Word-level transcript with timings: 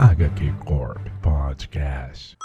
HQ 0.00 0.52
Corp 0.66 0.98
Podcast. 1.22 2.36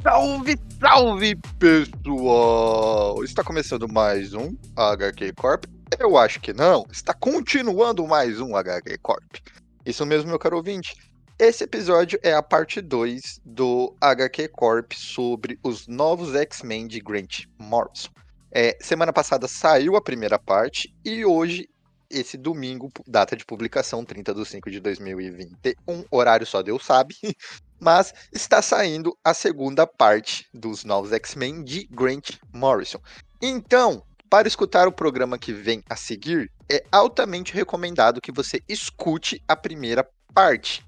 Salve, 0.00 0.56
salve, 0.80 1.36
pessoal! 1.58 3.24
Está 3.24 3.42
começando 3.42 3.92
mais 3.92 4.32
um 4.34 4.56
HQ 4.76 5.32
Corp. 5.32 5.64
Eu 5.98 6.16
acho 6.16 6.40
que 6.40 6.52
não. 6.52 6.86
Está 6.92 7.12
continuando 7.12 8.06
mais 8.06 8.40
um 8.40 8.54
HQ 8.54 8.98
Corp. 8.98 9.36
Isso 9.84 10.06
mesmo, 10.06 10.28
meu 10.28 10.38
caro 10.38 10.58
ouvinte. 10.58 10.94
Esse 11.38 11.64
episódio 11.64 12.20
é 12.22 12.34
a 12.34 12.42
parte 12.42 12.80
2 12.80 13.40
do 13.44 13.96
HQ 14.00 14.48
Corp 14.48 14.92
sobre 14.92 15.58
os 15.62 15.88
novos 15.88 16.34
X-Men 16.34 16.86
de 16.86 17.00
Grant 17.00 17.44
Morrison. 17.58 18.10
É, 18.50 18.76
semana 18.80 19.12
passada 19.12 19.48
saiu 19.48 19.96
a 19.96 20.02
primeira 20.02 20.38
parte 20.38 20.94
e 21.04 21.24
hoje, 21.24 21.68
esse 22.10 22.36
domingo, 22.36 22.92
data 23.08 23.34
de 23.34 23.46
publicação 23.46 24.04
30 24.04 24.34
de 24.34 24.44
5 24.44 24.70
de 24.70 24.78
2021, 24.80 26.04
horário 26.10 26.46
só 26.46 26.62
Deus 26.62 26.84
sabe, 26.84 27.16
mas 27.80 28.12
está 28.30 28.60
saindo 28.60 29.16
a 29.24 29.32
segunda 29.32 29.86
parte 29.86 30.46
dos 30.52 30.84
novos 30.84 31.12
X-Men 31.12 31.64
de 31.64 31.88
Grant 31.90 32.36
Morrison. 32.52 33.00
Então, 33.40 34.04
para 34.28 34.46
escutar 34.46 34.86
o 34.86 34.92
programa 34.92 35.38
que 35.38 35.52
vem 35.52 35.82
a 35.88 35.96
seguir, 35.96 36.52
é 36.70 36.84
altamente 36.92 37.54
recomendado 37.54 38.20
que 38.20 38.30
você 38.30 38.62
escute 38.68 39.42
a 39.48 39.56
primeira 39.56 40.06
parte. 40.32 40.84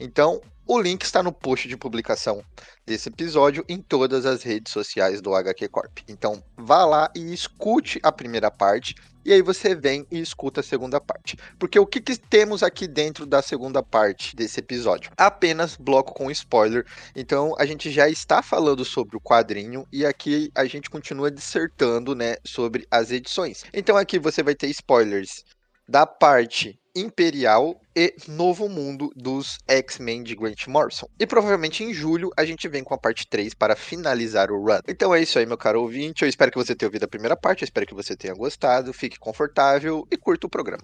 Então, 0.00 0.40
o 0.66 0.78
link 0.78 1.02
está 1.02 1.22
no 1.22 1.32
post 1.32 1.66
de 1.66 1.76
publicação 1.76 2.44
desse 2.86 3.08
episódio 3.08 3.64
em 3.68 3.78
todas 3.78 4.26
as 4.26 4.42
redes 4.42 4.72
sociais 4.72 5.22
do 5.22 5.34
HQ 5.34 5.68
Corp. 5.68 5.98
Então, 6.06 6.42
vá 6.56 6.84
lá 6.84 7.10
e 7.16 7.32
escute 7.32 7.98
a 8.02 8.12
primeira 8.12 8.50
parte 8.50 8.94
e 9.28 9.32
aí 9.32 9.42
você 9.42 9.74
vem 9.74 10.06
e 10.10 10.20
escuta 10.20 10.60
a 10.60 10.62
segunda 10.62 10.98
parte. 10.98 11.36
Porque 11.58 11.78
o 11.78 11.86
que, 11.86 12.00
que 12.00 12.16
temos 12.16 12.62
aqui 12.62 12.86
dentro 12.86 13.26
da 13.26 13.42
segunda 13.42 13.82
parte 13.82 14.34
desse 14.34 14.60
episódio? 14.60 15.10
Apenas 15.16 15.76
bloco 15.76 16.14
com 16.14 16.30
spoiler. 16.30 16.86
Então, 17.14 17.54
a 17.58 17.66
gente 17.66 17.90
já 17.90 18.08
está 18.08 18.42
falando 18.42 18.84
sobre 18.86 19.18
o 19.18 19.20
quadrinho 19.20 19.86
e 19.92 20.06
aqui 20.06 20.50
a 20.54 20.64
gente 20.64 20.88
continua 20.88 21.30
dissertando, 21.30 22.14
né, 22.14 22.36
sobre 22.42 22.86
as 22.90 23.10
edições. 23.10 23.64
Então, 23.72 23.98
aqui 23.98 24.18
você 24.18 24.42
vai 24.42 24.54
ter 24.54 24.68
spoilers 24.68 25.44
da 25.88 26.06
parte 26.06 26.78
Imperial 26.94 27.80
e 27.96 28.14
Novo 28.26 28.68
Mundo 28.68 29.10
dos 29.14 29.58
X-Men 29.66 30.22
de 30.22 30.34
Grant 30.34 30.66
Morrison. 30.66 31.08
E 31.18 31.26
provavelmente 31.26 31.84
em 31.84 31.94
julho 31.94 32.30
a 32.36 32.44
gente 32.44 32.68
vem 32.68 32.82
com 32.84 32.92
a 32.92 32.98
parte 32.98 33.26
3 33.26 33.54
para 33.54 33.76
finalizar 33.76 34.50
o 34.50 34.60
run. 34.60 34.80
Então 34.86 35.14
é 35.14 35.22
isso 35.22 35.38
aí, 35.38 35.46
meu 35.46 35.56
caro 35.56 35.80
ouvinte. 35.80 36.22
Eu 36.22 36.28
espero 36.28 36.50
que 36.50 36.58
você 36.58 36.74
tenha 36.74 36.88
ouvido 36.88 37.04
a 37.04 37.08
primeira 37.08 37.36
parte, 37.36 37.62
eu 37.62 37.66
espero 37.66 37.86
que 37.86 37.94
você 37.94 38.16
tenha 38.16 38.34
gostado, 38.34 38.92
fique 38.92 39.18
confortável 39.18 40.06
e 40.10 40.16
curta 40.16 40.46
o 40.46 40.50
programa. 40.50 40.82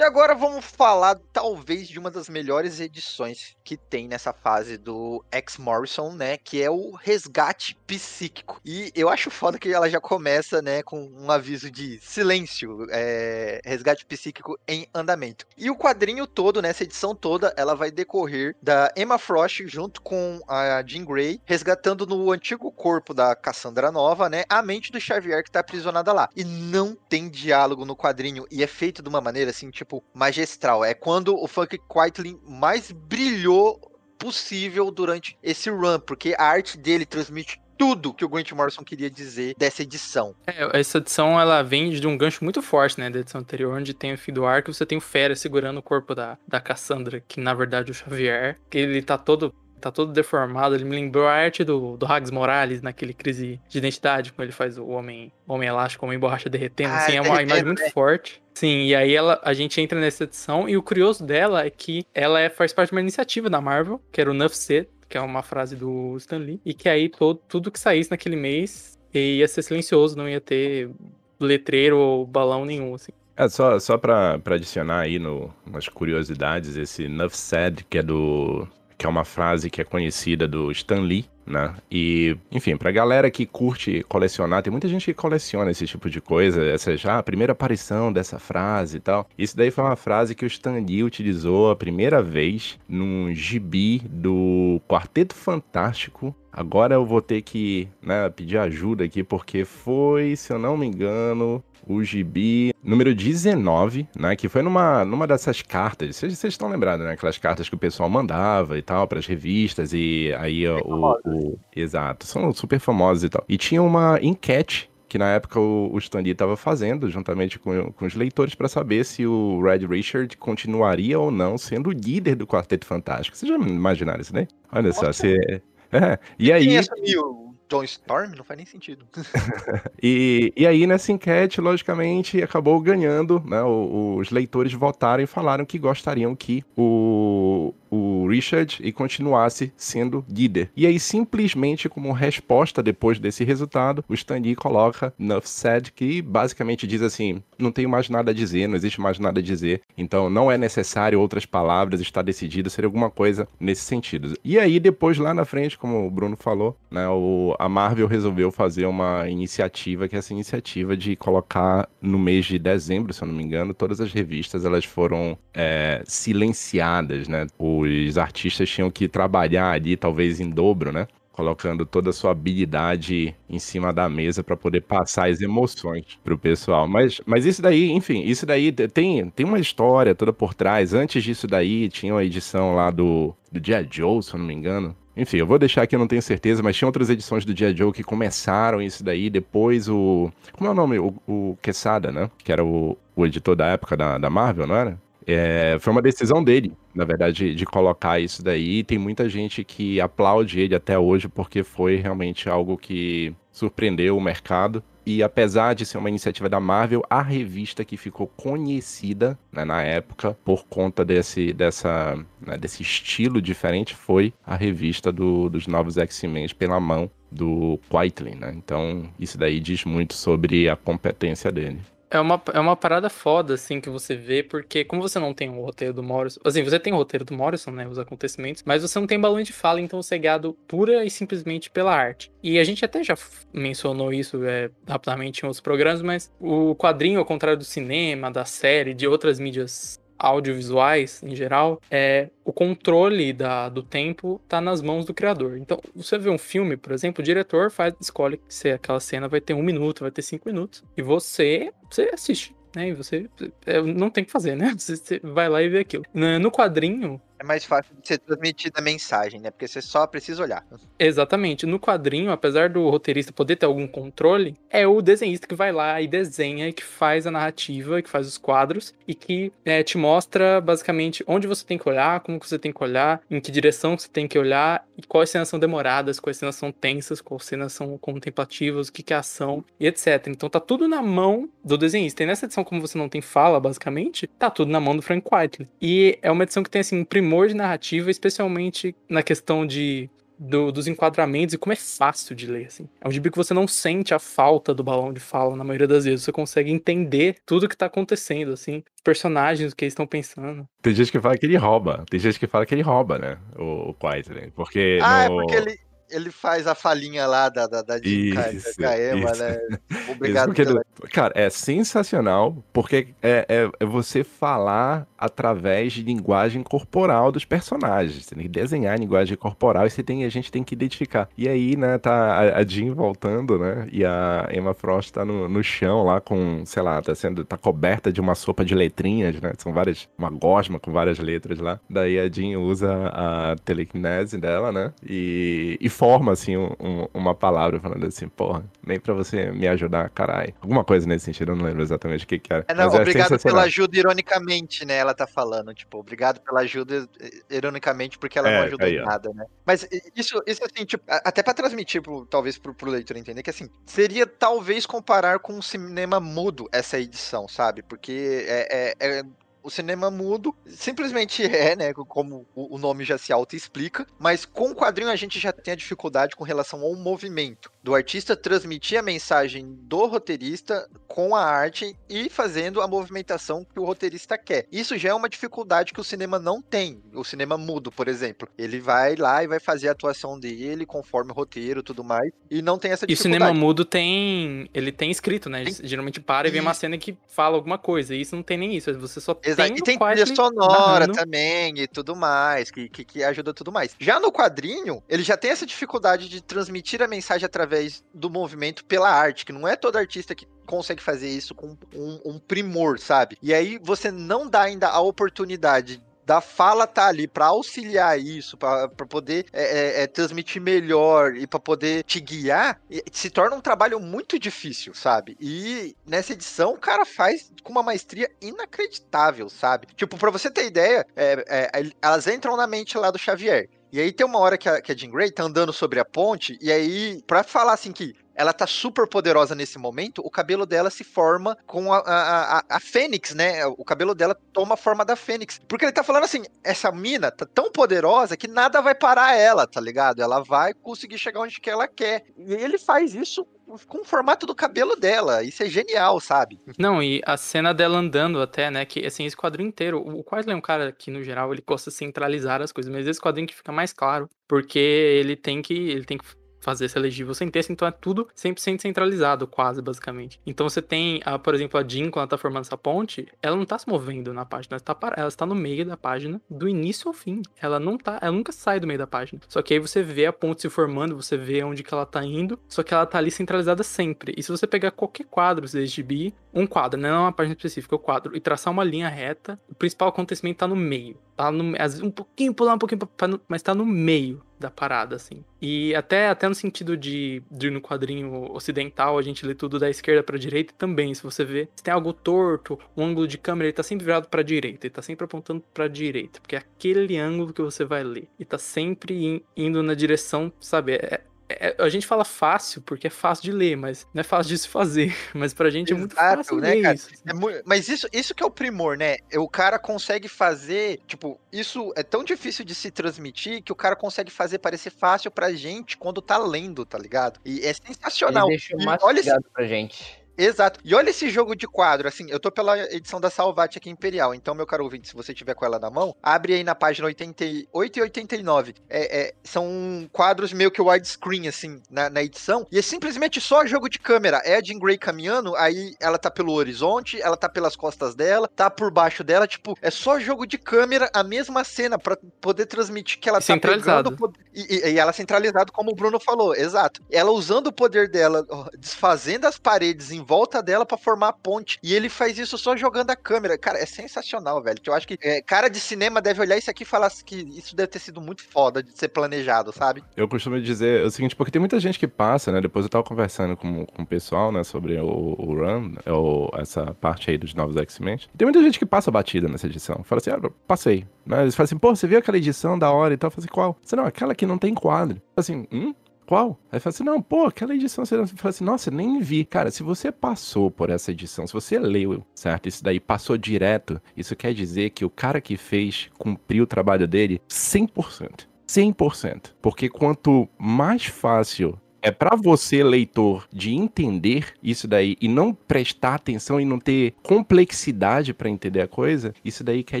E 0.02 0.04
agora 0.04 0.34
vamos 0.34 0.64
falar, 0.64 1.16
talvez, 1.32 1.86
de 1.86 1.96
uma 1.96 2.10
das 2.10 2.28
melhores 2.28 2.80
edições 2.80 3.56
que 3.62 3.76
tem 3.76 4.08
nessa 4.08 4.32
fase 4.32 4.76
do 4.76 5.24
X 5.30 5.58
Morrison, 5.58 6.10
né? 6.10 6.36
Que 6.36 6.60
é 6.60 6.68
o 6.68 6.90
Resgate 6.96 7.76
Psíquico. 7.86 8.60
E 8.64 8.90
eu 8.96 9.08
acho 9.08 9.30
foda 9.30 9.60
que 9.60 9.72
ela 9.72 9.88
já 9.88 10.00
começa, 10.00 10.60
né, 10.60 10.82
com 10.82 11.04
um 11.04 11.30
aviso 11.30 11.70
de 11.70 12.00
silêncio, 12.00 12.84
é, 12.90 13.60
Resgate 13.64 14.04
Psíquico 14.04 14.58
em 14.66 14.88
andamento. 14.92 15.46
E 15.56 15.70
o 15.70 15.76
quadrinho 15.76 16.26
todo, 16.26 16.60
né, 16.60 16.72
edição 16.80 17.14
toda, 17.14 17.54
ela 17.56 17.76
vai 17.76 17.92
decorrer 17.92 18.56
da 18.60 18.92
Emma 18.96 19.18
Frost 19.18 19.64
junto 19.68 20.02
com 20.02 20.40
a 20.48 20.82
Jean 20.84 21.04
Grey, 21.04 21.40
resgatando 21.44 22.04
no 22.06 22.32
antigo 22.32 22.72
corpo 22.72 23.14
da 23.14 23.36
Cassandra 23.36 23.92
Nova, 23.92 24.28
né, 24.28 24.42
a 24.48 24.62
mente 24.62 24.90
do 24.90 25.00
Xavier 25.00 25.44
que 25.44 25.50
tá 25.52 25.60
aprisionada 25.60 26.12
lá. 26.12 26.28
E 26.34 26.42
não 26.42 26.96
tem 27.08 27.28
diálogo 27.28 27.84
no 27.84 27.94
quadrinho, 27.94 28.44
e 28.50 28.64
é 28.64 28.66
feito 28.66 29.00
de 29.00 29.08
uma 29.08 29.20
maneira, 29.20 29.50
assim, 29.50 29.70
tipo, 29.70 29.91
magistral. 30.14 30.84
É 30.84 30.94
quando 30.94 31.34
o 31.34 31.48
Funk 31.48 31.78
Quietly 31.92 32.38
mais 32.46 32.92
brilhou 32.92 33.80
possível 34.18 34.90
durante 34.92 35.36
esse 35.42 35.68
run, 35.68 35.98
porque 35.98 36.34
a 36.38 36.44
arte 36.44 36.78
dele 36.78 37.04
transmite 37.04 37.60
tudo 37.76 38.14
que 38.14 38.24
o 38.24 38.28
Grant 38.28 38.52
Morrison 38.52 38.84
queria 38.84 39.10
dizer 39.10 39.56
dessa 39.58 39.82
edição. 39.82 40.36
É, 40.46 40.78
essa 40.78 40.98
edição 40.98 41.40
ela 41.40 41.62
vem 41.62 41.90
de 41.90 42.06
um 42.06 42.16
gancho 42.16 42.44
muito 42.44 42.62
forte, 42.62 43.00
né, 43.00 43.10
da 43.10 43.18
edição 43.18 43.40
anterior, 43.40 43.76
onde 43.76 43.92
tem 43.92 44.12
o 44.12 44.18
fim 44.18 44.32
do 44.32 44.46
arco, 44.46 44.72
você 44.72 44.86
tem 44.86 44.98
o 44.98 45.00
Fera 45.00 45.34
segurando 45.34 45.78
o 45.78 45.82
corpo 45.82 46.14
da, 46.14 46.38
da 46.46 46.60
Cassandra, 46.60 47.20
que 47.26 47.40
na 47.40 47.52
verdade 47.52 47.90
é 47.90 47.92
o 47.92 47.94
Xavier, 47.94 48.60
que 48.70 48.78
ele 48.78 49.02
tá 49.02 49.18
todo 49.18 49.52
tá 49.82 49.90
todo 49.90 50.12
deformado. 50.12 50.74
Ele 50.74 50.84
me 50.84 50.96
lembrou 50.96 51.26
a 51.26 51.32
arte 51.32 51.64
do, 51.64 51.96
do 51.96 52.06
Hags 52.06 52.30
Morales 52.30 52.80
naquele 52.80 53.12
crise 53.12 53.60
de 53.68 53.78
identidade, 53.78 54.32
quando 54.32 54.44
ele 54.44 54.52
faz 54.52 54.78
o 54.78 54.86
homem, 54.86 55.32
homem 55.46 55.68
elástico, 55.68 56.06
homem 56.06 56.18
borracha 56.18 56.48
derretendo. 56.48 56.92
Ah, 56.92 56.98
assim, 56.98 57.16
é 57.16 57.20
uma 57.20 57.42
imagem 57.42 57.64
muito 57.64 57.82
né? 57.82 57.90
forte. 57.90 58.42
Sim, 58.54 58.86
e 58.86 58.94
aí 58.94 59.14
ela, 59.14 59.40
a 59.42 59.52
gente 59.52 59.80
entra 59.80 59.98
nessa 60.00 60.24
edição 60.24 60.68
e 60.68 60.76
o 60.76 60.82
curioso 60.82 61.24
dela 61.24 61.64
é 61.64 61.70
que 61.70 62.06
ela 62.14 62.40
é, 62.40 62.48
faz 62.48 62.72
parte 62.72 62.90
de 62.90 62.94
uma 62.94 63.00
iniciativa 63.00 63.48
da 63.48 63.60
Marvel, 63.60 64.00
que 64.10 64.20
era 64.20 64.30
o 64.30 64.34
Nuff 64.34 64.56
Said, 64.56 64.88
que 65.08 65.16
é 65.18 65.20
uma 65.20 65.42
frase 65.42 65.74
do 65.76 66.16
Stan 66.18 66.38
Lee, 66.38 66.60
e 66.64 66.72
que 66.72 66.88
aí 66.88 67.08
todo, 67.08 67.40
tudo 67.48 67.70
que 67.70 67.78
saísse 67.78 68.10
naquele 68.10 68.36
mês 68.36 68.98
ia 69.12 69.46
ser 69.46 69.62
silencioso, 69.62 70.16
não 70.16 70.28
ia 70.28 70.40
ter 70.40 70.90
letreiro 71.38 71.98
ou 71.98 72.26
balão 72.26 72.64
nenhum, 72.64 72.94
assim. 72.94 73.12
É, 73.36 73.48
só, 73.48 73.78
só 73.78 73.96
pra, 73.96 74.38
pra 74.38 74.56
adicionar 74.56 75.00
aí 75.00 75.18
no, 75.18 75.52
umas 75.66 75.88
curiosidades, 75.88 76.76
esse 76.76 77.08
Nuff 77.08 77.36
Said, 77.36 77.84
que 77.88 77.98
é 77.98 78.02
do. 78.02 78.68
Que 79.02 79.06
é 79.06 79.10
uma 79.10 79.24
frase 79.24 79.68
que 79.68 79.80
é 79.80 79.84
conhecida 79.84 80.46
do 80.46 80.70
Stan 80.70 81.00
Lee, 81.00 81.24
né? 81.44 81.74
E, 81.90 82.36
enfim, 82.52 82.76
pra 82.76 82.92
galera 82.92 83.28
que 83.32 83.44
curte 83.44 84.04
colecionar, 84.08 84.62
tem 84.62 84.70
muita 84.70 84.86
gente 84.86 85.06
que 85.06 85.12
coleciona 85.12 85.72
esse 85.72 85.84
tipo 85.86 86.08
de 86.08 86.20
coisa, 86.20 86.64
essa 86.64 86.96
já 86.96 87.18
a 87.18 87.22
primeira 87.22 87.52
aparição 87.52 88.12
dessa 88.12 88.38
frase 88.38 88.98
e 88.98 89.00
tal. 89.00 89.28
Isso 89.36 89.56
daí 89.56 89.72
foi 89.72 89.82
uma 89.82 89.96
frase 89.96 90.36
que 90.36 90.44
o 90.44 90.46
Stan 90.46 90.78
Lee 90.78 91.02
utilizou 91.02 91.72
a 91.72 91.74
primeira 91.74 92.22
vez 92.22 92.78
num 92.88 93.34
gibi 93.34 93.98
do 94.08 94.80
Quarteto 94.86 95.34
Fantástico. 95.34 96.32
Agora 96.52 96.94
eu 96.94 97.04
vou 97.04 97.20
ter 97.20 97.42
que 97.42 97.88
né, 98.00 98.30
pedir 98.30 98.58
ajuda 98.58 99.02
aqui, 99.02 99.24
porque 99.24 99.64
foi, 99.64 100.36
se 100.36 100.52
eu 100.52 100.60
não 100.60 100.76
me 100.76 100.86
engano, 100.86 101.60
o 101.86 102.02
gibi 102.02 102.72
número 102.82 103.14
19, 103.14 104.08
né? 104.18 104.36
Que 104.36 104.48
foi 104.48 104.62
numa, 104.62 105.04
numa 105.04 105.26
dessas 105.26 105.62
cartas. 105.62 106.16
Vocês 106.16 106.42
estão 106.44 106.68
lembrados, 106.68 107.04
né? 107.04 107.12
Aquelas 107.12 107.38
cartas 107.38 107.68
que 107.68 107.74
o 107.74 107.78
pessoal 107.78 108.08
mandava 108.08 108.78
e 108.78 108.82
tal, 108.82 109.06
para 109.06 109.18
as 109.18 109.26
revistas, 109.26 109.92
e 109.92 110.32
aí 110.38 110.66
o, 110.68 111.16
o. 111.24 111.58
Exato, 111.74 112.26
são 112.26 112.52
super 112.52 112.78
famosos 112.80 113.24
e 113.24 113.28
tal. 113.28 113.44
E 113.48 113.56
tinha 113.56 113.82
uma 113.82 114.18
enquete 114.22 114.90
que 115.12 115.18
na 115.18 115.28
época 115.28 115.60
o, 115.60 115.90
o 115.92 115.98
Stan 115.98 116.20
Lee 116.20 116.32
estava 116.32 116.56
fazendo, 116.56 117.10
juntamente 117.10 117.58
com, 117.58 117.92
com 117.92 118.06
os 118.06 118.14
leitores, 118.14 118.54
para 118.54 118.66
saber 118.66 119.04
se 119.04 119.26
o 119.26 119.60
Red 119.60 119.86
Richard 119.86 120.34
continuaria 120.38 121.18
ou 121.18 121.30
não 121.30 121.58
sendo 121.58 121.90
o 121.90 121.92
líder 121.92 122.34
do 122.34 122.46
Quarteto 122.46 122.86
Fantástico. 122.86 123.36
Vocês 123.36 123.46
já 123.46 123.58
imaginaram 123.58 124.22
isso, 124.22 124.34
né? 124.34 124.48
Olha 124.72 124.90
só, 124.90 125.12
você. 125.12 125.60
É, 125.92 126.18
e 126.38 126.46
Quem 126.46 126.54
aí. 126.54 126.78
assumiu? 126.78 127.51
John 127.72 127.84
Storm? 127.84 128.36
Não 128.36 128.44
faz 128.44 128.58
nem 128.58 128.66
sentido. 128.66 129.06
E, 130.04 130.52
e 130.56 130.66
aí, 130.66 130.84
nessa 130.84 131.12
enquete, 131.12 131.60
logicamente, 131.60 132.42
acabou 132.42 132.80
ganhando, 132.80 133.40
né? 133.46 133.62
Os 133.62 134.30
leitores 134.30 134.72
votaram 134.72 135.22
e 135.22 135.28
falaram 135.28 135.64
que 135.64 135.78
gostariam 135.78 136.34
que 136.34 136.64
o, 136.76 137.72
o 137.88 138.26
Richard 138.26 138.78
e 138.82 138.90
continuasse 138.90 139.72
sendo 139.76 140.24
líder. 140.28 140.70
E 140.74 140.86
aí, 140.86 140.98
simplesmente, 140.98 141.88
como 141.88 142.10
resposta 142.10 142.82
depois 142.82 143.20
desse 143.20 143.44
resultado, 143.44 144.04
o 144.08 144.14
Stan 144.14 144.38
Lee 144.38 144.56
coloca 144.56 145.14
Nuff 145.16 145.48
Said, 145.48 145.92
que 145.92 146.20
basicamente 146.20 146.84
diz 146.86 147.00
assim: 147.00 147.40
não 147.58 147.70
tenho 147.70 147.88
mais 147.88 148.08
nada 148.08 148.32
a 148.32 148.34
dizer, 148.34 148.66
não 148.66 148.74
existe 148.74 149.00
mais 149.00 149.20
nada 149.20 149.38
a 149.38 149.42
dizer, 149.42 149.82
então 149.96 150.28
não 150.28 150.50
é 150.50 150.58
necessário 150.58 151.20
outras 151.20 151.46
palavras, 151.46 152.00
está 152.00 152.22
decidido 152.22 152.70
ser 152.70 152.84
alguma 152.84 153.10
coisa 153.10 153.46
nesse 153.60 153.82
sentido. 153.82 154.36
E 154.42 154.58
aí, 154.58 154.80
depois, 154.80 155.18
lá 155.18 155.34
na 155.34 155.44
frente, 155.44 155.78
como 155.78 156.06
o 156.06 156.10
Bruno 156.10 156.36
falou, 156.36 156.76
né, 156.90 157.06
o, 157.08 157.54
a 157.62 157.68
Marvel 157.68 158.08
resolveu 158.08 158.50
fazer 158.50 158.86
uma 158.86 159.28
iniciativa, 159.28 160.08
que 160.08 160.16
é 160.16 160.18
essa 160.18 160.32
iniciativa 160.32 160.96
de 160.96 161.14
colocar 161.14 161.88
no 162.00 162.18
mês 162.18 162.44
de 162.46 162.58
dezembro, 162.58 163.12
se 163.12 163.22
eu 163.22 163.28
não 163.28 163.34
me 163.34 163.44
engano, 163.44 163.72
todas 163.72 164.00
as 164.00 164.12
revistas 164.12 164.64
elas 164.64 164.84
foram 164.84 165.38
é, 165.54 166.02
silenciadas, 166.04 167.28
né? 167.28 167.46
Os 167.56 168.18
artistas 168.18 168.68
tinham 168.68 168.90
que 168.90 169.06
trabalhar 169.06 169.70
ali, 169.70 169.96
talvez 169.96 170.40
em 170.40 170.50
dobro, 170.50 170.90
né? 170.90 171.06
Colocando 171.30 171.86
toda 171.86 172.10
a 172.10 172.12
sua 172.12 172.32
habilidade 172.32 173.32
em 173.48 173.60
cima 173.60 173.92
da 173.92 174.08
mesa 174.08 174.42
para 174.42 174.56
poder 174.56 174.80
passar 174.80 175.30
as 175.30 175.40
emoções 175.40 176.18
pro 176.24 176.36
pessoal. 176.36 176.88
Mas, 176.88 177.20
mas 177.24 177.46
isso 177.46 177.62
daí, 177.62 177.92
enfim, 177.92 178.22
isso 178.24 178.44
daí 178.44 178.72
tem, 178.72 179.30
tem 179.30 179.46
uma 179.46 179.60
história 179.60 180.16
toda 180.16 180.32
por 180.32 180.52
trás. 180.52 180.92
Antes 180.92 181.22
disso 181.22 181.46
daí, 181.46 181.88
tinha 181.88 182.12
uma 182.12 182.24
edição 182.24 182.74
lá 182.74 182.90
do, 182.90 183.32
do 183.52 183.64
G.I. 183.64 183.86
Joe, 183.88 184.20
se 184.20 184.34
eu 184.34 184.38
não 184.40 184.46
me 184.46 184.52
engano. 184.52 184.96
Enfim, 185.16 185.38
eu 185.38 185.46
vou 185.46 185.58
deixar 185.58 185.82
aqui, 185.82 185.94
eu 185.94 185.98
não 186.00 186.06
tenho 186.06 186.22
certeza, 186.22 186.62
mas 186.62 186.76
tinha 186.76 186.88
outras 186.88 187.10
edições 187.10 187.44
do 187.44 187.56
G.I. 187.56 187.76
Joe 187.76 187.92
que 187.92 188.02
começaram 188.02 188.80
isso 188.80 189.04
daí. 189.04 189.28
Depois 189.28 189.88
o. 189.88 190.30
Como 190.52 190.68
é 190.68 190.72
o 190.72 190.74
nome? 190.74 190.98
O, 190.98 191.14
o 191.26 191.58
Quesada, 191.60 192.10
né? 192.10 192.30
Que 192.38 192.52
era 192.52 192.64
o, 192.64 192.96
o 193.14 193.26
editor 193.26 193.54
da 193.54 193.66
época 193.66 193.96
da, 193.96 194.18
da 194.18 194.30
Marvel, 194.30 194.66
não 194.66 194.74
era? 194.74 194.98
É, 195.26 195.76
foi 195.80 195.92
uma 195.92 196.02
decisão 196.02 196.42
dele, 196.42 196.72
na 196.94 197.04
verdade, 197.04 197.50
de, 197.50 197.54
de 197.54 197.66
colocar 197.66 198.18
isso 198.18 198.42
daí. 198.42 198.82
Tem 198.82 198.98
muita 198.98 199.28
gente 199.28 199.62
que 199.62 200.00
aplaude 200.00 200.60
ele 200.60 200.74
até 200.74 200.98
hoje 200.98 201.28
porque 201.28 201.62
foi 201.62 201.96
realmente 201.96 202.48
algo 202.48 202.76
que 202.76 203.34
surpreendeu 203.50 204.16
o 204.16 204.20
mercado 204.20 204.82
e 205.04 205.22
apesar 205.22 205.74
de 205.74 205.84
ser 205.84 205.98
uma 205.98 206.08
iniciativa 206.08 206.48
da 206.48 206.60
Marvel, 206.60 207.02
a 207.10 207.22
revista 207.22 207.84
que 207.84 207.96
ficou 207.96 208.26
conhecida 208.26 209.38
né, 209.50 209.64
na 209.64 209.82
época 209.82 210.36
por 210.44 210.64
conta 210.66 211.04
desse, 211.04 211.52
dessa, 211.52 212.16
né, 212.40 212.56
desse 212.56 212.82
estilo 212.82 213.42
diferente 213.42 213.94
foi 213.94 214.32
a 214.46 214.54
revista 214.54 215.10
do, 215.10 215.48
dos 215.48 215.66
Novos 215.66 215.98
X-Men 215.98 216.48
pela 216.58 216.78
mão 216.80 217.10
do 217.30 217.80
Quitely, 217.88 218.34
né? 218.34 218.52
Então, 218.54 219.08
isso 219.18 219.38
daí 219.38 219.58
diz 219.58 219.84
muito 219.84 220.14
sobre 220.14 220.68
a 220.68 220.76
competência 220.76 221.50
dele. 221.50 221.80
É 222.14 222.20
uma, 222.20 222.42
é 222.52 222.60
uma 222.60 222.76
parada 222.76 223.08
foda, 223.08 223.54
assim, 223.54 223.80
que 223.80 223.88
você 223.88 224.14
vê, 224.14 224.42
porque 224.42 224.84
como 224.84 225.00
você 225.00 225.18
não 225.18 225.32
tem 225.32 225.48
o 225.48 225.64
roteiro 225.64 225.94
do 225.94 226.02
Morrison, 226.02 226.38
assim, 226.44 226.62
você 226.62 226.78
tem 226.78 226.92
o 226.92 226.96
roteiro 226.96 227.24
do 227.24 227.32
Morrison, 227.32 227.70
né, 227.70 227.88
os 227.88 227.98
acontecimentos, 227.98 228.62
mas 228.66 228.82
você 228.82 229.00
não 229.00 229.06
tem 229.06 229.18
balão 229.18 229.40
de 229.40 229.50
fala, 229.50 229.80
então 229.80 230.02
você 230.02 230.16
é 230.16 230.18
guiado 230.18 230.52
pura 230.68 231.06
e 231.06 231.10
simplesmente 231.10 231.70
pela 231.70 231.96
arte. 231.96 232.30
E 232.42 232.58
a 232.58 232.64
gente 232.64 232.84
até 232.84 233.02
já 233.02 233.16
mencionou 233.50 234.12
isso 234.12 234.44
é, 234.44 234.70
rapidamente 234.86 235.40
em 235.40 235.46
outros 235.46 235.62
programas, 235.62 236.02
mas 236.02 236.30
o 236.38 236.74
quadrinho, 236.74 237.18
ao 237.18 237.24
contrário 237.24 237.56
do 237.56 237.64
cinema, 237.64 238.30
da 238.30 238.44
série, 238.44 238.92
de 238.92 239.08
outras 239.08 239.40
mídias 239.40 239.98
audiovisuais 240.22 241.22
em 241.22 241.34
geral, 241.34 241.80
é 241.90 242.28
o 242.44 242.52
controle 242.52 243.32
da, 243.32 243.68
do 243.68 243.82
tempo 243.82 244.40
tá 244.48 244.60
nas 244.60 244.80
mãos 244.80 245.04
do 245.04 245.12
criador. 245.12 245.58
Então, 245.58 245.80
você 245.94 246.16
vê 246.16 246.30
um 246.30 246.38
filme, 246.38 246.76
por 246.76 246.92
exemplo, 246.92 247.20
o 247.20 247.24
diretor 247.24 247.70
faz, 247.70 247.94
escolhe 248.00 248.40
se 248.48 248.70
aquela 248.70 249.00
cena 249.00 249.28
vai 249.28 249.40
ter 249.40 249.54
um 249.54 249.62
minuto, 249.62 250.00
vai 250.00 250.10
ter 250.10 250.22
cinco 250.22 250.48
minutos, 250.48 250.84
e 250.96 251.02
você, 251.02 251.72
você 251.90 252.10
assiste. 252.12 252.54
Né, 252.74 252.88
e 252.88 252.94
você 252.94 253.28
é, 253.66 253.82
não 253.82 254.08
tem 254.08 254.24
que 254.24 254.32
fazer, 254.32 254.56
né? 254.56 254.72
Você 254.78 255.20
vai 255.22 255.46
lá 255.46 255.62
e 255.62 255.68
vê 255.68 255.80
aquilo. 255.80 256.04
No 256.14 256.50
quadrinho, 256.50 257.20
é 257.42 257.44
mais 257.44 257.64
fácil 257.64 257.94
de 258.00 258.06
ser 258.06 258.18
transmitida 258.18 258.78
a 258.78 258.82
mensagem, 258.82 259.40
né? 259.40 259.50
Porque 259.50 259.66
você 259.66 259.82
só 259.82 260.06
precisa 260.06 260.42
olhar. 260.42 260.64
Exatamente. 260.98 261.66
No 261.66 261.78
quadrinho, 261.78 262.30
apesar 262.30 262.68
do 262.68 262.88
roteirista 262.88 263.32
poder 263.32 263.56
ter 263.56 263.66
algum 263.66 263.86
controle, 263.86 264.56
é 264.70 264.86
o 264.86 265.02
desenhista 265.02 265.46
que 265.46 265.54
vai 265.54 265.72
lá 265.72 266.00
e 266.00 266.06
desenha 266.06 266.68
e 266.68 266.72
que 266.72 266.84
faz 266.84 267.26
a 267.26 267.30
narrativa, 267.30 268.00
que 268.00 268.08
faz 268.08 268.26
os 268.26 268.38
quadros 268.38 268.94
e 269.06 269.14
que 269.14 269.52
é, 269.64 269.82
te 269.82 269.98
mostra 269.98 270.60
basicamente 270.60 271.24
onde 271.26 271.46
você 271.46 271.66
tem 271.66 271.76
que 271.76 271.88
olhar, 271.88 272.20
como 272.20 272.38
você 272.38 272.58
tem 272.58 272.72
que 272.72 272.82
olhar, 272.82 273.20
em 273.28 273.40
que 273.40 273.50
direção 273.50 273.98
você 273.98 274.08
tem 274.08 274.28
que 274.28 274.38
olhar 274.38 274.86
e 274.96 275.02
quais 275.02 275.30
cenas 275.30 275.48
são 275.48 275.58
demoradas, 275.58 276.20
quais 276.20 276.36
cenas 276.36 276.54
são 276.54 276.70
tensas, 276.70 277.20
quais 277.20 277.44
cenas 277.44 277.72
são 277.72 277.98
contemplativas, 277.98 278.88
o 278.88 278.92
que, 278.92 279.02
que 279.02 279.12
é 279.12 279.16
ação 279.16 279.64
e 279.80 279.86
etc. 279.86 280.28
Então 280.28 280.48
tá 280.48 280.60
tudo 280.60 280.86
na 280.86 281.02
mão 281.02 281.48
do 281.64 281.76
desenhista. 281.76 282.22
E 282.22 282.26
nessa 282.26 282.46
edição, 282.46 282.62
como 282.62 282.80
você 282.80 282.96
não 282.96 283.08
tem 283.08 283.20
fala, 283.20 283.58
basicamente, 283.58 284.28
tá 284.38 284.48
tudo 284.48 284.70
na 284.70 284.78
mão 284.78 284.94
do 284.94 285.02
Frank 285.02 285.26
Whiteley. 285.30 285.68
E 285.80 286.18
é 286.22 286.30
uma 286.30 286.44
edição 286.44 286.62
que 286.62 286.70
tem 286.70 286.80
assim 286.80 287.00
um 287.00 287.04
primor 287.04 287.31
primor 287.32 287.48
de 287.48 287.54
narrativa, 287.54 288.10
especialmente 288.10 288.94
na 289.08 289.22
questão 289.22 289.66
de 289.66 290.10
do, 290.38 290.72
dos 290.72 290.88
enquadramentos 290.88 291.54
e 291.54 291.58
como 291.58 291.72
é 291.72 291.76
fácil 291.76 292.34
de 292.34 292.46
ler, 292.46 292.66
assim. 292.66 292.88
É 293.00 293.06
um 293.08 293.12
gibi 293.12 293.30
que 293.30 293.36
você 293.36 293.54
não 293.54 293.68
sente 293.68 294.12
a 294.12 294.18
falta 294.18 294.74
do 294.74 294.82
balão 294.82 295.12
de 295.12 295.20
fala 295.20 295.54
na 295.54 295.62
maioria 295.62 295.86
das 295.86 296.04
vezes. 296.04 296.24
Você 296.24 296.32
consegue 296.32 296.70
entender 296.70 297.36
tudo 297.46 297.68
que 297.68 297.76
tá 297.76 297.86
acontecendo, 297.86 298.52
assim. 298.52 298.82
Os 298.96 299.02
personagens, 299.02 299.72
o 299.72 299.76
que 299.76 299.84
eles 299.84 299.92
estão 299.92 300.06
pensando. 300.06 300.66
Tem 300.82 300.94
gente 300.94 301.12
que 301.12 301.20
fala 301.20 301.38
que 301.38 301.46
ele 301.46 301.56
rouba. 301.56 302.04
Tem 302.10 302.18
gente 302.18 302.40
que 302.40 302.46
fala 302.48 302.66
que 302.66 302.74
ele 302.74 302.82
rouba, 302.82 303.18
né? 303.18 303.38
O, 303.56 303.90
o 303.90 303.94
Quaitler. 303.94 304.50
Porque. 304.52 304.98
Ah, 305.00 305.28
no... 305.28 305.40
é 305.40 305.42
porque 305.42 305.54
ele 305.54 305.78
ele 306.12 306.30
faz 306.30 306.66
a 306.66 306.74
falinha 306.74 307.26
lá 307.26 307.48
da, 307.48 307.66
da, 307.66 307.82
da 307.82 307.98
Kaema, 307.98 309.32
né? 309.32 309.58
Obrigado 310.10 310.52
pela... 310.52 310.82
Cara, 311.10 311.32
é 311.34 311.48
sensacional, 311.50 312.62
porque 312.72 313.08
é, 313.22 313.46
é, 313.48 313.70
é, 313.80 313.86
você 313.86 314.22
falar 314.22 315.06
através 315.18 315.92
de 315.92 316.02
linguagem 316.02 316.62
corporal 316.62 317.32
dos 317.32 317.44
personagens. 317.44 318.24
Você 318.24 318.34
tem 318.34 318.44
que 318.44 318.48
desenhar 318.48 318.94
a 318.94 318.96
linguagem 318.96 319.36
corporal 319.36 319.86
e 319.86 319.90
você 319.90 320.02
tem, 320.02 320.24
a 320.24 320.28
gente 320.28 320.52
tem 320.52 320.62
que 320.62 320.74
identificar. 320.74 321.28
E 321.36 321.48
aí, 321.48 321.76
né, 321.76 321.98
tá 321.98 322.12
a, 322.12 322.58
a 322.58 322.64
Jean 322.64 322.94
voltando, 322.94 323.58
né? 323.58 323.88
E 323.90 324.04
a 324.04 324.48
Emma 324.52 324.74
Frost 324.74 325.12
tá 325.12 325.24
no, 325.24 325.48
no 325.48 325.62
chão 325.62 326.04
lá 326.04 326.20
com, 326.20 326.64
sei 326.66 326.82
lá, 326.82 327.00
tá 327.00 327.14
sendo. 327.14 327.44
tá 327.44 327.56
coberta 327.56 328.12
de 328.12 328.20
uma 328.20 328.34
sopa 328.34 328.64
de 328.64 328.74
letrinhas, 328.74 329.40
né? 329.40 329.52
São 329.58 329.72
várias. 329.72 330.08
uma 330.18 330.30
gosma 330.30 330.78
com 330.78 330.92
várias 330.92 331.18
letras 331.18 331.58
lá. 331.58 331.80
Daí 331.88 332.18
a 332.18 332.28
Jean 332.28 332.58
usa 332.58 332.92
a 333.12 333.56
telecinese 333.64 334.38
dela, 334.38 334.70
né? 334.72 334.92
E, 335.08 335.78
e 335.80 335.88
forma, 336.02 336.32
assim, 336.32 336.56
um, 336.56 337.06
uma 337.14 337.32
palavra 337.32 337.78
falando 337.78 338.04
assim, 338.04 338.26
porra, 338.26 338.64
nem 338.84 338.98
pra 338.98 339.14
você 339.14 339.52
me 339.52 339.68
ajudar, 339.68 340.10
caralho. 340.10 340.52
Alguma 340.60 340.82
coisa 340.82 341.06
nesse 341.06 341.26
sentido, 341.26 341.52
eu 341.52 341.56
não 341.56 341.64
lembro 341.64 341.80
exatamente 341.80 342.24
o 342.24 342.26
que 342.26 342.40
que 342.40 342.52
era. 342.52 342.64
É, 342.66 342.74
não, 342.74 342.86
Mas 342.86 342.94
obrigado 342.94 343.38
pela 343.40 343.62
ajuda, 343.62 343.96
ironicamente, 343.96 344.84
né? 344.84 344.96
Ela 344.96 345.14
tá 345.14 345.28
falando, 345.28 345.72
tipo, 345.72 345.96
obrigado 345.98 346.40
pela 346.40 346.62
ajuda, 346.62 347.08
ironicamente, 347.48 348.18
porque 348.18 348.36
ela 348.36 348.50
é, 348.50 348.58
não 348.58 348.66
ajudou 348.66 348.88
em 348.88 349.00
nada, 349.00 349.30
né? 349.32 349.46
Mas 349.64 349.88
isso, 350.16 350.42
isso 350.44 350.64
assim, 350.64 350.84
tipo, 350.84 351.04
até 351.06 351.40
pra 351.40 351.54
transmitir, 351.54 352.02
pro, 352.02 352.26
talvez, 352.26 352.58
pro, 352.58 352.74
pro 352.74 352.90
leitor 352.90 353.16
entender, 353.16 353.44
que 353.44 353.50
assim, 353.50 353.68
seria 353.86 354.26
talvez 354.26 354.84
comparar 354.84 355.38
com 355.38 355.56
o 355.56 355.62
cinema 355.62 356.18
mudo 356.18 356.68
essa 356.72 356.98
edição, 356.98 357.46
sabe? 357.46 357.80
Porque 357.80 358.44
é, 358.48 358.94
é, 358.98 359.18
é 359.18 359.22
o 359.62 359.70
cinema 359.70 360.10
mudo 360.10 360.54
simplesmente 360.66 361.42
é, 361.46 361.76
né, 361.76 361.92
como 361.94 362.46
o 362.54 362.78
nome 362.78 363.04
já 363.04 363.16
se 363.16 363.32
auto-explica, 363.32 364.06
mas 364.18 364.44
com 364.44 364.70
o 364.70 364.74
quadrinho 364.74 365.10
a 365.10 365.16
gente 365.16 365.38
já 365.38 365.52
tem 365.52 365.72
a 365.72 365.76
dificuldade 365.76 366.36
com 366.36 366.44
relação 366.44 366.82
ao 366.82 366.94
movimento 366.94 367.70
do 367.82 367.94
artista 367.94 368.36
transmitir 368.36 368.98
a 368.98 369.02
mensagem 369.02 369.76
do 369.82 370.06
roteirista 370.06 370.88
com 371.08 371.34
a 371.34 371.44
arte 371.44 371.96
e 372.08 372.30
fazendo 372.30 372.80
a 372.80 372.86
movimentação 372.86 373.64
que 373.64 373.78
o 373.78 373.84
roteirista 373.84 374.38
quer. 374.38 374.66
Isso 374.70 374.96
já 374.96 375.10
é 375.10 375.14
uma 375.14 375.28
dificuldade 375.28 375.92
que 375.92 376.00
o 376.00 376.04
cinema 376.04 376.38
não 376.38 376.62
tem. 376.62 377.02
O 377.12 377.24
cinema 377.24 377.58
mudo, 377.58 377.90
por 377.90 378.08
exemplo, 378.08 378.48
ele 378.56 378.80
vai 378.80 379.16
lá 379.16 379.42
e 379.42 379.46
vai 379.46 379.60
fazer 379.60 379.88
a 379.88 379.92
atuação 379.92 380.38
dele 380.38 380.86
conforme 380.86 381.32
o 381.32 381.34
roteiro 381.34 381.80
e 381.80 381.82
tudo 381.82 382.04
mais, 382.04 382.30
e 382.50 382.62
não 382.62 382.78
tem 382.78 382.92
essa 382.92 383.06
dificuldade. 383.06 383.34
E 383.34 383.36
o 383.36 383.46
cinema 383.46 383.60
mudo 383.60 383.84
tem, 383.84 384.70
ele 384.72 384.92
tem 384.92 385.10
escrito, 385.10 385.50
né? 385.50 385.64
Tem... 385.64 385.74
Geralmente 385.82 386.20
para 386.20 386.48
e 386.48 386.50
vem 386.50 386.60
uma 386.60 386.74
cena 386.74 386.96
que 386.96 387.16
fala 387.26 387.56
alguma 387.56 387.78
coisa, 387.78 388.14
e 388.14 388.20
isso 388.20 388.36
não 388.36 388.42
tem 388.42 388.56
nem 388.56 388.74
isso, 388.74 388.92
você 388.98 389.20
só 389.20 389.38
Exato. 389.42 389.68
tem 389.68 389.78
E 389.78 389.82
tem 389.82 389.98
trilha 389.98 390.26
sonora 390.26 391.06
narrando. 391.06 391.12
também 391.14 391.78
e 391.78 391.86
tudo 391.86 392.14
mais, 392.14 392.70
que, 392.70 392.88
que, 392.88 393.04
que 393.04 393.24
ajuda 393.24 393.52
tudo 393.52 393.72
mais. 393.72 393.96
Já 393.98 394.20
no 394.20 394.32
quadrinho, 394.32 395.02
ele 395.08 395.22
já 395.22 395.36
tem 395.36 395.50
essa 395.50 395.66
dificuldade 395.66 396.28
de 396.28 396.40
transmitir 396.40 397.02
a 397.02 397.08
mensagem 397.08 397.44
através 397.44 397.71
através 397.72 398.04
do 398.12 398.28
movimento 398.28 398.84
pela 398.84 399.10
arte, 399.10 399.46
que 399.46 399.52
não 399.52 399.66
é 399.66 399.74
todo 399.74 399.96
artista 399.96 400.34
que 400.34 400.46
consegue 400.66 401.02
fazer 401.02 401.28
isso 401.28 401.54
com 401.54 401.76
um, 401.94 402.20
um 402.24 402.38
primor, 402.38 402.98
sabe? 402.98 403.36
E 403.42 403.54
aí 403.54 403.78
você 403.82 404.10
não 404.10 404.48
dá 404.48 404.62
ainda 404.62 404.88
a 404.88 405.00
oportunidade 405.00 406.02
da 406.24 406.40
fala 406.40 406.86
tá 406.86 407.08
ali 407.08 407.26
para 407.26 407.46
auxiliar 407.46 408.18
isso, 408.18 408.56
para 408.56 408.88
poder 409.08 409.44
é, 409.52 409.62
é, 409.62 410.02
é, 410.02 410.06
transmitir 410.06 410.62
melhor 410.62 411.34
e 411.34 411.48
para 411.48 411.58
poder 411.58 412.04
te 412.04 412.20
guiar, 412.20 412.80
se 413.10 413.28
torna 413.28 413.56
um 413.56 413.60
trabalho 413.60 413.98
muito 413.98 414.38
difícil, 414.38 414.94
sabe? 414.94 415.36
E 415.40 415.96
nessa 416.06 416.32
edição 416.32 416.74
o 416.74 416.78
cara 416.78 417.04
faz 417.04 417.50
com 417.64 417.72
uma 417.72 417.82
maestria 417.82 418.30
inacreditável, 418.40 419.48
sabe? 419.48 419.88
Tipo, 419.96 420.16
para 420.16 420.30
você 420.30 420.48
ter 420.48 420.66
ideia, 420.66 421.04
é, 421.16 421.44
é, 421.48 421.90
elas 422.00 422.28
entram 422.28 422.56
na 422.56 422.68
mente 422.68 422.96
lá 422.96 423.10
do 423.10 423.18
Xavier. 423.18 423.68
E 423.92 424.00
aí 424.00 424.10
tem 424.10 424.24
uma 424.26 424.38
hora 424.38 424.56
que 424.56 424.68
a, 424.68 424.80
que 424.80 424.90
a 424.90 424.96
Jean 424.96 425.10
Grey 425.10 425.30
tá 425.30 425.42
andando 425.44 425.72
sobre 425.72 426.00
a 426.00 426.04
ponte, 426.04 426.58
e 426.62 426.72
aí, 426.72 427.22
pra 427.26 427.44
falar 427.44 427.74
assim 427.74 427.92
que 427.92 428.14
ela 428.34 428.52
tá 428.52 428.66
super 428.66 429.06
poderosa 429.06 429.54
nesse 429.54 429.78
momento, 429.78 430.22
o 430.24 430.30
cabelo 430.30 430.66
dela 430.66 430.90
se 430.90 431.04
forma 431.04 431.56
com 431.66 431.92
a, 431.92 431.98
a, 431.98 432.58
a, 432.58 432.64
a, 432.70 432.80
Fênix, 432.80 433.34
né? 433.34 433.64
O 433.66 433.84
cabelo 433.84 434.14
dela 434.14 434.36
toma 434.52 434.74
a 434.74 434.76
forma 434.76 435.04
da 435.04 435.16
Fênix. 435.16 435.60
Porque 435.68 435.84
ele 435.84 435.92
tá 435.92 436.02
falando 436.02 436.24
assim: 436.24 436.42
essa 436.64 436.90
mina 436.90 437.30
tá 437.30 437.46
tão 437.46 437.70
poderosa 437.70 438.36
que 438.36 438.48
nada 438.48 438.80
vai 438.80 438.94
parar 438.94 439.36
ela, 439.36 439.66
tá 439.66 439.80
ligado? 439.80 440.22
Ela 440.22 440.40
vai 440.40 440.74
conseguir 440.74 441.18
chegar 441.18 441.40
onde 441.40 441.60
que 441.60 441.70
ela 441.70 441.86
quer. 441.86 442.24
E 442.36 442.52
ele 442.54 442.78
faz 442.78 443.14
isso 443.14 443.46
com 443.86 443.98
o 443.98 444.04
formato 444.04 444.46
do 444.46 444.54
cabelo 444.54 444.96
dela. 444.96 445.42
Isso 445.42 445.62
é 445.62 445.66
genial, 445.66 446.20
sabe? 446.20 446.60
Não, 446.78 447.02
e 447.02 447.22
a 447.24 447.36
cena 447.36 447.72
dela 447.72 447.98
andando 447.98 448.40
até, 448.40 448.70
né? 448.70 448.84
Que 448.84 449.06
assim, 449.06 449.24
esse 449.24 449.36
quadrinho 449.36 449.68
inteiro. 449.68 449.98
O 449.98 450.22
Quasley 450.22 450.54
é 450.54 450.56
um 450.56 450.60
cara 450.60 450.92
que, 450.92 451.10
no 451.10 451.22
geral, 451.22 451.52
ele 451.52 451.62
gosta 451.66 451.90
de 451.90 451.96
centralizar 451.96 452.60
as 452.60 452.72
coisas, 452.72 452.92
mas 452.92 453.06
esse 453.06 453.20
quadrinho 453.20 453.46
que 453.46 453.54
fica 453.54 453.72
mais 453.72 453.92
claro. 453.92 454.28
Porque 454.46 454.78
ele 454.78 455.36
tem 455.36 455.62
que. 455.62 455.74
Ele 455.74 456.04
tem 456.04 456.18
que 456.18 456.24
fazer 456.62 456.86
esse 456.86 456.98
legível 456.98 457.34
sem 457.34 457.50
texto, 457.50 457.70
então 457.70 457.86
é 457.86 457.90
tudo 457.90 458.28
100% 458.36 458.80
centralizado, 458.80 459.46
quase, 459.46 459.82
basicamente. 459.82 460.40
Então 460.46 460.68
você 460.68 460.80
tem, 460.80 461.20
a, 461.24 461.38
por 461.38 461.54
exemplo, 461.54 461.78
a 461.78 461.86
Jean, 461.86 462.10
quando 462.10 462.22
ela 462.22 462.28
tá 462.28 462.38
formando 462.38 462.62
essa 462.64 462.78
ponte, 462.78 463.26
ela 463.42 463.56
não 463.56 463.66
tá 463.66 463.78
se 463.78 463.88
movendo 463.88 464.32
na 464.32 464.46
página, 464.46 464.76
ela 464.76 464.78
está, 464.78 465.14
ela 465.16 465.28
está 465.28 465.44
no 465.44 465.54
meio 465.54 465.84
da 465.84 465.96
página, 465.96 466.40
do 466.48 466.68
início 466.68 467.08
ao 467.08 467.12
fim. 467.12 467.42
Ela 467.60 467.80
não 467.80 467.98
tá, 467.98 468.18
ela 468.22 468.32
nunca 468.32 468.52
sai 468.52 468.78
do 468.78 468.86
meio 468.86 468.98
da 468.98 469.06
página. 469.06 469.40
Só 469.48 469.60
que 469.60 469.74
aí 469.74 469.80
você 469.80 470.02
vê 470.02 470.26
a 470.26 470.32
ponte 470.32 470.62
se 470.62 470.70
formando, 470.70 471.16
você 471.16 471.36
vê 471.36 471.62
onde 471.64 471.82
que 471.82 471.92
ela 471.92 472.06
tá 472.06 472.24
indo, 472.24 472.58
só 472.68 472.82
que 472.82 472.94
ela 472.94 473.04
tá 473.04 473.18
ali 473.18 473.30
centralizada 473.30 473.82
sempre. 473.82 474.34
E 474.36 474.42
se 474.42 474.50
você 474.50 474.66
pegar 474.66 474.92
qualquer 474.92 475.24
quadro 475.24 475.62
desse 475.62 475.86
gibi, 475.86 476.34
um 476.54 476.66
quadro, 476.66 477.00
né, 477.00 477.10
não 477.10 477.16
é 477.16 477.20
uma 477.20 477.32
página 477.32 477.54
específica, 477.54 477.94
é 477.94 477.96
o 477.96 477.98
quadro, 477.98 478.36
e 478.36 478.40
traçar 478.40 478.72
uma 478.72 478.84
linha 478.84 479.08
reta, 479.08 479.58
o 479.68 479.74
principal 479.74 480.08
acontecimento 480.08 480.58
tá 480.58 480.68
no 480.68 480.76
meio. 480.76 481.16
Tá 481.36 481.50
no, 481.50 481.74
um 482.04 482.10
pouquinho 482.10 482.54
pular, 482.54 482.74
um 482.74 482.78
pouquinho, 482.78 482.98
pra, 483.06 483.28
mas 483.48 483.62
tá 483.62 483.74
no 483.74 483.86
meio 483.86 484.42
da 484.62 484.70
parada, 484.70 485.16
assim. 485.16 485.44
E 485.60 485.94
até, 485.94 486.28
até 486.28 486.48
no 486.48 486.54
sentido 486.54 486.96
de, 486.96 487.42
de 487.50 487.70
no 487.70 487.80
quadrinho 487.80 488.50
ocidental 488.52 489.18
a 489.18 489.22
gente 489.22 489.44
lê 489.44 489.54
tudo 489.54 489.78
da 489.78 489.90
esquerda 489.90 490.22
pra 490.22 490.38
direita 490.38 490.72
também. 490.76 491.14
Se 491.14 491.22
você 491.22 491.44
vê, 491.44 491.68
se 491.76 491.82
tem 491.82 491.92
algo 491.92 492.12
torto, 492.12 492.78
o 492.96 493.02
ângulo 493.02 493.28
de 493.28 493.38
câmera 493.38 493.66
ele 493.66 493.72
tá 493.72 493.82
sempre 493.82 494.04
virado 494.04 494.28
pra 494.28 494.42
direita, 494.42 494.86
ele 494.86 494.94
tá 494.94 495.02
sempre 495.02 495.24
apontando 495.24 495.62
pra 495.74 495.88
direita, 495.88 496.40
porque 496.40 496.56
é 496.56 496.58
aquele 496.58 497.18
ângulo 497.18 497.52
que 497.52 497.62
você 497.62 497.84
vai 497.84 498.02
ler. 498.02 498.28
E 498.38 498.44
tá 498.44 498.58
sempre 498.58 499.14
in, 499.14 499.42
indo 499.56 499.82
na 499.82 499.94
direção, 499.94 500.52
sabe? 500.60 500.94
É, 500.94 501.22
é, 501.60 501.76
a 501.78 501.88
gente 501.88 502.06
fala 502.06 502.24
fácil 502.24 502.82
porque 502.82 503.06
é 503.06 503.10
fácil 503.10 503.44
de 503.44 503.52
ler, 503.52 503.76
mas 503.76 504.06
não 504.12 504.20
é 504.20 504.24
fácil 504.24 504.48
de 504.50 504.58
se 504.58 504.68
fazer. 504.68 505.14
Mas 505.34 505.52
pra 505.54 505.70
gente 505.70 505.92
é 505.92 505.96
muito 505.96 506.14
fácil 506.14 506.56
né, 506.56 506.70
ler 506.74 506.82
cara? 506.82 506.94
isso. 506.94 507.08
assim. 507.12 507.22
É 507.26 507.32
mu- 507.32 507.62
mas 507.64 507.88
isso, 507.88 508.06
isso 508.12 508.34
que 508.34 508.42
é 508.42 508.46
o 508.46 508.50
primor, 508.50 508.96
né? 508.96 509.16
O 509.36 509.48
cara 509.48 509.78
consegue 509.78 510.28
fazer, 510.28 511.00
tipo, 511.06 511.40
isso 511.52 511.92
é 511.96 512.02
tão 512.02 512.22
difícil 512.22 512.64
de 512.64 512.74
se 512.74 512.90
transmitir 512.90 513.62
que 513.62 513.72
o 513.72 513.76
cara 513.76 513.96
consegue 513.96 514.30
fazer 514.30 514.58
parecer 514.58 514.90
fácil 514.90 515.30
pra 515.30 515.52
gente 515.52 515.96
quando 515.96 516.20
tá 516.22 516.38
lendo, 516.38 516.84
tá 516.84 516.98
ligado? 516.98 517.40
E 517.44 517.60
é 517.60 517.68
Ele 517.70 517.74
sensacional. 517.74 518.48
deixou 518.48 518.80
E 518.80 518.86
olha 519.02 519.22
pra 519.52 519.66
gente. 519.66 520.21
Exato. 520.36 520.80
E 520.84 520.94
olha 520.94 521.10
esse 521.10 521.28
jogo 521.30 521.54
de 521.54 521.66
quadro, 521.66 522.08
assim, 522.08 522.26
eu 522.30 522.40
tô 522.40 522.50
pela 522.50 522.78
edição 522.92 523.20
da 523.20 523.30
Salvat 523.30 523.76
aqui 523.76 523.90
Imperial, 523.90 524.34
então, 524.34 524.54
meu 524.54 524.66
caro 524.66 524.84
ouvinte, 524.84 525.08
se 525.08 525.14
você 525.14 525.34
tiver 525.34 525.54
com 525.54 525.64
ela 525.64 525.78
na 525.78 525.90
mão, 525.90 526.14
abre 526.22 526.54
aí 526.54 526.64
na 526.64 526.74
página 526.74 527.06
88 527.06 527.98
e 527.98 528.02
89. 528.02 528.74
É, 528.88 529.20
é, 529.20 529.34
são 529.44 530.08
quadros 530.12 530.52
meio 530.52 530.70
que 530.70 530.80
widescreen, 530.80 531.48
assim, 531.48 531.82
na, 531.90 532.08
na 532.08 532.22
edição, 532.22 532.66
e 532.72 532.78
é 532.78 532.82
simplesmente 532.82 533.40
só 533.40 533.66
jogo 533.66 533.88
de 533.88 533.98
câmera. 533.98 534.40
É 534.44 534.56
a 534.56 534.62
Jean 534.62 534.78
Grey 534.78 534.96
caminhando, 534.98 535.54
aí 535.56 535.94
ela 536.00 536.18
tá 536.18 536.30
pelo 536.30 536.52
horizonte, 536.52 537.20
ela 537.20 537.36
tá 537.36 537.48
pelas 537.48 537.76
costas 537.76 538.14
dela, 538.14 538.48
tá 538.54 538.70
por 538.70 538.90
baixo 538.90 539.22
dela, 539.22 539.46
tipo, 539.46 539.76
é 539.82 539.90
só 539.90 540.18
jogo 540.18 540.46
de 540.46 540.56
câmera, 540.58 541.10
a 541.12 541.22
mesma 541.22 541.62
cena, 541.64 541.98
pra 541.98 542.16
poder 542.40 542.66
transmitir 542.66 543.18
que 543.18 543.28
ela 543.28 543.38
tá 543.38 543.42
Centralizado. 543.46 544.10
pegando... 544.12 544.32
E, 544.54 544.88
e- 544.88 544.92
e 544.92 544.98
ela 544.98 545.12
centralizado, 545.12 545.72
como 545.72 545.90
o 545.92 545.94
Bruno 545.94 546.20
falou, 546.20 546.54
exato. 546.54 547.00
Ela 547.10 547.30
usando 547.30 547.68
o 547.68 547.72
poder 547.72 548.08
dela, 548.08 548.46
desfazendo 548.78 549.46
as 549.46 549.58
paredes 549.58 550.10
em 550.10 550.21
volta 550.22 550.62
dela 550.62 550.86
pra 550.86 550.96
formar 550.96 551.28
a 551.28 551.32
ponte. 551.32 551.78
E 551.82 551.94
ele 551.94 552.08
faz 552.08 552.38
isso 552.38 552.56
só 552.56 552.76
jogando 552.76 553.10
a 553.10 553.16
câmera. 553.16 553.58
Cara, 553.58 553.78
é 553.78 553.86
sensacional, 553.86 554.62
velho. 554.62 554.78
Eu 554.84 554.94
acho 554.94 555.06
que 555.06 555.18
é, 555.22 555.40
cara 555.42 555.68
de 555.68 555.80
cinema 555.80 556.20
deve 556.20 556.40
olhar 556.40 556.56
isso 556.56 556.70
aqui 556.70 556.82
e 556.82 556.86
falar 556.86 557.10
que 557.24 557.36
isso 557.36 557.74
deve 557.76 557.88
ter 557.88 557.98
sido 557.98 558.20
muito 558.20 558.42
foda 558.42 558.82
de 558.82 558.96
ser 558.96 559.08
planejado, 559.08 559.72
sabe? 559.72 560.02
Eu 560.16 560.28
costumo 560.28 560.60
dizer 560.60 561.04
o 561.04 561.10
seguinte, 561.10 561.36
porque 561.36 561.50
tem 561.50 561.60
muita 561.60 561.78
gente 561.80 561.98
que 561.98 562.08
passa, 562.08 562.50
né? 562.52 562.60
Depois 562.60 562.84
eu 562.84 562.88
tava 562.88 563.04
conversando 563.04 563.56
com, 563.56 563.84
com 563.86 564.02
o 564.02 564.06
pessoal, 564.06 564.52
né, 564.52 564.64
sobre 564.64 564.98
o, 564.98 565.06
o 565.06 565.54
Run, 565.54 565.94
ou 566.06 566.50
essa 566.56 566.94
parte 566.94 567.30
aí 567.30 567.38
dos 567.38 567.54
novos 567.54 567.76
X-Men. 567.76 568.18
Tem 568.36 568.46
muita 568.46 568.62
gente 568.62 568.78
que 568.78 568.86
passa 568.86 569.10
batida 569.10 569.48
nessa 569.48 569.66
edição. 569.66 570.02
Fala 570.04 570.20
assim, 570.20 570.30
ah, 570.30 570.50
passei. 570.66 571.06
Né? 571.24 571.42
Eles 571.42 571.54
falam 571.54 571.64
assim, 571.64 571.78
pô, 571.78 571.94
você 571.94 572.06
viu 572.06 572.18
aquela 572.18 572.36
edição 572.36 572.78
da 572.78 572.90
hora 572.90 573.14
e 573.14 573.16
tal? 573.16 573.28
Eu 573.28 573.32
falo 573.32 573.44
assim, 573.44 573.52
qual? 573.52 573.78
Você 573.82 573.96
não, 573.96 574.04
aquela 574.04 574.34
que 574.34 574.46
não 574.46 574.58
tem 574.58 574.74
quadro. 574.74 575.20
Assim, 575.36 575.66
hum? 575.72 575.94
Qual? 576.26 576.58
Aí 576.70 576.80
fala 576.80 576.94
assim, 576.94 577.04
não, 577.04 577.20
pô, 577.20 577.46
aquela 577.46 577.74
edição, 577.74 578.04
você 578.04 578.26
fala 578.26 578.50
assim, 578.50 578.64
nossa, 578.64 578.90
nem 578.90 579.20
vi. 579.20 579.44
Cara, 579.44 579.70
se 579.70 579.82
você 579.82 580.10
passou 580.10 580.70
por 580.70 580.90
essa 580.90 581.10
edição, 581.10 581.46
se 581.46 581.52
você 581.52 581.78
leu, 581.78 582.24
certo? 582.34 582.68
Isso 582.68 582.82
daí 582.82 583.00
passou 583.00 583.36
direto, 583.36 584.00
isso 584.16 584.36
quer 584.36 584.54
dizer 584.54 584.90
que 584.90 585.04
o 585.04 585.10
cara 585.10 585.40
que 585.40 585.56
fez 585.56 586.10
cumpriu 586.18 586.64
o 586.64 586.66
trabalho 586.66 587.06
dele 587.06 587.40
100%. 587.48 588.46
100%. 588.66 589.52
Porque 589.60 589.88
quanto 589.88 590.48
mais 590.58 591.06
fácil 591.06 591.78
é 592.02 592.10
pra 592.10 592.36
você, 592.36 592.82
leitor, 592.82 593.46
de 593.52 593.72
entender 593.74 594.54
isso 594.62 594.88
daí 594.88 595.16
e 595.20 595.28
não 595.28 595.54
prestar 595.54 596.14
atenção 596.16 596.60
e 596.60 596.64
não 596.64 596.78
ter 596.78 597.14
complexidade 597.22 598.34
pra 598.34 598.50
entender 598.50 598.80
a 598.80 598.88
coisa, 598.88 599.32
isso 599.44 599.62
daí 599.62 599.82
quer 599.84 600.00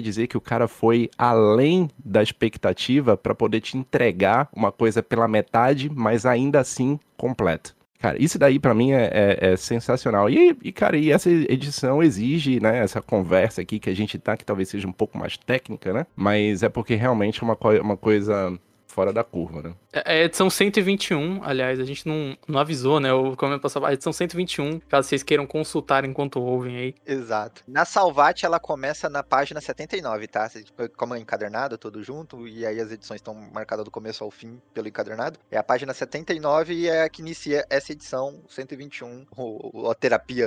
dizer 0.00 0.26
que 0.26 0.36
o 0.36 0.40
cara 0.40 0.66
foi 0.66 1.08
além 1.16 1.88
da 2.04 2.22
expectativa 2.22 3.16
pra 3.16 3.34
poder 3.34 3.60
te 3.60 3.76
entregar 3.78 4.48
uma 4.52 4.72
coisa 4.72 5.02
pela 5.02 5.28
metade, 5.28 5.88
mas 5.94 6.26
ainda 6.26 6.60
assim 6.60 6.98
completa. 7.16 7.70
Cara, 7.98 8.20
isso 8.20 8.36
daí 8.36 8.58
pra 8.58 8.74
mim 8.74 8.90
é, 8.90 9.04
é- 9.12 9.52
é 9.52 9.56
sensacional. 9.56 10.28
E, 10.28 10.56
e, 10.64 10.72
cara, 10.72 10.96
e 10.96 11.12
essa 11.12 11.30
edição 11.30 12.02
exige, 12.02 12.58
né, 12.58 12.78
essa 12.78 13.00
conversa 13.00 13.60
aqui 13.60 13.78
que 13.78 13.88
a 13.88 13.94
gente 13.94 14.18
tá, 14.18 14.36
que 14.36 14.44
talvez 14.44 14.68
seja 14.68 14.88
um 14.88 14.92
pouco 14.92 15.16
mais 15.16 15.36
técnica, 15.36 15.92
né? 15.92 16.04
Mas 16.16 16.64
é 16.64 16.68
porque 16.68 16.96
realmente 16.96 17.40
é 17.40 17.44
uma, 17.44 17.56
uma 17.80 17.96
coisa 17.96 18.58
fora 18.92 19.12
da 19.12 19.24
curva, 19.24 19.62
né? 19.62 19.74
É 19.92 20.20
a 20.22 20.24
edição 20.24 20.48
121, 20.50 21.42
aliás, 21.42 21.80
a 21.80 21.84
gente 21.84 22.06
não, 22.06 22.36
não 22.46 22.60
avisou, 22.60 23.00
né? 23.00 23.12
O 23.12 23.34
como 23.36 23.54
eu 23.54 23.60
passava. 23.60 23.88
A 23.88 23.92
edição 23.94 24.12
121, 24.12 24.78
caso 24.80 25.08
vocês 25.08 25.22
queiram 25.22 25.46
consultar 25.46 26.04
enquanto 26.04 26.40
ouvem 26.40 26.76
aí. 26.76 26.94
Exato. 27.06 27.62
Na 27.66 27.84
Salvat, 27.84 28.44
ela 28.44 28.60
começa 28.60 29.08
na 29.08 29.22
página 29.22 29.60
79, 29.60 30.26
tá? 30.28 30.48
Cê- 30.48 30.64
Como 30.96 31.14
é 31.14 31.18
encadernado, 31.18 31.78
tudo 31.78 32.02
junto, 32.02 32.46
e 32.46 32.66
aí 32.66 32.78
as 32.80 32.92
edições 32.92 33.18
estão 33.18 33.34
marcadas 33.34 33.84
do 33.84 33.90
começo 33.90 34.22
ao 34.22 34.30
fim 34.30 34.60
pelo 34.74 34.88
encadernado. 34.88 35.38
É 35.50 35.56
a 35.56 35.62
página 35.62 35.94
79 35.94 36.74
e 36.74 36.88
é 36.88 37.02
a 37.04 37.08
que 37.08 37.22
inicia 37.22 37.64
essa 37.70 37.92
edição 37.92 38.42
121, 38.48 39.26
o, 39.36 39.82
o- 39.86 39.90
a 39.90 39.94
terapia 39.94 40.46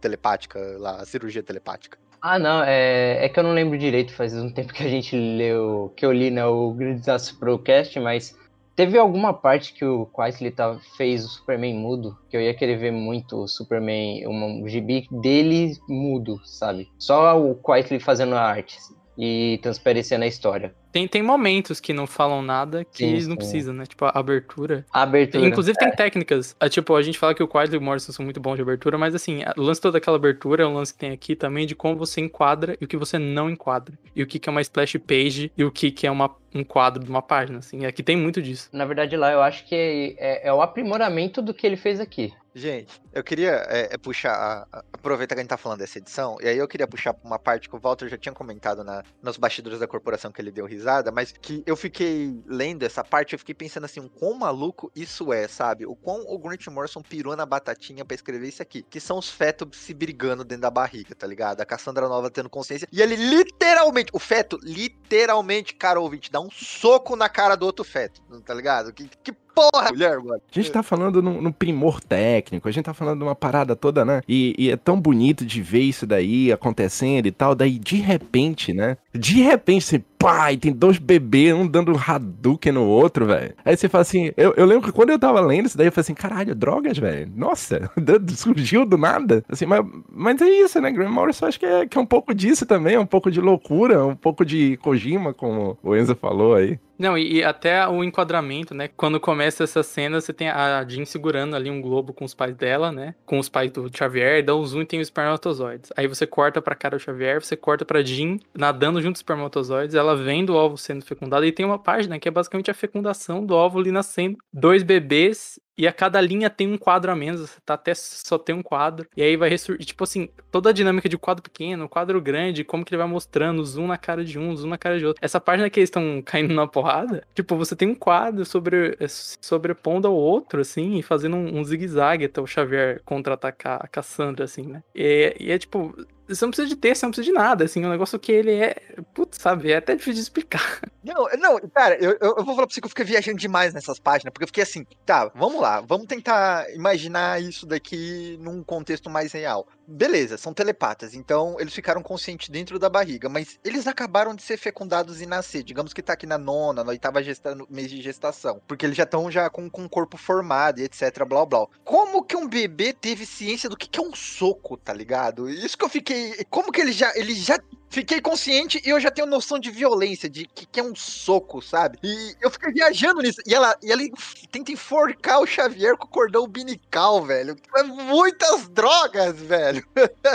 telepática 0.00 0.58
lá, 0.78 0.96
a 1.00 1.06
cirurgia 1.06 1.42
telepática. 1.42 1.98
Ah, 2.20 2.38
não, 2.38 2.62
é, 2.64 3.24
é 3.24 3.28
que 3.28 3.38
eu 3.38 3.44
não 3.44 3.52
lembro 3.52 3.78
direito, 3.78 4.12
faz 4.12 4.34
um 4.34 4.50
tempo 4.50 4.72
que 4.72 4.82
a 4.82 4.88
gente 4.88 5.16
leu, 5.16 5.92
que 5.96 6.04
eu 6.04 6.12
li, 6.12 6.30
né, 6.30 6.44
o 6.44 6.72
Grande 6.72 7.00
Desastre 7.00 7.36
Procast, 7.36 7.98
mas 8.00 8.36
teve 8.74 8.98
alguma 8.98 9.32
parte 9.32 9.72
que 9.72 9.84
o 9.84 10.06
Quaitley 10.06 10.50
tá, 10.50 10.78
fez 10.96 11.24
o 11.24 11.28
Superman 11.28 11.74
mudo, 11.74 12.16
que 12.28 12.36
eu 12.36 12.40
ia 12.40 12.54
querer 12.54 12.76
ver 12.76 12.92
muito 12.92 13.36
o 13.36 13.48
Superman, 13.48 14.26
um, 14.26 14.62
um 14.62 14.68
gibi 14.68 15.06
dele 15.10 15.76
mudo, 15.88 16.40
sabe? 16.44 16.88
Só 16.98 17.40
o 17.40 17.54
Quaitley 17.54 18.00
fazendo 18.00 18.34
a 18.34 18.42
arte 18.42 18.78
e 19.16 19.58
transparecendo 19.62 20.24
a 20.24 20.28
história. 20.28 20.74
Tem, 20.92 21.06
tem 21.06 21.22
momentos 21.22 21.80
que 21.80 21.92
não 21.92 22.06
falam 22.06 22.40
nada 22.42 22.84
que 22.84 22.98
Sim, 22.98 23.10
eles 23.10 23.26
não 23.26 23.34
sim. 23.34 23.38
precisam, 23.38 23.74
né? 23.74 23.84
Tipo, 23.86 24.06
a 24.06 24.12
abertura. 24.14 24.86
A 24.92 25.02
abertura. 25.02 25.46
Inclusive 25.46 25.76
tem 25.78 25.90
técnicas. 25.90 26.56
É, 26.58 26.68
tipo, 26.68 26.94
a 26.94 27.02
gente 27.02 27.18
fala 27.18 27.34
que 27.34 27.42
o 27.42 27.48
Quadro 27.48 27.74
e 27.76 27.78
o 27.78 27.80
Morrison 27.80 28.12
são 28.12 28.24
muito 28.24 28.40
bons 28.40 28.56
de 28.56 28.62
abertura, 28.62 28.96
mas 28.96 29.14
assim, 29.14 29.40
o 29.56 29.62
lance 29.62 29.80
toda 29.80 29.98
aquela 29.98 30.16
abertura 30.16 30.62
é 30.62 30.66
um 30.66 30.74
lance 30.74 30.92
que 30.92 30.98
tem 30.98 31.10
aqui 31.12 31.36
também 31.36 31.66
de 31.66 31.74
como 31.74 31.96
você 31.96 32.20
enquadra 32.20 32.76
e 32.80 32.84
o 32.84 32.88
que 32.88 32.96
você 32.96 33.18
não 33.18 33.50
enquadra. 33.50 33.94
E 34.14 34.22
o 34.22 34.26
que, 34.26 34.38
que 34.38 34.48
é 34.48 34.52
uma 34.52 34.60
splash 34.62 34.96
page 34.98 35.52
e 35.56 35.64
o 35.64 35.70
que, 35.70 35.90
que 35.90 36.06
é 36.06 36.10
uma, 36.10 36.34
um 36.54 36.64
quadro 36.64 37.02
de 37.04 37.10
uma 37.10 37.22
página, 37.22 37.58
assim. 37.58 37.84
Aqui 37.86 38.02
tem 38.02 38.16
muito 38.16 38.40
disso. 38.42 38.68
Na 38.72 38.84
verdade, 38.84 39.16
lá 39.16 39.30
eu 39.32 39.42
acho 39.42 39.64
que 39.66 40.16
é, 40.18 40.48
é 40.48 40.52
o 40.52 40.62
aprimoramento 40.62 41.42
do 41.42 41.52
que 41.52 41.66
ele 41.66 41.76
fez 41.76 42.00
aqui. 42.00 42.32
Gente, 42.54 43.00
eu 43.14 43.22
queria 43.22 43.50
é, 43.68 43.94
é, 43.94 43.98
puxar, 43.98 44.32
a- 44.32 44.66
a- 44.78 44.84
aproveitar 44.92 45.36
que 45.36 45.40
a 45.40 45.44
gente 45.44 45.50
tá 45.50 45.56
falando 45.56 45.78
dessa 45.78 45.98
edição, 45.98 46.38
e 46.42 46.48
aí 46.48 46.58
eu 46.58 46.66
queria 46.66 46.88
puxar 46.88 47.14
uma 47.22 47.38
parte 47.38 47.68
que 47.68 47.76
o 47.76 47.78
Walter 47.78 48.08
já 48.08 48.16
tinha 48.18 48.32
comentado 48.32 48.82
na, 48.82 49.04
nos 49.22 49.36
bastidores 49.36 49.78
da 49.78 49.86
corporação 49.86 50.32
que 50.32 50.40
ele 50.40 50.50
deu 50.50 50.66
mas 51.12 51.32
que 51.32 51.62
eu 51.66 51.76
fiquei 51.76 52.40
lendo 52.46 52.82
essa 52.82 53.02
parte, 53.04 53.32
eu 53.32 53.38
fiquei 53.38 53.54
pensando 53.54 53.84
assim, 53.84 54.00
o 54.00 54.08
quão 54.08 54.34
maluco 54.34 54.90
isso 54.94 55.32
é, 55.32 55.48
sabe? 55.48 55.86
O 55.86 55.94
quão 55.94 56.24
o 56.26 56.38
Grant 56.38 56.66
Morrison 56.68 57.02
pirou 57.02 57.36
na 57.36 57.46
batatinha 57.46 58.04
pra 58.04 58.14
escrever 58.14 58.48
isso 58.48 58.62
aqui, 58.62 58.82
que 58.82 59.00
são 59.00 59.18
os 59.18 59.28
fetos 59.28 59.76
se 59.78 59.94
brigando 59.94 60.44
dentro 60.44 60.62
da 60.62 60.70
barriga, 60.70 61.14
tá 61.14 61.26
ligado? 61.26 61.60
A 61.60 61.66
Cassandra 61.66 62.08
Nova 62.08 62.30
tendo 62.30 62.50
consciência, 62.50 62.88
e 62.92 63.00
ele 63.00 63.16
literalmente, 63.16 64.10
o 64.12 64.18
feto, 64.18 64.58
literalmente, 64.62 65.74
cara 65.74 66.00
ouvinte, 66.00 66.30
dá 66.30 66.40
um 66.40 66.50
soco 66.50 67.16
na 67.16 67.28
cara 67.28 67.56
do 67.56 67.66
outro 67.66 67.84
feto, 67.84 68.22
tá 68.44 68.54
ligado? 68.54 68.92
Que, 68.92 69.08
que 69.08 69.32
porra, 69.54 69.90
mulher, 69.90 70.18
mano. 70.18 70.40
A 70.50 70.54
gente 70.54 70.70
tá 70.70 70.82
falando 70.82 71.22
no, 71.22 71.40
no 71.42 71.52
primor 71.52 72.00
técnico, 72.00 72.68
a 72.68 72.70
gente 72.70 72.84
tá 72.84 72.94
falando 72.94 73.18
de 73.18 73.24
uma 73.24 73.34
parada 73.34 73.74
toda, 73.74 74.04
né? 74.04 74.22
E, 74.28 74.54
e 74.58 74.70
é 74.70 74.76
tão 74.76 75.00
bonito 75.00 75.44
de 75.44 75.60
ver 75.62 75.80
isso 75.80 76.06
daí 76.06 76.52
acontecendo 76.52 77.26
e 77.26 77.32
tal. 77.32 77.54
Daí, 77.54 77.78
de 77.78 77.96
repente, 77.96 78.72
né? 78.72 78.96
De 79.12 79.42
repente, 79.42 79.84
você, 79.84 80.02
pá, 80.18 80.52
e 80.52 80.56
tem 80.56 80.72
dois 80.72 80.98
bebês, 80.98 81.54
um 81.54 81.66
dando 81.66 81.96
Hadouken 81.96 82.72
no 82.72 82.84
outro, 82.84 83.26
velho. 83.26 83.54
Aí 83.64 83.76
você 83.76 83.88
fala 83.88 84.02
assim, 84.02 84.30
eu, 84.36 84.54
eu 84.56 84.66
lembro 84.66 84.86
que 84.86 84.92
quando 84.92 85.10
eu 85.10 85.18
tava 85.18 85.40
lendo 85.40 85.66
isso 85.66 85.76
daí, 85.76 85.88
eu 85.88 85.92
falei 85.92 86.02
assim, 86.02 86.14
caralho, 86.14 86.54
drogas, 86.54 86.98
velho. 86.98 87.30
Nossa, 87.34 87.90
surgiu 88.36 88.84
do 88.84 88.96
nada. 88.96 89.44
Assim, 89.48 89.66
mas, 89.66 89.84
mas 90.10 90.40
é 90.40 90.48
isso, 90.48 90.80
né? 90.80 90.90
Graham 90.90 91.10
Morrison 91.10 91.46
acho 91.46 91.58
que 91.58 91.66
é, 91.66 91.86
que 91.86 91.96
é 91.96 92.00
um 92.00 92.06
pouco 92.06 92.34
disso 92.34 92.66
também, 92.66 92.94
é 92.94 93.00
um 93.00 93.06
pouco 93.06 93.30
de 93.30 93.40
loucura, 93.40 94.04
um 94.04 94.16
pouco 94.16 94.44
de 94.44 94.76
Kojima, 94.78 95.32
como 95.34 95.78
o 95.82 95.96
Enzo 95.96 96.14
falou 96.14 96.54
aí. 96.54 96.78
Não, 96.98 97.16
e, 97.16 97.36
e 97.36 97.44
até 97.44 97.86
o 97.86 98.02
enquadramento, 98.02 98.74
né? 98.74 98.88
Quando 98.88 99.20
começa 99.20 99.64
essa 99.64 99.82
cena, 99.82 100.20
você 100.20 100.32
tem 100.32 100.48
a 100.48 100.84
Jean 100.86 101.04
segurando 101.04 101.54
ali 101.54 101.70
um 101.70 101.80
globo 101.80 102.12
com 102.12 102.24
os 102.24 102.34
pais 102.34 102.54
dela, 102.56 102.90
né? 102.90 103.14
Com 103.24 103.38
os 103.38 103.48
pais 103.48 103.70
do 103.70 103.88
Xavier, 103.96 104.44
dá 104.44 104.54
um 104.54 104.64
zoom 104.64 104.82
e 104.82 104.86
tem 104.86 105.00
os 105.00 105.06
espermatozoides. 105.06 105.92
Aí 105.96 106.06
você 106.08 106.26
corta 106.26 106.60
pra 106.60 106.74
cara 106.74 106.96
do 106.96 107.00
Xavier, 107.00 107.42
você 107.42 107.56
corta 107.56 107.84
pra 107.84 108.02
Jean 108.02 108.38
nadando 108.52 109.00
junto 109.00 109.16
os 109.16 109.20
espermatozoides, 109.20 109.94
ela 109.94 110.16
vendo 110.16 110.50
o 110.50 110.56
ovo 110.56 110.76
sendo 110.76 111.04
fecundado. 111.04 111.44
E 111.44 111.52
tem 111.52 111.64
uma 111.64 111.78
página 111.78 112.18
que 112.18 112.28
é 112.28 112.30
basicamente 112.30 112.70
a 112.70 112.74
fecundação 112.74 113.46
do 113.46 113.54
óvulo 113.54 113.82
ali 113.82 113.92
nascendo. 113.92 114.38
Dois 114.52 114.82
bebês 114.82 115.58
e 115.78 115.86
a 115.86 115.92
cada 115.92 116.20
linha 116.20 116.50
tem 116.50 116.66
um 116.66 116.76
quadro 116.76 117.12
a 117.12 117.14
menos, 117.14 117.40
você 117.42 117.60
tá 117.64 117.74
até 117.74 117.94
só 117.94 118.36
tem 118.36 118.52
um 118.52 118.62
quadro. 118.62 119.06
E 119.16 119.22
aí 119.22 119.36
vai 119.36 119.48
ressurgir, 119.48 119.86
tipo 119.86 120.02
assim, 120.02 120.28
toda 120.50 120.70
a 120.70 120.72
dinâmica 120.72 121.08
de 121.08 121.16
quadro 121.16 121.42
pequeno, 121.42 121.88
quadro 121.88 122.20
grande, 122.20 122.64
como 122.64 122.84
que 122.84 122.92
ele 122.92 122.98
vai 122.98 123.06
mostrando, 123.06 123.64
zoom 123.64 123.86
na 123.86 123.96
cara 123.96 124.24
de 124.24 124.38
um, 124.38 124.54
zoom 124.56 124.70
na 124.70 124.76
cara 124.76 124.98
de 124.98 125.06
outro. 125.06 125.24
Essa 125.24 125.40
página 125.40 125.70
que 125.70 125.78
eles 125.78 125.88
estão 125.88 126.20
caindo 126.26 126.52
na 126.52 126.66
porrada, 126.66 127.22
tipo, 127.32 127.56
você 127.56 127.76
tem 127.76 127.88
um 127.88 127.94
quadro 127.94 128.44
sobre, 128.44 128.98
sobrepondo 129.40 130.08
ao 130.08 130.14
outro, 130.14 130.60
assim, 130.60 130.98
e 130.98 131.02
fazendo 131.02 131.36
um, 131.36 131.58
um 131.58 131.64
zigue-zague 131.64 132.24
até 132.24 132.40
o 132.40 132.46
Xavier 132.46 133.00
contra-atacar 133.04 133.78
a 133.80 133.86
Cassandra, 133.86 134.44
assim, 134.44 134.66
né? 134.66 134.82
E, 134.92 135.36
e 135.38 135.52
é 135.52 135.58
tipo, 135.58 135.94
você 136.28 136.44
não 136.44 136.50
precisa 136.50 136.68
de 136.68 136.76
texto, 136.76 137.00
você 137.00 137.06
não 137.06 137.10
precisa 137.10 137.32
de 137.32 137.38
nada, 137.38 137.64
assim, 137.64 137.82
é 137.82 137.86
um 137.86 137.90
negócio 137.90 138.18
que 138.18 138.30
ele 138.30 138.52
é, 138.52 138.76
putz, 139.14 139.38
sabe, 139.40 139.72
é 139.72 139.76
até 139.76 139.94
difícil 139.94 140.14
de 140.14 140.20
explicar. 140.20 140.80
Não, 141.08 141.26
não, 141.38 141.58
cara, 141.70 141.96
eu, 141.96 142.18
eu 142.20 142.44
vou 142.44 142.54
falar 142.54 142.66
pra 142.66 142.74
você 142.74 142.82
que 142.82 142.84
eu 142.84 142.90
fiquei 142.90 143.04
viajando 143.04 143.38
demais 143.38 143.72
nessas 143.72 143.98
páginas, 143.98 144.30
porque 144.30 144.44
eu 144.44 144.48
fiquei 144.48 144.62
assim, 144.62 144.84
tá, 145.06 145.30
vamos 145.34 145.58
lá, 145.58 145.80
vamos 145.80 146.06
tentar 146.06 146.70
imaginar 146.74 147.40
isso 147.40 147.64
daqui 147.64 148.36
num 148.42 148.62
contexto 148.62 149.08
mais 149.08 149.32
real. 149.32 149.66
Beleza, 149.90 150.36
são 150.36 150.52
telepatas, 150.52 151.14
então 151.14 151.56
eles 151.58 151.72
ficaram 151.72 152.02
conscientes 152.02 152.50
dentro 152.50 152.78
da 152.78 152.90
barriga, 152.90 153.26
mas 153.26 153.58
eles 153.64 153.86
acabaram 153.86 154.34
de 154.34 154.42
ser 154.42 154.58
fecundados 154.58 155.22
e 155.22 155.26
nascer. 155.26 155.62
Digamos 155.62 155.94
que 155.94 156.02
tá 156.02 156.12
aqui 156.12 156.26
na 156.26 156.36
nona, 156.36 156.84
na 156.84 156.90
oitava 156.90 157.22
gesta 157.22 157.56
mês 157.70 157.88
de 157.88 158.02
gestação, 158.02 158.60
porque 158.68 158.84
eles 158.84 158.98
já 158.98 159.04
estão 159.04 159.30
já 159.30 159.48
com, 159.48 159.70
com 159.70 159.88
corpo 159.88 160.18
formado 160.18 160.78
e 160.78 160.84
etc, 160.84 161.24
blá 161.26 161.46
blá. 161.46 161.66
Como 161.86 162.22
que 162.22 162.36
um 162.36 162.46
bebê 162.46 162.92
teve 162.92 163.24
ciência 163.24 163.70
do 163.70 163.78
que, 163.78 163.88
que 163.88 163.98
é 163.98 164.02
um 164.02 164.14
soco, 164.14 164.76
tá 164.76 164.92
ligado? 164.92 165.48
Isso 165.48 165.78
que 165.78 165.86
eu 165.86 165.88
fiquei. 165.88 166.44
Como 166.50 166.70
que 166.70 166.82
ele 166.82 166.92
já, 166.92 167.10
ele 167.16 167.34
já 167.34 167.58
fiquei 167.88 168.20
consciente 168.20 168.80
e 168.84 168.90
eu 168.90 169.00
já 169.00 169.10
tenho 169.10 169.26
noção 169.26 169.58
de 169.58 169.70
violência, 169.70 170.28
de 170.28 170.46
que, 170.46 170.66
que 170.66 170.80
é 170.80 170.82
um 170.82 170.94
soco, 170.94 171.60
sabe? 171.62 171.98
E 172.02 172.36
eu 172.40 172.50
fiquei 172.50 172.72
viajando 172.72 173.22
nisso. 173.22 173.40
E 173.46 173.54
ela, 173.54 173.76
e 173.82 173.90
ela 173.90 174.02
tenta 174.50 174.72
enforcar 174.72 175.40
o 175.40 175.46
Xavier 175.46 175.96
com 175.96 176.06
o 176.06 176.10
cordão 176.10 176.44
umbilical, 176.44 177.24
velho. 177.24 177.56
É 177.76 177.82
muitas 177.82 178.68
drogas, 178.68 179.40
velho. 179.40 179.86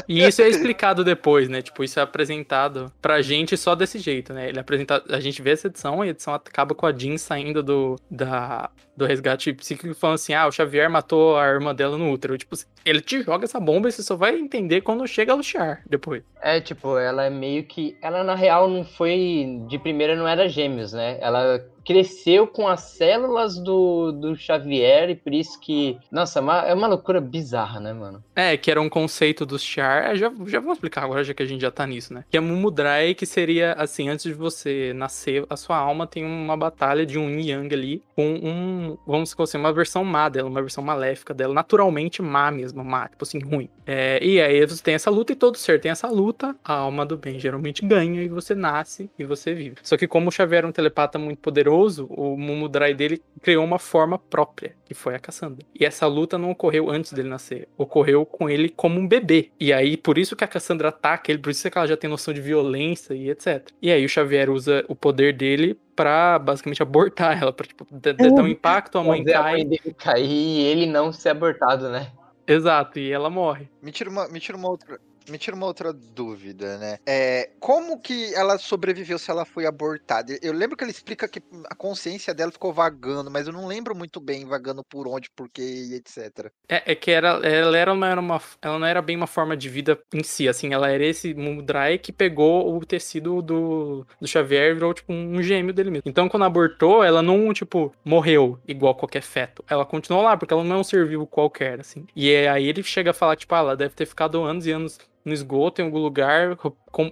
E 0.08 0.24
isso 0.24 0.42
é 0.42 0.50
explicado 0.50 1.04
depois, 1.04 1.48
né? 1.50 1.62
Tipo, 1.62 1.84
isso 1.84 2.00
é 2.00 2.04
apresentado 2.04 2.92
pra 3.02 3.22
gente 3.22 3.56
só 3.58 3.76
desse 3.76 4.00
jeito, 4.00 4.34
né? 4.34 4.50
Ele 4.50 4.60
apresenta... 4.60 5.04
A 5.10 5.20
gente 5.20 5.42
vê 5.42 5.52
essa 5.52 5.68
edição 5.68 6.04
e 6.04 6.08
a 6.08 6.12
edição 6.12 6.34
acaba 6.34 6.76
com 6.76 6.86
a 6.86 6.94
Jean 6.94 7.18
saindo 7.18 7.62
do, 7.62 8.00
da, 8.10 8.70
do 8.96 9.06
resgate 9.06 9.54
psíquico 9.54 9.94
falando 9.96 10.16
assim: 10.16 10.34
ah, 10.34 10.48
o 10.48 10.52
Xavier 10.52 10.90
matou 10.90 11.38
a 11.38 11.48
irmã 11.48 11.74
dela 11.74 11.98
no 11.98 12.12
útero. 12.12 12.38
Tipo, 12.38 12.56
ele 12.86 13.02
te 13.02 13.22
joga 13.22 13.46
essa 13.46 13.60
bomba 13.60 13.90
e 13.90 13.92
você 13.92 14.04
só 14.04 14.16
vai 14.16 14.36
entender 14.38 14.82
quando 14.82 15.08
chega 15.08 15.34
a 15.34 15.36
luxar 15.36 15.82
depois. 15.90 16.24
É, 16.42 16.60
tipo, 16.60 16.98
ela 16.98 17.24
é 17.24 17.30
meio 17.30 17.64
que. 17.64 17.98
Ela 18.02 18.24
na 18.24 18.36
real 18.36 18.70
não 18.70 18.84
foi. 18.84 19.62
De 19.68 19.78
primeira 19.80 20.16
não 20.16 20.28
era 20.28 20.48
gêmeos, 20.48 20.94
né? 20.94 21.18
Ela 21.20 21.66
cresceu 21.84 22.48
com 22.48 22.68
as 22.68 22.82
células 22.82 23.58
do, 23.58 24.12
do 24.12 24.36
Xavier 24.36 25.10
e 25.10 25.16
por 25.16 25.34
isso 25.34 25.60
que. 25.60 25.98
Nossa, 26.12 26.40
é 26.40 26.42
uma, 26.42 26.58
é 26.60 26.74
loucura 26.74 27.20
bizarra, 27.20 27.80
né, 27.80 27.94
mano? 27.94 28.24
É, 28.36 28.56
que 28.58 28.70
era 28.70 28.82
um 28.82 28.90
conceito 28.90 29.46
dos 29.46 29.64
Char. 29.64 30.12
É, 30.12 30.16
já, 30.16 30.32
já 30.48 30.60
vou 30.60 30.74
explicar 30.74 31.04
agora, 31.04 31.24
já 31.24 31.34
que 31.34 31.44
a 31.44 31.46
gente 31.46 31.62
já 31.62 31.72
tá 31.72 31.86
nisso, 31.86 32.14
né? 32.14 32.24
Que 32.30 32.38
é 32.38 32.40
Mumudrai, 32.40 33.14
que 33.14 33.26
seria 33.26 33.74
assim, 33.74 34.10
antes 34.10 34.26
de 34.26 34.34
você 34.34 34.94
nascer, 34.94 35.46
a 35.50 35.58
sua 35.58 35.78
alma 35.78 36.08
tem 36.08 36.26
uma 36.26 36.56
batalha 36.56 37.06
de 37.06 37.18
um 37.18 37.40
Yang 37.40 37.74
ali 37.74 38.04
com 38.16 38.40
um. 38.44 38.98
Vamos 39.06 39.30
dizer 39.30 39.44
assim, 39.44 39.58
uma 39.58 39.74
versão 39.74 40.04
má 40.04 40.30
dela, 40.30 40.50
uma 40.50 40.62
versão 40.62 40.84
maléfica 40.84 41.34
dela, 41.34 41.54
naturalmente 41.54 42.22
má 42.22 42.52
mesmo, 42.52 42.84
má, 42.84 43.08
tipo 43.08 43.24
assim, 43.24 43.40
ruim. 43.40 43.70
É, 43.86 44.24
e 44.24 44.42
aí 44.42 44.66
você 44.66 44.82
tem 44.82 44.96
essa 44.96 45.10
luta 45.10 45.34
e 45.34 45.36
todo 45.36 45.58
ser 45.58 45.80
tem 45.80 45.92
essa 45.92 46.08
luta, 46.08 46.56
a 46.64 46.74
alma 46.74 47.06
do 47.06 47.18
bem 47.18 47.40
geralmente 47.40 47.86
ganha 47.86 48.22
e 48.22 48.28
você 48.28 48.56
nasce 48.56 49.10
e 49.18 49.26
você 49.26 49.54
vive. 49.54 49.76
Só 49.84 49.98
que 49.98 50.08
como 50.08 50.30
o 50.30 50.32
Xavier 50.32 50.60
era 50.60 50.68
um 50.68 50.72
telepata 50.72 51.18
muito 51.20 51.40
poderoso, 51.40 51.73
poderoso, 51.74 52.06
o 52.10 52.38
Mumudrai 52.38 52.94
dele 52.94 53.22
criou 53.42 53.66
uma 53.66 53.80
forma 53.80 54.18
própria, 54.18 54.76
que 54.86 54.94
foi 54.94 55.16
a 55.16 55.20
Cassandra. 55.20 55.66
E 55.78 55.86
essa 55.86 56.06
luta 56.08 56.38
não 56.38 56.52
ocorreu 56.52 56.90
antes 56.90 57.12
dele 57.12 57.28
nascer, 57.28 57.68
ocorreu 57.78 58.26
com 58.26 58.50
ele 58.50 58.70
como 58.70 59.00
um 59.00 59.08
bebê. 59.08 59.50
E 59.60 59.74
aí, 59.74 59.98
por 59.98 60.18
isso 60.18 60.36
que 60.36 60.44
a 60.44 60.48
Cassandra 60.48 60.90
ataca 60.90 61.32
ele, 61.32 61.42
por 61.42 61.50
isso 61.50 61.70
que 61.70 61.78
ela 61.78 61.88
já 61.88 61.98
tem 61.98 62.10
noção 62.10 62.34
de 62.34 62.42
violência 62.42 63.14
e 63.14 63.30
etc. 63.30 63.70
E 63.82 63.92
aí 63.92 64.06
o 64.06 64.10
Xavier 64.10 64.50
usa 64.50 64.86
o 64.88 64.96
poder 64.96 65.34
dele 65.34 65.78
pra 65.96 66.40
basicamente 66.40 66.82
abortar 66.82 67.42
ela, 67.42 67.52
pra 67.52 67.66
tipo, 67.66 67.86
dar 67.92 68.44
um 68.44 68.48
impacto, 68.48 68.98
a 68.98 69.04
mãe 69.04 69.24
cai. 69.24 69.36
A 69.36 69.44
mãe 69.44 69.68
dele 69.68 69.96
cair 69.98 70.30
e 70.30 70.62
ele 70.62 70.86
não 70.86 71.12
ser 71.12 71.30
abortado, 71.30 71.90
né? 71.90 72.12
Exato, 72.46 73.00
e 73.00 73.12
ela 73.12 73.30
morre. 73.30 73.70
Me 73.82 73.92
tira 73.92 74.10
uma, 74.10 74.28
me 74.28 74.40
tira 74.40 74.58
uma 74.58 74.70
outra 74.70 75.00
me 75.30 75.38
tira 75.38 75.56
uma 75.56 75.66
outra 75.66 75.94
dúvida, 75.94 76.78
né? 76.78 76.98
É, 77.06 77.50
como 77.60 78.00
que 78.00 78.34
ela 78.34 78.58
sobreviveu 78.58 79.18
se 79.18 79.30
ela 79.30 79.46
foi 79.46 79.66
abortada? 79.66 80.38
Eu 80.42 80.54
lembro 80.54 80.76
que 80.76 80.84
ele 80.84 80.92
explica 80.92 81.28
que 81.28 81.42
a 81.70 81.76
consciência 81.76 82.34
dela 82.34 82.52
ficou 82.52 82.74
vagando, 82.74 83.30
mas 83.32 83.48
eu 83.48 83.54
não 83.54 83.68
lembro 83.68 83.96
muito 83.96 84.20
bem 84.20 84.46
vagando 84.46 84.84
por 84.84 85.08
onde, 85.08 85.30
por 85.30 85.50
quê 85.50 85.62
e 85.62 85.96
etc. 85.96 86.52
É, 86.68 86.92
é 86.92 86.96
que 86.96 87.12
era, 87.12 87.40
ela, 87.46 87.78
era 87.78 87.94
uma, 87.94 88.14
uma, 88.20 88.42
ela 88.62 88.80
não 88.80 88.88
era 88.88 89.02
bem 89.02 89.16
uma 89.16 89.28
forma 89.28 89.56
de 89.56 89.70
vida 89.70 90.00
em 90.14 90.24
si, 90.24 90.48
assim, 90.48 90.74
ela 90.74 90.90
era 90.90 91.06
esse 91.06 91.34
Mudrai 91.34 91.98
que 91.98 92.12
pegou 92.12 92.76
o 92.76 92.86
tecido 92.86 93.42
do, 93.42 94.06
do 94.20 94.28
Xavier 94.28 94.72
e 94.72 94.74
virou, 94.74 94.94
tipo, 94.94 95.12
um 95.14 95.42
gêmeo 95.42 95.74
dele 95.74 95.92
mesmo. 95.92 96.04
Então, 96.06 96.30
quando 96.30 96.44
abortou, 96.44 97.04
ela 97.04 97.22
não, 97.22 97.54
tipo, 97.54 97.94
morreu 98.04 98.60
igual 98.68 98.96
qualquer 98.96 99.22
feto. 99.22 99.64
Ela 99.68 99.86
continuou 99.86 100.24
lá, 100.24 100.38
porque 100.38 100.54
ela 100.54 100.64
não 100.64 100.78
é 100.78 100.80
um 100.80 100.84
ser 100.84 101.08
vivo 101.08 101.26
qualquer, 101.26 101.80
assim. 101.80 102.06
E 102.16 102.36
aí 102.48 102.68
ele 102.68 102.84
chega 102.84 103.12
a 103.12 103.14
falar, 103.14 103.36
tipo, 103.36 103.54
ah, 103.56 103.60
ela 103.60 103.78
deve 103.78 103.96
ter 103.96 104.06
ficado 104.06 104.42
anos 104.44 104.66
e 104.66 104.72
anos 104.72 105.00
no 105.26 105.34
esgoto, 105.34 105.82
em 105.82 105.86
algum 105.86 106.00
lugar, 106.00 106.58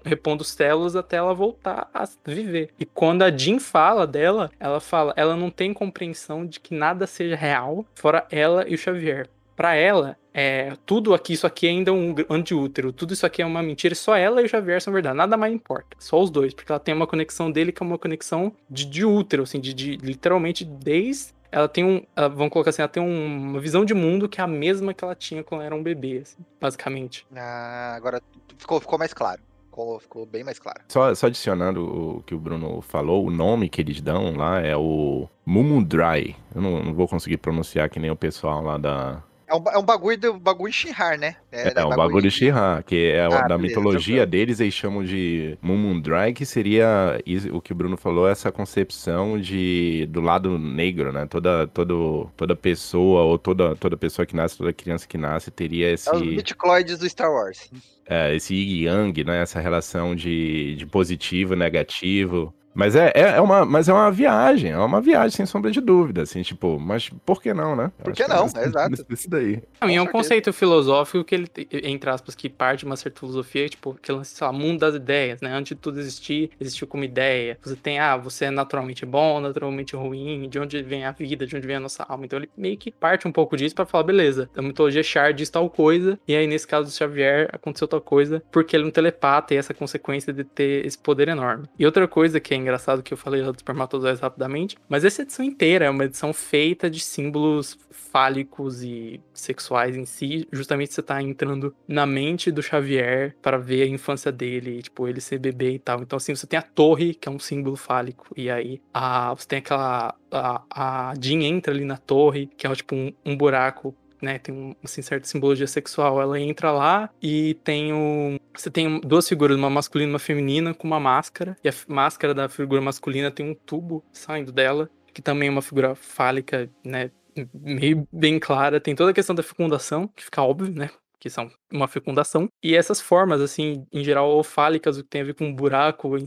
repondo 0.03 0.43
células 0.43 0.95
até 0.95 1.17
ela 1.17 1.33
voltar 1.33 1.89
a 1.93 2.07
viver. 2.25 2.69
E 2.79 2.85
quando 2.85 3.23
a 3.23 3.35
Jean 3.35 3.59
fala 3.59 4.05
dela, 4.05 4.51
ela 4.59 4.79
fala, 4.79 5.13
ela 5.15 5.35
não 5.35 5.49
tem 5.49 5.73
compreensão 5.73 6.45
de 6.45 6.59
que 6.59 6.73
nada 6.73 7.07
seja 7.07 7.35
real, 7.35 7.85
fora 7.95 8.25
ela 8.31 8.67
e 8.67 8.75
o 8.75 8.77
Xavier. 8.77 9.29
Para 9.55 9.75
ela, 9.75 10.17
é, 10.33 10.75
tudo 10.85 11.13
aqui, 11.13 11.33
isso 11.33 11.45
aqui 11.45 11.67
é 11.67 11.69
ainda 11.69 11.93
um 11.93 12.15
antiútero, 12.29 12.91
tudo 12.93 13.13
isso 13.13 13.25
aqui 13.25 13.41
é 13.41 13.45
uma 13.45 13.61
mentira, 13.61 13.93
só 13.93 14.15
ela 14.15 14.41
e 14.41 14.45
o 14.45 14.49
Xavier 14.49 14.81
são 14.81 14.93
verdade, 14.93 15.15
nada 15.15 15.37
mais 15.37 15.53
importa, 15.53 15.95
só 15.99 16.19
os 16.21 16.29
dois, 16.29 16.53
porque 16.53 16.71
ela 16.71 16.79
tem 16.79 16.95
uma 16.95 17.05
conexão 17.05 17.51
dele 17.51 17.71
que 17.71 17.83
é 17.83 17.85
uma 17.85 17.97
conexão 17.97 18.51
de, 18.69 18.85
de 18.85 19.05
útero, 19.05 19.43
assim, 19.43 19.59
de, 19.59 19.73
de 19.73 19.97
literalmente 19.97 20.63
desde 20.63 21.33
ela 21.51 21.67
tem 21.67 21.83
um. 21.83 22.03
Ela, 22.15 22.29
vamos 22.29 22.51
colocar 22.51 22.69
assim, 22.69 22.81
ela 22.81 22.89
tem 22.89 23.03
um, 23.03 23.49
uma 23.49 23.59
visão 23.59 23.83
de 23.83 23.93
mundo 23.93 24.29
que 24.29 24.39
é 24.39 24.43
a 24.43 24.47
mesma 24.47 24.93
que 24.93 25.03
ela 25.03 25.15
tinha 25.15 25.43
quando 25.43 25.63
era 25.63 25.75
um 25.75 25.83
bebê, 25.83 26.19
assim, 26.19 26.37
basicamente. 26.59 27.25
Ah, 27.35 27.93
agora 27.95 28.21
ficou, 28.57 28.79
ficou 28.79 28.97
mais 28.97 29.13
claro. 29.13 29.41
Ficou, 29.65 29.99
ficou 29.99 30.25
bem 30.25 30.43
mais 30.43 30.59
claro. 30.59 30.81
Só, 30.89 31.15
só 31.15 31.27
adicionando 31.27 32.17
o 32.17 32.23
que 32.23 32.35
o 32.35 32.39
Bruno 32.39 32.81
falou, 32.81 33.25
o 33.25 33.31
nome 33.31 33.69
que 33.69 33.79
eles 33.79 34.01
dão 34.01 34.35
lá 34.35 34.59
é 34.59 34.75
o 34.75 35.29
Mumudrai. 35.45 36.35
Eu 36.53 36.61
não, 36.61 36.83
não 36.83 36.93
vou 36.93 37.07
conseguir 37.07 37.37
pronunciar 37.37 37.89
que 37.89 37.97
nem 37.97 38.11
o 38.11 38.15
pessoal 38.15 38.61
lá 38.61 38.77
da, 38.77 39.23
é 39.51 39.55
um, 39.55 39.63
é 39.73 39.77
um 39.77 39.83
bagulho 39.83 40.17
do 40.17 40.39
bagulho 40.39 40.71
Shihar, 40.71 41.19
né? 41.19 41.35
É, 41.51 41.67
é, 41.67 41.73
é 41.75 41.85
um 41.85 41.89
bagulho 41.89 42.21
de 42.21 42.31
Shihar, 42.31 42.81
que 42.83 43.11
é 43.11 43.25
ah, 43.25 43.29
da 43.29 43.57
beleza, 43.57 43.57
mitologia 43.57 44.25
deles, 44.25 44.61
eles 44.61 44.73
chamam 44.73 45.03
de 45.03 45.57
Mumundrai, 45.61 46.31
que 46.31 46.45
seria 46.45 47.19
o 47.51 47.59
que 47.59 47.73
o 47.73 47.75
Bruno 47.75 47.97
falou, 47.97 48.29
essa 48.29 48.49
concepção 48.51 49.39
de 49.39 50.07
do 50.09 50.21
lado 50.21 50.57
negro, 50.57 51.11
né? 51.11 51.25
Toda, 51.25 51.67
todo, 51.67 52.31
toda 52.37 52.55
pessoa, 52.55 53.23
ou 53.23 53.37
toda, 53.37 53.75
toda 53.75 53.97
pessoa 53.97 54.25
que 54.25 54.35
nasce, 54.35 54.57
toda 54.57 54.71
criança 54.71 55.05
que 55.05 55.17
nasce, 55.17 55.51
teria 55.51 55.91
esse. 55.91 56.07
É 56.07 56.13
os 56.13 56.21
mitcloides 56.21 56.97
do 56.97 57.09
Star 57.09 57.29
Wars. 57.29 57.69
É, 58.07 58.33
esse 58.33 58.55
Yin 58.55 58.85
Yang, 58.85 59.23
né? 59.25 59.41
Essa 59.41 59.59
relação 59.59 60.15
de, 60.15 60.75
de 60.75 60.85
positivo, 60.85 61.55
negativo. 61.55 62.53
Mas 62.73 62.95
é, 62.95 63.11
é, 63.13 63.21
é, 63.21 63.41
uma, 63.41 63.65
mas 63.65 63.89
é 63.89 63.93
uma 63.93 64.11
viagem, 64.11 64.71
é 64.71 64.77
uma 64.77 65.01
viagem 65.01 65.31
sem 65.31 65.45
sombra 65.45 65.71
de 65.71 65.81
dúvida, 65.81 66.21
assim, 66.21 66.41
tipo, 66.41 66.79
mas 66.79 67.09
por 67.25 67.41
que 67.41 67.53
não, 67.53 67.75
né? 67.75 67.91
Por 68.03 68.13
que 68.13 68.27
não? 68.27 68.47
É, 68.55 68.65
exato. 68.65 69.05
Isso 69.09 69.29
daí. 69.29 69.61
Não, 69.81 69.89
é 69.89 70.01
um 70.01 70.07
conceito 70.07 70.53
filosófico 70.53 71.23
que 71.23 71.35
ele, 71.35 71.51
entre 71.83 72.09
aspas, 72.09 72.35
que 72.35 72.49
parte 72.49 72.79
de 72.79 72.85
uma 72.85 72.95
certa 72.95 73.19
filosofia, 73.19 73.67
tipo, 73.67 73.95
que 74.01 74.11
lança, 74.11 74.35
sei 74.35 74.47
lá, 74.47 74.53
mundo 74.53 74.79
das 74.79 74.95
ideias, 74.95 75.41
né? 75.41 75.53
Antes 75.53 75.75
de 75.75 75.81
tudo 75.81 75.99
existir, 75.99 76.51
existiu 76.59 76.87
como 76.87 77.03
ideia. 77.03 77.57
Você 77.61 77.75
tem, 77.75 77.99
ah, 77.99 78.15
você 78.17 78.45
é 78.45 78.51
naturalmente 78.51 79.05
bom, 79.05 79.39
naturalmente 79.39 79.95
ruim, 79.95 80.47
de 80.49 80.59
onde 80.59 80.81
vem 80.81 81.05
a 81.05 81.11
vida, 81.11 81.45
de 81.45 81.55
onde 81.55 81.67
vem 81.67 81.75
a 81.75 81.79
nossa 81.79 82.03
alma. 82.03 82.25
Então 82.25 82.39
ele 82.39 82.49
meio 82.55 82.77
que 82.77 82.91
parte 82.91 83.27
um 83.27 83.31
pouco 83.31 83.57
disso 83.57 83.75
para 83.75 83.85
falar, 83.85 84.03
beleza, 84.03 84.49
a 84.55 84.61
mitologia 84.61 85.03
Char 85.03 85.33
diz 85.33 85.49
tal 85.49 85.69
coisa, 85.69 86.19
e 86.27 86.35
aí 86.35 86.47
nesse 86.47 86.67
caso 86.67 86.87
do 86.87 86.93
Xavier 86.93 87.49
aconteceu 87.51 87.87
tal 87.87 88.01
coisa, 88.01 88.41
porque 88.51 88.75
ele 88.75 88.83
é 88.83 88.87
um 88.87 88.91
telepata 88.91 89.53
e 89.53 89.57
essa 89.57 89.73
consequência 89.73 90.31
de 90.31 90.43
ter 90.43 90.85
esse 90.85 90.97
poder 90.97 91.27
enorme. 91.27 91.65
E 91.77 91.85
outra 91.85 92.07
coisa 92.07 92.39
que 92.39 92.53
é 92.53 92.60
engraçado 92.61 93.03
que 93.03 93.13
eu 93.13 93.17
falei 93.17 93.41
dos 93.41 93.55
espermatozoides 93.55 94.21
rapidamente, 94.21 94.77
mas 94.87 95.03
essa 95.03 95.21
edição 95.21 95.43
inteira 95.43 95.85
é 95.85 95.89
uma 95.89 96.05
edição 96.05 96.33
feita 96.33 96.89
de 96.89 96.99
símbolos 96.99 97.77
fálicos 97.89 98.83
e 98.83 99.21
sexuais 99.33 99.95
em 99.95 100.05
si, 100.05 100.47
justamente 100.51 100.93
você 100.93 101.01
tá 101.01 101.21
entrando 101.21 101.73
na 101.87 102.05
mente 102.05 102.51
do 102.51 102.61
Xavier 102.61 103.35
para 103.41 103.57
ver 103.57 103.83
a 103.83 103.87
infância 103.87 104.31
dele, 104.31 104.81
tipo, 104.81 105.07
ele 105.07 105.21
ser 105.21 105.39
bebê 105.39 105.71
e 105.71 105.79
tal. 105.79 106.01
Então, 106.01 106.17
assim, 106.17 106.35
você 106.35 106.45
tem 106.45 106.59
a 106.59 106.61
torre, 106.61 107.13
que 107.13 107.27
é 107.29 107.31
um 107.31 107.39
símbolo 107.39 107.75
fálico, 107.75 108.27
e 108.35 108.49
aí 108.49 108.81
a, 108.93 109.33
você 109.33 109.47
tem 109.47 109.59
aquela. 109.59 110.15
A, 110.31 110.63
a 110.69 111.13
Jean 111.19 111.43
entra 111.43 111.73
ali 111.73 111.83
na 111.83 111.97
torre, 111.97 112.47
que 112.57 112.65
é 112.65 112.73
tipo 112.73 112.95
um, 112.95 113.13
um 113.25 113.35
buraco 113.35 113.95
né, 114.21 114.39
tem 114.39 114.53
um, 114.53 114.75
assim, 114.83 115.01
certa 115.01 115.27
simbologia 115.27 115.67
sexual. 115.67 116.21
Ela 116.21 116.39
entra 116.39 116.71
lá 116.71 117.09
e 117.21 117.55
tem 117.63 117.93
um. 117.93 118.37
Você 118.55 118.69
tem 118.69 118.99
duas 119.01 119.27
figuras, 119.27 119.57
uma 119.57 119.69
masculina 119.69 120.11
e 120.11 120.13
uma 120.13 120.19
feminina, 120.19 120.73
com 120.73 120.87
uma 120.87 120.99
máscara. 120.99 121.55
E 121.63 121.69
a 121.69 121.73
máscara 121.87 122.33
da 122.33 122.47
figura 122.47 122.81
masculina 122.81 123.31
tem 123.31 123.49
um 123.49 123.55
tubo 123.55 124.03
saindo 124.11 124.51
dela, 124.51 124.89
que 125.13 125.21
também 125.21 125.49
é 125.49 125.51
uma 125.51 125.61
figura 125.61 125.95
fálica, 125.95 126.69
né? 126.85 127.11
Meio 127.53 128.07
bem 128.11 128.39
clara. 128.39 128.79
Tem 128.79 128.95
toda 128.95 129.11
a 129.11 129.13
questão 129.13 129.35
da 129.35 129.43
fecundação, 129.43 130.07
que 130.07 130.23
fica 130.23 130.41
óbvio, 130.41 130.73
né? 130.73 130.89
Que 131.19 131.29
são 131.29 131.49
uma 131.71 131.87
fecundação. 131.87 132.49
E 132.63 132.75
essas 132.75 132.99
formas, 132.99 133.41
assim, 133.41 133.85
em 133.91 134.03
geral, 134.03 134.43
fálicas, 134.43 134.97
o 134.97 135.03
que 135.03 135.09
tem 135.09 135.21
a 135.21 135.25
ver 135.25 135.35
com 135.35 135.53
buraco 135.53 136.17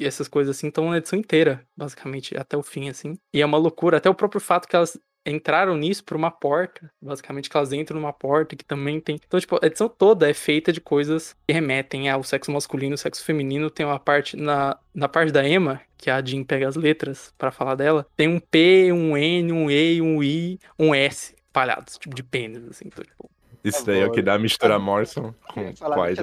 e 0.00 0.06
essas 0.06 0.28
coisas 0.28 0.56
assim 0.56 0.68
estão 0.68 0.88
na 0.88 0.96
edição 0.96 1.18
inteira, 1.18 1.62
basicamente, 1.76 2.36
até 2.36 2.56
o 2.56 2.62
fim, 2.62 2.88
assim. 2.88 3.18
E 3.34 3.42
é 3.42 3.46
uma 3.46 3.58
loucura, 3.58 3.98
até 3.98 4.08
o 4.08 4.14
próprio 4.14 4.40
fato 4.40 4.66
que 4.66 4.74
elas 4.74 4.98
entraram 5.24 5.76
nisso 5.76 6.02
por 6.04 6.16
uma 6.16 6.30
porta. 6.30 6.90
Basicamente, 7.00 7.48
que 7.50 7.56
elas 7.56 7.72
entram 7.72 8.00
numa 8.00 8.12
porta 8.12 8.56
que 8.56 8.64
também 8.64 9.00
tem. 9.00 9.16
Então, 9.26 9.38
tipo, 9.38 9.58
a 9.62 9.66
edição 9.66 9.88
toda 9.88 10.28
é 10.28 10.34
feita 10.34 10.72
de 10.72 10.80
coisas 10.80 11.34
que 11.46 11.52
remetem 11.52 12.08
ao 12.08 12.22
sexo 12.22 12.50
masculino 12.50 12.94
e 12.94 12.98
sexo 12.98 13.24
feminino. 13.24 13.70
Tem 13.70 13.84
uma 13.86 13.98
parte 13.98 14.36
na, 14.36 14.76
na 14.94 15.08
parte 15.08 15.32
da 15.32 15.46
Emma, 15.46 15.80
que 15.98 16.10
a 16.10 16.22
Jean 16.24 16.44
pega 16.44 16.68
as 16.68 16.76
letras 16.76 17.32
para 17.36 17.50
falar 17.50 17.74
dela, 17.74 18.06
tem 18.16 18.28
um 18.28 18.40
P, 18.40 18.92
um 18.92 19.16
N, 19.16 19.52
um 19.52 19.70
E, 19.70 20.00
um 20.00 20.22
I, 20.22 20.58
um 20.78 20.94
S 20.94 21.34
espalhados, 21.46 21.98
tipo 21.98 22.14
de 22.14 22.22
pênis, 22.22 22.64
assim. 22.68 22.84
Então, 22.86 23.04
tipo, 23.04 23.30
Isso 23.62 23.84
daí 23.84 24.00
é 24.00 24.06
o 24.06 24.10
que 24.12 24.22
dá 24.22 24.34
a 24.34 24.38
mistura 24.38 24.78
Morrison 24.78 25.34
com. 25.52 25.72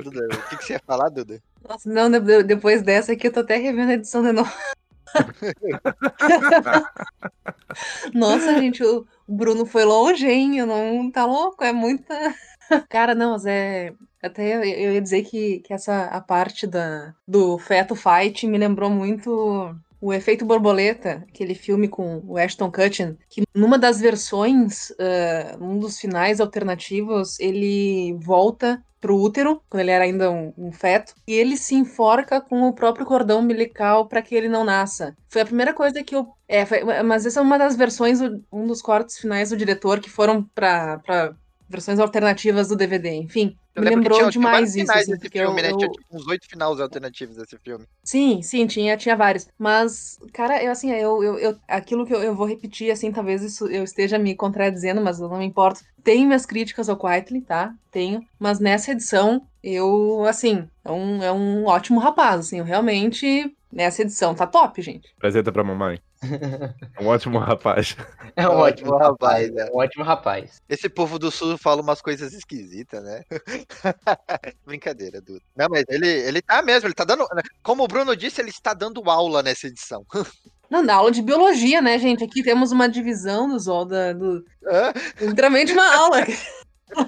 Duda, 0.02 0.26
O 0.36 0.50
que, 0.50 0.58
que 0.58 0.66
você 0.66 0.74
ia 0.74 0.82
falar, 0.86 1.10
Duda? 1.10 1.40
Nossa, 1.68 1.90
não, 1.90 2.10
de- 2.10 2.44
depois 2.44 2.82
dessa 2.82 3.12
aqui 3.12 3.28
eu 3.28 3.34
tô 3.34 3.42
até 3.42 3.58
revendo 3.58 3.92
a 3.92 3.94
edição 3.96 4.24
de 4.24 4.32
novo. 4.32 4.52
Nossa, 8.14 8.60
gente, 8.60 8.84
o 8.84 9.06
Bruno 9.28 9.66
foi 9.66 9.84
longe, 9.84 10.28
hein? 10.28 10.66
Não 10.66 11.12
tá 11.12 11.26
louco, 11.26 11.64
é 11.64 11.72
muita. 11.72 12.14
Cara, 12.90 13.16
não, 13.16 13.32
mas 13.32 13.46
é. 13.46 13.94
Até 14.22 14.56
eu 14.56 14.94
ia 14.94 15.02
dizer 15.02 15.24
que, 15.24 15.60
que 15.60 15.74
essa 15.74 16.06
a 16.06 16.20
parte 16.20 16.66
da, 16.66 17.14
do 17.28 17.58
feto 17.60 17.96
fight 17.96 18.48
me 18.48 18.58
lembrou 18.58 18.90
muito 18.90 19.76
o 20.00 20.14
Efeito 20.14 20.46
Borboleta, 20.46 21.24
aquele 21.28 21.56
filme 21.56 21.88
com 21.88 22.22
o 22.26 22.38
Ashton 22.38 22.72
Kutcher, 22.72 23.16
que 23.30 23.44
numa 23.56 23.78
das 23.80 24.00
versões, 24.00 24.92
ah, 25.00 25.58
num 25.60 25.80
dos 25.80 26.00
finais 26.00 26.40
alternativos, 26.40 27.40
ele 27.40 28.14
volta 28.20 28.84
pro 29.00 29.16
útero, 29.16 29.62
quando 29.70 29.82
ele 29.82 29.92
era 29.92 30.04
ainda 30.06 30.32
um, 30.32 30.52
um 30.58 30.72
feto, 30.72 31.14
e 31.28 31.34
ele 31.34 31.56
se 31.56 31.76
enforca 31.76 32.42
com 32.42 32.64
o 32.64 32.74
próprio 32.74 33.06
cordão 33.06 33.40
umbilical 33.42 34.08
para 34.08 34.24
que 34.24 34.34
ele 34.34 34.50
não 34.50 34.64
nasça. 34.64 35.16
Foi 35.30 35.42
a 35.42 35.46
primeira 35.46 35.72
coisa 35.74 36.04
que 36.04 36.16
eu. 36.16 36.28
É, 36.48 36.66
foi- 36.66 36.84
mas 37.04 37.26
essa 37.26 37.40
é 37.40 37.44
uma 37.44 37.60
das 37.60 37.76
versões, 37.76 38.20
um 38.52 38.66
dos 38.66 38.82
cortes 38.82 39.18
finais 39.20 39.52
do 39.52 39.58
diretor 39.58 40.00
que 40.00 40.10
foram 40.10 40.44
pra 40.56 41.00
versões 41.70 42.00
alternativas 42.00 42.70
do 42.70 42.76
DVD. 42.76 43.14
Enfim, 43.14 43.56
Eu 43.78 43.84
me 43.84 43.90
lembrou 43.96 44.18
tinha- 44.18 44.32
tinha 44.32 44.42
demais 44.42 44.52
vários 44.54 44.76
isso. 44.76 44.80
finais 44.88 45.02
assim, 45.04 45.20
porque 45.20 45.40
filme, 45.40 45.62
eu- 45.62 45.64
né? 45.64 45.72
eu- 45.72 45.78
Tinha 45.78 45.92
tipo, 45.92 46.06
uns 46.18 46.28
oito 46.28 46.48
finais 46.50 46.80
alternativos 46.80 47.36
desse 47.38 47.58
filme. 47.64 47.86
Sim, 48.04 48.42
sim, 48.42 48.66
tinha, 48.68 48.98
tinha 48.98 49.16
vários. 49.16 49.48
Mas, 49.58 50.18
cara, 50.34 50.64
eu 50.64 50.72
assim, 50.72 50.92
eu, 50.92 51.24
eu, 51.24 51.38
eu- 51.40 51.58
aquilo 51.68 52.06
que 52.06 52.14
eu, 52.14 52.22
eu 52.24 52.36
vou 52.36 52.48
repetir, 52.48 52.90
assim, 52.92 53.12
talvez 53.12 53.42
isso 53.44 53.68
eu 53.68 53.84
esteja 53.84 54.18
me 54.18 54.36
contradizendo, 54.36 55.02
mas 55.02 55.20
eu 55.20 55.28
não 55.30 55.38
me 55.40 55.46
importo. 55.46 55.82
Tenho 56.04 56.26
minhas 56.26 56.46
críticas 56.46 56.90
ao 56.90 56.98
Quietly, 56.98 57.42
tá? 57.42 57.74
Tenho. 57.92 58.22
Mas 58.40 58.60
nessa 58.60 58.92
edição, 58.92 59.42
eu, 59.62 60.24
assim, 60.26 60.68
é 60.86 60.92
um, 60.92 61.24
é 61.24 61.32
um 61.32 61.66
ótimo 61.66 62.00
rapaz, 62.00 62.40
assim, 62.48 62.60
eu 62.60 62.66
realmente. 62.66 63.52
Nessa 63.72 64.02
edição 64.02 64.34
tá 64.34 64.48
top, 64.48 64.82
gente. 64.82 65.14
Apresenta 65.18 65.52
pra 65.52 65.64
mamãe. 65.64 66.00
É 67.00 67.04
um 67.04 67.08
ótimo 67.08 67.38
rapaz. 67.38 67.96
É 68.36 68.48
um 68.50 68.54
Ótimo 68.54 68.92
ótimo 68.94 68.98
rapaz. 68.98 69.54
né? 69.54 69.68
É 69.68 69.72
um 69.72 69.78
ótimo 69.78 70.04
rapaz. 70.04 70.62
Esse 70.68 70.90
povo 70.90 71.20
do 71.20 71.30
sul 71.30 71.58
fala 71.60 71.82
umas 71.82 72.02
coisas 72.02 72.34
esquisitas, 72.34 73.04
né? 73.04 73.22
Brincadeira, 74.66 75.22
Duda. 75.22 75.42
Não, 75.56 75.68
mas 75.70 75.84
ele, 75.90 76.08
ele 76.08 76.42
tá 76.42 76.62
mesmo, 76.64 76.88
ele 76.88 76.96
tá 76.96 77.04
dando. 77.04 77.24
Como 77.62 77.84
o 77.84 77.88
Bruno 77.88 78.16
disse, 78.16 78.42
ele 78.42 78.50
está 78.50 78.74
dando 78.74 79.08
aula 79.10 79.44
nessa 79.44 79.68
edição. 79.68 80.04
Não, 80.70 80.84
na 80.84 80.96
aula 80.96 81.12
de 81.12 81.22
biologia, 81.22 81.82
né, 81.82 81.98
gente? 81.98 82.24
Aqui 82.24 82.44
temos 82.44 82.72
uma 82.74 82.90
divisão 82.90 83.48
do 83.48 83.58
do, 84.14 84.44
Hã? 84.66 84.92
literalmente 85.22 85.72
uma 85.72 85.96
aula. 85.96 86.26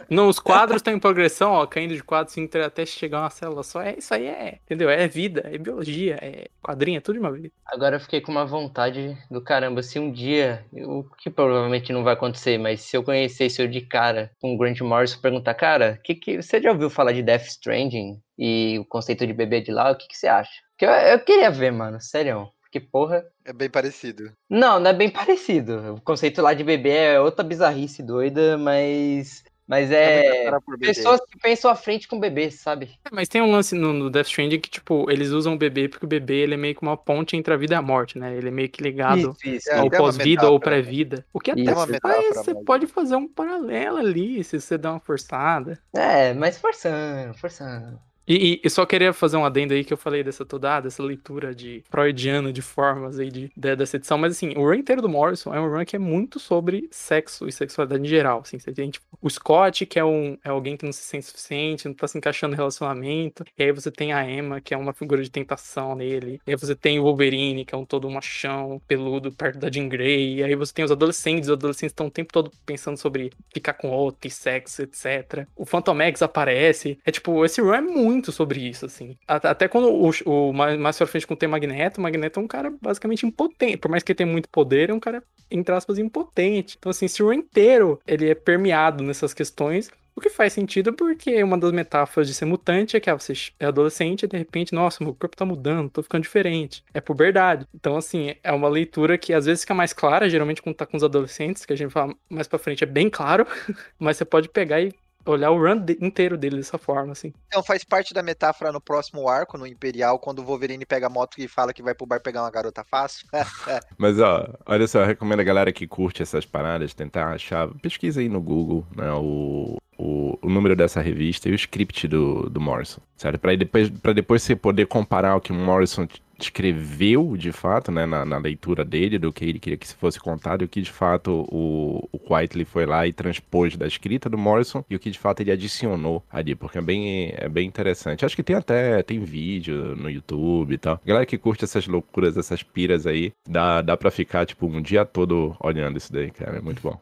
Nos 0.10 0.40
quadros 0.40 0.78
estão 0.78 0.94
em 0.94 1.00
progressão, 1.00 1.52
ó, 1.52 1.66
caindo 1.66 1.96
de 1.96 2.04
quadro 2.04 2.32
assim, 2.32 2.50
até 2.66 2.86
chegar 2.86 3.22
uma 3.22 3.30
célula 3.30 3.64
só. 3.64 3.82
É, 3.82 3.98
isso 3.98 4.14
aí 4.14 4.26
é, 4.26 4.60
entendeu? 4.64 4.90
É 4.90 5.08
vida, 5.08 5.44
é 5.46 5.58
biologia, 5.58 6.18
é 6.22 6.48
quadrinho, 6.62 6.98
é 6.98 7.02
tudo 7.02 7.16
de 7.16 7.20
uma 7.20 7.32
vez. 7.32 7.52
Agora 7.66 7.96
eu 7.96 8.00
fiquei 8.00 8.20
com 8.20 8.32
uma 8.32 8.46
vontade 8.46 9.18
do 9.30 9.42
caramba. 9.42 9.84
Se 9.84 10.00
um 10.00 10.12
dia, 10.12 10.66
o 10.74 11.04
que 11.18 11.30
provavelmente 11.30 11.94
não 11.94 12.04
vai 12.04 12.14
acontecer, 12.14 12.58
mas 12.58 12.82
se 12.82 12.98
eu 12.98 13.04
conhecesse 13.04 13.62
eu 13.62 13.68
de 13.68 13.82
cara 13.82 14.32
com 14.42 14.54
o 14.54 14.58
Grant 14.58 14.80
Morrison 14.82 15.20
perguntar, 15.22 15.54
cara, 15.54 16.00
que 16.04 16.16
que, 16.16 16.42
você 16.42 16.62
já 16.62 16.72
ouviu 16.72 16.90
falar 16.90 17.14
de 17.14 17.24
Death 17.24 17.46
Stranding 17.46 18.20
e 18.38 18.78
o 18.80 18.86
conceito 18.86 19.26
de 19.26 19.34
bebê 19.34 19.62
de 19.62 19.72
lá? 19.72 19.92
O 19.92 19.96
que, 19.96 20.08
que 20.08 20.18
você 20.18 20.28
acha? 20.28 20.52
Que 20.78 20.86
eu, 20.86 20.90
eu 20.90 21.20
queria 21.20 21.52
ver, 21.52 21.72
mano, 21.72 22.00
sério. 22.02 22.50
Porque, 22.62 22.80
porra. 22.80 23.26
É 23.44 23.52
bem 23.52 23.68
parecido. 23.68 24.32
Não, 24.48 24.80
não 24.80 24.92
é 24.92 24.94
bem 24.94 25.10
parecido. 25.12 25.96
O 25.96 26.02
conceito 26.02 26.42
lá 26.42 26.54
de 26.54 26.64
bebê 26.64 26.92
é 26.92 27.20
outra 27.20 27.44
bizarrice 27.44 28.04
doida, 28.04 28.58
mas. 28.58 29.44
Mas 29.70 29.92
é. 29.92 30.50
Bebê. 30.68 30.88
Pessoas 30.88 31.22
que 31.22 31.38
pensam 31.38 31.70
à 31.70 31.76
frente 31.76 32.08
com 32.08 32.20
bebês, 32.20 32.56
sabe? 32.56 32.90
É, 33.06 33.10
mas 33.12 33.30
tem 33.30 33.40
um 33.40 33.52
lance 33.52 33.76
no, 33.76 33.94
no 33.94 34.10
Death 34.10 34.26
Stranding 34.26 34.60
que, 34.60 34.68
tipo, 34.70 35.12
eles 35.12 35.30
usam 35.30 35.54
o 35.54 35.58
bebê 35.60 35.88
porque 35.88 36.08
o 36.08 36.10
bebê 36.10 36.38
ele 36.38 36.56
é 36.56 36.58
meio 36.58 36.74
que 36.74 36.82
uma 36.82 36.98
ponte 36.98 37.38
entre 37.38 37.54
a 37.54 37.58
vida 37.58 37.76
e 37.76 37.78
a 37.78 37.82
morte, 37.82 38.18
né? 38.18 38.36
Ele 38.36 38.48
é 38.48 38.52
meio 38.52 38.68
que 38.68 38.82
ligado 38.82 39.38
isso. 39.46 39.70
É, 39.70 39.76
ao 39.76 39.86
uma 39.86 39.92
pós-vida 39.92 40.50
ou 40.50 40.60
pré-vida. 40.60 41.24
O 41.32 41.40
que 41.40 41.52
até 41.52 41.62
Isso. 41.62 41.72
É 41.72 41.76
você, 41.76 42.00
faz, 42.02 42.36
você 42.36 42.54
mas- 42.56 42.64
pode 42.66 42.88
fazer 42.88 43.16
um 43.16 43.28
paralelo 43.28 43.98
ali, 43.98 44.44
se 44.44 44.60
você 44.60 44.76
der 44.76 44.90
uma 44.90 45.00
forçada. 45.00 45.80
É, 45.94 46.34
mas 46.34 46.58
forçando, 46.58 47.36
forçando. 47.36 48.00
E, 48.30 48.62
e 48.64 48.70
só 48.70 48.86
queria 48.86 49.12
fazer 49.12 49.38
um 49.38 49.44
adendo 49.46 49.74
aí 49.74 49.84
que 49.84 49.92
eu 49.92 49.98
falei 49.98 50.24
dessa 50.24 50.46
toda, 50.46 50.78
ah, 50.78 50.80
dessa 50.82 51.02
leitura 51.02 51.54
de 51.56 51.84
freudiana 51.90 52.54
de 52.54 52.62
formas 52.62 53.18
aí 53.20 53.30
de, 53.32 53.52
de- 53.58 53.76
dessa 53.76 53.98
edição, 53.98 54.18
mas 54.20 54.34
assim, 54.34 54.54
o 54.56 54.62
run 54.62 54.76
inteiro 54.76 55.02
do 55.02 55.10
Morrison 55.10 55.54
é 55.54 55.60
um 55.60 55.68
run 55.68 55.84
que 55.84 55.96
é 55.96 56.00
muito 56.00 56.40
sobre 56.40 56.88
sexo 56.92 57.48
e 57.48 57.52
sexualidade 57.52 58.04
em 58.04 58.08
geral, 58.08 58.42
assim, 58.42 58.60
você 58.60 58.72
tem 58.72 58.92
tipo, 58.92 59.06
o 59.20 59.30
Scott, 59.30 59.86
que 59.88 59.98
é, 59.98 60.06
um, 60.06 60.38
é 60.44 60.50
alguém 60.50 60.78
que 60.78 60.86
não 60.86 60.92
se 60.94 61.02
sente 61.02 61.26
suficiente, 61.26 61.88
não 61.88 61.94
tá 61.96 62.08
se 62.08 62.18
encaixando 62.18 62.52
no 62.52 62.58
relacionamento, 62.58 63.44
e 63.58 63.64
aí 63.64 63.72
você 63.72 63.90
tem 63.90 64.14
a 64.14 64.30
Emma, 64.30 64.62
que 64.62 64.74
é 64.74 64.78
uma 64.78 64.94
figura 64.94 65.24
de 65.24 65.32
tentação 65.32 65.96
nele, 65.96 66.40
e 66.46 66.52
aí 66.52 66.56
você 66.56 66.76
tem 66.76 67.00
o 67.00 67.04
Wolverine, 67.04 67.66
que 67.66 67.74
é 67.74 67.78
um 67.78 67.86
todo 67.86 68.10
machão, 68.10 68.80
peludo, 68.88 69.32
perto 69.32 69.58
da 69.58 69.72
Jean 69.72 69.88
Grey, 69.90 70.36
e 70.36 70.44
aí 70.44 70.56
você 70.56 70.72
tem 70.74 70.86
os 70.86 70.92
adolescentes, 70.92 71.50
os 71.50 71.54
adolescentes 71.54 71.92
estão 71.94 72.08
o 72.08 72.12
tempo 72.12 72.32
todo 72.32 72.52
pensando 72.66 72.98
sobre 72.98 73.32
ficar 73.54 73.74
com 73.74 73.90
outro 73.90 74.28
e 74.28 74.32
sexo, 74.32 74.84
etc. 74.84 75.48
O 75.56 75.66
Phantom 75.66 76.00
X 76.02 76.22
aparece, 76.22 77.00
é 77.06 77.12
tipo, 77.12 77.44
esse 77.44 77.60
run 77.62 77.74
é 77.74 77.82
muito 77.82 78.19
sobre 78.32 78.68
isso, 78.68 78.86
assim. 78.86 79.18
At- 79.28 79.46
Até 79.46 79.68
quando 79.68 79.88
o, 79.90 80.12
o 80.50 80.54
mais, 80.54 80.98
pra 80.98 81.08
frente, 81.08 81.26
quando 81.28 81.40
tem 81.40 81.50
Magneto, 81.50 82.00
o 82.00 82.04
Magneto 82.04 82.40
é 82.40 82.44
um 82.44 82.48
cara 82.48 82.72
basicamente 82.82 83.26
impotente. 83.26 83.78
Por 83.78 83.90
mais 83.90 84.04
que 84.04 84.12
ele 84.12 84.18
tenha 84.18 84.32
muito 84.32 84.50
poder, 84.50 84.90
é 84.90 84.94
um 84.94 85.00
cara, 85.00 85.24
entre 85.50 85.74
aspas, 85.74 85.98
impotente. 85.98 86.76
Então, 86.78 86.90
assim, 86.90 87.06
esse 87.06 87.22
run 87.24 87.34
inteiro, 87.34 88.00
ele 88.06 88.30
é 88.30 88.36
permeado 88.36 89.04
nessas 89.04 89.34
questões. 89.34 89.90
O 90.16 90.22
que 90.22 90.30
faz 90.30 90.52
sentido 90.52 90.92
porque 90.94 91.42
uma 91.42 91.58
das 91.58 91.72
metáforas 91.72 92.28
de 92.28 92.34
ser 92.34 92.44
mutante 92.44 92.98
é 92.98 93.00
que 93.00 93.10
ah, 93.10 93.16
você 93.18 93.32
é 93.58 93.66
adolescente 93.68 94.24
e 94.24 94.28
de 94.28 94.38
repente, 94.38 94.74
nossa, 94.74 95.02
meu 95.02 95.16
corpo 95.16 95.36
tá 95.38 95.46
mudando, 95.46 95.90
tô 95.90 96.04
ficando 96.04 96.24
diferente. 96.24 96.84
É 96.94 97.00
puberdade. 97.00 97.66
Então, 97.74 97.96
assim, 97.96 98.36
é 98.44 98.52
uma 98.52 98.68
leitura 98.68 99.18
que 99.18 99.32
às 99.34 99.46
vezes 99.46 99.62
fica 99.62 99.74
mais 99.74 99.94
clara, 99.94 100.30
geralmente 100.30 100.62
quando 100.62 100.76
tá 100.76 100.86
com 100.86 100.98
os 100.98 101.04
adolescentes, 101.06 101.66
que 101.66 101.72
a 101.72 101.76
gente 101.76 101.92
fala 101.92 102.14
mais 102.30 102.48
pra 102.50 102.60
frente 102.60 102.84
é 102.84 102.88
bem 102.88 103.10
claro, 103.10 103.46
mas 103.98 104.18
você 104.18 104.26
pode 104.26 104.50
pegar 104.50 104.82
e 104.82 104.94
olhar 105.32 105.52
o 105.52 105.60
run 105.60 105.78
de- 105.78 105.98
inteiro 106.02 106.38
dele 106.38 106.58
dessa 106.58 106.78
forma, 106.78 107.12
assim. 107.12 107.34
Então 107.48 107.64
faz 107.64 107.84
parte 107.84 108.14
da 108.14 108.22
metáfora 108.24 108.72
no 108.72 108.82
próximo 108.82 109.28
arco, 109.28 109.58
no 109.58 109.68
Imperial, 109.68 110.20
quando 110.20 110.40
o 110.40 110.44
Wolverine 110.44 110.86
pega 110.86 111.08
a 111.08 111.10
moto 111.10 111.40
e 111.40 111.48
fala 111.48 111.74
que 111.74 111.84
vai 111.84 111.94
pro 111.94 112.06
bar 112.06 112.22
pegar 112.22 112.44
uma 112.44 112.52
garota 112.52 112.84
fácil. 112.84 113.28
Mas 113.98 114.20
ó, 114.20 114.48
olha 114.66 114.88
só, 114.88 115.02
eu 115.02 115.06
recomendo 115.06 115.40
a 115.40 115.44
galera 115.44 115.72
que 115.72 115.88
curte 115.88 116.22
essas 116.22 116.46
paradas 116.46 116.94
tentar 116.94 117.32
achar. 117.32 117.68
Pesquisa 117.82 118.22
aí 118.22 118.30
no 118.30 118.42
Google, 118.42 118.86
né? 118.96 119.12
O, 119.14 119.78
o, 119.98 120.38
o 120.42 120.50
número 120.50 120.76
dessa 120.76 121.02
revista 121.02 121.50
e 121.50 121.52
o 121.52 121.56
script 121.56 122.08
do, 122.08 122.50
do 122.50 122.62
Morrison, 122.62 123.02
certo? 123.18 123.38
Pra, 123.38 123.52
aí 123.52 123.58
depois, 123.58 123.90
pra 123.90 124.14
depois 124.14 124.42
você 124.42 124.56
poder 124.56 124.88
comparar 124.88 125.36
o 125.36 125.42
que 125.42 125.52
o 125.52 125.56
Morrison 125.56 126.08
t- 126.40 126.46
escreveu 126.46 127.36
de 127.38 127.52
fato, 127.52 127.92
né? 127.92 128.06
Na, 128.06 128.26
na 128.26 128.38
leitura 128.38 128.84
dele, 128.86 129.18
do 129.20 129.32
que 129.32 129.46
ele 129.46 129.60
queria 129.60 129.78
que 129.78 129.88
se 129.88 129.96
fosse 129.96 130.20
contado, 130.20 130.62
e 130.62 130.66
o 130.66 130.68
que 130.68 130.82
de 130.82 130.92
fato 130.92 131.46
o, 131.52 132.08
o 132.12 132.20
Quietly 132.20 132.66
foi 132.66 132.86
lá 132.86 133.06
e 133.08 133.14
transpôs 133.14 133.76
da 133.78 133.88
escrita 133.88 134.30
do 134.30 134.38
Morrison 134.38 134.84
e 134.90 134.96
o 134.96 135.00
que 135.00 135.12
de 135.12 135.20
fato 135.20 135.42
ele 135.42 135.52
adicionou 135.52 136.24
ali, 136.32 136.56
porque 136.56 136.78
é 136.78 136.82
bem, 136.82 137.34
é 137.36 137.48
bem 137.50 137.68
interessante. 137.68 138.26
Acho 138.26 138.36
que 138.36 138.44
tem 138.44 138.56
até 138.56 139.02
tem 139.04 139.20
vídeo 139.20 139.96
no 139.96 140.10
YouTube 140.10 140.74
e 140.74 140.78
tal. 140.78 141.00
Galera 141.06 141.26
que 141.26 141.38
curte 141.38 141.64
essas 141.64 141.88
loucuras, 141.88 142.38
essas 142.38 142.64
piras 142.64 143.06
aí, 143.06 143.32
dá, 143.48 143.82
dá 143.82 143.96
pra 143.98 144.12
ficar, 144.12 144.46
tipo, 144.46 144.66
um 144.68 144.82
dia 144.82 145.06
todo 145.06 145.56
olhando 145.60 145.98
isso 145.98 146.12
daí, 146.12 146.32
cara. 146.32 146.58
É 146.58 146.62
muito 146.62 146.82
bom. 146.82 147.00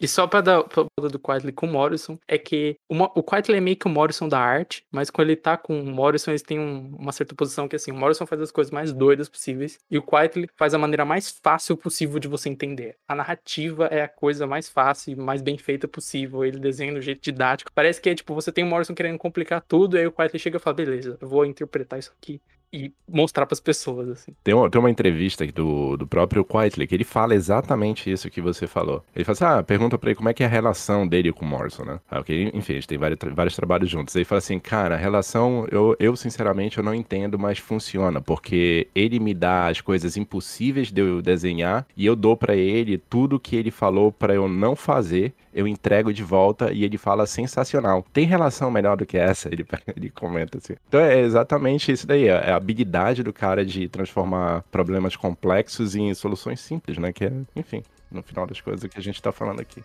E 0.00 0.06
só 0.06 0.26
pra 0.26 0.40
dar 0.40 0.62
pra 0.64 0.84
do 1.08 1.18
Quietly 1.18 1.52
com 1.52 1.66
o 1.66 1.70
Morrison, 1.70 2.18
é 2.28 2.38
que 2.38 2.76
Mo- 2.90 3.10
o 3.16 3.22
Quietly 3.22 3.56
é 3.56 3.60
meio 3.60 3.76
que 3.76 3.86
o 3.86 3.90
Morrison 3.90 4.28
da 4.28 4.38
arte, 4.38 4.84
mas 4.92 5.10
quando 5.10 5.28
ele 5.28 5.36
tá 5.36 5.56
com 5.56 5.80
o 5.80 5.84
Morrison, 5.86 6.30
eles 6.30 6.42
têm 6.42 6.58
um- 6.58 6.94
uma 6.96 7.10
certa 7.10 7.34
posição 7.34 7.66
que 7.66 7.74
assim, 7.74 7.90
o 7.90 7.94
Morrison 7.96 8.24
faz 8.26 8.40
as 8.40 8.52
coisas 8.52 8.70
mais 8.70 8.92
doidas 8.92 9.28
possíveis, 9.28 9.78
e 9.90 9.98
o 9.98 10.02
Quietly 10.02 10.48
faz 10.56 10.72
a 10.72 10.78
maneira 10.78 11.04
mais 11.04 11.38
fácil 11.42 11.76
possível 11.76 12.18
de 12.20 12.28
você 12.28 12.48
entender. 12.48 12.96
A 13.08 13.14
narrativa 13.14 13.86
é 13.86 14.02
a 14.02 14.08
coisa 14.08 14.46
mais 14.46 14.68
fácil 14.68 15.12
e 15.12 15.16
mais 15.16 15.42
bem 15.42 15.58
feita 15.58 15.88
possível, 15.88 16.44
ele 16.44 16.58
desenha 16.60 16.94
do 16.94 17.00
jeito 17.00 17.20
didático. 17.20 17.72
Parece 17.74 18.00
que 18.00 18.08
é 18.10 18.14
tipo, 18.14 18.34
você 18.34 18.52
tem 18.52 18.62
o 18.64 18.66
Morrison 18.68 18.94
querendo 18.94 19.18
complicar 19.18 19.62
tudo, 19.66 19.96
e 19.96 20.00
aí 20.00 20.06
o 20.06 20.12
Quietly 20.12 20.38
chega 20.38 20.58
e 20.58 20.60
fala, 20.60 20.74
beleza, 20.76 21.18
eu 21.20 21.28
vou 21.28 21.44
interpretar 21.44 21.98
isso 21.98 22.12
aqui 22.16 22.40
e 22.72 22.92
mostrar 23.08 23.46
pras 23.46 23.60
pessoas, 23.60 24.08
assim. 24.08 24.32
Tem 24.44 24.54
uma, 24.54 24.68
tem 24.70 24.78
uma 24.78 24.90
entrevista 24.90 25.46
do, 25.46 25.96
do 25.96 26.06
próprio 26.06 26.44
Quietly 26.44 26.86
que 26.86 26.94
ele 26.94 27.04
fala 27.04 27.34
exatamente 27.34 28.10
isso 28.10 28.30
que 28.30 28.40
você 28.40 28.66
falou. 28.66 29.02
Ele 29.14 29.24
fala 29.24 29.32
assim: 29.34 29.44
ah, 29.44 29.62
pergunta 29.62 29.96
pra 29.98 30.10
ele 30.10 30.16
como 30.16 30.28
é 30.28 30.34
que 30.34 30.42
é 30.42 30.46
a 30.46 30.48
relação 30.50 31.06
dele 31.06 31.32
com 31.32 31.44
o 31.44 31.48
Morrison, 31.48 31.84
né? 31.84 32.00
Ah, 32.10 32.20
ok, 32.20 32.50
enfim, 32.54 32.74
eles 32.74 32.86
têm 32.86 32.98
vários, 32.98 33.18
tra- 33.18 33.32
vários 33.34 33.56
trabalhos 33.56 33.88
juntos. 33.90 34.14
Aí 34.14 34.20
ele 34.20 34.24
fala 34.26 34.38
assim: 34.38 34.58
cara, 34.58 34.94
a 34.94 34.98
relação, 34.98 35.66
eu, 35.70 35.96
eu 35.98 36.14
sinceramente 36.16 36.78
eu 36.78 36.84
não 36.84 36.94
entendo, 36.94 37.38
mas 37.38 37.58
funciona, 37.58 38.20
porque 38.20 38.88
ele 38.94 39.18
me 39.18 39.32
dá 39.34 39.68
as 39.68 39.80
coisas 39.80 40.16
impossíveis 40.16 40.92
de 40.92 41.00
eu 41.00 41.22
desenhar 41.22 41.86
e 41.96 42.04
eu 42.04 42.14
dou 42.14 42.36
pra 42.36 42.54
ele 42.54 42.98
tudo 42.98 43.40
que 43.40 43.56
ele 43.56 43.70
falou 43.70 44.12
pra 44.12 44.34
eu 44.34 44.48
não 44.48 44.76
fazer, 44.76 45.32
eu 45.58 45.66
entrego 45.66 46.12
de 46.12 46.22
volta 46.22 46.72
e 46.72 46.84
ele 46.84 46.96
fala 46.96 47.26
sensacional. 47.26 48.06
Tem 48.12 48.24
relação 48.24 48.70
melhor 48.70 48.96
do 48.96 49.04
que 49.04 49.18
essa? 49.18 49.48
Ele, 49.48 49.66
ele 49.96 50.08
comenta 50.08 50.58
assim. 50.58 50.74
Então 50.86 51.00
é 51.00 51.18
exatamente 51.18 51.90
isso 51.90 52.06
daí, 52.06 52.28
é 52.28 52.52
a 52.52 52.56
habilidade 52.56 53.24
do 53.24 53.32
cara 53.32 53.66
de 53.66 53.88
transformar 53.88 54.62
problemas 54.70 55.16
complexos 55.16 55.96
em 55.96 56.14
soluções 56.14 56.60
simples, 56.60 56.96
né? 56.98 57.12
Que 57.12 57.24
é, 57.24 57.32
enfim, 57.56 57.82
no 58.08 58.22
final 58.22 58.46
das 58.46 58.60
coisas 58.60 58.84
o 58.84 58.88
que 58.88 59.00
a 59.00 59.02
gente 59.02 59.20
tá 59.20 59.32
falando 59.32 59.60
aqui. 59.60 59.82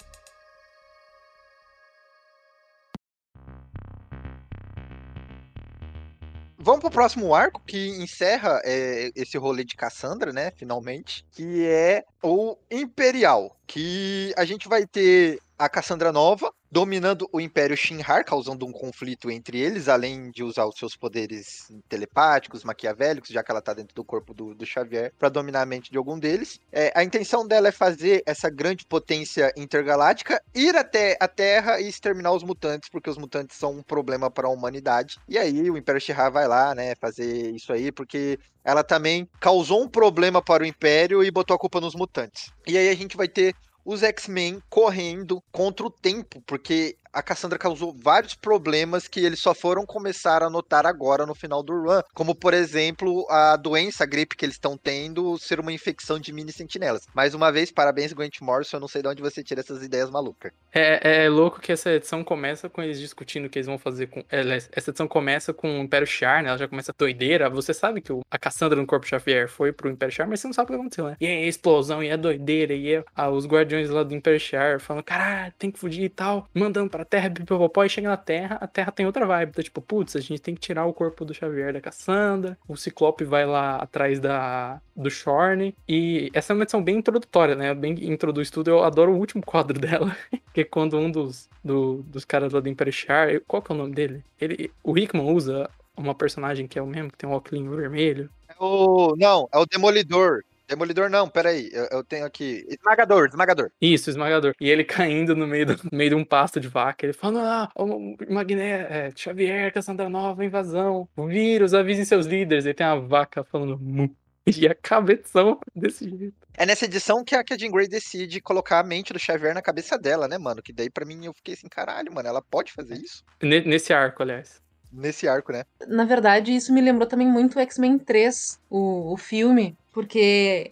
Vamos 6.64 6.80
pro 6.80 6.92
próximo 6.92 7.36
arco 7.36 7.62
que 7.68 7.90
encerra 8.02 8.62
é, 8.64 9.12
esse 9.18 9.38
rolê 9.38 9.66
de 9.66 9.76
Cassandra, 9.76 10.32
né? 10.32 10.50
Finalmente. 10.56 11.26
Que 11.32 11.66
é 11.66 12.06
o 12.24 12.56
Imperial. 12.72 13.58
Que 13.68 14.34
a 14.38 14.46
gente 14.46 14.70
vai 14.70 14.88
ter 14.88 15.40
a 15.58 15.70
Cassandra 15.70 16.12
nova 16.12 16.52
dominando 16.74 17.30
o 17.32 17.40
Império 17.40 17.78
Shinhar, 17.78 18.26
causando 18.26 18.66
um 18.66 18.72
conflito 18.72 19.30
entre 19.30 19.60
eles, 19.60 19.88
além 19.88 20.32
de 20.32 20.44
usar 20.44 20.66
os 20.66 20.76
seus 20.76 20.96
poderes 20.96 21.72
telepáticos, 21.88 22.64
maquiavélicos, 22.64 23.30
já 23.30 23.44
que 23.44 23.52
ela 23.52 23.62
tá 23.62 23.76
dentro 23.76 23.94
do 23.94 24.04
corpo 24.04 24.34
do, 24.34 24.56
do 24.56 24.66
Xavier, 24.66 25.14
para 25.20 25.30
dominar 25.30 25.62
a 25.62 25.66
mente 25.68 25.92
de 25.92 26.00
algum 26.00 26.18
deles. 26.18 26.60
É, 26.72 26.92
a 26.96 27.04
intenção 27.04 27.48
dela 27.48 27.68
é 27.68 27.72
fazer 27.72 28.24
essa 28.26 28.50
grande 28.50 28.88
potência 28.88 29.54
intergaláctica 29.56 30.42
ir 30.56 30.76
até 30.76 31.16
a 31.20 31.28
Terra 31.28 31.80
e 31.80 31.88
exterminar 31.88 32.32
os 32.32 32.42
mutantes, 32.42 32.90
porque 32.90 33.10
os 33.10 33.20
mutantes 33.20 33.56
são 33.56 33.74
um 33.74 33.84
problema 33.84 34.32
para 34.32 34.48
a 34.48 34.52
humanidade. 34.52 35.20
E 35.30 35.38
aí 35.38 35.70
o 35.70 35.78
Império 35.78 36.02
Shinhar 36.02 36.32
vai 36.32 36.48
lá, 36.48 36.74
né, 36.74 36.96
fazer 36.96 37.52
isso 37.52 37.72
aí, 37.72 37.92
porque 37.92 38.40
ela 38.64 38.84
também 38.84 39.30
causou 39.40 39.84
um 39.84 39.88
problema 39.88 40.42
para 40.42 40.64
o 40.64 40.66
Império 40.66 41.24
e 41.24 41.30
botou 41.30 41.56
a 41.56 41.60
culpa 41.60 41.80
nos 41.80 41.94
mutantes. 41.94 42.52
E 42.66 42.76
aí 42.80 42.90
a 42.90 42.96
gente 42.96 43.16
vai 43.16 43.28
ter 43.28 43.54
os 43.86 44.04
X-Men 44.04 44.62
correndo 44.70 45.42
contra 45.52 45.86
o 45.86 45.90
tempo, 45.90 46.42
porque 46.46 46.98
a 47.14 47.22
Cassandra 47.22 47.60
causou 47.60 47.94
vários 47.94 48.34
problemas 48.36 49.08
que 49.08 49.20
eles 49.20 49.40
só 49.40 49.54
foram 49.54 49.86
começar 49.86 50.44
a 50.44 50.50
notar 50.50 50.86
agora 50.86 51.26
no 51.26 51.36
final 51.36 51.62
do 51.62 51.74
run, 51.84 52.02
como 52.14 52.34
por 52.34 52.54
exemplo 52.54 53.26
a 53.30 53.56
doença, 53.56 54.04
a 54.04 54.08
gripe 54.08 54.36
que 54.36 54.46
eles 54.46 54.56
estão 54.56 54.78
tendo 54.78 55.38
ser 55.38 55.60
uma 55.60 55.72
infecção 55.72 56.20
de 56.20 56.34
mini 56.34 56.52
sentinelas. 56.52 57.08
Mais 57.14 57.34
uma 57.34 57.52
vez, 57.52 57.72
parabéns 57.72 58.14
Grant 58.14 58.42
Morrison, 58.42 58.78
eu 58.78 58.82
não 58.82 58.88
sei 58.88 59.02
de 59.02 59.08
onde 59.08 59.22
você 59.22 59.44
tira 59.44 59.62
essas 59.62 59.84
ideias 59.84 60.10
malucas. 60.10 60.52
É, 60.74 61.26
é 61.26 61.30
louco 61.30 61.62
que 61.62 61.72
essa 61.72 61.92
edição 61.92 62.24
começa 62.24 62.70
com 62.70 62.82
eles 62.82 63.00
discutindo 63.00 63.46
o 63.46 63.50
que 63.50 63.60
eles 63.60 63.68
vão 63.68 63.78
fazer 63.78 64.08
com. 64.08 64.24
é, 64.32 64.42
Essa 64.72 64.90
edição 64.90 65.08
começa 65.08 65.54
com 65.54 65.80
o 65.80 65.84
Império 65.84 66.08
Char, 66.08 66.42
né? 66.42 66.50
Ela 66.50 66.58
já 66.58 66.68
começa 66.68 66.94
doideira. 66.98 67.50
Você 67.50 67.74
sabe 67.74 68.02
que 68.02 68.12
a 68.32 68.40
Cassandra 68.40 68.80
no 68.80 68.88
Corpo 68.88 69.06
Xavier 69.06 69.48
foi 69.48 69.72
pro 69.72 69.90
Império 69.90 70.14
Char, 70.16 70.28
mas 70.28 70.40
você 70.40 70.48
não 70.48 70.54
sabe 70.54 70.66
o 70.66 70.68
que 70.70 70.80
aconteceu, 70.80 71.06
né? 71.06 71.18
E 71.22 71.26
é 71.26 71.48
explosão, 71.48 72.04
e 72.04 72.08
é 72.10 72.18
doideira, 72.18 72.74
e 72.74 72.96
é 72.96 73.04
ah, 73.16 73.30
os 73.30 73.46
guardiões 73.46 73.90
lá 73.90 74.04
do 74.04 74.16
Império 74.16 74.40
Char 74.40 74.80
falando, 74.80 75.04
caralho, 75.04 75.54
tem 75.60 75.70
que 75.70 75.80
fugir 75.80 76.04
e 76.04 76.10
tal, 76.10 76.48
mandando 76.54 76.90
pra 76.90 77.03
Terra, 77.06 77.30
pipopopó, 77.30 77.84
e 77.84 77.90
chega 77.90 78.08
na 78.10 78.18
Terra, 78.18 78.58
a 78.62 78.68
Terra 78.68 78.92
tem 78.92 79.06
outra 79.06 79.26
vibe. 79.26 79.50
Então, 79.50 79.64
tipo, 79.64 79.82
putz, 79.82 80.16
a 80.16 80.20
gente 80.20 80.42
tem 80.42 80.56
que 80.56 80.62
tirar 80.62 80.86
o 80.86 80.94
corpo 80.94 81.26
do 81.26 81.34
Xavier 81.34 81.74
da 81.74 81.82
Cassandra, 81.82 82.58
o 82.68 82.76
Ciclope 82.78 83.24
vai 83.24 83.46
lá 83.46 83.78
atrás 83.78 84.20
da, 84.20 84.82
do 84.96 85.10
Shorn, 85.10 85.76
e 85.88 86.30
essa 86.34 86.52
é 86.52 86.56
uma 86.56 86.64
edição 86.64 86.84
bem 86.84 86.98
introdutória, 86.98 87.56
né? 87.56 87.74
Bem 87.74 87.94
introduz 88.12 88.50
tudo. 88.50 88.70
Eu 88.70 88.84
adoro 88.84 89.12
o 89.14 89.18
último 89.18 89.42
quadro 89.46 89.80
dela, 89.80 90.16
que 90.54 90.62
é 90.62 90.64
quando 90.64 90.98
um 90.98 91.10
dos, 91.12 91.50
do- 91.64 92.04
dos 92.04 92.26
caras 92.26 92.54
lá 92.54 92.60
do 92.60 92.70
Império 92.70 92.94
Char, 92.94 93.40
qual 93.48 93.62
que 93.62 93.72
é 93.72 93.76
o 93.76 93.78
nome 93.78 93.94
dele? 93.94 94.24
Ele, 94.40 94.72
o 94.84 94.98
Hickman 94.98 95.32
usa 95.32 95.70
uma 95.96 96.16
personagem 96.16 96.68
que 96.68 96.78
é 96.80 96.82
o 96.82 96.88
mesmo, 96.88 97.12
que 97.12 97.18
tem 97.18 97.30
um 97.30 97.34
óculos 97.34 97.64
vermelho. 97.76 98.30
É 98.50 98.54
o. 98.60 99.16
Não, 99.18 99.48
é 99.54 99.58
o 99.58 99.66
Demolidor. 99.66 100.44
Demolidor 100.74 101.10
não, 101.10 101.30
peraí. 101.30 101.70
Eu, 101.72 101.88
eu 101.92 102.04
tenho 102.04 102.26
aqui. 102.26 102.66
Esmagador, 102.68 103.28
esmagador. 103.28 103.70
Isso, 103.80 104.10
esmagador. 104.10 104.54
E 104.60 104.70
ele 104.70 104.84
caindo 104.84 105.36
no 105.36 105.46
meio, 105.48 105.68
do, 105.68 105.74
no 105.92 105.98
meio 105.98 106.10
de 106.10 106.16
um 106.16 106.26
pasto 106.26 106.60
de 106.60 106.68
vaca. 106.68 107.06
Ele 107.06 107.14
falando: 107.14 107.40
Ah, 107.40 107.70
o 107.76 108.16
Magné, 108.30 108.72
é, 108.90 109.12
Xavier, 109.16 109.72
Cassandra 109.74 110.10
Nova, 110.10 110.44
invasão, 110.44 111.08
o 111.16 111.28
vírus, 111.28 111.74
avisem 111.74 112.06
seus 112.06 112.26
líderes. 112.26 112.66
Aí 112.66 112.74
tem 112.74 112.86
a 112.86 112.96
vaca 112.96 113.44
falando 113.44 113.78
mu. 113.80 114.14
E 114.46 114.68
a 114.68 114.76
edição 115.10 115.58
desse 115.74 116.10
jeito. 116.10 116.36
É 116.58 116.66
nessa 116.66 116.84
edição 116.84 117.24
que 117.24 117.34
a, 117.34 117.46
que 117.46 117.54
a 117.54 117.58
Jean 117.58 117.72
Grey 117.72 117.88
decide 117.88 118.42
colocar 118.42 118.80
a 118.80 118.84
mente 118.84 119.14
do 119.14 119.18
Xavier 119.18 119.54
na 119.54 119.62
cabeça 119.62 119.98
dela, 119.98 120.28
né, 120.28 120.38
mano? 120.38 120.62
Que 120.62 120.74
daí 120.74 120.90
pra 120.90 121.06
mim 121.06 121.26
eu 121.26 121.34
fiquei 121.34 121.54
assim, 121.54 121.70
caralho, 121.70 122.14
mano, 122.14 122.28
ela 122.28 122.42
pode 122.42 122.74
fazer 122.74 122.96
isso? 122.96 123.24
Ne- 123.42 123.62
Nesse 123.62 123.94
arco, 123.94 124.22
aliás. 124.22 124.62
Nesse 124.92 125.30
arco, 125.30 125.54
né? 125.54 125.64
Na 125.88 126.04
verdade, 126.04 126.54
isso 126.54 126.74
me 126.74 126.82
lembrou 126.82 127.08
também 127.08 127.26
muito 127.26 127.58
X-Men 127.58 127.98
3, 127.98 128.60
o, 128.70 129.14
o 129.14 129.18
filme, 129.18 129.78
porque 129.94 130.72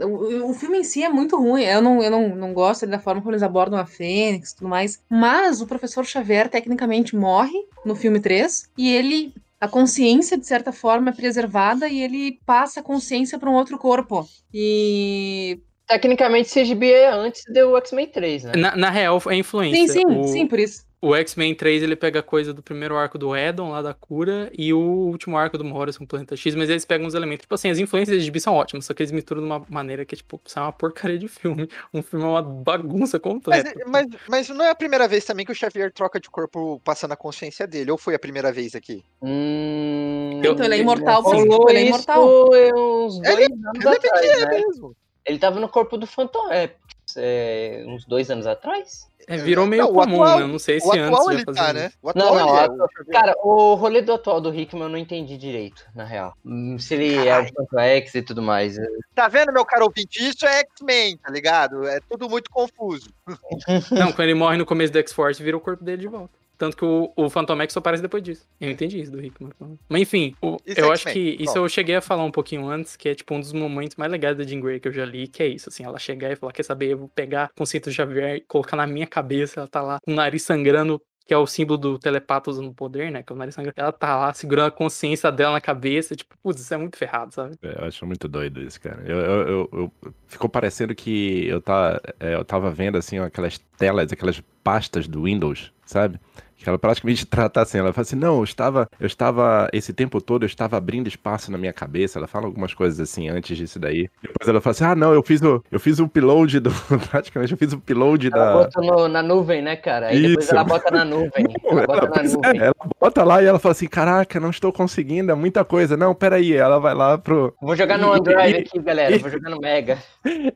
o, 0.00 0.50
o 0.50 0.54
filme 0.54 0.78
em 0.78 0.84
si 0.84 1.02
é 1.02 1.08
muito 1.08 1.36
ruim. 1.36 1.62
Eu 1.62 1.82
não, 1.82 2.02
eu 2.02 2.10
não, 2.10 2.34
não 2.34 2.52
gosto 2.52 2.86
da 2.86 2.98
forma 2.98 3.20
como 3.20 3.32
eles 3.32 3.42
abordam 3.42 3.78
a 3.78 3.86
Fênix 3.86 4.50
e 4.50 4.56
tudo 4.56 4.68
mais. 4.68 5.00
Mas 5.08 5.60
o 5.60 5.66
professor 5.66 6.04
Xavier 6.04 6.48
tecnicamente 6.48 7.14
morre 7.14 7.66
no 7.84 7.94
filme 7.94 8.20
3 8.20 8.70
e 8.76 8.92
ele. 8.92 9.34
A 9.60 9.68
consciência, 9.68 10.36
de 10.36 10.44
certa 10.44 10.72
forma, 10.72 11.10
é 11.10 11.12
preservada 11.12 11.86
e 11.88 12.02
ele 12.02 12.40
passa 12.44 12.80
a 12.80 12.82
consciência 12.82 13.38
para 13.38 13.48
um 13.48 13.54
outro 13.54 13.78
corpo. 13.78 14.26
E. 14.52 15.60
Tecnicamente, 15.86 16.50
CGB 16.52 16.90
é 16.90 17.12
antes 17.12 17.44
do 17.46 17.76
X-Men 17.76 18.06
3, 18.08 18.44
né? 18.44 18.52
Na, 18.56 18.74
na 18.74 18.90
real, 18.90 19.22
é 19.28 19.36
influência. 19.36 19.86
Sim, 19.86 20.00
sim, 20.00 20.18
o, 20.18 20.24
sim, 20.24 20.46
por 20.48 20.58
isso. 20.58 20.82
O 21.04 21.16
X-Men 21.16 21.52
3 21.52 21.82
ele 21.82 21.96
pega 21.96 22.22
coisa 22.22 22.54
do 22.54 22.62
primeiro 22.62 22.96
arco 22.96 23.18
do 23.18 23.36
Edon, 23.36 23.70
lá 23.70 23.82
da 23.82 23.92
cura, 23.92 24.48
e 24.56 24.72
o 24.72 24.78
último 24.78 25.36
arco 25.36 25.58
do 25.58 25.64
Morrison, 25.64 26.06
Planeta 26.06 26.36
X, 26.36 26.54
mas 26.54 26.70
eles 26.70 26.84
pegam 26.84 27.08
uns 27.08 27.14
elementos. 27.14 27.42
Tipo 27.42 27.56
assim, 27.56 27.70
as 27.70 27.78
influências 27.78 28.16
de 28.18 28.24
gibi 28.24 28.38
são 28.40 28.54
ótimas, 28.54 28.84
só 28.84 28.94
que 28.94 29.02
eles 29.02 29.10
misturam 29.10 29.40
de 29.42 29.46
uma 29.46 29.66
maneira 29.68 30.04
que, 30.04 30.14
tipo, 30.14 30.40
isso 30.46 30.56
é 30.56 30.62
uma 30.62 30.70
porcaria 30.72 31.18
de 31.18 31.26
filme. 31.26 31.68
Um 31.92 32.02
filme 32.02 32.24
é 32.24 32.28
uma 32.28 32.40
bagunça 32.42 33.16
Mas, 33.18 33.32
completa. 33.32 33.74
mas, 33.86 34.06
mas 34.28 34.48
não 34.50 34.64
é 34.64 34.70
a 34.70 34.74
primeira 34.76 35.08
vez 35.08 35.24
também 35.24 35.44
que 35.44 35.50
o 35.50 35.54
Xavier 35.54 35.92
troca 35.92 36.20
de 36.20 36.30
corpo 36.30 36.80
passando 36.84 37.12
a 37.12 37.16
consciência 37.16 37.66
dele, 37.66 37.90
ou 37.90 37.98
foi 37.98 38.14
a 38.14 38.18
primeira 38.18 38.52
vez 38.52 38.74
aqui? 38.76 39.02
Hum, 39.20 40.40
Então 40.44 40.64
ele 40.64 40.76
é 40.76 40.78
imortal, 40.78 41.22
sim. 41.24 41.48
rolou 41.48 41.68
Ele 41.68 41.78
é 41.80 41.86
imortal. 41.86 42.24
uns 42.28 43.20
dois 43.20 43.38
Ele- 43.38 43.44
anos 43.52 43.84
Ele 43.84 43.88
é 43.88 43.96
atrás, 43.96 44.20
que 44.20 44.26
é 44.26 44.44
né? 44.46 44.50
mesmo. 44.60 44.96
Ele 45.26 45.38
tava 45.38 45.58
no 45.60 45.68
corpo 45.68 45.96
do 45.96 46.06
Phantom 46.06 46.50
é, 46.52 46.70
é, 47.16 47.84
uns 47.86 48.04
dois 48.06 48.30
anos 48.30 48.46
atrás? 48.46 49.06
É, 49.28 49.36
virou 49.36 49.66
meio 49.66 49.84
Não, 49.84 49.90
o 49.90 49.94
comum, 49.94 50.22
atual- 50.22 50.40
né? 50.40 50.46
Não 50.46 50.58
sei 50.58 50.80
se 50.80 50.86
O 50.86 50.90
antes 50.92 51.04
atual 51.06 51.24
já 51.26 51.32
ele 51.34 51.44
fazia 51.44 51.62
tá, 51.62 51.68
isso. 51.68 51.78
né? 51.78 51.92
O 52.02 52.06
Não, 52.06 52.10
atual 52.26 52.34
não, 52.34 52.48
ele 52.48 52.56
é 52.58 52.64
atu- 52.64 52.74
o 52.82 52.88
Xavier. 52.96 53.20
Cara, 53.20 53.34
o 53.42 53.74
rolê 53.74 54.02
do 54.02 54.12
atual 54.12 54.40
do 54.40 54.54
Hickman 54.54 54.82
eu 54.84 54.88
não 54.88 54.98
entendi 54.98 55.36
direito, 55.38 55.84
na 55.94 56.04
real. 56.04 56.34
Hum, 56.44 56.78
Se 56.78 56.94
ele 56.94 57.14
é 57.16 57.24
Caralho. 57.24 57.48
o 57.50 57.54
Phantom 57.66 57.80
X 57.80 58.14
e 58.14 58.22
tudo 58.22 58.42
mais. 58.42 58.76
Tá 59.14 59.28
vendo, 59.28 59.52
meu 59.52 59.64
caro 59.64 59.84
ouvinte? 59.84 60.26
Isso 60.26 60.44
é 60.46 60.60
X-Men, 60.60 61.16
tá 61.18 61.30
ligado? 61.30 61.86
É 61.86 62.00
tudo 62.10 62.28
muito 62.28 62.50
confuso. 62.50 63.08
Não, 63.90 64.12
quando 64.12 64.28
ele 64.28 64.34
morre 64.34 64.56
no 64.56 64.66
começo 64.66 64.92
do 64.92 64.98
X-Force, 64.98 65.42
vira 65.42 65.56
o 65.56 65.60
corpo 65.60 65.84
dele 65.84 66.02
de 66.02 66.08
volta. 66.08 66.41
Tanto 66.62 66.76
que 66.76 66.84
o, 66.84 67.12
o 67.16 67.28
Phantom 67.28 67.60
X 67.62 67.72
só 67.72 67.80
aparece 67.80 68.00
depois 68.00 68.22
disso. 68.22 68.46
Eu 68.60 68.70
entendi 68.70 69.00
isso 69.00 69.10
do 69.10 69.20
Hickman. 69.20 69.50
Mas 69.88 70.02
enfim, 70.02 70.32
o- 70.40 70.58
eu 70.64 70.92
acho 70.92 71.04
que 71.12 71.36
isso 71.40 71.58
eu 71.58 71.68
cheguei 71.68 71.96
a 71.96 72.00
falar 72.00 72.22
um 72.22 72.30
pouquinho 72.30 72.68
antes, 72.68 72.94
que 72.94 73.08
é 73.08 73.14
tipo 73.16 73.34
um 73.34 73.40
dos 73.40 73.52
momentos 73.52 73.96
mais 73.96 74.12
legais 74.12 74.36
da 74.36 74.44
Jean 74.44 74.60
Grey 74.60 74.78
que 74.78 74.86
eu 74.86 74.92
já 74.92 75.04
li, 75.04 75.26
que 75.26 75.42
é 75.42 75.48
isso, 75.48 75.68
assim, 75.68 75.82
ela 75.82 75.98
chegar 75.98 76.30
e 76.30 76.36
falar, 76.36 76.52
quer 76.52 76.62
saber, 76.62 76.92
eu 76.92 76.98
vou 76.98 77.08
pegar 77.08 77.50
o 77.52 77.58
conceito 77.58 77.90
do 77.90 77.92
Xavier 77.92 78.36
e 78.36 78.40
colocar 78.42 78.76
na 78.76 78.86
minha 78.86 79.08
cabeça, 79.08 79.58
ela 79.58 79.66
tá 79.68 79.82
lá 79.82 79.98
com 80.04 80.12
o 80.12 80.14
nariz 80.14 80.42
sangrando, 80.44 81.02
que 81.26 81.34
é 81.34 81.36
o 81.38 81.46
símbolo 81.48 81.78
do 81.78 81.98
telepata 81.98 82.48
usando 82.50 82.72
poder, 82.72 83.10
né, 83.10 83.24
que 83.24 83.32
é 83.32 83.34
o 83.34 83.38
nariz 83.38 83.56
sangrando. 83.56 83.74
Ela 83.76 83.90
tá 83.92 84.16
lá 84.16 84.32
segurando 84.32 84.68
a 84.68 84.70
consciência 84.70 85.32
dela 85.32 85.54
na 85.54 85.60
cabeça, 85.60 86.14
tipo, 86.14 86.36
putz, 86.42 86.60
isso 86.60 86.72
é 86.72 86.76
muito 86.76 86.96
ferrado, 86.96 87.34
sabe? 87.34 87.56
É, 87.60 87.80
Eu 87.82 87.88
acho 87.88 88.06
muito 88.06 88.28
doido 88.28 88.60
isso, 88.62 88.80
cara. 88.80 89.02
Eu, 89.04 89.18
eu, 89.18 89.48
eu- 89.48 89.70
eu- 89.72 89.92
ficou 90.28 90.48
parecendo 90.48 90.94
que 90.94 91.46
eu, 91.48 91.60
tá, 91.60 92.00
é, 92.20 92.34
eu 92.34 92.44
tava 92.44 92.70
vendo 92.70 92.98
assim 92.98 93.18
aquelas 93.18 93.58
telas, 93.76 94.12
aquelas 94.12 94.40
pastas 94.62 95.08
do 95.08 95.24
Windows, 95.24 95.72
sabe? 95.84 96.20
Que 96.62 96.68
ela 96.68 96.78
praticamente 96.78 97.24
trata 97.26 97.60
assim, 97.60 97.78
ela 97.78 97.92
fala 97.92 98.02
assim, 98.02 98.16
não, 98.16 98.38
eu 98.38 98.44
estava, 98.44 98.88
eu 99.00 99.06
estava, 99.06 99.68
esse 99.72 99.92
tempo 99.92 100.20
todo 100.20 100.44
eu 100.44 100.46
estava 100.46 100.76
abrindo 100.76 101.08
espaço 101.08 101.50
na 101.50 101.58
minha 101.58 101.72
cabeça, 101.72 102.18
ela 102.18 102.26
fala 102.28 102.46
algumas 102.46 102.72
coisas 102.74 103.00
assim 103.00 103.28
antes 103.28 103.56
disso 103.56 103.78
daí. 103.78 104.08
Depois 104.22 104.48
ela 104.48 104.60
fala 104.60 104.72
assim, 104.72 104.84
ah 104.84 104.94
não, 104.94 105.12
eu 105.12 105.22
fiz 105.22 105.42
o, 105.42 105.62
eu 105.70 105.80
fiz 105.80 105.98
o 105.98 106.04
upload 106.04 106.60
do, 106.60 106.70
praticamente 107.10 107.52
eu 107.52 107.58
fiz 107.58 107.72
o 107.72 107.76
upload 107.76 108.30
Ela 108.32 108.44
da... 108.44 108.52
bota 108.52 108.80
no- 108.80 109.08
na 109.08 109.22
nuvem, 109.22 109.62
né, 109.62 109.76
cara? 109.76 110.08
Aí 110.08 110.22
depois 110.22 110.44
Isso. 110.44 110.54
ela 110.54 110.64
bota 110.64 110.90
na 110.90 111.04
nuvem. 111.04 111.46
Ela 111.64 111.82
Ela, 111.82 111.86
bota 111.86 112.10
na 112.10 112.20
é, 112.20 112.32
nuvem. 112.32 112.60
ela 112.60 112.74
bota 113.00 113.24
lá 113.24 113.42
e 113.42 113.46
ela 113.46 113.58
fala 113.58 113.72
assim, 113.72 113.86
caraca, 113.88 114.38
não 114.38 114.50
estou 114.50 114.72
conseguindo, 114.72 115.32
é 115.32 115.34
muita 115.34 115.64
coisa. 115.64 115.96
Não, 115.96 116.14
peraí, 116.14 116.52
ela 116.52 116.78
vai 116.78 116.94
lá 116.94 117.18
pro, 117.18 117.52
Vou 117.60 117.74
jogar 117.76 117.98
no 117.98 118.12
Android 118.12 118.52
e- 118.52 118.56
aqui, 118.60 118.78
galera. 118.80 119.18
Vou 119.18 119.30
jogar 119.30 119.50
no 119.50 119.58
Mega. 119.60 119.98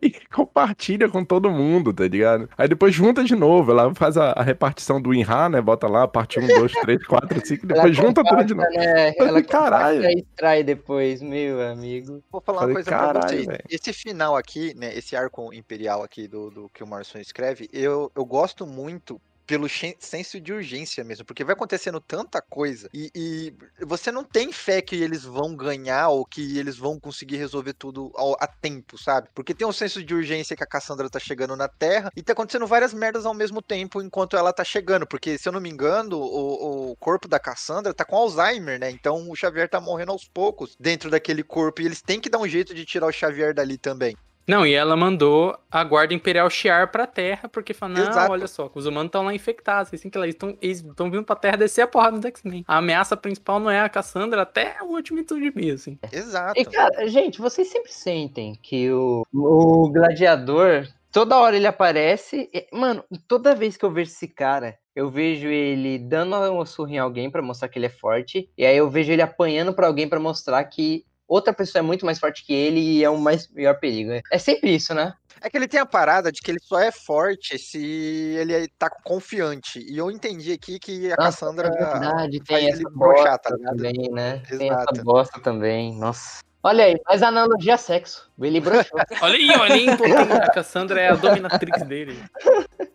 e 0.00 0.12
compartilha 0.32 1.08
com 1.08 1.24
todo 1.24 1.50
mundo, 1.50 1.92
tá 1.92 2.04
ligado? 2.04 2.48
Aí 2.56 2.68
depois 2.68 2.94
junta 2.94 3.24
de 3.24 3.34
novo, 3.34 3.70
ela 3.72 3.92
faz 3.94 4.16
a, 4.16 4.32
a 4.32 4.42
repartição 4.42 5.00
do 5.00 5.10
WinRAR, 5.10 5.48
né? 5.50 5.60
Bota 5.60 5.86
lá 5.88 5.95
lá, 5.96 6.08
parte 6.08 6.38
1, 6.38 6.46
2, 6.46 6.72
3, 6.72 7.06
4, 7.06 7.46
5, 7.46 7.66
depois 7.66 7.96
junta 7.96 8.22
tudo 8.24 8.44
de 8.44 8.54
novo. 8.54 8.68
Né? 8.70 9.12
Falei, 9.14 9.28
Ela 9.28 9.42
caralho. 9.42 10.06
extrai 10.10 10.62
depois, 10.62 11.20
meu 11.22 11.60
amigo. 11.62 12.22
Vou 12.30 12.40
falar 12.40 12.60
Falei, 12.60 12.74
uma 12.74 12.82
coisa 12.82 12.90
pra 12.90 12.98
"Caralho, 12.98 13.28
vocês. 13.28 13.46
velho." 13.46 13.64
Esse 13.70 13.92
final 13.92 14.36
aqui, 14.36 14.74
né? 14.76 14.94
Esse 14.96 15.16
arco 15.16 15.52
imperial 15.52 16.02
aqui 16.02 16.28
do, 16.28 16.50
do 16.50 16.68
que 16.68 16.82
o 16.82 16.86
Morrison 16.86 17.18
escreve, 17.18 17.68
eu, 17.72 18.10
eu 18.14 18.24
gosto 18.24 18.66
muito 18.66 19.20
pelo 19.46 19.68
senso 20.00 20.40
de 20.40 20.52
urgência 20.52 21.04
mesmo, 21.04 21.24
porque 21.24 21.44
vai 21.44 21.54
acontecendo 21.54 22.00
tanta 22.00 22.42
coisa 22.42 22.88
e, 22.92 23.10
e 23.14 23.54
você 23.84 24.10
não 24.10 24.24
tem 24.24 24.52
fé 24.52 24.82
que 24.82 24.96
eles 24.96 25.22
vão 25.24 25.54
ganhar 25.54 26.08
ou 26.08 26.24
que 26.26 26.58
eles 26.58 26.76
vão 26.76 26.98
conseguir 26.98 27.36
resolver 27.36 27.72
tudo 27.74 28.10
ao- 28.16 28.36
a 28.40 28.46
tempo, 28.46 28.98
sabe? 28.98 29.28
Porque 29.34 29.54
tem 29.54 29.66
um 29.66 29.72
senso 29.72 30.02
de 30.02 30.14
urgência 30.14 30.56
que 30.56 30.64
a 30.64 30.66
Cassandra 30.66 31.08
tá 31.08 31.18
chegando 31.18 31.56
na 31.56 31.68
Terra 31.68 32.10
e 32.16 32.22
tá 32.22 32.32
acontecendo 32.32 32.66
várias 32.66 32.92
merdas 32.92 33.24
ao 33.26 33.34
mesmo 33.34 33.62
tempo 33.62 34.02
enquanto 34.02 34.36
ela 34.36 34.52
tá 34.52 34.64
chegando, 34.64 35.06
porque 35.06 35.38
se 35.38 35.48
eu 35.48 35.52
não 35.52 35.60
me 35.60 35.70
engano, 35.70 36.18
o, 36.18 36.90
o 36.92 36.96
corpo 36.96 37.28
da 37.28 37.38
Cassandra 37.38 37.94
tá 37.94 38.04
com 38.04 38.16
Alzheimer, 38.16 38.78
né? 38.80 38.90
Então 38.90 39.30
o 39.30 39.36
Xavier 39.36 39.68
tá 39.68 39.80
morrendo 39.80 40.12
aos 40.12 40.28
poucos 40.28 40.74
dentro 40.78 41.10
daquele 41.10 41.42
corpo 41.42 41.80
e 41.82 41.86
eles 41.86 42.02
têm 42.02 42.20
que 42.20 42.28
dar 42.30 42.38
um 42.38 42.48
jeito 42.48 42.74
de 42.74 42.84
tirar 42.84 43.06
o 43.06 43.12
Xavier 43.12 43.54
dali 43.54 43.78
também. 43.78 44.16
Não, 44.46 44.64
e 44.66 44.72
ela 44.72 44.96
mandou 44.96 45.58
a 45.70 45.82
guarda 45.82 46.14
imperial 46.14 46.48
chiar 46.48 46.90
pra 46.90 47.06
terra, 47.06 47.48
porque 47.48 47.74
falou, 47.74 47.96
não, 47.96 48.08
Exato. 48.08 48.30
olha 48.30 48.46
só, 48.46 48.70
os 48.74 48.86
humanos 48.86 49.08
estão 49.08 49.24
lá 49.24 49.34
infectados, 49.34 49.92
assim 49.92 50.08
que 50.08 50.16
eles 50.16 50.34
estão 50.34 50.56
eles 50.62 50.80
estão 50.84 51.10
vindo 51.10 51.24
pra 51.24 51.34
terra 51.34 51.56
descer 51.56 51.82
a 51.82 51.88
porrada 51.88 52.18
do 52.18 52.26
X-Men. 52.28 52.64
A 52.68 52.78
ameaça 52.78 53.16
principal 53.16 53.58
não 53.58 53.70
é 53.70 53.80
a 53.80 53.88
Cassandra 53.88 54.42
até 54.42 54.76
o 54.82 54.86
último 54.86 55.22
de 55.24 55.52
mim, 55.54 55.70
assim. 55.70 55.98
Exato. 56.12 56.60
E, 56.60 56.64
cara, 56.64 57.08
gente, 57.08 57.40
vocês 57.40 57.68
sempre 57.68 57.92
sentem 57.92 58.54
que 58.62 58.90
o, 58.92 59.24
o 59.32 59.90
gladiador, 59.90 60.86
toda 61.10 61.36
hora 61.36 61.56
ele 61.56 61.66
aparece. 61.66 62.48
e- 62.52 62.66
mano, 62.72 63.02
toda 63.26 63.54
vez 63.54 63.76
que 63.76 63.84
eu 63.84 63.90
vejo 63.90 64.10
esse 64.10 64.28
cara, 64.28 64.78
eu 64.94 65.10
vejo 65.10 65.48
ele 65.48 65.98
dando 65.98 66.36
uma 66.36 66.66
surra 66.66 66.92
em 66.92 66.98
alguém 66.98 67.30
pra 67.30 67.42
mostrar 67.42 67.68
que 67.68 67.78
ele 67.78 67.86
é 67.86 67.90
forte. 67.90 68.48
E 68.56 68.64
aí 68.64 68.76
eu 68.76 68.88
vejo 68.88 69.12
ele 69.12 69.22
apanhando 69.22 69.72
pra 69.72 69.86
alguém 69.86 70.08
pra 70.08 70.20
mostrar 70.20 70.62
que 70.64 71.04
outra 71.28 71.52
pessoa 71.52 71.80
é 71.80 71.82
muito 71.82 72.04
mais 72.06 72.18
forte 72.18 72.44
que 72.44 72.52
ele 72.52 72.80
e 72.80 73.04
é 73.04 73.10
o 73.10 73.18
mais 73.18 73.48
maior 73.52 73.78
perigo. 73.78 74.12
É- 74.32 74.38
sempre 74.38 74.74
isso, 74.74 74.94
né? 74.94 75.12
É 75.40 75.50
que 75.50 75.56
ele 75.56 75.68
tem 75.68 75.78
a 75.78 75.84
parada 75.86 76.32
de 76.32 76.40
que 76.40 76.50
ele 76.50 76.58
só 76.62 76.80
é 76.80 76.90
forte 76.90 77.58
se 77.58 77.78
ele 78.38 78.68
tá 78.78 78.88
confiante. 78.88 79.80
E 79.80 79.98
eu 79.98 80.10
entendi 80.10 80.50
aqui 80.52 80.78
que 80.78 81.12
a 81.12 81.16
Nossa, 81.16 81.40
Cassandra. 81.40 81.68
é 81.68 81.70
verdade, 81.70 82.38
faz 82.38 82.60
tem 82.60 82.68
ele 82.68 82.80
essa 82.80 82.90
broxar, 82.90 83.24
bosta 83.32 83.38
tá 83.38 83.56
ligado? 83.56 83.76
também, 83.76 84.10
né? 84.10 84.42
Tem 84.48 84.66
Exato. 84.68 84.94
essa 84.94 85.04
bosta 85.04 85.40
também, 85.40 85.94
nossa. 85.98 86.40
Olha 86.62 86.84
aí, 86.84 86.96
mais 87.06 87.22
analogia 87.22 87.74
a 87.74 87.78
sexo. 87.78 88.28
Ele 88.40 88.60
broxou. 88.60 88.98
Olha 89.22 89.34
aí, 89.36 89.50
olha 89.60 89.74
aí, 89.74 89.88
a 90.42 90.50
Cassandra 90.50 91.00
é 91.00 91.10
a 91.10 91.14
dominatrix 91.14 91.82
dele. 91.82 92.18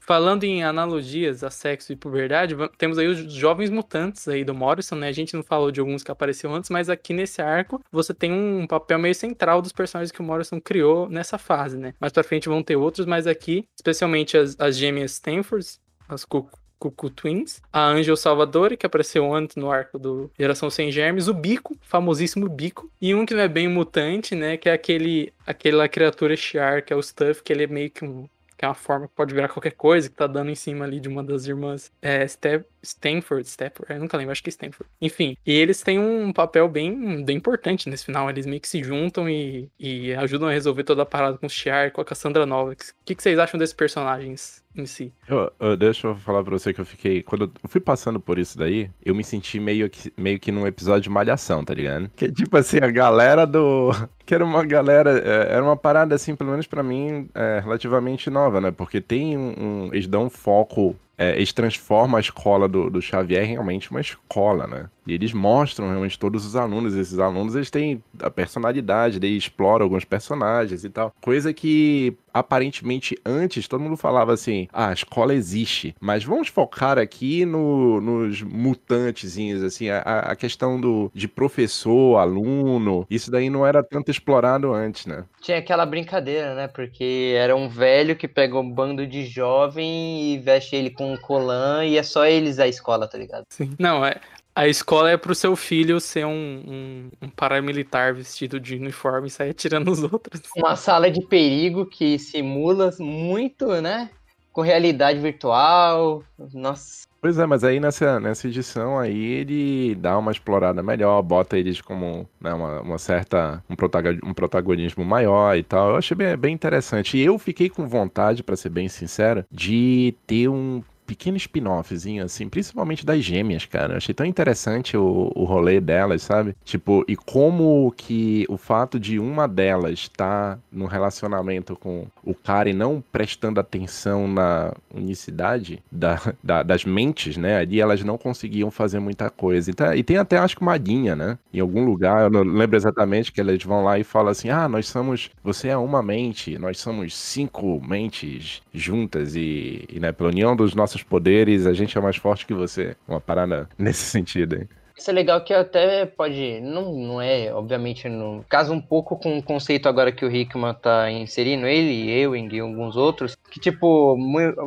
Falando 0.00 0.44
em 0.44 0.62
analogias 0.62 1.42
a 1.42 1.50
sexo 1.50 1.92
e 1.92 1.96
puberdade, 1.96 2.54
temos 2.78 2.98
aí 2.98 3.06
os 3.06 3.32
jovens 3.32 3.70
mutantes 3.70 4.26
aí 4.28 4.44
do 4.44 4.54
Morrison, 4.54 4.96
né? 4.96 5.08
A 5.08 5.12
gente 5.12 5.34
não 5.34 5.42
falou 5.42 5.70
de 5.70 5.80
alguns 5.80 6.02
que 6.02 6.10
apareceram 6.10 6.54
antes, 6.54 6.70
mas 6.70 6.88
aqui 6.88 7.12
nesse 7.12 7.40
arco 7.42 7.80
você 7.90 8.12
tem 8.14 8.32
um 8.32 8.66
papel 8.66 8.98
meio 8.98 9.14
central 9.14 9.60
dos 9.62 9.72
personagens 9.72 10.12
que 10.12 10.20
o 10.20 10.24
Morrison 10.24 10.60
criou 10.60 11.08
nessa 11.08 11.38
fase, 11.38 11.76
né? 11.76 11.94
Mais 12.00 12.12
pra 12.12 12.22
frente 12.24 12.48
vão 12.48 12.62
ter 12.62 12.76
outros, 12.76 13.06
mas 13.06 13.26
aqui, 13.26 13.66
especialmente 13.76 14.36
as, 14.36 14.56
as 14.58 14.76
gêmeas 14.76 15.12
Stanfords, 15.12 15.80
as 16.08 16.24
Cu- 16.24 16.48
Cuckoo 16.78 17.08
Twins, 17.08 17.62
a 17.72 17.86
Angel 17.86 18.16
Salvadori, 18.16 18.76
que 18.76 18.84
apareceu 18.84 19.32
antes 19.32 19.56
no 19.56 19.70
arco 19.70 19.98
do 19.98 20.30
Geração 20.38 20.68
Sem 20.68 20.92
Germes, 20.92 21.28
o 21.28 21.32
Bico, 21.34 21.76
famosíssimo 21.80 22.46
Bico, 22.48 22.90
e 23.00 23.14
um 23.14 23.24
que 23.24 23.32
não 23.32 23.40
é 23.40 23.48
bem 23.48 23.68
mutante, 23.68 24.34
né? 24.34 24.58
Que 24.58 24.68
é 24.68 24.72
aquele, 24.72 25.32
aquela 25.46 25.88
criatura 25.88 26.36
Shiar, 26.36 26.84
que 26.84 26.92
é 26.92 26.96
o 26.96 27.02
Stuff, 27.02 27.42
que 27.42 27.52
ele 27.52 27.64
é 27.64 27.66
meio 27.66 27.90
que 27.90 28.04
um 28.04 28.28
que 28.64 28.66
é 28.66 28.68
uma 28.68 28.74
forma 28.74 29.06
que 29.06 29.14
pode 29.14 29.34
virar 29.34 29.48
qualquer 29.48 29.72
coisa, 29.72 30.08
que 30.08 30.16
tá 30.16 30.26
dando 30.26 30.50
em 30.50 30.54
cima 30.54 30.84
ali 30.84 30.98
de 30.98 31.08
uma 31.08 31.22
das 31.22 31.46
irmãs 31.46 31.92
é, 32.00 32.26
Step, 32.26 32.66
Stanford, 32.82 33.48
Stepford, 33.48 33.92
eu 33.92 34.00
nunca 34.00 34.16
lembro, 34.16 34.32
acho 34.32 34.42
que 34.42 34.48
é 34.48 34.50
Stanford. 34.50 34.90
Enfim, 35.00 35.36
e 35.44 35.52
eles 35.52 35.82
têm 35.82 35.98
um 35.98 36.32
papel 36.32 36.68
bem, 36.68 37.22
bem 37.24 37.36
importante 37.36 37.88
nesse 37.88 38.06
final, 38.06 38.30
eles 38.30 38.46
meio 38.46 38.60
que 38.60 38.68
se 38.68 38.82
juntam 38.82 39.28
e, 39.28 39.70
e 39.78 40.14
ajudam 40.14 40.48
a 40.48 40.52
resolver 40.52 40.84
toda 40.84 41.02
a 41.02 41.06
parada 41.06 41.36
com 41.36 41.46
o 41.46 41.50
Shiar, 41.50 41.92
com 41.92 42.00
a 42.00 42.04
Cassandra 42.04 42.46
Nova. 42.46 42.72
O 42.72 42.76
que, 43.04 43.14
que 43.14 43.22
vocês 43.22 43.38
acham 43.38 43.58
desses 43.58 43.74
personagens 43.74 44.63
em 44.76 44.86
si? 44.86 45.12
Eu- 45.28 45.52
eu- 45.60 45.76
deixa 45.76 46.06
eu 46.08 46.16
falar 46.16 46.42
pra 46.42 46.58
você 46.58 46.72
que 46.72 46.80
eu 46.80 46.84
fiquei. 46.84 47.22
Quando 47.22 47.44
eu 47.62 47.68
fui 47.68 47.80
passando 47.80 48.18
por 48.18 48.38
isso 48.38 48.58
daí, 48.58 48.90
eu 49.04 49.14
me 49.14 49.22
senti 49.24 49.60
meio 49.60 49.88
que, 49.88 50.12
meio 50.16 50.38
que 50.40 50.50
num 50.52 50.66
episódio 50.66 51.02
de 51.02 51.10
Malhação, 51.10 51.64
tá 51.64 51.72
ligado? 51.74 52.10
Que 52.16 52.30
tipo 52.30 52.56
assim, 52.56 52.78
a 52.78 52.90
galera 52.90 53.46
do. 53.46 53.90
Que 54.26 54.34
era 54.34 54.42
uma 54.44 54.64
galera. 54.64 55.18
é, 55.18 55.52
Era 55.54 55.62
uma 55.62 55.76
parada, 55.76 56.14
assim, 56.14 56.34
pelo 56.34 56.50
menos 56.50 56.66
pra 56.66 56.82
mim, 56.82 57.28
é, 57.34 57.60
relativamente 57.62 58.30
nova, 58.30 58.58
né? 58.58 58.70
Porque 58.70 58.98
tem 59.00 59.36
um. 59.36 59.54
um- 59.58 59.88
eles 59.92 60.06
dão 60.06 60.24
um 60.24 60.30
foco. 60.30 60.96
É, 61.16 61.36
eles 61.36 61.52
transformam 61.52 62.16
a 62.16 62.20
escola 62.20 62.68
do, 62.68 62.90
do 62.90 63.00
Xavier 63.00 63.46
realmente 63.46 63.90
uma 63.90 64.00
escola, 64.00 64.66
né? 64.66 64.88
E 65.06 65.12
eles 65.12 65.32
mostram 65.32 65.88
realmente 65.88 66.18
todos 66.18 66.46
os 66.46 66.56
alunos. 66.56 66.94
Esses 66.94 67.18
alunos, 67.18 67.54
eles 67.54 67.70
têm 67.70 68.02
a 68.20 68.30
personalidade, 68.30 69.18
eles 69.18 69.44
exploram 69.44 69.84
alguns 69.84 70.04
personagens 70.04 70.84
e 70.84 70.90
tal. 70.90 71.14
Coisa 71.20 71.52
que, 71.52 72.16
aparentemente, 72.32 73.16
antes, 73.24 73.68
todo 73.68 73.82
mundo 73.82 73.96
falava 73.96 74.32
assim, 74.32 74.66
ah, 74.72 74.88
a 74.88 74.92
escola 74.92 75.34
existe. 75.34 75.94
Mas 76.00 76.24
vamos 76.24 76.48
focar 76.48 76.98
aqui 76.98 77.44
no, 77.44 78.00
nos 78.00 78.42
mutantezinhos, 78.42 79.62
assim, 79.62 79.90
a, 79.90 80.00
a 80.00 80.36
questão 80.36 80.80
do, 80.80 81.10
de 81.14 81.28
professor, 81.28 82.16
aluno. 82.16 83.06
Isso 83.10 83.30
daí 83.30 83.50
não 83.50 83.66
era 83.66 83.82
tanto 83.82 84.10
explorado 84.10 84.72
antes, 84.72 85.06
né? 85.06 85.24
Tinha 85.40 85.58
aquela 85.58 85.84
brincadeira, 85.84 86.54
né? 86.54 86.66
Porque 86.66 87.34
era 87.36 87.54
um 87.54 87.68
velho 87.68 88.16
que 88.16 88.26
pega 88.26 88.58
um 88.58 88.70
bando 88.70 89.06
de 89.06 89.26
jovem 89.26 90.32
e 90.32 90.38
veste 90.38 90.74
ele 90.74 90.88
com 90.88 91.03
um 91.12 91.16
colã 91.16 91.84
e 91.84 91.96
é 91.96 92.02
só 92.02 92.26
eles 92.26 92.58
a 92.58 92.66
escola, 92.66 93.06
tá 93.06 93.18
ligado? 93.18 93.44
Sim. 93.48 93.74
Não, 93.78 94.04
é. 94.04 94.20
A 94.56 94.68
escola 94.68 95.10
é 95.10 95.16
pro 95.16 95.34
seu 95.34 95.56
filho 95.56 95.98
ser 96.00 96.24
um, 96.24 96.30
um, 96.30 97.10
um 97.22 97.28
paramilitar 97.28 98.14
vestido 98.14 98.60
de 98.60 98.76
uniforme 98.76 99.26
e 99.26 99.30
sair 99.30 99.50
atirando 99.50 99.90
os 99.90 100.02
outros. 100.02 100.42
Uma 100.56 100.76
sala 100.76 101.10
de 101.10 101.20
perigo 101.26 101.84
que 101.86 102.18
simula 102.20 102.92
muito, 103.00 103.66
né? 103.80 104.10
Com 104.52 104.60
realidade 104.60 105.18
virtual. 105.18 106.22
Nossa. 106.52 107.04
Pois 107.20 107.38
é, 107.38 107.46
mas 107.46 107.64
aí 107.64 107.80
nessa, 107.80 108.20
nessa 108.20 108.46
edição 108.46 108.98
aí 108.98 109.18
ele 109.18 109.94
dá 109.94 110.16
uma 110.18 110.30
explorada 110.30 110.82
melhor, 110.82 111.22
bota 111.22 111.58
eles 111.58 111.80
como 111.80 112.28
né, 112.38 112.52
uma, 112.52 112.82
uma 112.82 112.98
certa 112.98 113.64
um, 113.68 113.74
protago- 113.74 114.20
um 114.22 114.34
protagonismo 114.34 115.04
maior 115.04 115.56
e 115.56 115.62
tal. 115.62 115.88
Eu 115.88 115.96
achei 115.96 116.14
bem, 116.14 116.36
bem 116.36 116.54
interessante. 116.54 117.16
E 117.16 117.22
eu 117.22 117.38
fiquei 117.38 117.70
com 117.70 117.88
vontade, 117.88 118.42
pra 118.42 118.54
ser 118.56 118.68
bem 118.68 118.88
sincero, 118.88 119.42
de 119.50 120.14
ter 120.26 120.48
um 120.48 120.82
pequeno 121.06 121.36
spin-offzinho, 121.36 122.24
assim, 122.24 122.48
principalmente 122.48 123.04
das 123.04 123.22
gêmeas, 123.22 123.66
cara. 123.66 123.94
Eu 123.94 123.96
achei 123.98 124.14
tão 124.14 124.26
interessante 124.26 124.96
o, 124.96 125.30
o 125.34 125.44
rolê 125.44 125.80
delas, 125.80 126.22
sabe? 126.22 126.54
Tipo, 126.64 127.04
e 127.08 127.16
como 127.16 127.92
que 127.96 128.46
o 128.48 128.56
fato 128.56 128.98
de 128.98 129.18
uma 129.18 129.46
delas 129.46 129.94
estar 130.00 130.58
no 130.70 130.86
relacionamento 130.86 131.76
com 131.76 132.06
o 132.22 132.34
cara 132.34 132.68
e 132.70 132.72
não 132.74 133.02
prestando 133.12 133.60
atenção 133.60 134.26
na 134.28 134.72
unicidade 134.94 135.82
da, 135.90 136.20
da- 136.42 136.62
das 136.62 136.84
mentes, 136.84 137.36
né? 137.36 137.58
Ali 137.58 137.80
elas 137.80 138.02
não 138.02 138.16
conseguiam 138.18 138.70
fazer 138.70 138.98
muita 139.00 139.30
coisa. 139.30 139.70
E, 139.70 139.74
tá- 139.74 139.96
e 139.96 140.02
tem 140.02 140.16
até, 140.16 140.38
acho 140.38 140.56
que 140.56 140.62
uma 140.62 140.76
guinha, 140.78 141.14
né? 141.14 141.38
Em 141.52 141.60
algum 141.60 141.84
lugar, 141.84 142.24
eu 142.24 142.30
não 142.30 142.42
lembro 142.42 142.76
exatamente, 142.76 143.32
que 143.32 143.40
elas 143.40 143.62
vão 143.62 143.82
lá 143.84 143.98
e 143.98 144.04
falam 144.04 144.30
assim: 144.30 144.48
ah, 144.50 144.68
nós 144.68 144.88
somos. 144.88 145.30
Você 145.42 145.68
é 145.68 145.76
uma 145.76 146.02
mente, 146.02 146.58
nós 146.58 146.78
somos 146.78 147.14
cinco 147.16 147.80
mentes 147.86 148.62
juntas 148.72 149.34
e, 149.36 149.84
e 149.90 150.00
né, 150.00 150.12
pela 150.12 150.30
união 150.30 150.56
dos 150.56 150.74
nossos 150.74 150.93
poderes, 151.02 151.66
a 151.66 151.72
gente 151.72 151.96
é 151.96 152.00
mais 152.00 152.16
forte 152.16 152.46
que 152.46 152.54
você. 152.54 152.96
Uma 153.08 153.20
parada 153.20 153.68
nesse 153.78 154.04
sentido, 154.04 154.56
hein? 154.56 154.68
Isso 154.96 155.10
é 155.10 155.12
legal 155.12 155.40
que 155.40 155.52
até 155.52 156.06
pode. 156.06 156.60
Não, 156.60 156.92
não 156.92 157.20
é, 157.20 157.52
obviamente, 157.52 158.08
no 158.08 158.44
casa 158.48 158.72
um 158.72 158.80
pouco 158.80 159.16
com 159.16 159.38
o 159.38 159.42
conceito 159.42 159.88
agora 159.88 160.12
que 160.12 160.24
o 160.24 160.30
Hickman 160.30 160.74
tá 160.74 161.10
inserindo, 161.10 161.66
ele, 161.66 162.10
Ewing 162.10 162.48
e 162.54 162.60
alguns 162.60 162.96
outros, 162.96 163.36
que 163.50 163.58
tipo, 163.58 164.16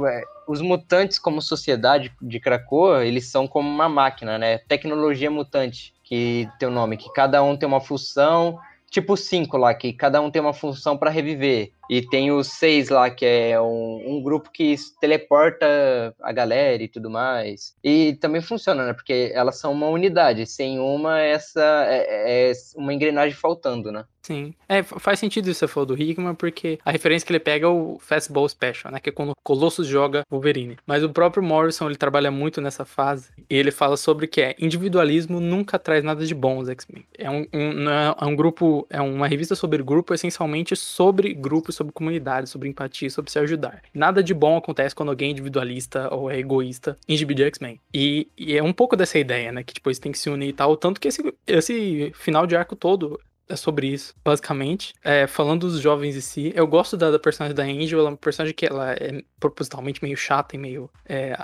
é, 0.06 0.24
os 0.46 0.62
mutantes 0.62 1.18
como 1.18 1.42
sociedade 1.42 2.12
de 2.22 2.40
Krakoa, 2.42 3.06
eles 3.06 3.28
são 3.28 3.48
como 3.48 3.70
uma 3.70 3.88
máquina, 3.88 4.38
né? 4.38 4.58
Tecnologia 4.68 5.32
mutante, 5.32 5.94
que 6.04 6.50
tem 6.60 6.68
o 6.68 6.72
nome, 6.72 6.98
que 6.98 7.12
cada 7.14 7.42
um 7.42 7.56
tem 7.56 7.68
uma 7.68 7.82
função, 7.82 8.60
tipo 8.90 9.16
cinco 9.16 9.58
lá, 9.58 9.74
que 9.74 9.94
cada 9.94 10.20
um 10.20 10.30
tem 10.30 10.42
uma 10.42 10.54
função 10.54 10.98
para 10.98 11.10
reviver. 11.10 11.72
E 11.90 12.02
tem 12.02 12.32
os 12.32 12.48
seis 12.48 12.90
lá, 12.90 13.10
que 13.10 13.26
é 13.26 13.60
um, 13.62 14.04
um 14.06 14.22
grupo 14.22 14.50
que 14.52 14.76
teleporta 15.00 16.14
a 16.22 16.32
galera 16.32 16.84
e 16.84 16.88
tudo 16.88 17.10
mais. 17.10 17.74
E 17.84 18.18
também 18.20 18.42
funciona, 18.42 18.86
né? 18.86 18.94
Porque 18.94 19.32
elas 19.34 19.60
são 19.60 19.72
uma 19.72 19.88
unidade. 19.88 20.46
Sem 20.46 20.80
uma, 20.80 21.20
essa 21.22 21.86
é, 21.90 22.50
é 22.50 22.54
uma 22.76 22.94
engrenagem 22.94 23.36
faltando, 23.36 23.92
né? 23.92 24.06
Sim. 24.22 24.54
É, 24.68 24.84
fa- 24.84 25.00
faz 25.00 25.20
sentido 25.20 25.50
isso 25.50 25.62
que 25.62 25.68
você 25.68 25.74
falou 25.74 25.86
do 25.86 26.02
Hickman, 26.02 26.36
porque 26.36 26.78
a 26.84 26.92
referência 26.92 27.26
que 27.26 27.32
ele 27.32 27.40
pega 27.40 27.66
é 27.66 27.70
o 27.70 27.98
Fastball 28.02 28.50
Special, 28.50 28.92
né? 28.92 29.00
Que 29.00 29.10
é 29.10 29.12
quando 29.14 29.30
o 29.30 29.36
Colossus 29.42 29.88
joga 29.88 30.24
Wolverine. 30.30 30.76
Mas 30.86 31.02
o 31.02 31.10
próprio 31.10 31.42
Morrison, 31.42 31.86
ele 31.88 31.96
trabalha 31.96 32.30
muito 32.30 32.60
nessa 32.60 32.84
fase. 32.84 33.30
E 33.50 33.56
ele 33.56 33.72
fala 33.72 33.96
sobre 33.96 34.28
que 34.28 34.42
é 34.42 34.56
individualismo 34.60 35.40
nunca 35.40 35.80
traz 35.80 36.04
nada 36.04 36.26
de 36.26 36.36
bom 36.36 36.58
aos 36.58 36.68
X-Men. 36.68 37.06
É 37.18 37.30
um, 37.30 37.48
um, 37.54 37.90
é, 37.90 38.16
é 38.20 38.26
um 38.26 38.36
grupo, 38.36 38.86
é 38.90 39.00
uma 39.00 39.28
revista 39.28 39.56
sobre 39.56 39.82
grupo, 39.82 40.14
essencialmente 40.14 40.76
sobre 40.76 41.34
grupos 41.34 41.76
sobre 41.78 41.94
comunidade, 41.94 42.50
sobre 42.50 42.68
empatia, 42.68 43.10
sobre 43.10 43.32
se 43.32 43.40
ajudar. 43.40 43.82
Nada 43.94 44.24
de 44.24 44.34
bom 44.34 44.58
acontece 44.58 44.96
quando 44.96 45.10
alguém 45.10 45.30
é 45.30 45.32
individualista 45.32 46.14
ou 46.14 46.30
é 46.30 46.38
egoísta 46.38 46.98
em 47.08 47.16
gibi 47.16 47.34
de 47.34 47.44
X-Men. 47.44 47.80
E, 47.94 48.28
e, 48.38 48.58
é 48.58 48.64
um 48.64 48.74
pouco 48.74 48.96
dessa 48.96 49.18
ideia, 49.18 49.52
né? 49.52 49.64
Que 49.64 49.74
tipo, 49.74 49.90
eles 49.90 50.00
têm 50.00 50.12
que 50.12 50.20
se 50.20 50.30
unir 50.30 50.50
e 50.50 50.54
tal. 50.54 50.76
Tanto 50.76 51.00
que 51.00 51.08
esse, 51.08 51.34
esse 51.46 52.12
final 52.16 52.46
de 52.48 52.56
arco 52.56 52.76
todo 52.76 53.20
é 53.50 53.56
sobre 53.56 53.88
isso, 53.88 54.14
basicamente. 54.24 54.94
É, 55.04 55.26
falando 55.26 55.62
dos 55.62 55.80
jovens 55.80 56.16
em 56.16 56.22
si, 56.22 56.52
eu 56.56 56.68
gosto 56.68 56.98
da, 56.98 57.12
da 57.12 57.20
personagem 57.20 57.56
da 57.56 57.64
Angel, 57.64 58.00
ela 58.00 58.10
é 58.10 58.12
uma 58.12 58.18
personagem 58.18 58.54
que 58.54 58.66
ela 58.66 58.92
é 58.92 59.24
propositalmente 59.40 60.04
meio 60.04 60.18
chata 60.18 60.56
e 60.56 60.60
meio 60.60 60.90
é, 61.06 61.38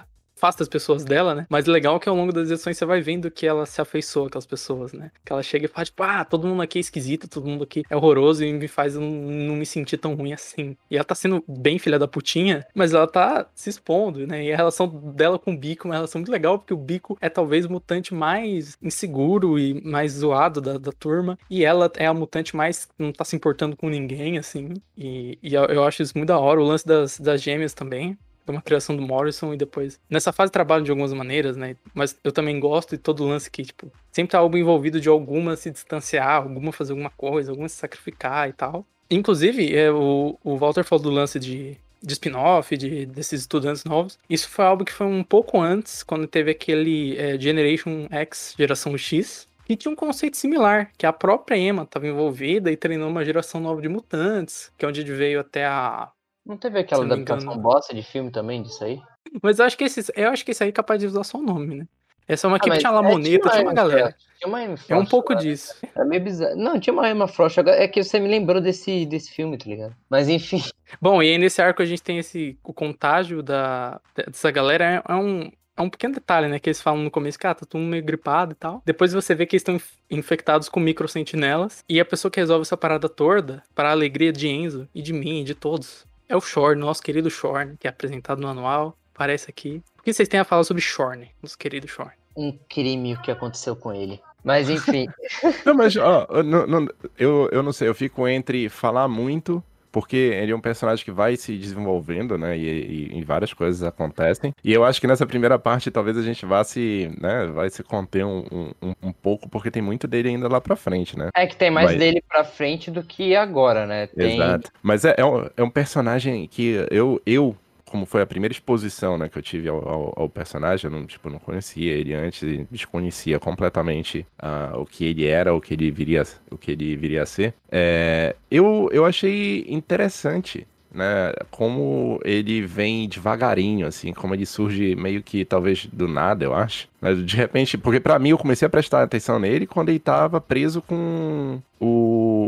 afasta 0.44 0.64
as 0.64 0.70
pessoas 0.70 1.06
dela, 1.06 1.34
né? 1.34 1.46
Mas 1.50 1.66
legal 1.66 2.00
que 2.00 2.10
ao 2.10 2.16
longo 2.16 2.34
das 2.34 2.52
edições 2.52 2.78
você 2.78 2.86
vai 2.86 3.00
vendo 3.00 3.32
que 3.32 3.48
ela 3.48 3.66
se 3.66 3.80
afeiçoa 3.80 4.30
com 4.30 4.38
as 4.38 4.46
pessoas, 4.46 4.92
né? 4.92 5.10
Que 5.24 5.32
ela 5.32 5.42
chega 5.42 5.66
e 5.66 5.70
fala, 5.70 5.86
tipo, 5.86 6.04
ah, 6.04 6.26
todo 6.26 6.46
mundo 6.46 6.62
aqui 6.62 6.78
é 6.78 6.82
esquisito, 6.82 7.30
todo 7.30 7.48
mundo 7.48 7.64
aqui 7.64 7.84
é 7.90 7.96
horroroso 7.96 8.44
e 8.44 8.52
me 8.52 8.68
faz 8.68 8.96
não, 8.96 9.10
não 9.10 9.56
me 9.56 9.66
sentir 9.66 9.98
tão 9.98 10.16
ruim 10.16 10.34
assim. 10.34 10.76
E 10.92 10.98
ela 10.98 11.06
tá 11.06 11.16
sendo 11.16 11.42
bem 11.48 11.80
filha 11.80 11.98
da 11.98 12.08
putinha, 12.08 12.66
mas 12.76 12.94
ela 12.94 13.08
tá 13.08 13.48
se 13.56 13.70
expondo, 13.70 14.28
né? 14.28 14.44
E 14.44 14.52
a 14.52 14.58
relação 14.58 14.88
dela 15.16 15.40
com 15.40 15.54
o 15.54 15.58
Bico 15.58 15.88
é 15.88 15.90
uma 15.90 15.96
relação 15.96 16.20
muito 16.20 16.32
legal, 16.32 16.60
porque 16.60 16.74
o 16.74 16.78
Bico 16.78 17.18
é 17.22 17.30
talvez 17.30 17.66
o 17.66 17.72
mutante 17.72 18.14
mais 18.14 18.78
inseguro 18.82 19.58
e 19.58 19.82
mais 19.82 20.14
zoado 20.14 20.60
da, 20.60 20.78
da 20.78 20.92
turma. 20.92 21.38
E 21.50 21.64
ela 21.64 21.90
é 21.96 22.06
a 22.06 22.14
mutante 22.14 22.56
mais 22.56 22.90
não 23.00 23.14
tá 23.14 23.24
se 23.24 23.36
importando 23.36 23.78
com 23.78 23.88
ninguém, 23.88 24.38
assim. 24.38 24.74
E, 24.98 25.38
e 25.42 25.54
eu, 25.54 25.64
eu 25.66 25.84
acho 25.86 26.04
isso 26.04 26.18
muito 26.18 26.28
da 26.28 26.40
hora. 26.40 26.60
O 26.60 26.66
lance 26.66 26.86
das, 26.86 27.18
das 27.18 27.42
gêmeas 27.42 27.74
também 27.74 28.18
uma 28.52 28.62
criação 28.62 28.96
do 28.96 29.02
Morrison 29.02 29.54
e 29.54 29.58
depois. 29.58 30.00
Nessa 30.10 30.34
fase 30.34 30.52
trabalho 30.52 30.84
de 30.84 30.92
algumas 30.92 31.14
maneiras, 31.14 31.56
né? 31.56 31.76
Mas 31.94 32.18
eu 32.24 32.32
também 32.32 32.60
gosto 32.60 32.92
de 32.92 32.98
todo 32.98 33.24
o 33.24 33.28
lance 33.28 33.50
que, 33.50 33.64
tipo, 33.64 33.92
sempre 34.12 34.32
tá 34.32 34.40
algo 34.40 34.58
envolvido 34.58 35.00
de 35.00 35.10
alguma 35.10 35.56
se 35.56 35.72
distanciar, 35.72 36.44
alguma 36.44 36.72
fazer 36.72 36.92
alguma 36.92 37.10
coisa, 37.10 37.52
alguma 37.52 37.70
se 37.70 37.76
sacrificar 37.76 38.50
e 38.50 38.54
tal. 38.54 38.86
Inclusive, 39.10 39.76
é, 39.76 39.92
o, 39.92 40.38
o 40.44 40.58
Walter 40.58 40.84
falou 40.84 41.04
do 41.04 41.10
lance 41.10 41.40
de, 41.40 41.78
de 42.02 42.14
spin-off, 42.14 42.76
de, 42.76 43.06
desses 43.06 43.42
estudantes 43.42 43.84
novos. 43.84 44.18
Isso 44.30 44.50
foi 44.50 44.66
algo 44.66 44.84
que 44.84 44.92
foi 44.92 45.08
um 45.08 45.24
pouco 45.24 45.60
antes, 45.62 46.04
quando 46.04 46.28
teve 46.28 46.52
aquele 46.52 47.18
é, 47.18 47.40
Generation 47.40 48.08
X, 48.10 48.56
Geração 48.58 48.98
X, 48.98 49.48
que 49.66 49.76
tinha 49.76 49.92
um 49.92 49.96
conceito 49.96 50.38
similar, 50.38 50.92
que 50.98 51.06
a 51.06 51.14
própria 51.14 51.58
Emma 51.58 51.84
estava 51.84 52.08
envolvida 52.08 52.72
e 52.72 52.78
treinou 52.78 53.10
uma 53.10 53.24
geração 53.24 53.62
nova 53.62 53.82
de 53.82 53.88
mutantes, 53.88 54.72
que 54.78 54.84
é 54.84 54.88
onde 54.88 55.04
veio 55.04 55.40
até 55.40 55.66
a 55.66 56.12
não 56.46 56.58
teve 56.58 56.80
aquela 56.80 57.06
adaptação 57.06 57.58
bosta 57.58 57.94
de 57.94 58.04
filme 58.04 58.32
também 58.32 58.62
disso 58.62 58.84
aí? 58.84 59.02
Mas 59.42 59.60
eu 59.60 59.66
acho 59.66 59.78
que 59.78 59.86
esse, 59.86 60.12
eu 60.16 60.30
acho 60.30 60.44
que 60.44 60.52
esse 60.52 60.64
aí 60.64 60.70
é 60.70 60.74
capaz 60.74 61.00
de 61.00 61.08
usar 61.08 61.24
só 61.24 61.38
o 61.38 61.44
nome, 61.44 61.76
né? 61.76 61.88
Essa 62.28 62.48
é 62.48 62.50
uma 62.50 62.58
ah, 62.58 62.60
que 62.60 62.78
tinha 62.78 62.92
Lamoneta, 62.92 63.50
é, 63.50 63.52
tinha, 63.52 63.64
uma 63.64 63.74
galera. 63.74 64.16
Tinha 64.38 64.48
uma 64.48 64.64
Emma 64.64 64.78
Frost, 64.78 64.92
é 64.92 64.96
um 64.96 65.06
pouco 65.06 65.36
disso. 65.36 65.76
É 65.96 66.06
meio 66.06 66.24
bizarro. 66.24 66.56
Não, 66.56 66.80
tinha 66.80 66.94
uma 66.94 67.10
Emma 67.10 67.28
Frost. 67.28 67.58
É 67.60 67.88
que 67.88 68.02
você 68.02 68.20
me 68.20 68.30
lembrou 68.30 68.62
desse, 68.62 69.06
desse 69.06 69.32
filme, 69.32 69.58
tá 69.58 69.66
ligado? 69.66 69.96
Mas 70.10 70.30
enfim. 70.30 70.64
Bom, 71.02 71.22
e 71.22 71.30
aí 71.30 71.38
nesse 71.38 71.62
arco 71.62 71.82
a 71.82 71.86
gente 71.86 72.02
tem 72.02 72.20
esse 72.20 72.58
o 72.64 72.74
contágio 72.74 73.44
da, 73.44 74.00
dessa 74.16 74.50
galera. 74.52 74.86
É, 74.86 75.12
é 75.12 75.16
um, 75.16 75.52
é 75.76 75.82
um 75.82 75.90
pequeno 75.90 76.14
detalhe, 76.14 76.48
né? 76.48 76.60
Que 76.60 76.70
eles 76.70 76.82
falam 76.82 77.04
no 77.04 77.12
começo 77.12 77.38
que 77.38 77.46
ah, 77.46 77.54
tá 77.54 77.66
todo 77.66 77.82
mundo 77.82 77.92
meio 77.92 78.04
gripado 78.04 78.54
e 78.54 78.56
tal. 78.56 78.82
Depois 78.86 79.12
você 79.12 79.36
vê 79.36 79.46
que 79.46 79.56
eles 79.56 79.62
estão 79.62 79.80
infectados 80.10 80.70
com 80.70 80.80
microsentinelas. 80.80 81.84
E 81.90 82.00
a 82.00 82.06
pessoa 82.06 82.32
que 82.32 82.40
resolve 82.40 82.62
essa 82.62 82.78
parada 82.78 83.10
toda, 83.10 83.64
para 83.76 83.90
a 83.90 83.92
alegria 83.92 84.32
de 84.32 84.48
Enzo 84.48 84.88
e 84.96 85.02
de 85.02 85.12
mim 85.12 85.42
e 85.42 85.44
de 85.44 85.56
todos, 85.56 86.06
é 86.34 86.36
o 86.36 86.42
Shorn, 86.42 86.82
nosso 86.82 87.02
querido 87.04 87.30
Shorn, 87.30 87.78
que 87.78 87.86
é 87.86 87.90
apresentado 87.90 88.42
no 88.42 88.48
anual, 88.48 88.98
aparece 89.14 89.50
aqui. 89.50 89.84
O 90.00 90.02
que 90.02 90.12
vocês 90.12 90.28
têm 90.28 90.40
a 90.40 90.44
falar 90.44 90.64
sobre 90.64 90.82
Shorn, 90.82 91.30
nosso 91.42 91.56
querido 91.56 91.88
Shorn? 91.88 92.12
Um 92.36 92.58
crime 92.68 93.14
o 93.14 93.22
que 93.22 93.30
aconteceu 93.30 93.76
com 93.76 93.94
ele. 93.94 94.20
Mas 94.44 94.68
enfim. 94.68 95.08
não, 95.64 95.76
mas 95.76 95.96
ó, 95.96 96.28
não, 96.44 96.66
não, 96.66 96.88
eu, 97.20 97.48
eu 97.52 97.62
não 97.62 97.72
sei, 97.72 97.88
eu 97.88 97.94
fico 97.94 98.28
entre 98.28 98.68
falar 98.68 99.08
muito 99.08 99.64
porque 99.94 100.18
ele 100.18 100.52
é 100.52 100.56
um 100.56 100.60
personagem 100.60 101.06
que 101.06 101.12
vai 101.12 101.38
se 101.38 101.56
desenvolvendo, 101.56 102.36
né? 102.36 102.58
E, 102.58 102.66
e, 102.66 103.20
e, 103.20 103.24
várias 103.24 103.54
coisas 103.54 103.84
acontecem. 103.84 104.52
E 104.64 104.74
eu 104.74 104.84
acho 104.84 105.00
que 105.00 105.06
nessa 105.06 105.24
primeira 105.24 105.60
parte 105.60 105.92
talvez 105.92 106.18
a 106.18 106.24
gente 106.24 106.48
vá 106.48 106.64
se, 106.64 107.12
né? 107.22 107.46
Vai 107.46 107.70
se 107.70 107.84
conter 107.84 108.26
um, 108.26 108.72
um, 108.82 108.94
um 109.04 109.12
pouco, 109.14 109.48
porque 109.48 109.70
tem 109.70 109.84
muito 109.84 110.08
dele 110.08 110.30
ainda 110.30 110.48
lá 110.48 110.60
pra 110.60 110.76
frente, 110.76 111.18
né? 111.18 111.30
É 111.36 111.46
que 111.46 111.56
tem 111.56 111.70
mais 111.70 111.92
Mas... 111.92 112.00
dele 112.00 112.24
pra 112.28 112.44
frente 112.44 112.90
do 112.90 113.04
que 113.04 113.36
agora, 113.36 113.86
né? 113.86 114.08
Tem... 114.08 114.34
Exato. 114.34 114.72
Mas 114.82 115.06
é, 115.06 115.14
é, 115.16 115.24
um, 115.24 115.48
é 115.56 115.62
um 115.62 115.70
personagem 115.70 116.48
que 116.48 116.84
eu, 116.90 117.22
eu 117.24 117.56
como 117.94 118.08
foi 118.08 118.24
a 118.24 118.26
primeira 118.26 118.52
exposição 118.52 119.20
né, 119.20 119.30
que 119.30 119.38
eu 119.38 119.42
tive 119.44 119.70
ao, 119.70 119.88
ao, 119.88 120.14
ao, 120.18 120.28
personagem, 120.28 120.90
eu 120.90 120.98
não, 120.98 121.06
tipo, 121.06 121.30
não 121.30 121.38
conhecia 121.38 121.94
ele 121.94 122.12
antes, 122.12 122.42
desconhecia 122.72 123.40
completamente 123.40 124.26
uh, 124.42 124.80
o 124.80 124.84
que 124.84 125.06
ele 125.06 125.28
era, 125.28 125.54
o 125.54 125.62
que 125.62 125.76
ele 125.76 125.92
viria, 125.92 126.24
o 126.50 126.58
que 126.58 126.72
ele 126.72 126.96
viria 126.96 127.22
a 127.22 127.26
ser. 127.28 127.54
É, 127.72 128.36
eu, 128.50 128.90
eu 128.92 129.06
achei 129.06 129.64
interessante 129.68 130.66
né? 130.94 131.34
Como 131.50 132.20
ele 132.24 132.62
vem 132.62 133.10
devagarinho, 133.10 133.88
assim, 133.88 134.14
como 134.14 134.36
ele 134.36 134.46
surge 134.46 134.96
meio 134.96 135.24
que 135.24 135.44
talvez 135.44 135.88
do 135.92 136.08
nada, 136.08 136.46
eu 136.46 136.54
acho. 136.54 136.88
Mas 137.02 137.26
de 137.26 137.36
repente, 137.36 137.78
porque 137.78 138.00
para 138.00 138.20
mim 138.20 138.30
eu 138.30 138.38
comecei 138.38 138.66
a 138.66 138.70
prestar 138.70 139.02
atenção 139.02 139.40
nele 139.40 139.66
quando 139.66 139.90
ele 139.90 140.00
tava 140.00 140.40
preso 140.40 140.82
com 140.82 141.60
o, 141.80 141.86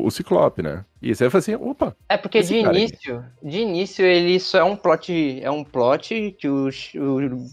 o 0.03 0.09
Ciclope, 0.09 0.61
né? 0.61 0.83
E 1.01 1.09
aí 1.09 1.15
eu 1.19 1.29
falei 1.29 1.39
assim, 1.39 1.55
opa. 1.55 1.95
É 2.09 2.17
porque 2.17 2.41
de 2.41 2.55
início, 2.55 3.17
aqui. 3.17 3.49
de 3.49 3.59
início 3.59 4.03
ele 4.03 4.39
só 4.39 4.57
é 4.57 4.63
um 4.63 4.75
plot, 4.75 5.39
é 5.39 5.51
um 5.51 5.63
plot 5.63 6.35
que 6.39 6.49
o, 6.49 6.69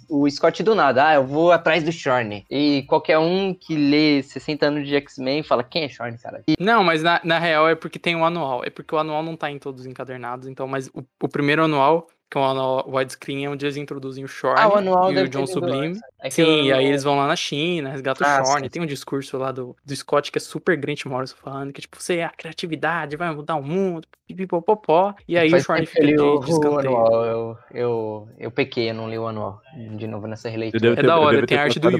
o, 0.08 0.22
o 0.24 0.30
Scott 0.30 0.62
do 0.62 0.74
nada, 0.74 1.08
ah, 1.08 1.14
eu 1.14 1.26
vou 1.26 1.52
atrás 1.52 1.84
do 1.84 1.92
Shorn. 1.92 2.46
E 2.50 2.82
qualquer 2.84 3.18
um 3.18 3.52
que 3.52 3.76
lê 3.76 4.22
60 4.22 4.66
anos 4.66 4.88
de 4.88 4.94
X-Men 4.96 5.42
fala, 5.42 5.62
quem 5.62 5.84
é 5.84 5.88
Shorn, 5.88 6.16
cara? 6.16 6.42
E... 6.48 6.54
Não, 6.58 6.82
mas 6.82 7.02
na, 7.02 7.20
na 7.22 7.38
real 7.38 7.68
é 7.68 7.74
porque 7.74 7.98
tem 7.98 8.16
o 8.16 8.24
anual. 8.24 8.64
É 8.64 8.70
porque 8.70 8.94
o 8.94 8.98
anual 8.98 9.22
não 9.22 9.36
tá 9.36 9.50
em 9.50 9.58
todos 9.58 9.82
os 9.82 9.86
encadernados, 9.86 10.48
então, 10.48 10.66
mas 10.66 10.88
o, 10.88 11.04
o 11.22 11.28
primeiro 11.28 11.64
anual 11.64 12.06
que 12.32 12.38
é 12.38 12.40
o 12.40 12.44
anual 12.44 12.88
widescreen, 12.88 13.44
é 13.44 13.50
onde 13.50 13.66
eles 13.66 13.76
introduzem 13.76 14.24
o 14.24 14.28
Shorn 14.28 14.58
ah, 14.58 14.66
o 14.66 15.12
e 15.12 15.22
o 15.22 15.28
John 15.28 15.46
Sublime. 15.46 16.00
É 16.18 16.30
Sim, 16.30 16.42
eu... 16.42 16.64
e 16.64 16.72
aí 16.72 16.86
eles 16.86 17.04
vão 17.04 17.14
lá 17.14 17.26
na 17.26 17.36
China, 17.36 17.90
resgatam 17.90 18.26
ah, 18.26 18.40
o 18.40 18.46
Shorn. 18.46 18.70
Tem 18.70 18.80
um 18.80 18.86
discurso 18.86 19.36
lá 19.36 19.52
do, 19.52 19.76
do 19.84 19.94
Scott 19.94 20.32
que 20.32 20.38
é 20.38 20.40
super 20.40 20.74
Grant 20.78 21.04
Morrison 21.04 21.36
falando 21.36 21.74
que, 21.74 21.82
tipo, 21.82 22.00
você 22.00 22.16
é 22.16 22.24
a 22.24 22.30
criatividade, 22.30 23.16
vai 23.16 23.34
mudar 23.34 23.56
o 23.56 23.62
mundo, 23.62 24.08
pipipopopó. 24.26 25.14
E 25.28 25.36
aí 25.36 25.50
Faz 25.50 25.62
o 25.62 25.66
Shorn 25.66 25.84
fica 25.84 26.06
de, 26.06 26.18
o 26.18 26.78
anual, 26.78 27.24
eu, 27.26 27.58
eu, 27.70 28.28
eu 28.38 28.50
pequei, 28.50 28.88
eu 28.88 28.94
não 28.94 29.10
li 29.10 29.18
o 29.18 29.26
anual 29.26 29.60
de 29.98 30.06
novo 30.06 30.26
nessa 30.26 30.48
releitura. 30.48 30.98
É 30.98 31.02
da 31.02 31.18
hora, 31.18 31.46
tem 31.46 31.58
a 31.58 31.64
arte 31.64 31.78
do 31.78 31.90
Yu. 31.90 31.98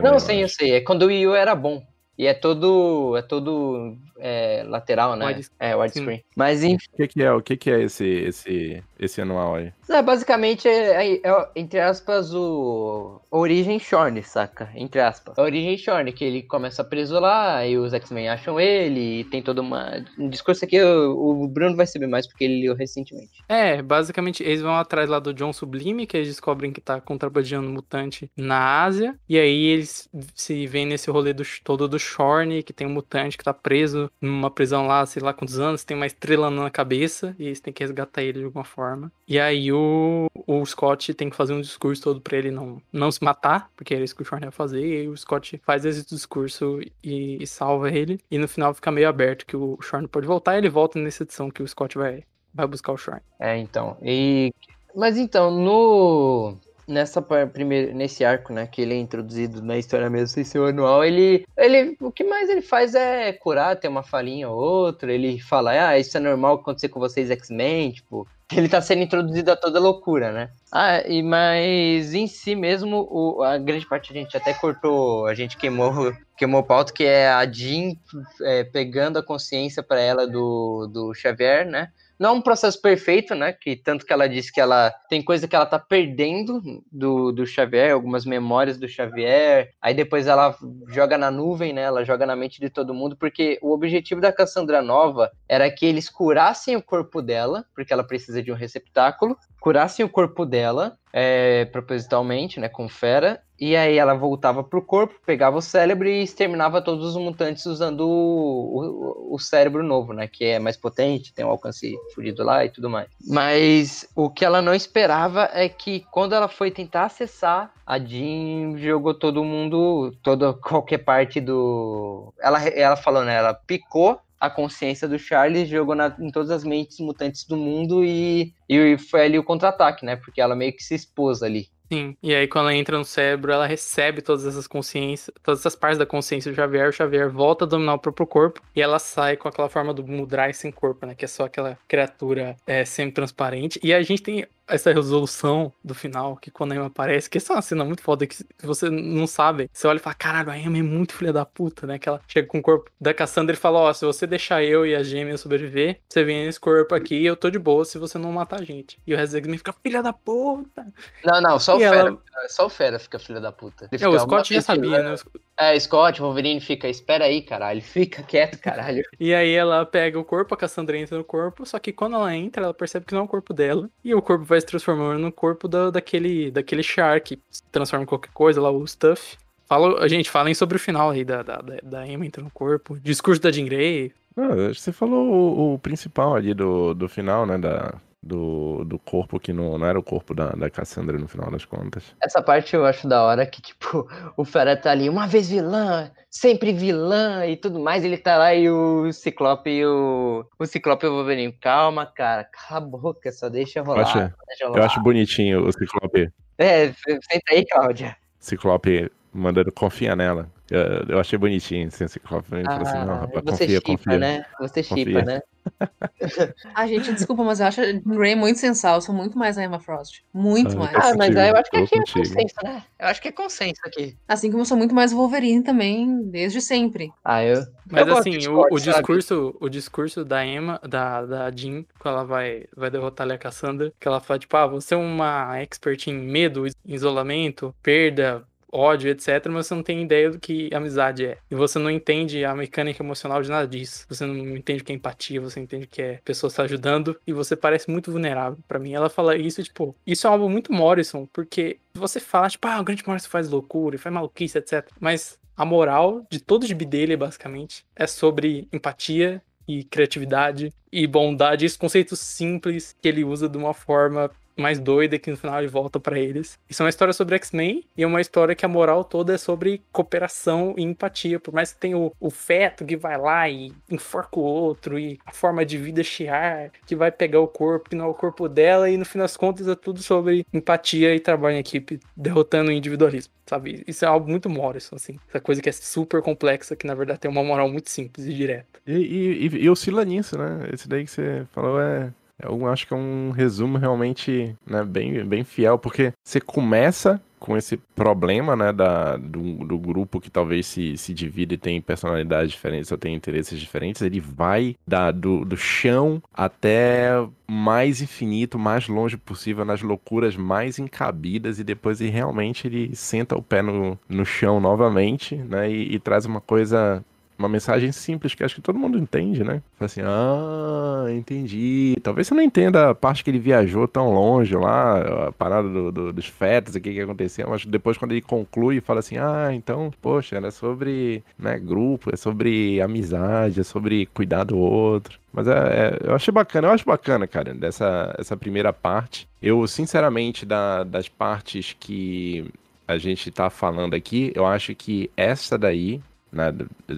Não, 0.00 0.20
sim, 0.20 0.40
eu 0.42 0.48
sei. 0.48 0.74
É 0.74 0.80
quando 0.82 1.02
o 1.02 1.10
Yu 1.10 1.34
era 1.34 1.56
bom. 1.56 1.82
E 2.16 2.28
é 2.28 2.34
todo, 2.34 3.16
é 3.16 3.22
todo 3.22 3.96
é, 4.18 4.64
lateral, 4.66 5.16
né? 5.16 5.26
Wide, 5.26 5.48
é, 5.58 5.76
widescreen. 5.76 6.24
Mas 6.36 6.62
enfim. 6.62 6.86
O 6.92 6.96
que, 6.96 7.08
que, 7.08 7.22
é, 7.22 7.32
o 7.32 7.42
que, 7.42 7.56
que 7.56 7.70
é 7.70 7.82
esse, 7.82 8.06
esse, 8.06 8.82
esse 8.98 9.20
anual 9.20 9.56
aí? 9.56 9.72
É, 9.88 10.02
basicamente 10.02 10.66
é, 10.68 11.14
é, 11.14 11.20
é, 11.24 11.48
entre 11.56 11.80
aspas, 11.80 12.32
o 12.34 13.20
Origem 13.30 13.78
Shorn, 13.78 14.22
saca? 14.22 14.70
Entre 14.74 15.00
aspas. 15.00 15.38
A 15.38 15.42
Origem 15.42 15.76
Shorn, 15.76 16.10
que 16.12 16.24
ele 16.24 16.42
começa 16.42 16.84
preso 16.84 17.18
lá, 17.18 17.66
e 17.66 17.76
os 17.76 17.92
X-Men 17.92 18.28
acham 18.28 18.58
ele, 18.58 19.20
e 19.20 19.24
tem 19.24 19.42
todo 19.42 19.58
uma, 19.58 20.04
um 20.18 20.28
discurso 20.28 20.64
aqui, 20.64 20.80
o, 20.80 21.42
o, 21.42 21.48
Bruno 21.48 21.76
vai 21.76 21.86
saber 21.86 22.06
mais 22.06 22.26
porque 22.26 22.44
ele 22.44 22.62
leu 22.62 22.74
recentemente. 22.74 23.44
É, 23.48 23.82
basicamente 23.82 24.42
eles 24.42 24.62
vão 24.62 24.74
atrás 24.74 25.08
lá 25.08 25.18
do 25.18 25.34
John 25.34 25.52
Sublime, 25.52 26.06
que 26.06 26.16
eles 26.16 26.28
descobrem 26.28 26.72
que 26.72 26.80
tá 26.80 27.00
contrabandeando 27.00 27.68
mutante 27.68 28.30
na 28.36 28.82
Ásia, 28.82 29.18
e 29.28 29.38
aí 29.38 29.66
eles 29.66 30.08
se 30.34 30.66
veem 30.66 30.86
nesse 30.86 31.10
rolê 31.10 31.32
do, 31.32 31.42
todo 31.62 31.88
do 31.88 31.98
Shorn, 31.98 32.62
que 32.62 32.72
tem 32.72 32.86
um 32.86 32.90
mutante 32.90 33.36
que 33.36 33.44
tá 33.44 33.52
preso 33.52 34.03
numa 34.20 34.50
prisão 34.50 34.86
lá, 34.86 35.04
sei 35.06 35.22
lá 35.22 35.32
quantos 35.32 35.58
anos, 35.58 35.84
tem 35.84 35.96
uma 35.96 36.06
estrela 36.06 36.50
na 36.50 36.70
cabeça, 36.70 37.34
e 37.38 37.46
eles 37.46 37.60
têm 37.60 37.72
que 37.72 37.82
resgatar 37.82 38.22
ele 38.22 38.40
de 38.40 38.44
alguma 38.44 38.64
forma. 38.64 39.10
E 39.26 39.38
aí 39.38 39.72
o, 39.72 40.28
o 40.46 40.64
Scott 40.64 41.14
tem 41.14 41.30
que 41.30 41.36
fazer 41.36 41.54
um 41.54 41.60
discurso 41.60 42.02
todo 42.02 42.20
pra 42.20 42.36
ele 42.36 42.50
não, 42.50 42.80
não 42.92 43.10
se 43.10 43.22
matar, 43.22 43.70
porque 43.76 43.94
era 43.94 44.04
isso 44.04 44.14
que 44.14 44.22
o 44.22 44.24
Shorn 44.24 44.44
ia 44.44 44.50
fazer, 44.50 44.86
e 44.86 45.00
aí 45.00 45.08
o 45.08 45.16
Scott 45.16 45.60
faz 45.64 45.84
esse 45.84 46.06
discurso 46.06 46.80
e, 47.02 47.42
e 47.42 47.46
salva 47.46 47.90
ele, 47.90 48.20
e 48.30 48.38
no 48.38 48.48
final 48.48 48.74
fica 48.74 48.90
meio 48.90 49.08
aberto 49.08 49.46
que 49.46 49.56
o 49.56 49.78
Shorn 49.80 50.08
pode 50.08 50.26
voltar, 50.26 50.54
e 50.54 50.58
ele 50.58 50.68
volta 50.68 50.98
nessa 50.98 51.22
edição 51.22 51.50
que 51.50 51.62
o 51.62 51.68
Scott 51.68 51.96
vai, 51.96 52.24
vai 52.52 52.66
buscar 52.66 52.92
o 52.92 52.96
Shorn. 52.96 53.20
É, 53.38 53.56
então, 53.58 53.96
e... 54.02 54.52
Mas 54.94 55.16
então, 55.16 55.50
no 55.50 56.56
nessa 56.86 57.22
primeira 57.22 57.92
nesse 57.92 58.24
arco, 58.24 58.52
né, 58.52 58.66
que 58.66 58.82
ele 58.82 58.94
é 58.94 58.98
introduzido 58.98 59.62
na 59.62 59.78
história 59.78 60.08
mesmo 60.10 60.28
sem 60.28 60.44
ser 60.44 60.60
anual, 60.60 61.04
ele 61.04 61.44
ele 61.56 61.96
o 62.00 62.10
que 62.10 62.24
mais 62.24 62.48
ele 62.48 62.62
faz 62.62 62.94
é 62.94 63.32
curar, 63.32 63.76
tem 63.76 63.90
uma 63.90 64.02
falinha 64.02 64.48
ou 64.48 64.56
outra, 64.56 65.12
ele 65.12 65.40
fala: 65.40 65.88
"Ah, 65.88 65.98
isso 65.98 66.16
é 66.16 66.20
normal 66.20 66.56
acontecer 66.56 66.88
com 66.88 67.00
vocês 67.00 67.30
X-Men", 67.30 67.92
tipo, 67.92 68.26
ele 68.52 68.68
tá 68.68 68.80
sendo 68.80 69.02
introduzido 69.02 69.50
a 69.50 69.56
toda 69.56 69.80
loucura, 69.80 70.30
né? 70.30 70.50
Ah, 70.70 71.00
e, 71.06 71.22
mas 71.22 72.12
em 72.14 72.26
si 72.26 72.54
mesmo, 72.54 73.06
o, 73.10 73.42
a 73.42 73.58
grande 73.58 73.86
parte 73.86 74.12
a 74.12 74.14
gente 74.14 74.36
até 74.36 74.52
cortou, 74.52 75.26
a 75.26 75.34
gente 75.34 75.56
queimou, 75.56 75.92
queimou 76.36 76.60
o 76.60 76.64
pauta, 76.64 76.92
que 76.92 77.04
é 77.04 77.28
a 77.28 77.50
Jean 77.50 77.94
é, 78.42 78.64
pegando 78.64 79.18
a 79.18 79.22
consciência 79.22 79.82
para 79.82 80.00
ela 80.00 80.26
do, 80.26 80.86
do 80.86 81.14
Xavier, 81.14 81.66
né? 81.66 81.90
Não 82.18 82.30
é 82.30 82.32
um 82.32 82.40
processo 82.40 82.80
perfeito, 82.80 83.34
né? 83.34 83.52
Que 83.52 83.76
tanto 83.76 84.06
que 84.06 84.12
ela 84.12 84.28
disse 84.28 84.52
que 84.52 84.60
ela 84.60 84.90
tem 85.08 85.22
coisa 85.22 85.48
que 85.48 85.56
ela 85.56 85.66
tá 85.66 85.78
perdendo 85.78 86.62
do, 86.90 87.32
do 87.32 87.46
Xavier, 87.46 87.92
algumas 87.92 88.24
memórias 88.24 88.78
do 88.78 88.88
Xavier. 88.88 89.72
Aí 89.80 89.94
depois 89.94 90.26
ela 90.26 90.56
joga 90.88 91.18
na 91.18 91.30
nuvem, 91.30 91.72
né? 91.72 91.82
Ela 91.82 92.04
joga 92.04 92.24
na 92.26 92.36
mente 92.36 92.60
de 92.60 92.70
todo 92.70 92.94
mundo, 92.94 93.16
porque 93.16 93.58
o 93.62 93.72
objetivo 93.72 94.20
da 94.20 94.32
Cassandra 94.32 94.80
Nova 94.80 95.30
era 95.48 95.70
que 95.70 95.86
eles 95.86 96.08
curassem 96.08 96.76
o 96.76 96.82
corpo 96.82 97.20
dela, 97.20 97.64
porque 97.74 97.92
ela 97.92 98.04
precisa 98.04 98.42
de 98.42 98.52
um 98.52 98.56
receptáculo, 98.56 99.36
curassem 99.64 100.04
o 100.04 100.10
corpo 100.10 100.44
dela 100.44 100.94
é, 101.10 101.64
propositalmente, 101.64 102.60
né, 102.60 102.68
com 102.68 102.86
fera, 102.86 103.40
e 103.58 103.74
aí 103.74 103.96
ela 103.96 104.12
voltava 104.12 104.62
pro 104.62 104.82
corpo, 104.82 105.14
pegava 105.24 105.56
o 105.56 105.62
cérebro 105.62 106.06
e 106.06 106.22
exterminava 106.22 106.82
todos 106.82 107.06
os 107.06 107.16
mutantes 107.16 107.64
usando 107.64 108.00
o, 108.06 109.30
o, 109.30 109.34
o, 109.34 109.38
cérebro 109.38 109.82
novo, 109.82 110.12
né, 110.12 110.28
que 110.28 110.44
é 110.44 110.58
mais 110.58 110.76
potente, 110.76 111.32
tem 111.32 111.46
um 111.46 111.48
alcance 111.48 111.96
fudido 112.14 112.44
lá 112.44 112.62
e 112.62 112.68
tudo 112.68 112.90
mais. 112.90 113.08
Mas 113.26 114.06
o 114.14 114.28
que 114.28 114.44
ela 114.44 114.60
não 114.60 114.74
esperava 114.74 115.48
é 115.54 115.66
que 115.66 116.04
quando 116.10 116.34
ela 116.34 116.46
foi 116.46 116.70
tentar 116.70 117.04
acessar, 117.04 117.72
a 117.86 117.98
Jean 117.98 118.76
jogou 118.76 119.14
todo 119.14 119.42
mundo, 119.42 120.14
toda 120.22 120.52
qualquer 120.52 120.98
parte 120.98 121.40
do... 121.40 122.34
Ela, 122.38 122.62
ela 122.68 122.96
falou, 122.96 123.24
né, 123.24 123.36
ela 123.36 123.54
picou 123.54 124.20
a 124.44 124.50
consciência 124.50 125.08
do 125.08 125.18
Charles, 125.18 125.68
jogou 125.68 125.94
na, 125.94 126.14
em 126.18 126.30
todas 126.30 126.50
as 126.50 126.64
mentes 126.64 126.98
mutantes 127.00 127.44
do 127.44 127.56
mundo 127.56 128.04
e, 128.04 128.52
e 128.68 128.98
foi 128.98 129.22
ali 129.22 129.38
o 129.38 129.44
contra-ataque, 129.44 130.04
né? 130.04 130.16
Porque 130.16 130.40
ela 130.40 130.56
meio 130.56 130.72
que 130.72 130.82
se 130.82 130.94
expôs 130.94 131.42
ali. 131.42 131.68
Sim, 131.92 132.16
e 132.22 132.34
aí 132.34 132.48
quando 132.48 132.68
ela 132.70 132.74
entra 132.74 132.96
no 132.96 133.04
cérebro, 133.04 133.52
ela 133.52 133.66
recebe 133.66 134.22
todas 134.22 134.46
essas 134.46 134.66
consciências, 134.66 135.30
todas 135.42 135.60
essas 135.60 135.76
partes 135.76 135.98
da 135.98 136.06
consciência 136.06 136.50
do 136.50 136.54
Xavier, 136.54 136.88
o 136.88 136.92
Xavier 136.92 137.30
volta 137.30 137.64
a 137.64 137.68
dominar 137.68 137.94
o 137.94 137.98
próprio 137.98 138.26
corpo 138.26 138.60
e 138.74 138.80
ela 138.80 138.98
sai 138.98 139.36
com 139.36 139.48
aquela 139.48 139.68
forma 139.68 139.92
do 139.92 140.04
Mudrai 140.06 140.52
sem 140.52 140.72
corpo, 140.72 141.06
né? 141.06 141.14
Que 141.14 141.26
é 141.26 141.28
só 141.28 141.44
aquela 141.44 141.78
criatura 141.86 142.56
é, 142.66 142.84
semi-transparente. 142.84 143.78
E 143.82 143.92
a 143.92 144.02
gente 144.02 144.22
tem 144.22 144.46
essa 144.66 144.92
resolução 144.92 145.72
do 145.82 145.94
final, 145.94 146.36
que 146.36 146.50
quando 146.50 146.72
a 146.72 146.76
Emma 146.76 146.86
aparece, 146.86 147.28
que 147.28 147.38
essa 147.38 147.52
é 147.52 147.56
uma 147.56 147.62
cena 147.62 147.84
muito 147.84 148.02
foda, 148.02 148.26
que 148.26 148.36
você 148.62 148.88
não 148.88 149.26
sabe, 149.26 149.68
você 149.72 149.86
olha 149.86 149.98
e 149.98 150.00
fala, 150.00 150.14
caralho, 150.14 150.50
a 150.50 150.58
Emma 150.58 150.78
é 150.78 150.82
muito 150.82 151.14
filha 151.14 151.32
da 151.32 151.44
puta, 151.44 151.86
né? 151.86 151.98
Que 151.98 152.08
ela 152.08 152.20
chega 152.26 152.48
com 152.48 152.58
o 152.58 152.62
corpo 152.62 152.90
da 153.00 153.12
Cassandra 153.12 153.54
e 153.54 153.58
fala, 153.58 153.78
ó, 153.78 153.90
oh, 153.90 153.94
se 153.94 154.04
você 154.04 154.26
deixar 154.26 154.62
eu 154.62 154.86
e 154.86 154.94
a 154.94 155.02
gêmea 155.02 155.36
sobreviver, 155.36 156.00
você 156.08 156.24
vem 156.24 156.46
nesse 156.46 156.58
corpo 156.58 156.94
aqui 156.94 157.16
e 157.16 157.26
eu 157.26 157.36
tô 157.36 157.50
de 157.50 157.58
boa 157.58 157.84
se 157.84 157.98
você 157.98 158.18
não 158.18 158.32
matar 158.32 158.60
a 158.60 158.64
gente. 158.64 158.98
E 159.06 159.14
o 159.14 159.16
da 159.16 159.26
fica, 159.26 159.74
filha 159.82 160.02
da 160.02 160.12
puta! 160.12 160.86
Não, 161.24 161.40
não, 161.40 161.58
só 161.58 161.76
o, 161.76 161.78
Fera, 161.78 161.96
ela... 161.96 162.18
só 162.48 162.66
o 162.66 162.70
Fera 162.70 162.98
fica 162.98 163.18
filha 163.18 163.40
da 163.40 163.52
puta. 163.52 163.88
é, 163.92 164.08
o 164.08 164.18
Scott 164.18 164.54
já 164.54 164.60
sabia, 164.60 165.02
né? 165.02 165.16
É, 165.56 165.78
Scott, 165.78 166.20
Wolverine 166.20 166.60
fica, 166.60 166.88
espera 166.88 167.26
aí, 167.26 167.40
caralho, 167.40 167.80
fica 167.82 168.22
quieto, 168.22 168.58
caralho. 168.58 169.04
e 169.20 169.32
aí 169.32 169.52
ela 169.52 169.86
pega 169.86 170.18
o 170.18 170.24
corpo, 170.24 170.54
a 170.54 170.56
Cassandra 170.56 170.98
entra 170.98 171.16
no 171.16 171.24
corpo, 171.24 171.64
só 171.64 171.78
que 171.78 171.92
quando 171.92 172.16
ela 172.16 172.34
entra, 172.34 172.64
ela 172.64 172.74
percebe 172.74 173.06
que 173.06 173.14
não 173.14 173.20
é 173.20 173.24
o 173.24 173.28
corpo 173.28 173.54
dela, 173.54 173.88
e 174.02 174.14
o 174.14 174.22
corpo 174.22 174.44
vai 174.44 174.53
se 174.60 174.66
transformando 174.66 175.18
no 175.18 175.32
corpo 175.32 175.68
da, 175.68 175.90
daquele, 175.90 176.50
daquele 176.50 176.82
Shark, 176.82 177.38
se 177.50 177.62
transforma 177.70 178.04
em 178.04 178.06
qualquer 178.06 178.32
coisa 178.32 178.60
lá, 178.60 178.70
o 178.70 178.86
Stuff. 178.86 179.36
Fala, 179.66 180.08
gente, 180.08 180.30
falem 180.30 180.54
sobre 180.54 180.76
o 180.76 180.80
final 180.80 181.10
aí 181.10 181.24
da, 181.24 181.42
da, 181.42 181.62
da 181.82 182.06
Emma 182.06 182.26
entrando 182.26 182.46
no 182.46 182.50
corpo, 182.50 182.98
discurso 183.00 183.40
da 183.40 183.50
Jean 183.50 183.64
Grey. 183.64 184.12
Ah, 184.36 184.72
você 184.74 184.92
falou 184.92 185.26
o, 185.26 185.74
o, 185.74 185.78
principal 185.78 186.34
ali 186.34 186.52
do, 186.52 186.92
do 186.92 187.08
final, 187.08 187.46
né, 187.46 187.56
da, 187.56 187.94
do, 188.24 188.84
do 188.84 188.98
corpo 188.98 189.38
que 189.38 189.52
não, 189.52 189.78
não 189.78 189.86
era 189.86 189.98
o 189.98 190.02
corpo 190.02 190.34
da, 190.34 190.50
da 190.50 190.70
Cassandra 190.70 191.18
no 191.18 191.28
final 191.28 191.50
das 191.50 191.64
contas. 191.64 192.14
Essa 192.22 192.42
parte 192.42 192.74
eu 192.74 192.84
acho 192.86 193.06
da 193.06 193.22
hora 193.22 193.44
que, 193.46 193.60
tipo, 193.60 194.08
o 194.36 194.44
Fera 194.44 194.76
tá 194.76 194.90
ali, 194.90 195.08
uma 195.08 195.26
vez 195.26 195.50
vilã, 195.50 196.10
sempre 196.30 196.72
vilã 196.72 197.46
e 197.46 197.56
tudo 197.56 197.78
mais, 197.78 198.04
ele 198.04 198.16
tá 198.16 198.36
lá 198.38 198.54
e 198.54 198.68
o 198.68 199.12
Ciclope 199.12 199.70
e 199.70 199.84
o. 199.84 200.46
O 200.58 200.66
Ciclope 200.66 201.04
e 201.04 201.08
o 201.08 201.12
Wolverine. 201.12 201.52
Calma, 201.52 202.06
cara, 202.06 202.44
cala 202.44 202.78
a 202.78 202.80
boca, 202.80 203.30
só 203.30 203.48
deixa 203.48 203.82
rolar. 203.82 204.00
Eu 204.00 204.06
acho, 204.06 204.18
deixa 204.18 204.66
rolar. 204.66 204.78
Eu 204.78 204.84
acho 204.84 205.02
bonitinho 205.02 205.66
o 205.66 205.72
Ciclope. 205.72 206.30
É, 206.58 206.92
senta 206.92 207.52
aí, 207.52 207.64
Cláudia. 207.66 208.16
Ciclope 208.38 209.10
mandando 209.34 209.72
confia 209.72 210.14
nela. 210.14 210.48
Eu, 210.70 210.80
eu 211.08 211.18
achei 211.18 211.38
bonitinho 211.38 211.88
assim, 211.88 212.08
Ciclope. 212.08 212.48
Ah, 212.66 212.76
assim, 212.80 212.98
não, 212.98 213.20
rapaz, 213.20 213.44
você 213.44 213.50
confia, 213.50 213.68
chipa, 213.68 213.92
confia. 213.92 214.18
né? 214.18 214.44
Você 214.58 214.82
chipa, 214.82 215.22
né? 215.22 215.42
ah, 216.74 216.86
gente, 216.86 217.12
desculpa, 217.12 217.44
mas 217.44 217.60
eu 217.60 217.66
acho 217.66 217.80
a 217.80 217.92
Grey 217.92 218.34
muito 218.34 218.58
sensal. 218.58 218.96
Eu 218.96 219.00
sou 219.02 219.14
muito 219.14 219.36
mais 219.36 219.58
a 219.58 219.64
Emma 219.64 219.78
Frost. 219.78 220.22
Muito 220.32 220.72
ah, 220.72 220.78
mais. 220.78 220.94
Ah, 220.94 221.14
mas 221.16 221.36
aí 221.36 221.50
eu 221.50 221.56
acho 221.56 221.70
que 221.70 221.76
aqui 221.76 221.98
é 221.98 221.98
consenso, 221.98 222.54
né? 222.62 222.82
Eu 222.98 223.06
acho 223.08 223.20
que 223.20 223.28
é 223.28 223.32
consenso 223.32 223.80
aqui. 223.84 224.16
Assim 224.26 224.50
como 224.50 224.62
eu 224.62 224.66
sou 224.66 224.76
muito 224.76 224.94
mais 224.94 225.12
Wolverine 225.12 225.62
também, 225.62 226.22
desde 226.22 226.60
sempre. 226.60 227.12
Ah, 227.22 227.44
eu. 227.44 227.62
Mas 227.90 228.06
eu 228.06 228.16
assim, 228.16 228.46
o, 228.48 228.66
o, 228.70 228.80
discurso, 228.80 229.54
o 229.60 229.68
discurso 229.68 230.24
da 230.24 230.44
Emma, 230.44 230.80
da, 230.88 231.26
da 231.26 231.50
Jean, 231.50 231.84
quando 231.98 232.14
ela 232.14 232.24
vai, 232.24 232.64
vai 232.74 232.90
derrotar 232.90 233.30
a 233.30 233.36
Cassandra, 233.36 233.92
que 234.00 234.08
ela 234.08 234.20
fala, 234.20 234.38
tipo, 234.38 234.56
ah, 234.56 234.66
você 234.66 234.94
é 234.94 234.96
uma 234.96 235.58
expert 235.58 236.08
em 236.08 236.14
medo, 236.14 236.64
isolamento, 236.86 237.74
perda, 237.82 238.46
ódio, 238.74 239.10
etc., 239.10 239.46
mas 239.48 239.66
você 239.66 239.74
não 239.74 239.82
tem 239.82 240.02
ideia 240.02 240.30
do 240.30 240.38
que 240.38 240.68
amizade 240.74 241.24
é. 241.24 241.38
E 241.50 241.54
você 241.54 241.78
não 241.78 241.90
entende 241.90 242.44
a 242.44 242.54
mecânica 242.54 243.02
emocional 243.02 243.40
de 243.42 243.48
nada 243.48 243.66
disso. 243.66 244.04
Você 244.08 244.26
não 244.26 244.36
entende 244.36 244.82
o 244.82 244.84
que 244.84 244.92
é 244.92 244.94
empatia, 244.96 245.40
você 245.40 245.60
entende 245.60 245.86
que 245.86 246.02
é 246.02 246.20
pessoa 246.24 246.50
se 246.50 246.60
ajudando 246.60 247.18
e 247.26 247.32
você 247.32 247.54
parece 247.54 247.90
muito 247.90 248.10
vulnerável. 248.10 248.58
para 248.66 248.78
mim, 248.78 248.92
ela 248.92 249.08
fala 249.08 249.36
isso, 249.36 249.62
tipo, 249.62 249.94
isso 250.06 250.26
é 250.26 250.30
algo 250.30 250.48
muito 250.48 250.72
Morrison, 250.72 251.26
porque 251.32 251.78
você 251.94 252.18
fala, 252.18 252.48
tipo, 252.48 252.66
ah, 252.66 252.80
o 252.80 252.84
Grant 252.84 253.06
Morrison 253.06 253.28
faz 253.28 253.48
loucura, 253.48 253.98
faz 253.98 254.12
maluquice, 254.12 254.58
etc. 254.58 254.88
Mas 254.98 255.38
a 255.56 255.64
moral 255.64 256.26
de 256.28 256.40
todo 256.40 256.64
o 256.64 256.74
dele, 256.74 257.16
basicamente, 257.16 257.84
é 257.94 258.06
sobre 258.06 258.68
empatia 258.72 259.40
e 259.66 259.84
criatividade 259.84 260.72
e 260.92 261.06
bondade, 261.06 261.64
esses 261.64 261.76
conceitos 261.76 262.20
simples 262.20 262.94
que 263.00 263.08
ele 263.08 263.24
usa 263.24 263.48
de 263.48 263.56
uma 263.56 263.72
forma 263.72 264.30
mais 264.56 264.78
doida 264.78 265.18
que 265.18 265.30
no 265.30 265.36
final 265.36 265.58
ele 265.58 265.68
volta 265.68 265.98
para 265.98 266.18
eles. 266.18 266.58
Isso 266.68 266.82
é 266.82 266.84
uma 266.84 266.90
história 266.90 267.12
sobre 267.12 267.36
X-Men 267.36 267.84
e 267.96 268.02
é 268.02 268.06
uma 268.06 268.20
história 268.20 268.54
que 268.54 268.64
a 268.64 268.68
moral 268.68 269.04
toda 269.04 269.34
é 269.34 269.38
sobre 269.38 269.82
cooperação 269.92 270.74
e 270.76 270.82
empatia. 270.82 271.40
Por 271.40 271.52
mais 271.52 271.72
que 271.72 271.80
tenha 271.80 271.98
o, 271.98 272.12
o 272.20 272.30
feto 272.30 272.84
que 272.84 272.96
vai 272.96 273.18
lá 273.18 273.48
e 273.48 273.72
enforca 273.90 274.38
o 274.38 274.42
outro 274.42 274.98
e 274.98 275.18
a 275.26 275.32
forma 275.32 275.64
de 275.64 275.78
vida 275.78 276.02
chiar 276.02 276.70
que 276.86 276.96
vai 276.96 277.10
pegar 277.10 277.40
o 277.40 277.48
corpo 277.48 277.90
que 277.90 277.96
não 277.96 278.06
é 278.06 278.08
o 278.08 278.14
corpo 278.14 278.48
dela 278.48 278.90
e 278.90 278.96
no 278.96 279.04
fim 279.04 279.18
das 279.18 279.36
contas 279.36 279.68
é 279.68 279.74
tudo 279.74 280.02
sobre 280.02 280.46
empatia 280.52 281.14
e 281.14 281.20
trabalho 281.20 281.56
em 281.56 281.60
equipe, 281.60 282.00
derrotando 282.16 282.70
o 282.70 282.72
individualismo. 282.72 283.32
Sabe? 283.46 283.84
Isso 283.86 284.04
é 284.04 284.08
algo 284.08 284.28
muito 284.28 284.48
Morrison, 284.48 284.96
assim. 284.96 285.18
Essa 285.28 285.40
coisa 285.40 285.60
que 285.60 285.68
é 285.68 285.72
super 285.72 286.22
complexa, 286.22 286.74
que 286.74 286.86
na 286.86 286.94
verdade 286.94 287.20
tem 287.20 287.30
uma 287.30 287.44
moral 287.44 287.68
muito 287.68 287.90
simples 287.90 288.26
e 288.26 288.32
direta. 288.32 288.80
E, 288.86 288.92
e, 288.92 289.46
e, 289.46 289.64
e 289.64 289.70
oscila 289.70 290.04
nisso, 290.04 290.38
né? 290.38 290.68
Esse 290.72 290.88
daí 290.88 291.04
que 291.04 291.10
você 291.10 291.46
falou 291.52 291.80
é 291.80 292.12
eu 292.42 292.66
acho 292.66 292.86
que 292.86 292.94
é 292.94 292.96
um 292.96 293.30
resumo 293.30 293.78
realmente 293.78 294.56
né, 294.66 294.82
bem, 294.84 295.24
bem 295.24 295.44
fiel, 295.44 295.78
porque 295.78 296.12
você 296.22 296.40
começa 296.40 297.20
com 297.44 297.58
esse 297.58 297.76
problema 297.94 298.56
né, 298.56 298.72
da, 298.72 299.18
do, 299.18 299.66
do 299.66 299.76
grupo 299.76 300.18
que 300.18 300.30
talvez 300.30 300.66
se, 300.66 300.96
se 300.96 301.12
divide 301.12 301.56
e 301.56 301.58
tem 301.58 301.78
personalidades 301.78 302.52
diferentes 302.52 302.90
ou 302.90 302.96
tem 302.96 303.14
interesses 303.14 303.60
diferentes, 303.60 304.00
ele 304.00 304.18
vai 304.18 304.74
da, 304.86 305.10
do, 305.10 305.44
do 305.44 305.54
chão 305.54 306.22
até 306.32 307.10
mais 307.46 308.00
infinito, 308.00 308.58
mais 308.58 308.88
longe 308.88 309.18
possível, 309.18 309.62
nas 309.62 309.82
loucuras 309.82 310.34
mais 310.36 310.78
encabidas, 310.78 311.58
e 311.58 311.64
depois 311.64 312.00
ele 312.00 312.08
realmente 312.08 312.66
ele 312.66 312.96
senta 312.96 313.36
o 313.36 313.42
pé 313.42 313.60
no, 313.60 313.98
no 314.08 314.24
chão 314.24 314.58
novamente 314.58 315.36
né, 315.36 315.70
e, 315.70 315.96
e 315.96 315.98
traz 315.98 316.24
uma 316.24 316.40
coisa 316.40 317.04
uma 317.38 317.48
mensagem 317.48 317.90
simples 317.92 318.34
que 318.34 318.44
acho 318.44 318.54
que 318.54 318.60
todo 318.60 318.78
mundo 318.78 318.98
entende, 318.98 319.42
né? 319.42 319.62
Fala 319.76 319.86
assim, 319.86 320.00
ah, 320.02 321.06
entendi. 321.10 321.96
Talvez 322.02 322.26
você 322.26 322.34
não 322.34 322.42
entenda 322.42 322.90
a 322.90 322.94
parte 322.94 323.24
que 323.24 323.30
ele 323.30 323.38
viajou 323.38 323.88
tão 323.88 324.12
longe 324.12 324.54
lá, 324.54 325.28
a 325.28 325.32
parada 325.32 325.68
do, 325.68 325.92
do, 325.92 326.12
dos 326.12 326.26
fetos, 326.26 326.74
o 326.74 326.80
que 326.80 326.92
que 326.92 327.00
aconteceu, 327.00 327.48
mas 327.48 327.64
depois 327.66 327.98
quando 327.98 328.12
ele 328.12 328.22
conclui, 328.22 328.80
fala 328.80 329.00
assim, 329.00 329.16
ah, 329.18 329.50
então, 329.52 329.92
poxa, 330.00 330.36
era 330.36 330.50
sobre 330.50 331.22
né, 331.38 331.58
grupo, 331.58 332.10
é 332.12 332.16
sobre 332.16 332.80
amizade, 332.80 333.60
é 333.60 333.64
sobre 333.64 334.06
cuidar 334.06 334.44
do 334.44 334.58
outro. 334.58 335.18
Mas 335.32 335.48
é, 335.48 335.52
é, 335.52 335.98
eu 336.08 336.14
achei 336.14 336.32
bacana, 336.32 336.68
eu 336.68 336.72
acho 336.72 336.84
bacana, 336.86 337.26
cara, 337.26 337.52
dessa 337.52 338.14
essa 338.18 338.36
primeira 338.36 338.72
parte. 338.72 339.28
Eu, 339.42 339.66
sinceramente, 339.66 340.46
da, 340.46 340.84
das 340.84 341.08
partes 341.08 341.76
que 341.78 342.48
a 342.86 342.96
gente 342.98 343.30
tá 343.30 343.50
falando 343.50 343.94
aqui, 343.94 344.30
eu 344.34 344.46
acho 344.46 344.74
que 344.74 345.10
essa 345.16 345.58
daí 345.58 346.00
né, 346.34 346.52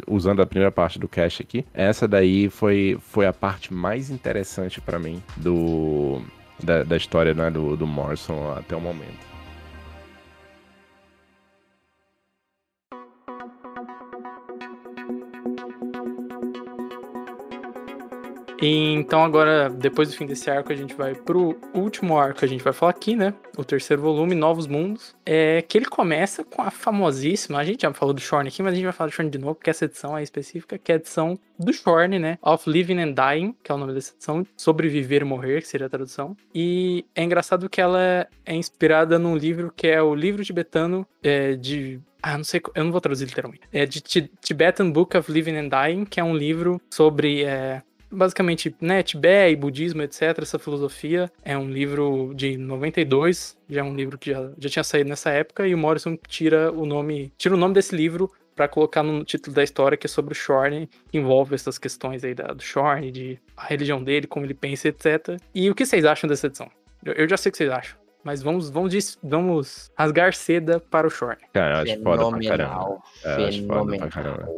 usando 0.07 0.43
a 0.43 0.47
primeira 0.47 0.73
parte 0.73 0.99
do 0.99 1.09
cast 1.09 1.43
aqui, 1.43 1.65
essa 1.75 2.09
daí 2.09 2.49
foi, 2.49 2.99
foi 3.01 3.27
a 3.27 3.33
parte 3.33 3.73
mais 3.73 4.11
interessante 4.11 4.81
para 4.81 4.99
mim 4.99 5.23
do, 5.37 6.21
da, 6.63 6.83
da 6.83 6.97
história 6.97 7.35
né, 7.35 7.51
do, 7.51 7.77
do 7.77 7.87
Morrison 7.87 8.53
até 8.57 8.75
o 8.75 8.81
momento. 8.81 9.26
E 18.61 18.95
então 18.95 19.23
agora, 19.23 19.69
depois 19.69 20.09
do 20.09 20.17
fim 20.17 20.27
desse 20.27 20.51
arco, 20.51 20.73
a 20.73 20.77
gente 20.77 20.95
vai 20.95 21.15
pro 21.15 21.59
último 21.75 22.19
arco, 22.19 22.45
a 22.45 22.49
gente 22.49 22.65
vai 22.65 22.73
falar 22.73 22.91
aqui, 22.91 23.15
né? 23.15 23.35
O 23.57 23.65
terceiro 23.65 24.01
volume, 24.01 24.35
Novos 24.35 24.67
Mundos. 24.67 25.15
É 25.25 25.63
que 25.63 25.77
ele 25.77 25.87
começa 25.87 26.43
com 26.43 26.63
a 26.63 26.71
famosíssima, 26.71 27.59
a 27.59 27.65
gente 27.65 27.83
já 27.83 27.93
falou 27.93 28.15
do 28.15 28.21
Shorn 28.21 28.49
aqui, 28.49 28.63
mas 28.63 28.73
a 28.73 28.77
gente 28.77 28.85
vai 28.85 28.93
falar 28.93 29.11
do 29.11 29.13
Shorn 29.13 29.31
de 29.31 29.39
novo, 29.39 29.55
porque 29.57 29.71
essa 29.71 29.85
edição 29.85 30.17
é 30.17 30.23
específica, 30.23 30.79
que 30.79 30.91
é 30.91 30.95
a 30.95 30.99
edição 30.99 31.39
do 31.59 31.73
Shorn, 31.73 32.19
né? 32.19 32.39
Of 32.43 32.69
Living 32.69 32.99
and 32.99 33.13
Dying, 33.13 33.55
que 33.63 33.71
é 33.71 33.75
o 33.75 33.79
nome 33.79 33.93
dessa 33.93 34.15
edição, 34.15 34.47
Sobreviver 34.57 35.23
e 35.23 35.25
Morrer, 35.25 35.61
que 35.61 35.69
seria 35.69 35.87
a 35.87 35.91
tradução. 35.91 36.37
E 36.55 37.05
é 37.15 37.23
engraçado 37.23 37.69
que 37.69 37.81
ela 37.81 38.27
é 38.45 38.55
inspirada 38.55 39.19
num 39.19 39.37
livro 39.37 39.73
que 39.75 39.87
é 39.87 40.01
o 40.01 40.15
livro 40.15 40.43
tibetano 40.43 41.07
é, 41.23 41.55
de 41.55 42.01
ah, 42.23 42.37
não 42.37 42.45
sei, 42.45 42.61
eu 42.75 42.83
não 42.83 42.91
vou 42.91 43.01
traduzir 43.01 43.27
literalmente. 43.27 43.63
É 43.73 43.87
de 43.87 44.01
Tibetan 44.01 44.91
Book 44.91 45.17
of 45.17 45.31
Living 45.31 45.57
and 45.57 45.69
Dying, 45.69 46.05
que 46.05 46.19
é 46.19 46.25
um 46.25 46.37
livro 46.37 46.81
sobre 46.91 47.45
é, 47.45 47.83
basicamente, 48.17 48.75
né, 48.81 49.03
Tibete 49.03 49.53
e 49.53 49.57
budismo, 49.57 50.03
etc., 50.03 50.39
essa 50.41 50.59
filosofia. 50.59 51.31
É 51.45 51.57
um 51.57 51.69
livro 51.71 52.33
de 52.35 52.57
92, 52.57 53.57
já 53.69 53.81
é 53.81 53.85
um 53.85 53.95
livro 53.95 54.19
que 54.19 54.31
já, 54.31 54.51
já 54.59 54.69
tinha 54.69 54.85
saído 54.85 55.11
nessa 55.11 55.31
época, 55.31 55.67
e 55.67 55.75
o 55.75 55.79
Morrison 55.79 56.17
tira 56.27 56.73
o 56.73 56.87
nome, 56.87 57.33
tira 57.37 57.55
o 57.55 57.59
nome 57.59 57.75
desse 57.75 57.95
livro 57.95 58.31
para 58.55 58.67
colocar 58.67 59.03
no 59.03 59.23
título 59.23 59.55
da 59.55 59.63
história, 59.63 59.99
que 59.99 60.07
é 60.07 60.09
sobre 60.09 60.33
o 60.33 60.35
Shorn, 60.35 60.89
que 61.11 61.19
envolve 61.19 61.55
essas 61.55 61.77
questões 61.77 62.25
aí 62.25 62.35
da, 62.35 62.47
do 62.47 62.63
Shorn, 62.63 63.13
de 63.13 63.39
a 63.55 63.67
religião 63.67 64.03
dele, 64.03 64.27
como 64.27 64.47
ele 64.47 64.55
pensa, 64.55 64.89
etc. 64.89 65.39
E 65.55 65.71
o 65.71 65.75
que 65.75 65.85
vocês 65.85 66.07
acham 66.07 66.27
dessa 66.27 66.47
edição? 66.47 66.71
Eu, 67.05 67.13
eu 67.13 67.29
já 67.29 67.37
sei 67.37 67.51
o 67.51 67.53
que 67.53 67.59
vocês 67.59 67.71
acham. 67.71 67.99
Mas 68.25 68.43
vamos, 68.43 68.71
vamos, 68.71 69.19
vamos 69.23 69.93
rasgar 69.97 70.35
seda 70.35 70.81
para 70.81 71.07
o 71.07 71.11
Shorn. 71.11 71.37
Cara, 71.53 71.77
eu 71.77 71.83
acho 71.83 72.03
foda 72.03 72.29
pra 72.29 72.49
caramba. 72.49 72.99
É, 73.23 73.45
acho 73.45 73.67
foda 73.67 73.99
pra 73.99 74.09
caramba. 74.09 74.49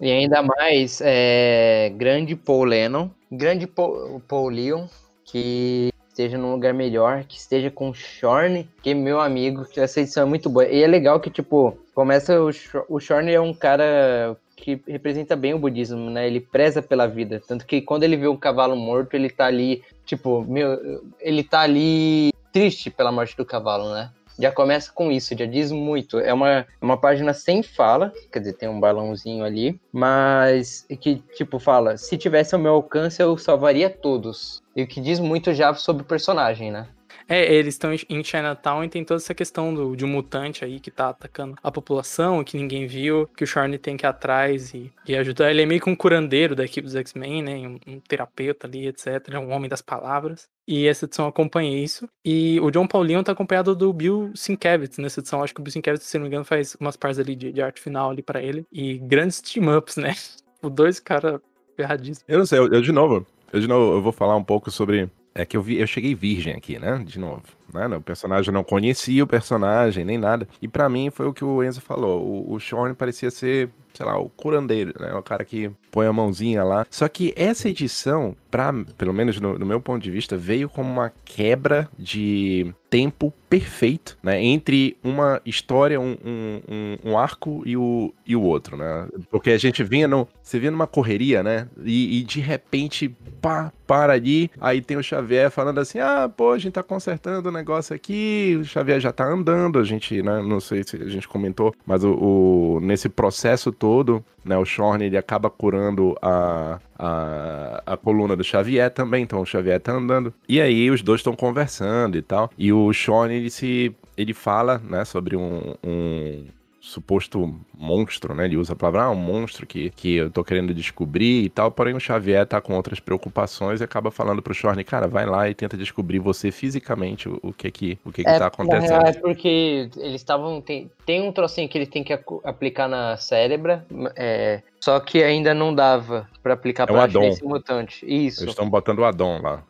E 0.00 0.10
ainda 0.10 0.42
mais, 0.42 1.00
é, 1.04 1.92
grande 1.96 2.34
Paul 2.34 2.64
Lennon, 2.64 3.10
grande 3.30 3.66
Paul, 3.66 4.20
Paul 4.26 4.48
Leon, 4.48 4.86
que 5.24 5.90
esteja 6.08 6.38
num 6.38 6.52
lugar 6.52 6.72
melhor, 6.72 7.24
que 7.24 7.36
esteja 7.36 7.70
com 7.70 7.90
o 7.90 7.94
Shorn, 7.94 8.68
que 8.82 8.94
meu 8.94 9.20
amigo, 9.20 9.64
que 9.64 9.80
essa 9.80 10.00
edição 10.00 10.22
é 10.22 10.26
muito 10.26 10.48
boa. 10.48 10.66
E 10.66 10.82
é 10.82 10.86
legal 10.86 11.18
que, 11.18 11.30
tipo, 11.30 11.76
começa 11.94 12.40
o, 12.40 12.50
o 12.88 13.00
Shorn 13.00 13.32
é 13.32 13.40
um 13.40 13.52
cara 13.52 14.36
que 14.56 14.80
representa 14.86 15.34
bem 15.34 15.52
o 15.52 15.58
budismo, 15.58 16.08
né? 16.10 16.26
Ele 16.26 16.40
preza 16.40 16.80
pela 16.80 17.06
vida. 17.06 17.42
Tanto 17.46 17.66
que 17.66 17.80
quando 17.80 18.04
ele 18.04 18.16
vê 18.16 18.28
um 18.28 18.36
cavalo 18.36 18.76
morto, 18.76 19.14
ele 19.14 19.28
tá 19.28 19.46
ali, 19.46 19.82
tipo, 20.06 20.42
meu, 20.42 21.02
ele 21.20 21.42
tá 21.42 21.60
ali 21.60 22.30
triste 22.52 22.90
pela 22.90 23.10
morte 23.10 23.36
do 23.36 23.44
cavalo, 23.44 23.92
né? 23.92 24.10
Já 24.38 24.50
começa 24.50 24.90
com 24.92 25.10
isso, 25.10 25.36
já 25.36 25.46
diz 25.46 25.70
muito. 25.70 26.18
É 26.18 26.32
uma, 26.32 26.66
uma 26.80 26.96
página 26.96 27.32
sem 27.32 27.62
fala, 27.62 28.12
quer 28.32 28.40
dizer, 28.40 28.54
tem 28.54 28.68
um 28.68 28.80
balãozinho 28.80 29.44
ali, 29.44 29.78
mas 29.92 30.86
que, 31.00 31.16
tipo, 31.34 31.58
fala: 31.58 31.96
se 31.96 32.16
tivesse 32.16 32.54
ao 32.54 32.60
meu 32.60 32.74
alcance, 32.74 33.22
eu 33.22 33.36
salvaria 33.38 33.88
todos. 33.88 34.62
E 34.74 34.82
o 34.82 34.86
que 34.86 35.00
diz 35.00 35.20
muito 35.20 35.52
já 35.54 35.72
sobre 35.74 36.02
o 36.02 36.06
personagem, 36.06 36.70
né? 36.70 36.88
É, 37.28 37.52
eles 37.54 37.74
estão 37.74 37.90
em 38.08 38.22
Chinatown 38.22 38.84
e 38.84 38.88
tem 38.88 39.04
toda 39.04 39.18
essa 39.18 39.34
questão 39.34 39.72
do, 39.72 39.96
de 39.96 40.04
um 40.04 40.08
mutante 40.08 40.64
aí 40.64 40.78
que 40.78 40.90
tá 40.90 41.08
atacando 41.08 41.56
a 41.62 41.70
população, 41.70 42.44
que 42.44 42.56
ninguém 42.56 42.86
viu, 42.86 43.28
que 43.36 43.44
o 43.44 43.46
Shorn 43.46 43.76
tem 43.78 43.96
que 43.96 44.04
ir 44.04 44.08
atrás 44.08 44.74
e, 44.74 44.92
e 45.06 45.16
ajudar. 45.16 45.50
Ele 45.50 45.62
é 45.62 45.66
meio 45.66 45.80
que 45.80 45.88
um 45.88 45.96
curandeiro 45.96 46.54
da 46.54 46.64
equipe 46.64 46.86
dos 46.86 46.96
X-Men, 46.96 47.42
né? 47.42 47.56
Um, 47.56 47.78
um, 47.86 48.00
terapeuta 48.00 48.66
ali, 48.66 48.86
etc. 48.86 49.28
É 49.30 49.38
um 49.38 49.52
homem 49.52 49.68
das 49.68 49.82
palavras. 49.82 50.48
E 50.66 50.86
essa 50.86 51.04
edição 51.04 51.26
acompanha 51.26 51.82
isso. 51.82 52.08
E 52.24 52.58
o 52.60 52.70
John 52.70 52.86
Paulinho 52.86 53.22
tá 53.22 53.32
acompanhado 53.32 53.74
do 53.74 53.92
Bill 53.92 54.32
Sienkiewicz 54.34 54.98
nessa 54.98 55.20
edição. 55.20 55.42
Acho 55.42 55.54
que 55.54 55.60
o 55.60 55.64
Bill 55.64 55.72
Sienkiewicz, 55.72 56.04
se 56.04 56.18
não 56.18 56.22
me 56.22 56.28
engano, 56.28 56.44
faz 56.44 56.76
umas 56.80 56.96
partes 56.96 57.18
ali 57.18 57.36
de, 57.36 57.52
de 57.52 57.62
arte 57.62 57.80
final 57.80 58.10
ali 58.10 58.22
para 58.22 58.42
ele. 58.42 58.66
E 58.72 58.98
grandes 58.98 59.40
team-ups, 59.40 59.96
né? 59.96 60.14
O 60.62 60.70
dois 60.70 60.98
caras 60.98 61.42
ferradíssimos. 61.76 62.24
Eu 62.26 62.38
não 62.38 62.46
sei, 62.46 62.58
eu, 62.58 62.72
eu 62.72 62.80
de 62.80 62.90
novo, 62.90 63.26
eu 63.52 63.60
de 63.60 63.68
novo 63.68 63.98
eu 63.98 64.00
vou 64.00 64.12
falar 64.12 64.34
um 64.34 64.42
pouco 64.42 64.70
sobre 64.70 65.10
é 65.34 65.44
que 65.44 65.56
eu, 65.56 65.62
vi, 65.62 65.78
eu 65.78 65.86
cheguei 65.86 66.14
virgem 66.14 66.54
aqui, 66.54 66.78
né? 66.78 66.98
De 67.04 67.18
novo. 67.18 67.42
Né? 67.72 67.86
O 67.96 68.00
personagem 68.00 68.52
não 68.52 68.64
conhecia 68.64 69.24
o 69.24 69.26
personagem, 69.26 70.04
nem 70.04 70.18
nada. 70.18 70.48
E 70.60 70.68
para 70.68 70.88
mim 70.88 71.10
foi 71.10 71.26
o 71.26 71.32
que 71.32 71.44
o 71.44 71.62
Enzo 71.62 71.80
falou. 71.80 72.22
O, 72.22 72.54
o 72.54 72.60
Sean 72.60 72.94
parecia 72.94 73.30
ser, 73.30 73.70
sei 73.92 74.06
lá, 74.06 74.18
o 74.18 74.28
curandeiro, 74.28 74.94
né? 75.00 75.14
O 75.14 75.22
cara 75.22 75.44
que 75.44 75.70
põe 75.90 76.06
a 76.06 76.12
mãozinha 76.12 76.64
lá. 76.64 76.86
Só 76.90 77.08
que 77.08 77.32
essa 77.36 77.68
edição, 77.68 78.36
pra, 78.50 78.72
pelo 78.98 79.12
menos 79.12 79.40
no, 79.40 79.58
no 79.58 79.64
meu 79.64 79.80
ponto 79.80 80.02
de 80.02 80.10
vista, 80.10 80.36
veio 80.36 80.68
como 80.68 80.90
uma 80.90 81.12
quebra 81.24 81.88
de 81.98 82.74
tempo 82.90 83.32
perfeito, 83.48 84.16
né? 84.22 84.40
Entre 84.40 84.96
uma 85.02 85.40
história, 85.44 86.00
um, 86.00 86.16
um, 86.24 86.96
um, 87.04 87.18
arco 87.18 87.62
e 87.66 87.76
o, 87.76 88.14
e 88.24 88.36
o 88.36 88.42
outro, 88.42 88.76
né? 88.76 89.08
Porque 89.30 89.50
a 89.50 89.58
gente 89.58 89.82
vinha 89.82 90.06
no. 90.06 90.28
Você 90.42 90.58
vinha 90.58 90.70
numa 90.70 90.86
correria, 90.86 91.42
né? 91.42 91.68
E, 91.84 92.20
e, 92.20 92.22
de 92.22 92.40
repente, 92.40 93.08
pá, 93.40 93.72
para 93.86 94.12
ali. 94.12 94.48
Aí 94.60 94.80
tem 94.80 94.96
o 94.96 95.02
Xavier 95.02 95.50
falando 95.50 95.78
assim: 95.78 95.98
ah, 95.98 96.28
pô, 96.28 96.52
a 96.52 96.58
gente 96.58 96.72
tá 96.72 96.82
consertando 96.82 97.50
negócio 97.54 97.94
aqui, 97.94 98.58
o 98.60 98.64
Xavier 98.64 99.00
já 99.00 99.12
tá 99.12 99.24
andando, 99.24 99.78
a 99.78 99.84
gente, 99.84 100.22
né? 100.22 100.42
Não 100.42 100.60
sei 100.60 100.84
se 100.84 100.96
a 100.96 101.08
gente 101.08 101.26
comentou, 101.26 101.74
mas 101.86 102.04
o, 102.04 102.12
o 102.12 102.80
nesse 102.80 103.08
processo 103.08 103.72
todo, 103.72 104.24
né? 104.44 104.56
O 104.58 104.64
Shorn 104.64 105.04
ele 105.04 105.16
acaba 105.16 105.48
curando 105.48 106.16
a, 106.20 106.78
a, 106.98 107.82
a 107.86 107.96
coluna 107.96 108.36
do 108.36 108.44
Xavier 108.44 108.90
também, 108.90 109.22
então 109.22 109.40
o 109.40 109.46
Xavier 109.46 109.80
tá 109.80 109.92
andando. 109.92 110.34
E 110.48 110.60
aí 110.60 110.90
os 110.90 111.02
dois 111.02 111.20
estão 111.20 111.34
conversando 111.34 112.18
e 112.18 112.22
tal. 112.22 112.50
E 112.58 112.72
o 112.72 112.92
Shorn 112.92 113.34
ele 113.34 113.50
se 113.50 113.94
ele 114.16 114.32
fala, 114.32 114.80
né, 114.84 115.04
sobre 115.04 115.36
um, 115.36 115.74
um 115.82 116.44
suposto 116.84 117.58
monstro, 117.76 118.34
né? 118.34 118.44
Ele 118.44 118.58
usa 118.58 118.74
a 118.74 118.76
palavra, 118.76 119.04
ah, 119.04 119.10
um 119.10 119.14
monstro 119.14 119.66
que, 119.66 119.88
que 119.90 120.16
eu 120.16 120.30
tô 120.30 120.44
querendo 120.44 120.74
descobrir 120.74 121.44
e 121.44 121.48
tal. 121.48 121.70
Porém, 121.70 121.94
o 121.94 122.00
Xavier 122.00 122.46
tá 122.46 122.60
com 122.60 122.74
outras 122.74 123.00
preocupações 123.00 123.80
e 123.80 123.84
acaba 123.84 124.10
falando 124.10 124.42
pro 124.42 124.52
Shorn, 124.52 124.84
cara, 124.84 125.08
vai 125.08 125.24
lá 125.24 125.48
e 125.48 125.54
tenta 125.54 125.78
descobrir 125.78 126.18
você 126.18 126.52
fisicamente 126.52 127.26
o, 127.26 127.40
o 127.42 127.52
que 127.54 127.70
que, 127.70 127.98
o 128.04 128.12
que, 128.12 128.22
que 128.22 128.28
é, 128.28 128.38
tá 128.38 128.48
acontecendo. 128.48 129.06
É 129.06 129.12
porque 129.14 129.88
eles 129.96 130.16
estavam. 130.16 130.60
Tem, 130.60 130.90
tem 131.06 131.22
um 131.22 131.32
trocinho 131.32 131.68
que 131.70 131.78
ele 131.78 131.86
tem 131.86 132.04
que 132.04 132.12
aplicar 132.44 132.86
na 132.86 133.16
cérebra, 133.16 133.86
é, 134.14 134.60
só 134.78 135.00
que 135.00 135.24
ainda 135.24 135.54
não 135.54 135.74
dava 135.74 136.28
para 136.42 136.52
aplicar 136.52 136.82
é 136.82 136.86
pra 136.86 137.26
esse 137.26 137.42
mutante. 137.42 138.04
Isso. 138.04 138.42
Eles 138.42 138.52
estão 138.52 138.68
botando 138.68 138.98
o 138.98 139.04
Adon 139.06 139.40
lá. 139.40 139.62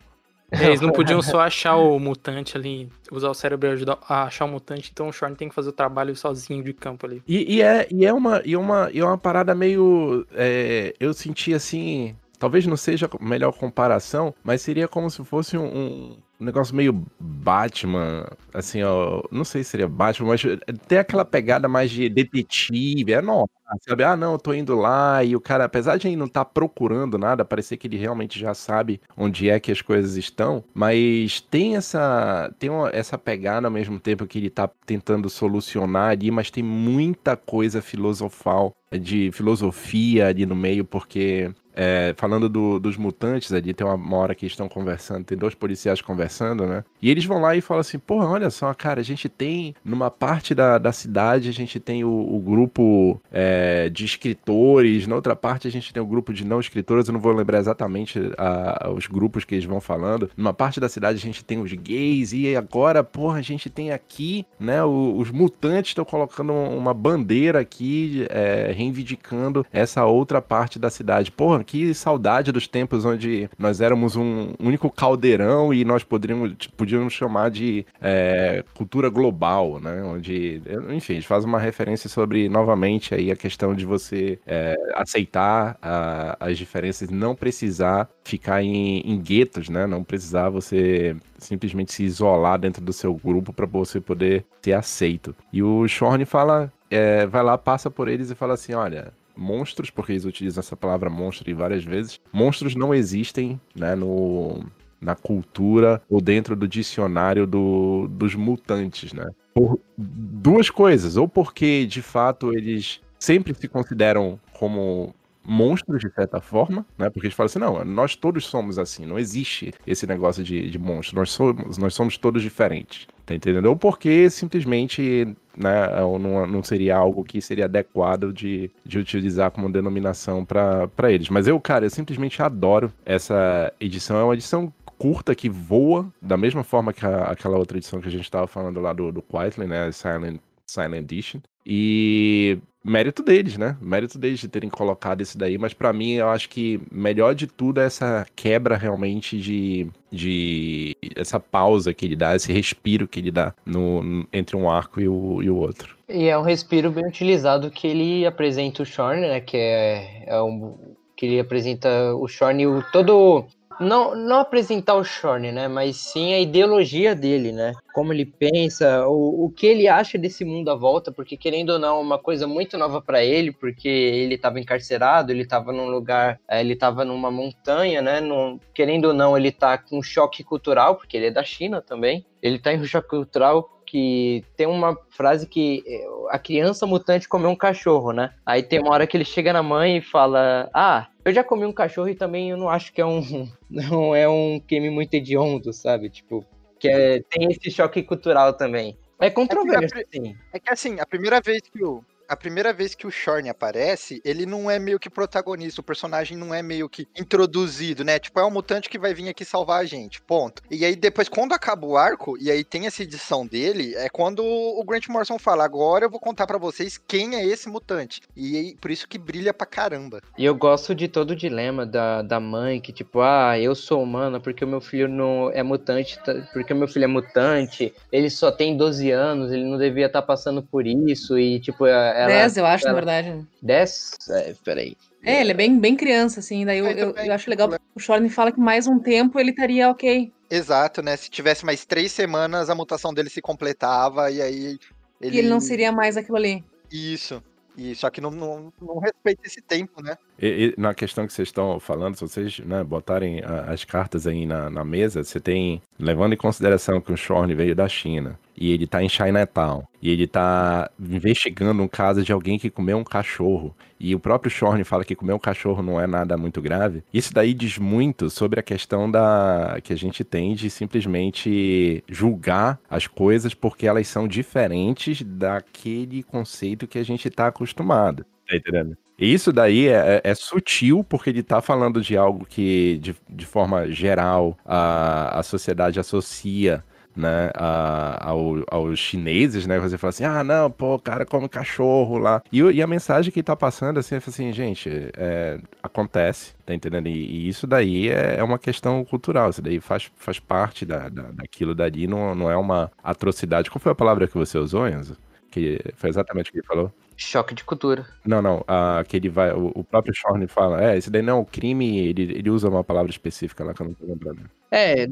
Eles 0.60 0.80
não 0.80 0.90
podiam 0.92 1.20
só 1.22 1.40
achar 1.40 1.76
o 1.76 1.98
mutante 1.98 2.56
ali, 2.56 2.88
usar 3.10 3.30
o 3.30 3.34
cérebro 3.34 3.70
ajudar 3.70 3.98
a 4.08 4.24
achar 4.24 4.44
o 4.44 4.48
mutante, 4.48 4.90
então 4.92 5.08
o 5.08 5.12
Shorn 5.12 5.34
tem 5.36 5.48
que 5.48 5.54
fazer 5.54 5.70
o 5.70 5.72
trabalho 5.72 6.14
sozinho 6.14 6.62
de 6.62 6.72
campo 6.72 7.06
ali. 7.06 7.22
E, 7.26 7.56
e 7.56 7.62
é, 7.62 7.86
e 7.90 8.04
é, 8.04 8.12
uma, 8.12 8.42
e 8.44 8.56
uma, 8.56 8.90
e 8.92 9.00
é 9.00 9.04
uma 9.04 9.18
parada 9.18 9.54
meio. 9.54 10.26
É, 10.32 10.94
eu 10.98 11.12
senti 11.12 11.54
assim. 11.54 12.14
Talvez 12.38 12.66
não 12.66 12.76
seja 12.76 13.08
a 13.08 13.24
melhor 13.24 13.52
comparação, 13.52 14.34
mas 14.42 14.60
seria 14.60 14.86
como 14.86 15.08
se 15.08 15.24
fosse 15.24 15.56
um, 15.56 15.64
um 15.64 16.16
um 16.44 16.46
negócio 16.46 16.76
meio 16.76 16.92
Batman, 17.18 18.26
assim, 18.52 18.82
ó, 18.82 19.22
não 19.32 19.44
sei 19.44 19.64
se 19.64 19.70
seria 19.70 19.88
Batman, 19.88 20.28
mas 20.28 20.42
tem 20.86 20.98
aquela 20.98 21.24
pegada 21.24 21.66
mais 21.66 21.90
de 21.90 22.08
detetive, 22.08 23.12
é 23.12 23.22
normal, 23.22 23.50
sabe? 23.80 24.04
Ah, 24.04 24.16
não, 24.16 24.32
eu 24.32 24.38
tô 24.38 24.52
indo 24.52 24.76
lá 24.76 25.24
e 25.24 25.34
o 25.34 25.40
cara, 25.40 25.64
apesar 25.64 25.96
de 25.96 26.06
ele 26.06 26.16
não 26.16 26.26
estar 26.26 26.44
tá 26.44 26.50
procurando 26.50 27.16
nada, 27.18 27.44
parecer 27.44 27.78
que 27.78 27.86
ele 27.86 27.96
realmente 27.96 28.38
já 28.38 28.52
sabe 28.54 29.00
onde 29.16 29.48
é 29.48 29.58
que 29.58 29.72
as 29.72 29.80
coisas 29.80 30.16
estão, 30.16 30.62
mas 30.74 31.40
tem 31.40 31.76
essa 31.76 32.54
tem 32.58 32.68
uma, 32.70 32.90
essa 32.90 33.16
pegada 33.16 33.66
ao 33.66 33.72
mesmo 33.72 33.98
tempo 33.98 34.26
que 34.26 34.38
ele 34.38 34.50
tá 34.50 34.68
tentando 34.86 35.30
solucionar 35.30 36.10
ali, 36.10 36.30
mas 36.30 36.50
tem 36.50 36.62
muita 36.62 37.36
coisa 37.36 37.80
filosofal, 37.80 38.74
de 38.92 39.30
filosofia 39.32 40.28
ali 40.28 40.46
no 40.46 40.54
meio, 40.54 40.84
porque 40.84 41.50
é, 41.74 42.14
falando 42.16 42.48
do, 42.48 42.78
dos 42.78 42.96
mutantes 42.96 43.52
ali, 43.52 43.74
tem 43.74 43.86
uma, 43.86 43.94
uma 43.94 44.16
hora 44.16 44.34
que 44.34 44.46
estão 44.46 44.68
conversando, 44.68 45.24
tem 45.24 45.36
dois 45.36 45.54
policiais 45.54 46.00
conversando, 46.00 46.66
né? 46.66 46.84
E 47.02 47.10
eles 47.10 47.24
vão 47.24 47.40
lá 47.40 47.56
e 47.56 47.60
falam 47.60 47.80
assim: 47.80 47.98
porra, 47.98 48.26
olha 48.26 48.50
só, 48.50 48.72
cara, 48.72 49.00
a 49.00 49.04
gente 49.04 49.28
tem 49.28 49.74
numa 49.84 50.10
parte 50.10 50.54
da, 50.54 50.78
da 50.78 50.92
cidade, 50.92 51.48
a 51.48 51.52
gente 51.52 51.80
tem 51.80 52.04
o, 52.04 52.10
o 52.10 52.38
grupo 52.38 53.20
é, 53.32 53.88
de 53.88 54.04
escritores, 54.04 55.06
na 55.06 55.16
outra 55.16 55.34
parte 55.34 55.66
a 55.66 55.70
gente 55.70 55.92
tem 55.92 56.02
o 56.02 56.06
grupo 56.06 56.32
de 56.32 56.44
não 56.44 56.60
escritores, 56.60 57.08
eu 57.08 57.12
não 57.12 57.20
vou 57.20 57.32
lembrar 57.32 57.58
exatamente 57.58 58.20
a, 58.38 58.90
os 58.94 59.06
grupos 59.06 59.44
que 59.44 59.54
eles 59.54 59.64
vão 59.64 59.80
falando. 59.80 60.30
Numa 60.36 60.54
parte 60.54 60.78
da 60.78 60.88
cidade 60.88 61.18
a 61.18 61.20
gente 61.20 61.44
tem 61.44 61.60
os 61.60 61.72
gays, 61.72 62.32
e 62.32 62.56
agora, 62.56 63.02
porra, 63.02 63.38
a 63.38 63.42
gente 63.42 63.68
tem 63.68 63.90
aqui, 63.90 64.46
né? 64.60 64.84
O, 64.84 65.16
os 65.18 65.30
mutantes 65.30 65.90
estão 65.90 66.04
colocando 66.04 66.52
uma 66.52 66.94
bandeira 66.94 67.60
aqui, 67.60 68.26
é, 68.30 68.72
reivindicando 68.74 69.66
essa 69.72 70.04
outra 70.04 70.40
parte 70.40 70.78
da 70.78 70.90
cidade. 70.90 71.30
Porra, 71.32 71.63
que 71.64 71.94
saudade 71.94 72.52
dos 72.52 72.68
tempos 72.68 73.04
onde 73.04 73.48
nós 73.58 73.80
éramos 73.80 74.16
um 74.16 74.54
único 74.60 74.90
caldeirão 74.90 75.72
e 75.72 75.84
nós 75.84 76.04
poderíamos, 76.04 76.54
podíamos 76.76 77.12
chamar 77.12 77.50
de 77.50 77.86
é, 78.00 78.64
cultura 78.74 79.08
global, 79.08 79.80
né? 79.80 80.02
Onde, 80.02 80.62
enfim, 80.90 81.20
faz 81.22 81.44
uma 81.44 81.58
referência 81.58 82.08
sobre, 82.08 82.48
novamente, 82.48 83.14
aí 83.14 83.30
a 83.30 83.36
questão 83.36 83.74
de 83.74 83.84
você 83.84 84.38
é, 84.46 84.76
aceitar 84.94 85.76
a, 85.82 86.36
as 86.38 86.58
diferenças, 86.58 87.10
não 87.10 87.34
precisar 87.34 88.08
ficar 88.22 88.62
em, 88.62 89.00
em 89.00 89.18
guetos, 89.20 89.68
né? 89.68 89.86
Não 89.86 90.04
precisar 90.04 90.50
você 90.50 91.16
simplesmente 91.38 91.92
se 91.92 92.04
isolar 92.04 92.58
dentro 92.58 92.82
do 92.82 92.92
seu 92.92 93.14
grupo 93.14 93.52
para 93.52 93.66
você 93.66 94.00
poder 94.00 94.44
ser 94.62 94.72
aceito. 94.72 95.34
E 95.52 95.62
o 95.62 95.86
Shorn 95.86 96.24
fala, 96.24 96.72
é, 96.90 97.26
vai 97.26 97.42
lá, 97.42 97.56
passa 97.58 97.90
por 97.90 98.08
eles 98.08 98.30
e 98.30 98.34
fala 98.34 98.54
assim, 98.54 98.74
olha, 98.74 99.12
monstros, 99.36 99.90
porque 99.90 100.12
eles 100.12 100.24
utilizam 100.24 100.60
essa 100.60 100.76
palavra 100.76 101.10
monstro 101.10 101.54
várias 101.54 101.84
vezes. 101.84 102.20
Monstros 102.32 102.74
não 102.74 102.94
existem, 102.94 103.60
né, 103.74 103.94
no, 103.94 104.64
na 105.00 105.14
cultura 105.14 106.02
ou 106.08 106.20
dentro 106.20 106.56
do 106.56 106.66
dicionário 106.66 107.46
do, 107.46 108.08
dos 108.08 108.34
mutantes, 108.34 109.12
né? 109.12 109.28
Por 109.52 109.78
duas 109.96 110.70
coisas, 110.70 111.16
ou 111.16 111.28
porque 111.28 111.86
de 111.86 112.02
fato 112.02 112.52
eles 112.52 113.00
sempre 113.18 113.54
se 113.54 113.68
consideram 113.68 114.40
como 114.52 115.14
monstros 115.44 116.00
de 116.00 116.10
certa 116.12 116.40
forma, 116.40 116.86
né? 116.96 117.10
Porque 117.10 117.26
eles 117.26 117.36
falam 117.36 117.46
assim, 117.46 117.58
não, 117.58 117.84
nós 117.84 118.16
todos 118.16 118.46
somos 118.46 118.78
assim, 118.78 119.04
não 119.04 119.18
existe 119.18 119.72
esse 119.86 120.06
negócio 120.06 120.42
de, 120.42 120.70
de 120.70 120.78
monstro, 120.78 121.16
nós 121.16 121.30
somos, 121.30 121.76
nós 121.76 121.94
somos 121.94 122.16
todos 122.16 122.42
diferentes, 122.42 123.06
tá 123.26 123.34
entendendo? 123.34 123.66
Ou 123.66 123.76
porque 123.76 124.30
simplesmente, 124.30 125.36
né, 125.56 125.88
não, 126.18 126.46
não 126.46 126.62
seria 126.62 126.96
algo 126.96 127.24
que 127.24 127.40
seria 127.40 127.64
adequado 127.64 128.32
de, 128.32 128.70
de 128.84 128.98
utilizar 128.98 129.50
como 129.50 129.70
denominação 129.70 130.44
para 130.44 131.12
eles. 131.12 131.28
Mas 131.28 131.46
eu, 131.46 131.58
cara, 131.60 131.86
eu 131.86 131.90
simplesmente 131.90 132.42
adoro 132.42 132.92
essa 133.04 133.72
edição, 133.80 134.16
é 134.18 134.24
uma 134.24 134.34
edição 134.34 134.72
curta 134.98 135.34
que 135.34 135.48
voa, 135.48 136.10
da 136.20 136.36
mesma 136.36 136.62
forma 136.62 136.92
que 136.92 137.04
a, 137.04 137.24
aquela 137.24 137.58
outra 137.58 137.76
edição 137.76 138.00
que 138.00 138.08
a 138.08 138.10
gente 138.10 138.24
estava 138.24 138.46
falando 138.46 138.80
lá 138.80 138.92
do, 138.92 139.10
do 139.12 139.22
Quietly, 139.22 139.66
né? 139.66 139.90
Silent, 139.92 140.40
Silent 140.66 141.02
Edition. 141.02 141.40
E 141.66 142.58
mérito 142.84 143.22
deles, 143.22 143.56
né? 143.56 143.76
Mérito 143.80 144.18
deles 144.18 144.38
de 144.38 144.48
terem 144.48 144.68
colocado 144.68 145.22
isso 145.22 145.38
daí, 145.38 145.56
mas 145.56 145.72
para 145.72 145.92
mim 145.92 146.12
eu 146.12 146.28
acho 146.28 146.48
que 146.50 146.80
melhor 146.92 147.34
de 147.34 147.46
tudo 147.46 147.80
é 147.80 147.86
essa 147.86 148.26
quebra 148.36 148.76
realmente 148.76 149.38
de, 149.40 149.88
de 150.12 150.96
essa 151.16 151.40
pausa 151.40 151.94
que 151.94 152.04
ele 152.04 152.14
dá, 152.14 152.36
esse 152.36 152.52
respiro 152.52 153.08
que 153.08 153.18
ele 153.20 153.30
dá 153.30 153.54
no, 153.64 154.26
entre 154.32 154.56
um 154.56 154.70
arco 154.70 155.00
e 155.00 155.08
o, 155.08 155.42
e 155.42 155.48
o 155.48 155.56
outro. 155.56 155.96
E 156.08 156.28
é 156.28 156.36
um 156.36 156.42
respiro 156.42 156.90
bem 156.90 157.06
utilizado 157.06 157.70
que 157.70 157.86
ele 157.86 158.26
apresenta 158.26 158.82
o 158.82 158.86
Shorn, 158.86 159.22
né? 159.22 159.40
Que 159.40 159.56
é, 159.56 160.24
é 160.26 160.42
um 160.42 160.76
que 161.16 161.26
ele 161.26 161.40
apresenta 161.40 162.14
o 162.14 162.26
Shorn 162.26 162.66
o 162.66 162.82
todo 162.92 163.46
não, 163.80 164.14
não 164.14 164.40
apresentar 164.40 164.94
o 164.94 165.04
Shorn, 165.04 165.52
né? 165.52 165.68
Mas 165.68 165.96
sim 165.96 166.34
a 166.34 166.40
ideologia 166.40 167.14
dele, 167.14 167.52
né? 167.52 167.72
Como 167.92 168.12
ele 168.12 168.24
pensa, 168.26 169.06
o, 169.06 169.44
o 169.44 169.50
que 169.50 169.66
ele 169.66 169.88
acha 169.88 170.18
desse 170.18 170.44
mundo 170.44 170.70
à 170.70 170.74
volta, 170.74 171.12
porque 171.12 171.36
querendo 171.36 171.70
ou 171.70 171.78
não, 171.78 171.98
é 171.98 172.00
uma 172.00 172.18
coisa 172.18 172.46
muito 172.46 172.76
nova 172.78 173.00
para 173.00 173.24
ele, 173.24 173.52
porque 173.52 173.88
ele 173.88 174.34
estava 174.34 174.60
encarcerado, 174.60 175.32
ele 175.32 175.42
estava 175.42 175.72
num 175.72 175.88
lugar, 175.88 176.40
é, 176.48 176.60
ele 176.60 176.74
estava 176.74 177.04
numa 177.04 177.30
montanha, 177.30 178.00
né? 178.02 178.20
Num, 178.20 178.58
querendo 178.72 179.06
ou 179.06 179.14
não, 179.14 179.36
ele 179.36 179.50
tá 179.50 179.78
com 179.78 180.02
choque 180.02 180.42
cultural, 180.42 180.96
porque 180.96 181.16
ele 181.16 181.26
é 181.26 181.30
da 181.30 181.44
China 181.44 181.80
também. 181.80 182.24
Ele 182.42 182.58
tá 182.58 182.72
em 182.72 182.80
um 182.80 182.84
choque 182.84 183.08
cultural 183.08 183.74
que 183.86 184.44
tem 184.56 184.66
uma 184.66 184.98
frase 185.10 185.46
que 185.46 185.84
é, 185.86 186.04
a 186.30 186.38
criança 186.38 186.84
mutante 186.84 187.28
comeu 187.28 187.50
um 187.50 187.56
cachorro, 187.56 188.12
né? 188.12 188.32
Aí 188.44 188.60
tem 188.62 188.80
uma 188.80 188.90
hora 188.90 189.06
que 189.06 189.16
ele 189.16 189.24
chega 189.24 189.52
na 189.52 189.62
mãe 189.62 189.98
e 189.98 190.02
fala: 190.02 190.68
Ah, 190.74 191.06
eu 191.24 191.32
já 191.32 191.42
comi 191.42 191.64
um 191.64 191.72
cachorro 191.72 192.08
e 192.08 192.14
também 192.14 192.50
eu 192.50 192.56
não 192.56 192.68
acho 192.68 192.92
que 192.92 193.00
é 193.00 193.06
um 193.06 193.48
não 193.70 194.14
é 194.14 194.28
um 194.28 194.60
crime 194.60 194.90
muito 194.90 195.14
hediondo, 195.14 195.72
sabe? 195.72 196.10
Tipo, 196.10 196.44
que 196.78 196.88
é, 196.88 197.20
tem 197.30 197.48
esse 197.50 197.70
choque 197.70 198.02
cultural 198.02 198.52
também. 198.52 198.96
É 199.18 199.30
controverso, 199.30 199.96
é 199.96 200.04
que. 200.04 200.36
É 200.52 200.58
que 200.58 200.70
assim, 200.70 201.00
a 201.00 201.06
primeira 201.06 201.40
vez 201.40 201.62
que 201.62 201.82
o, 201.82 202.04
a 202.28 202.36
primeira 202.36 202.72
vez 202.72 202.94
que 202.94 203.06
o 203.06 203.10
Shorn 203.10 203.48
aparece, 203.48 204.20
ele 204.24 204.46
não 204.46 204.70
é 204.70 204.78
meio 204.78 204.98
que 204.98 205.10
protagonista, 205.10 205.80
o 205.80 205.84
personagem 205.84 206.36
não 206.36 206.54
é 206.54 206.62
meio 206.62 206.88
que 206.88 207.06
introduzido, 207.16 208.04
né? 208.04 208.18
Tipo, 208.18 208.40
é 208.40 208.44
um 208.44 208.50
mutante 208.50 208.88
que 208.88 208.98
vai 208.98 209.14
vir 209.14 209.28
aqui 209.28 209.44
salvar 209.44 209.80
a 209.80 209.84
gente, 209.84 210.20
ponto. 210.22 210.62
E 210.70 210.84
aí 210.84 210.96
depois, 210.96 211.28
quando 211.28 211.52
acaba 211.52 211.86
o 211.86 211.96
arco, 211.96 212.36
e 212.38 212.50
aí 212.50 212.64
tem 212.64 212.86
essa 212.86 213.02
edição 213.02 213.46
dele, 213.46 213.94
é 213.96 214.08
quando 214.08 214.44
o 214.44 214.82
Grant 214.84 215.08
Morrison 215.08 215.38
fala, 215.38 215.64
agora 215.64 216.06
eu 216.06 216.10
vou 216.10 216.20
contar 216.20 216.46
para 216.46 216.58
vocês 216.58 216.98
quem 216.98 217.36
é 217.36 217.44
esse 217.44 217.68
mutante. 217.68 218.20
E 218.36 218.56
aí, 218.56 218.76
por 218.76 218.90
isso 218.90 219.08
que 219.08 219.18
brilha 219.18 219.52
pra 219.52 219.66
caramba. 219.66 220.20
E 220.36 220.44
eu 220.44 220.54
gosto 220.54 220.94
de 220.94 221.08
todo 221.08 221.32
o 221.32 221.36
dilema 221.36 221.86
da, 221.86 222.22
da 222.22 222.40
mãe, 222.40 222.80
que 222.80 222.92
tipo, 222.92 223.20
ah, 223.20 223.58
eu 223.58 223.74
sou 223.74 224.02
humana 224.02 224.40
porque 224.40 224.64
o 224.64 224.68
meu 224.68 224.80
filho 224.80 225.08
não 225.08 225.50
é 225.52 225.62
mutante, 225.62 226.18
porque 226.52 226.72
o 226.72 226.76
meu 226.76 226.88
filho 226.88 227.04
é 227.04 227.08
mutante, 227.08 227.94
ele 228.10 228.30
só 228.30 228.50
tem 228.50 228.76
12 228.76 229.10
anos, 229.10 229.52
ele 229.52 229.64
não 229.64 229.78
devia 229.78 230.06
estar 230.06 230.20
tá 230.20 230.26
passando 230.26 230.62
por 230.62 230.86
isso, 230.86 231.38
e 231.38 231.60
tipo, 231.60 231.86
ela, 232.14 232.28
10, 232.28 232.56
eu 232.56 232.66
acho, 232.66 232.84
ela... 232.84 232.92
na 232.92 233.00
verdade. 233.00 233.46
10? 233.60 234.18
É, 234.30 234.54
peraí. 234.64 234.96
É, 235.24 235.40
ele 235.40 235.50
é 235.50 235.54
bem, 235.54 235.78
bem 235.78 235.96
criança, 235.96 236.40
assim. 236.40 236.64
Daí 236.64 236.78
eu, 236.78 236.86
eu, 236.86 237.10
eu 237.10 237.32
acho 237.32 237.50
legal. 237.50 237.70
O 237.94 238.00
Shorn 238.00 238.28
fala 238.28 238.52
que 238.52 238.60
mais 238.60 238.86
um 238.86 238.98
tempo 238.98 239.40
ele 239.40 239.50
estaria 239.50 239.90
ok. 239.90 240.32
Exato, 240.50 241.02
né? 241.02 241.16
Se 241.16 241.28
tivesse 241.30 241.64
mais 241.64 241.84
três 241.84 242.12
semanas, 242.12 242.70
a 242.70 242.74
mutação 242.74 243.12
dele 243.12 243.30
se 243.30 243.42
completava 243.42 244.30
e 244.30 244.40
aí. 244.40 244.78
Ele... 245.20 245.36
E 245.36 245.38
ele 245.38 245.48
não 245.48 245.60
seria 245.60 245.90
mais 245.90 246.16
aquilo 246.16 246.36
ali. 246.36 246.62
Isso. 246.92 247.42
E 247.76 247.94
só 247.94 248.08
que 248.08 248.20
não, 248.20 248.30
não, 248.30 248.72
não 248.80 248.98
respeita 248.98 249.42
esse 249.44 249.60
tempo, 249.60 250.00
né? 250.00 250.16
E, 250.40 250.74
e, 250.76 250.80
na 250.80 250.94
questão 250.94 251.26
que 251.26 251.32
vocês 251.32 251.48
estão 251.48 251.78
falando, 251.78 252.16
se 252.16 252.22
vocês 252.22 252.58
né, 252.60 252.82
botarem 252.82 253.40
a, 253.42 253.72
as 253.72 253.84
cartas 253.84 254.26
aí 254.26 254.44
na, 254.44 254.68
na, 254.68 254.84
mesa, 254.84 255.22
você 255.22 255.38
tem, 255.38 255.80
levando 255.98 256.32
em 256.32 256.36
consideração 256.36 257.00
que 257.00 257.12
o 257.12 257.16
Shorn 257.16 257.54
veio 257.54 257.74
da 257.74 257.88
China, 257.88 258.38
e 258.56 258.72
ele 258.72 258.86
tá 258.86 259.02
em 259.02 259.08
Chinatown, 259.08 259.84
e 260.02 260.10
ele 260.10 260.26
tá 260.26 260.90
investigando 260.98 261.82
um 261.82 261.88
caso 261.88 262.22
de 262.22 262.32
alguém 262.32 262.58
que 262.58 262.70
comeu 262.70 262.98
um 262.98 263.04
cachorro, 263.04 263.74
e 263.98 264.14
o 264.14 264.20
próprio 264.20 264.50
Shorn 264.50 264.82
fala 264.84 265.04
que 265.04 265.14
comer 265.14 265.32
um 265.32 265.38
cachorro 265.38 265.82
não 265.82 266.00
é 266.00 266.06
nada 266.06 266.36
muito 266.36 266.60
grave. 266.60 267.02
Isso 267.12 267.32
daí 267.32 267.54
diz 267.54 267.78
muito 267.78 268.28
sobre 268.28 268.60
a 268.60 268.62
questão 268.62 269.10
da 269.10 269.78
que 269.82 269.92
a 269.92 269.96
gente 269.96 270.22
tem 270.22 270.54
de 270.54 270.68
simplesmente 270.68 272.04
julgar 272.08 272.78
as 272.90 273.06
coisas 273.06 273.54
porque 273.54 273.86
elas 273.86 274.06
são 274.08 274.28
diferentes 274.28 275.22
daquele 275.22 276.22
conceito 276.22 276.86
que 276.86 276.98
a 276.98 277.04
gente 277.04 277.30
tá 277.30 277.46
acostumado. 277.46 278.26
Tá 278.46 278.56
entendendo? 278.56 278.96
Isso 279.18 279.52
daí 279.52 279.88
é, 279.88 280.20
é, 280.24 280.30
é, 280.30 280.34
sutil, 280.34 281.04
porque 281.04 281.30
ele 281.30 281.42
tá 281.42 281.60
falando 281.60 282.00
de 282.00 282.16
algo 282.16 282.44
que, 282.44 282.98
de, 282.98 283.14
de 283.28 283.46
forma 283.46 283.88
geral, 283.90 284.58
a, 284.64 285.38
a 285.38 285.42
sociedade 285.42 286.00
associa 286.00 286.84
né, 287.16 287.50
a, 287.54 288.28
ao, 288.30 288.64
aos 288.68 288.98
chineses, 288.98 289.66
né? 289.66 289.78
Você 289.78 289.96
fala 289.96 290.08
assim, 290.10 290.24
ah, 290.24 290.42
não, 290.42 290.70
pô, 290.70 290.94
o 290.96 290.98
cara 290.98 291.24
come 291.24 291.48
cachorro 291.48 292.18
lá. 292.18 292.42
E, 292.52 292.60
e 292.60 292.82
a 292.82 292.86
mensagem 292.86 293.32
que 293.32 293.42
tá 293.42 293.54
passando, 293.54 293.98
assim, 293.98 294.16
é 294.16 294.18
assim, 294.18 294.52
gente, 294.52 294.90
é, 295.16 295.60
acontece, 295.82 296.54
tá 296.66 296.74
entendendo? 296.74 297.06
E, 297.08 297.12
e 297.12 297.48
isso 297.48 297.66
daí 297.66 298.08
é, 298.08 298.36
é, 298.38 298.42
uma 298.42 298.58
questão 298.58 299.04
cultural, 299.04 299.50
isso 299.50 299.62
daí 299.62 299.80
faz, 299.80 300.10
faz 300.16 300.38
parte 300.40 300.84
da, 300.84 301.08
da, 301.08 301.30
daquilo 301.30 301.74
dali, 301.74 302.06
não, 302.06 302.34
não 302.34 302.50
é 302.50 302.56
uma 302.56 302.90
atrocidade. 303.02 303.70
Qual 303.70 303.80
foi 303.80 303.92
a 303.92 303.94
palavra 303.94 304.26
que 304.26 304.34
você 304.34 304.58
usou, 304.58 304.88
Enzo? 304.88 305.16
Que 305.50 305.78
foi 305.96 306.10
exatamente 306.10 306.50
o 306.50 306.52
que 306.52 306.58
ele 306.58 306.66
falou? 306.66 306.92
Choque 307.16 307.54
de 307.54 307.64
cultura. 307.64 308.06
Não, 308.24 308.42
não. 308.42 308.64
A, 308.66 309.04
que 309.06 309.16
ele 309.16 309.28
vai. 309.28 309.52
O, 309.52 309.72
o 309.74 309.84
próprio 309.84 310.14
Shorn 310.14 310.46
fala. 310.46 310.82
É, 310.82 310.96
esse 310.96 311.10
daí 311.10 311.22
não 311.22 311.38
é 311.38 311.40
um 311.40 311.44
crime. 311.44 311.98
Ele, 311.98 312.22
ele 312.22 312.50
usa 312.50 312.68
uma 312.68 312.84
palavra 312.84 313.10
específica 313.10 313.64
lá 313.64 313.72
que 313.72 313.82
eu 313.82 313.86
não 313.86 313.94
tô 313.94 314.06
lembrando. 314.06 314.40
É, 314.70 315.06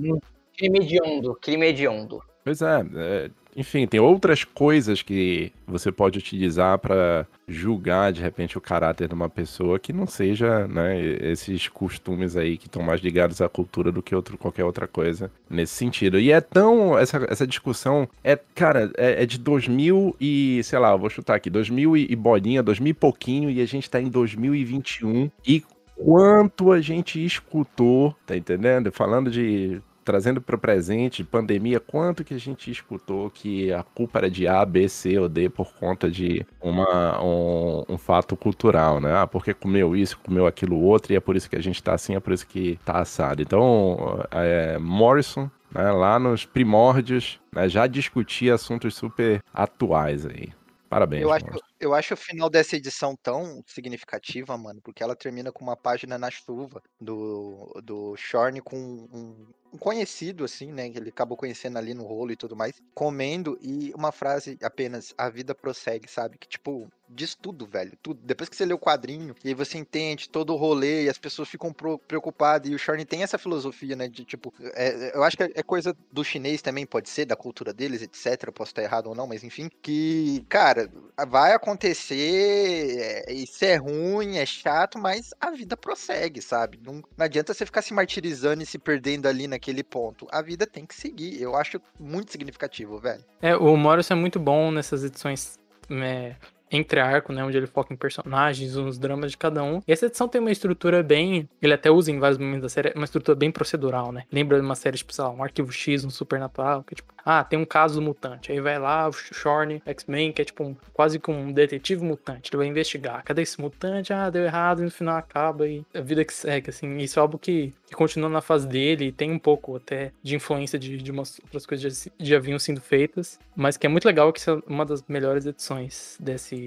Crime 0.56 0.80
hediondo, 0.80 1.34
crime 1.40 1.66
hediondo. 1.66 2.22
Pois 2.44 2.60
é, 2.60 2.84
é, 2.94 3.30
enfim, 3.56 3.86
tem 3.86 4.00
outras 4.00 4.44
coisas 4.44 5.02
que 5.02 5.52
você 5.66 5.92
pode 5.92 6.18
utilizar 6.18 6.78
para 6.78 7.26
julgar 7.46 8.12
de 8.12 8.22
repente 8.22 8.56
o 8.56 8.60
caráter 8.60 9.08
de 9.08 9.14
uma 9.14 9.28
pessoa 9.28 9.78
que 9.78 9.92
não 9.92 10.06
seja, 10.06 10.66
né, 10.66 10.98
esses 11.20 11.68
costumes 11.68 12.36
aí 12.36 12.56
que 12.56 12.66
estão 12.66 12.82
mais 12.82 13.00
ligados 13.00 13.40
à 13.42 13.48
cultura 13.48 13.92
do 13.92 14.02
que 14.02 14.14
outro, 14.14 14.38
qualquer 14.38 14.64
outra 14.64 14.88
coisa 14.88 15.30
nesse 15.50 15.74
sentido. 15.74 16.18
E 16.18 16.32
é 16.32 16.40
tão 16.40 16.98
essa, 16.98 17.26
essa 17.28 17.46
discussão 17.46 18.08
é, 18.24 18.38
cara, 18.54 18.90
é, 18.96 19.22
é 19.22 19.26
de 19.26 19.38
2000 19.38 20.16
e, 20.20 20.60
sei 20.64 20.78
lá, 20.78 20.96
vou 20.96 21.10
chutar 21.10 21.36
aqui, 21.36 21.50
2000 21.50 21.96
e, 21.96 22.06
e 22.10 22.16
bolinha, 22.16 22.62
2000 22.62 22.90
e 22.90 22.94
pouquinho 22.94 23.50
e 23.50 23.60
a 23.60 23.66
gente 23.66 23.90
tá 23.90 24.00
em 24.00 24.08
2021 24.08 25.30
e 25.46 25.62
quanto 25.94 26.72
a 26.72 26.80
gente 26.80 27.24
escutou, 27.24 28.16
tá 28.26 28.36
entendendo? 28.36 28.90
Falando 28.90 29.30
de 29.30 29.80
trazendo 30.04 30.40
para 30.40 30.56
o 30.56 30.58
presente, 30.58 31.24
pandemia, 31.24 31.80
quanto 31.80 32.24
que 32.24 32.34
a 32.34 32.38
gente 32.38 32.70
escutou 32.70 33.30
que 33.30 33.72
a 33.72 33.82
culpa 33.82 34.18
era 34.20 34.30
de 34.30 34.46
A, 34.46 34.64
B, 34.64 34.88
C 34.88 35.18
ou 35.18 35.28
D 35.28 35.48
por 35.48 35.72
conta 35.74 36.10
de 36.10 36.44
uma, 36.60 37.22
um, 37.22 37.84
um 37.88 37.98
fato 37.98 38.36
cultural, 38.36 39.00
né? 39.00 39.14
Ah, 39.14 39.26
porque 39.26 39.54
comeu 39.54 39.96
isso, 39.96 40.18
comeu 40.18 40.46
aquilo 40.46 40.80
outro, 40.80 41.12
e 41.12 41.16
é 41.16 41.20
por 41.20 41.36
isso 41.36 41.48
que 41.48 41.56
a 41.56 41.62
gente 41.62 41.76
está 41.76 41.94
assim, 41.94 42.14
é 42.14 42.20
por 42.20 42.32
isso 42.32 42.46
que 42.46 42.72
está 42.80 43.00
assado. 43.00 43.42
Então, 43.42 44.24
é, 44.30 44.78
Morrison, 44.78 45.50
né, 45.70 45.90
lá 45.90 46.18
nos 46.18 46.44
primórdios, 46.44 47.40
né, 47.52 47.68
já 47.68 47.86
discutia 47.86 48.54
assuntos 48.54 48.94
super 48.94 49.42
atuais 49.52 50.26
aí. 50.26 50.52
Parabéns. 50.92 51.22
Eu 51.22 51.32
acho, 51.32 51.46
eu 51.80 51.94
acho 51.94 52.12
o 52.12 52.16
final 52.18 52.50
dessa 52.50 52.76
edição 52.76 53.16
tão 53.22 53.64
significativa, 53.66 54.58
mano, 54.58 54.78
porque 54.82 55.02
ela 55.02 55.16
termina 55.16 55.50
com 55.50 55.64
uma 55.64 55.74
página 55.74 56.18
na 56.18 56.30
chuva 56.30 56.82
do, 57.00 57.80
do 57.82 58.14
Shorn 58.14 58.60
com 58.60 58.76
um, 58.76 59.08
um 59.10 59.46
conhecido, 59.78 60.44
assim, 60.44 60.72
né? 60.72 60.90
Que 60.90 60.98
ele 60.98 61.08
acabou 61.10 61.36
conhecendo 61.36 61.78
ali 61.78 61.94
no 61.94 62.04
rolo 62.04 62.32
e 62.32 62.36
tudo 62.36 62.56
mais, 62.56 62.74
comendo 62.94 63.58
e 63.60 63.92
uma 63.94 64.12
frase 64.12 64.58
apenas: 64.62 65.14
a 65.16 65.28
vida 65.28 65.54
prossegue, 65.54 66.08
sabe? 66.08 66.38
Que 66.38 66.48
tipo, 66.48 66.90
diz 67.12 67.34
tudo, 67.34 67.66
velho. 67.66 67.92
Tudo. 68.02 68.20
Depois 68.22 68.48
que 68.48 68.56
você 68.56 68.64
lê 68.64 68.72
o 68.72 68.78
quadrinho 68.78 69.34
e 69.44 69.48
aí 69.48 69.54
você 69.54 69.78
entende 69.78 70.28
todo 70.28 70.52
o 70.52 70.56
rolê 70.56 71.04
e 71.04 71.08
as 71.08 71.18
pessoas 71.18 71.48
ficam 71.48 71.72
preocupadas. 72.06 72.70
E 72.70 72.74
o 72.74 72.78
Shorn 72.78 73.04
tem 73.04 73.22
essa 73.22 73.38
filosofia, 73.38 73.94
né? 73.94 74.08
De 74.08 74.24
tipo, 74.24 74.52
é, 74.74 75.16
eu 75.16 75.22
acho 75.22 75.36
que 75.36 75.42
é 75.42 75.62
coisa 75.62 75.96
do 76.10 76.24
chinês 76.24 76.62
também, 76.62 76.86
pode 76.86 77.08
ser, 77.08 77.24
da 77.24 77.36
cultura 77.36 77.72
deles, 77.72 78.02
etc. 78.02 78.44
Eu 78.46 78.52
posso 78.52 78.70
estar 78.70 78.82
errado 78.82 79.08
ou 79.08 79.14
não, 79.14 79.26
mas 79.26 79.44
enfim. 79.44 79.70
Que, 79.82 80.44
cara, 80.48 80.90
vai 81.28 81.52
acontecer, 81.52 82.98
é, 83.28 83.32
isso 83.32 83.64
é 83.64 83.76
ruim, 83.76 84.36
é 84.36 84.46
chato, 84.46 84.98
mas 84.98 85.30
a 85.40 85.50
vida 85.50 85.76
prossegue, 85.76 86.40
sabe? 86.40 86.80
Não, 86.82 86.94
não 87.16 87.24
adianta 87.24 87.54
você 87.54 87.66
ficar 87.66 87.82
se 87.82 87.92
martirizando 87.94 88.62
e 88.62 88.66
se 88.66 88.78
perdendo 88.78 89.26
ali 89.26 89.46
naquele 89.62 89.84
ponto. 89.84 90.26
A 90.32 90.42
vida 90.42 90.66
tem 90.66 90.84
que 90.84 90.94
seguir. 90.94 91.40
Eu 91.40 91.54
acho 91.54 91.80
muito 91.98 92.32
significativo, 92.32 92.98
velho. 92.98 93.24
É, 93.40 93.54
o 93.54 93.76
Morrison 93.76 94.14
é 94.14 94.16
muito 94.16 94.40
bom 94.40 94.72
nessas 94.72 95.04
edições 95.04 95.56
é, 95.88 96.34
entre 96.72 96.98
arco, 96.98 97.32
né, 97.32 97.44
onde 97.44 97.56
ele 97.56 97.66
foca 97.66 97.92
em 97.92 97.96
personagens, 97.96 98.74
nos 98.74 98.98
dramas 98.98 99.30
de 99.30 99.36
cada 99.36 99.62
um. 99.62 99.80
E 99.86 99.92
essa 99.92 100.06
edição 100.06 100.26
tem 100.26 100.40
uma 100.40 100.50
estrutura 100.50 101.02
bem, 101.02 101.48
ele 101.60 101.74
até 101.74 101.90
usa 101.90 102.10
em 102.10 102.18
vários 102.18 102.38
momentos 102.38 102.62
da 102.62 102.68
série, 102.68 102.92
uma 102.94 103.04
estrutura 103.04 103.36
bem 103.36 103.50
procedural, 103.50 104.10
né? 104.10 104.24
Lembra 104.32 104.58
de 104.58 104.64
uma 104.64 104.74
série 104.74 104.96
tipo, 104.96 105.12
sei 105.12 105.24
lá, 105.24 105.30
um 105.30 105.42
Arquivo 105.42 105.70
X, 105.70 106.04
um 106.04 106.10
Supernatural, 106.10 106.82
que 106.82 106.94
tipo, 106.94 107.12
ah, 107.24 107.44
tem 107.44 107.58
um 107.58 107.64
caso 107.64 108.00
mutante. 108.00 108.50
Aí 108.50 108.60
vai 108.60 108.78
lá 108.78 109.08
o 109.08 109.12
Shorn, 109.12 109.82
X-Men, 109.86 110.32
que 110.32 110.42
é 110.42 110.44
tipo 110.44 110.64
um, 110.64 110.76
quase 110.92 111.18
como 111.18 111.38
um 111.38 111.52
detetive 111.52 112.04
mutante. 112.04 112.50
Ele 112.50 112.58
vai 112.58 112.66
investigar. 112.66 113.22
Cadê 113.22 113.42
esse 113.42 113.60
mutante? 113.60 114.12
Ah, 114.12 114.28
deu 114.28 114.44
errado, 114.44 114.80
e 114.80 114.84
no 114.84 114.90
final 114.90 115.16
acaba 115.16 115.68
e 115.68 115.84
a 115.94 116.00
vida 116.00 116.24
que 116.24 116.32
segue, 116.32 116.70
assim. 116.70 116.96
Isso 116.98 117.18
é 117.18 117.22
algo 117.22 117.38
que, 117.38 117.72
que 117.86 117.94
continua 117.94 118.28
na 118.28 118.40
fase 118.40 118.66
dele 118.66 119.06
e 119.06 119.12
tem 119.12 119.30
um 119.30 119.38
pouco 119.38 119.76
até 119.76 120.12
de 120.22 120.34
influência 120.34 120.78
de, 120.78 120.96
de 120.96 121.10
umas 121.10 121.38
outras 121.44 121.66
coisas 121.66 122.04
que 122.04 122.10
já, 122.20 122.34
já 122.36 122.38
vinham 122.40 122.58
sendo 122.58 122.80
feitas, 122.80 123.38
mas 123.54 123.76
que 123.76 123.86
é 123.86 123.88
muito 123.88 124.04
legal 124.04 124.32
que 124.32 124.40
isso 124.40 124.50
é 124.50 124.62
uma 124.66 124.84
das 124.84 125.04
melhores 125.08 125.46
edições 125.46 126.16
desse 126.20 126.61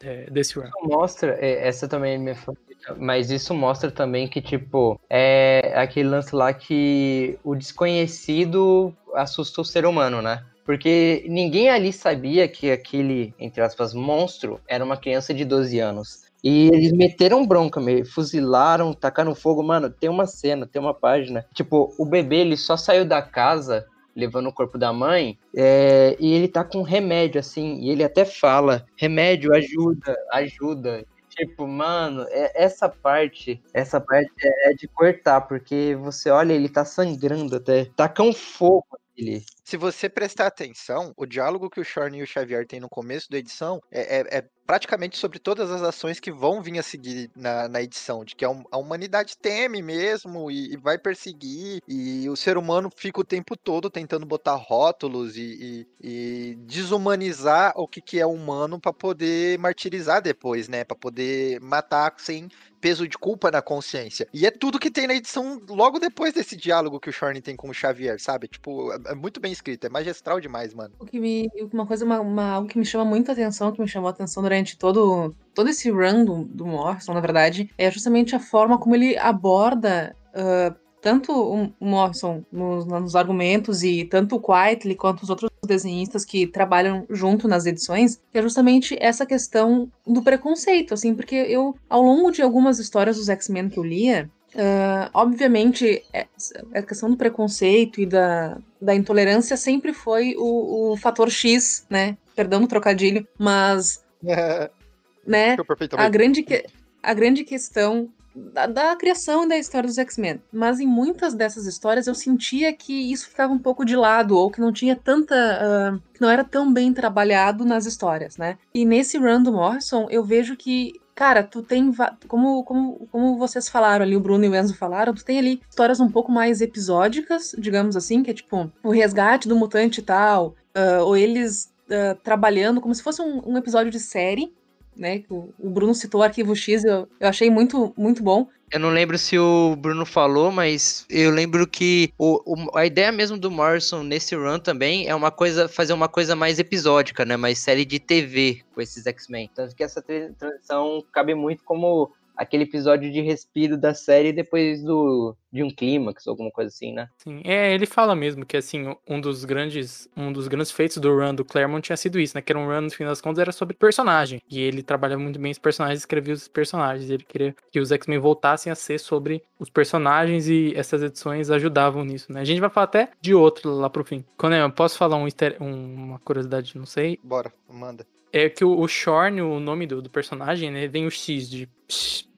é, 0.00 0.30
desse 0.30 0.58
run. 0.58 0.66
Isso 0.66 0.88
mostra, 0.88 1.36
é, 1.40 1.66
essa 1.66 1.88
também 1.88 2.28
é 2.28 2.34
favorita, 2.34 2.96
mas 2.98 3.30
isso 3.30 3.54
mostra 3.54 3.90
também 3.90 4.28
que, 4.28 4.40
tipo, 4.40 5.00
é 5.08 5.72
aquele 5.76 6.08
lance 6.08 6.34
lá 6.34 6.52
que 6.52 7.38
o 7.42 7.54
desconhecido 7.54 8.94
assusta 9.14 9.60
o 9.60 9.64
ser 9.64 9.86
humano, 9.86 10.20
né? 10.20 10.44
Porque 10.64 11.24
ninguém 11.28 11.70
ali 11.70 11.92
sabia 11.92 12.48
que 12.48 12.70
aquele, 12.72 13.32
entre 13.38 13.62
aspas, 13.62 13.94
monstro 13.94 14.60
era 14.66 14.84
uma 14.84 14.96
criança 14.96 15.32
de 15.32 15.44
12 15.44 15.78
anos. 15.78 16.26
E 16.42 16.68
eles 16.68 16.92
meteram 16.92 17.46
bronca, 17.46 17.80
meio, 17.80 18.04
fuzilaram, 18.04 18.92
tacaram 18.92 19.34
fogo. 19.34 19.62
Mano, 19.62 19.88
tem 19.88 20.10
uma 20.10 20.26
cena, 20.26 20.66
tem 20.66 20.80
uma 20.82 20.92
página. 20.92 21.46
Tipo, 21.54 21.94
o 21.98 22.04
bebê, 22.04 22.36
ele 22.36 22.56
só 22.56 22.76
saiu 22.76 23.04
da 23.04 23.22
casa 23.22 23.86
levando 24.16 24.48
o 24.48 24.52
corpo 24.52 24.78
da 24.78 24.92
mãe, 24.92 25.38
é, 25.54 26.16
e 26.18 26.32
ele 26.32 26.48
tá 26.48 26.64
com 26.64 26.80
remédio, 26.82 27.38
assim, 27.38 27.78
e 27.80 27.90
ele 27.90 28.02
até 28.02 28.24
fala, 28.24 28.86
remédio 28.96 29.54
ajuda, 29.54 30.16
ajuda. 30.32 31.04
Tipo, 31.28 31.66
mano, 31.68 32.24
é, 32.30 32.50
essa 32.54 32.88
parte, 32.88 33.62
essa 33.74 34.00
parte 34.00 34.32
é, 34.42 34.70
é 34.70 34.74
de 34.74 34.88
cortar, 34.88 35.42
porque 35.42 35.94
você 36.00 36.30
olha, 36.30 36.54
ele 36.54 36.68
tá 36.68 36.82
sangrando 36.82 37.56
até, 37.56 37.84
tacam 37.94 38.32
fogo 38.32 38.98
nele. 39.16 39.44
Se 39.62 39.76
você 39.76 40.08
prestar 40.08 40.46
atenção, 40.46 41.12
o 41.14 41.26
diálogo 41.26 41.68
que 41.68 41.80
o 41.80 41.84
Shorn 41.84 42.18
e 42.18 42.22
o 42.22 42.26
Xavier 42.26 42.66
têm 42.66 42.80
no 42.80 42.88
começo 42.88 43.30
da 43.30 43.36
edição 43.36 43.82
é, 43.90 44.20
é, 44.20 44.38
é 44.38 44.44
praticamente 44.66 45.16
sobre 45.16 45.38
todas 45.38 45.70
as 45.70 45.82
ações 45.82 46.18
que 46.18 46.32
vão 46.32 46.60
vir 46.60 46.78
a 46.78 46.82
seguir 46.82 47.30
na, 47.36 47.68
na 47.68 47.82
edição, 47.82 48.24
de 48.24 48.34
que 48.34 48.44
a, 48.44 48.48
a 48.70 48.76
humanidade 48.76 49.36
teme 49.38 49.80
mesmo 49.80 50.50
e, 50.50 50.74
e, 50.74 50.76
vai 50.76 50.98
perseguir, 50.98 51.80
e 51.86 52.28
o 52.28 52.36
ser 52.36 52.58
humano 52.58 52.90
fica 52.94 53.20
o 53.20 53.24
tempo 53.24 53.56
todo 53.56 53.88
tentando 53.88 54.26
botar 54.26 54.56
rótulos 54.56 55.36
e, 55.36 55.86
e, 56.00 56.50
e 56.50 56.54
desumanizar 56.66 57.72
o 57.76 57.86
que, 57.86 58.00
que 58.00 58.18
é 58.18 58.26
humano 58.26 58.80
para 58.80 58.92
poder 58.92 59.58
martirizar 59.58 60.20
depois, 60.20 60.68
né? 60.68 60.84
Para 60.84 60.96
poder 60.96 61.60
matar 61.60 62.14
sem 62.18 62.48
peso 62.80 63.08
de 63.08 63.18
culpa 63.18 63.50
na 63.50 63.60
consciência. 63.60 64.28
E 64.32 64.46
é 64.46 64.50
tudo 64.50 64.78
que 64.78 64.90
tem 64.90 65.06
na 65.06 65.14
edição 65.14 65.60
logo 65.68 65.98
depois 65.98 66.32
desse 66.32 66.56
diálogo 66.56 67.00
que 67.00 67.10
o 67.10 67.12
Shorn 67.12 67.40
tem 67.40 67.56
com 67.56 67.68
o 67.68 67.74
Xavier, 67.74 68.20
sabe? 68.20 68.46
Tipo, 68.46 68.92
é, 68.92 68.98
é 69.06 69.14
muito 69.14 69.40
bem 69.40 69.50
escrito, 69.50 69.86
é 69.86 69.90
magistral 69.90 70.40
demais, 70.40 70.72
mano. 70.72 70.94
O 70.98 71.04
que 71.04 71.18
me, 71.18 71.50
uma 71.72 71.86
coisa, 71.86 72.04
uma, 72.04 72.20
uma, 72.20 72.50
algo 72.52 72.68
que 72.68 72.78
me 72.78 72.84
chama 72.84 73.04
muita 73.04 73.32
atenção, 73.32 73.72
que 73.72 73.80
me 73.80 73.88
chamou 73.88 74.08
a 74.08 74.12
atenção 74.12 74.40
durante 74.42 74.55
todo, 74.76 75.34
todo 75.52 75.68
esse 75.68 75.90
run 75.90 76.24
do, 76.24 76.44
do 76.44 76.66
Morrison, 76.66 77.12
na 77.12 77.20
verdade, 77.20 77.68
é 77.76 77.90
justamente 77.90 78.36
a 78.36 78.40
forma 78.40 78.78
como 78.78 78.94
ele 78.94 79.18
aborda 79.18 80.16
uh, 80.32 80.74
tanto 81.02 81.32
o 81.32 81.72
Morrison 81.78 82.42
nos, 82.50 82.86
nos, 82.86 83.14
argumentos 83.14 83.82
e 83.82 84.04
tanto 84.04 84.36
o 84.36 84.40
Quietly 84.40 84.94
quanto 84.94 85.22
os 85.22 85.30
outros 85.30 85.50
desenhistas 85.64 86.24
que 86.24 86.46
trabalham 86.46 87.06
junto 87.10 87.46
nas 87.46 87.66
edições, 87.66 88.20
que 88.32 88.38
é 88.38 88.42
justamente 88.42 88.96
essa 89.00 89.24
questão 89.24 89.88
do 90.06 90.22
preconceito, 90.22 90.94
assim, 90.94 91.14
porque 91.14 91.36
eu, 91.36 91.76
ao 91.88 92.02
longo 92.02 92.32
de 92.32 92.42
algumas 92.42 92.78
histórias 92.78 93.16
dos 93.16 93.28
X-Men 93.28 93.68
que 93.68 93.78
eu 93.78 93.84
lia, 93.84 94.30
Uh, 94.54 95.10
obviamente, 95.12 96.02
é, 96.14 96.26
a 96.74 96.80
questão 96.80 97.10
do 97.10 97.16
preconceito 97.16 98.00
e 98.00 98.06
da, 98.06 98.56
da 98.80 98.94
intolerância 98.94 99.54
sempre 99.54 99.92
foi 99.92 100.34
o, 100.38 100.92
o 100.92 100.96
fator 100.96 101.30
X, 101.30 101.84
né? 101.90 102.16
Perdão 102.34 102.60
no 102.60 102.66
trocadilho, 102.66 103.26
mas. 103.38 104.02
né? 105.26 105.56
A 105.96 106.08
grande, 106.08 106.42
que, 106.42 106.64
a 107.02 107.14
grande 107.14 107.44
questão 107.44 108.08
da, 108.34 108.66
da, 108.66 108.96
criação 108.96 109.44
e 109.44 109.48
da 109.48 109.56
história 109.56 109.86
dos 109.86 109.98
X-Men. 109.98 110.40
Mas 110.52 110.78
em 110.78 110.86
muitas 110.86 111.34
dessas 111.34 111.66
histórias 111.66 112.06
eu 112.06 112.14
sentia 112.14 112.72
que 112.72 113.10
isso 113.10 113.28
ficava 113.28 113.52
um 113.52 113.58
pouco 113.58 113.84
de 113.84 113.96
lado, 113.96 114.36
ou 114.36 114.50
que 114.50 114.60
não 114.60 114.72
tinha 114.72 114.94
tanta. 114.94 115.34
Uh, 115.34 116.02
que 116.12 116.20
não 116.20 116.30
era 116.30 116.44
tão 116.44 116.72
bem 116.72 116.92
trabalhado 116.92 117.64
nas 117.64 117.86
histórias, 117.86 118.36
né? 118.36 118.58
E 118.74 118.84
nesse 118.84 119.16
run 119.18 119.42
do 119.42 119.52
Morrison, 119.52 120.06
eu 120.10 120.22
vejo 120.22 120.56
que 120.56 120.92
cara, 121.14 121.42
tu 121.42 121.62
tem, 121.62 121.90
como, 122.28 122.62
como, 122.62 123.08
como 123.10 123.38
vocês 123.38 123.70
falaram 123.70 124.04
ali, 124.04 124.14
o 124.14 124.20
Bruno 124.20 124.44
e 124.44 124.48
o 124.50 124.54
Enzo 124.54 124.76
falaram, 124.76 125.14
tu 125.14 125.24
tem 125.24 125.38
ali 125.38 125.62
histórias 125.66 125.98
um 125.98 126.10
pouco 126.10 126.30
mais 126.30 126.60
episódicas, 126.60 127.56
digamos 127.58 127.96
assim, 127.96 128.22
que 128.22 128.30
é 128.30 128.34
tipo 128.34 128.70
o 128.84 128.90
resgate 128.90 129.48
do 129.48 129.56
mutante 129.56 130.00
e 130.00 130.02
tal, 130.02 130.54
uh, 130.76 131.02
ou 131.04 131.16
eles 131.16 131.72
uh, 131.90 132.14
trabalhando 132.22 132.80
como 132.80 132.94
se 132.94 133.02
fosse 133.02 133.20
um, 133.22 133.42
um, 133.46 133.56
episódio 133.56 133.90
de 133.90 134.00
série, 134.00 134.52
né? 134.96 135.24
O, 135.28 135.52
o 135.58 135.70
Bruno 135.70 135.94
citou 135.94 136.20
o 136.20 136.24
Arquivo 136.24 136.54
X, 136.54 136.84
eu, 136.84 137.08
eu 137.20 137.28
achei 137.28 137.50
muito, 137.50 137.92
muito 137.96 138.22
bom. 138.22 138.48
Eu 138.72 138.80
não 138.80 138.90
lembro 138.90 139.16
se 139.16 139.38
o 139.38 139.76
Bruno 139.76 140.04
falou, 140.04 140.50
mas 140.50 141.06
eu 141.08 141.30
lembro 141.30 141.68
que 141.68 142.12
o, 142.18 142.42
o, 142.44 142.76
a 142.76 142.84
ideia 142.84 143.12
mesmo 143.12 143.38
do 143.38 143.48
Morrison 143.48 144.02
nesse 144.02 144.34
run 144.34 144.58
também 144.58 145.06
é 145.06 145.14
uma 145.14 145.30
coisa, 145.30 145.68
fazer 145.68 145.92
uma 145.92 146.08
coisa 146.08 146.34
mais 146.34 146.58
episódica, 146.58 147.24
né? 147.24 147.36
Mais 147.36 147.58
série 147.58 147.84
de 147.84 148.00
TV 148.00 148.62
com 148.74 148.80
esses 148.80 149.06
X-Men. 149.06 149.48
Tanto 149.54 149.74
que 149.74 149.84
essa 149.84 150.02
transição 150.02 151.04
cabe 151.12 151.32
muito 151.34 151.62
como 151.62 152.10
aquele 152.36 152.64
episódio 152.64 153.10
de 153.10 153.20
respiro 153.20 153.76
da 153.76 153.94
série 153.94 154.32
depois 154.32 154.82
do 154.82 155.36
de 155.52 155.62
um 155.62 155.70
clímax, 155.70 156.28
alguma 156.28 156.50
coisa 156.50 156.68
assim, 156.68 156.92
né? 156.92 157.08
Sim, 157.16 157.40
é, 157.44 157.72
ele 157.72 157.86
fala 157.86 158.14
mesmo 158.14 158.44
que 158.44 158.58
assim, 158.58 158.94
um 159.08 159.20
dos 159.20 159.44
grandes 159.44 160.06
um 160.14 160.30
dos 160.30 160.48
grandes 160.48 160.70
feitos 160.70 160.98
do 160.98 161.16
run 161.16 161.34
do 161.34 161.44
Claremont 161.44 161.82
tinha 161.82 161.96
sido 161.96 162.20
isso, 162.20 162.36
né? 162.36 162.42
Que 162.42 162.52
era 162.52 162.58
um 162.58 162.66
run, 162.66 162.82
no 162.82 162.90
fim 162.90 163.04
das 163.04 163.20
contas, 163.20 163.38
era 163.38 163.52
sobre 163.52 163.74
personagem. 163.74 164.42
E 164.50 164.60
ele 164.60 164.82
trabalhava 164.82 165.22
muito 165.22 165.40
bem 165.40 165.50
os 165.50 165.58
personagens, 165.58 166.00
escrevia 166.00 166.34
os 166.34 166.46
personagens. 166.46 167.08
Ele 167.08 167.24
queria 167.24 167.56
que 167.72 167.80
os 167.80 167.90
X-Men 167.90 168.18
voltassem 168.18 168.70
a 168.70 168.74
ser 168.74 168.98
sobre 168.98 169.42
os 169.58 169.70
personagens 169.70 170.48
e 170.48 170.74
essas 170.76 171.02
edições 171.02 171.50
ajudavam 171.50 172.04
nisso, 172.04 172.30
né? 172.30 172.40
A 172.40 172.44
gente 172.44 172.60
vai 172.60 172.68
falar 172.68 172.84
até 172.84 173.08
de 173.20 173.34
outro 173.34 173.72
lá 173.72 173.88
pro 173.88 174.04
fim. 174.04 174.24
Quando 174.36 174.54
eu 174.54 174.70
posso 174.70 174.98
falar 174.98 175.16
um, 175.16 175.26
uma 175.60 176.18
curiosidade, 176.18 176.76
não 176.76 176.86
sei? 176.86 177.18
Bora, 177.22 177.50
manda 177.68 178.06
é 178.32 178.48
que 178.48 178.64
o, 178.64 178.78
o 178.78 178.88
Shorn, 178.88 179.40
o 179.40 179.60
nome 179.60 179.86
do, 179.86 180.02
do 180.02 180.10
personagem, 180.10 180.70
né, 180.70 180.86
vem 180.86 181.06
o 181.06 181.10
X 181.10 181.48
de 181.48 181.68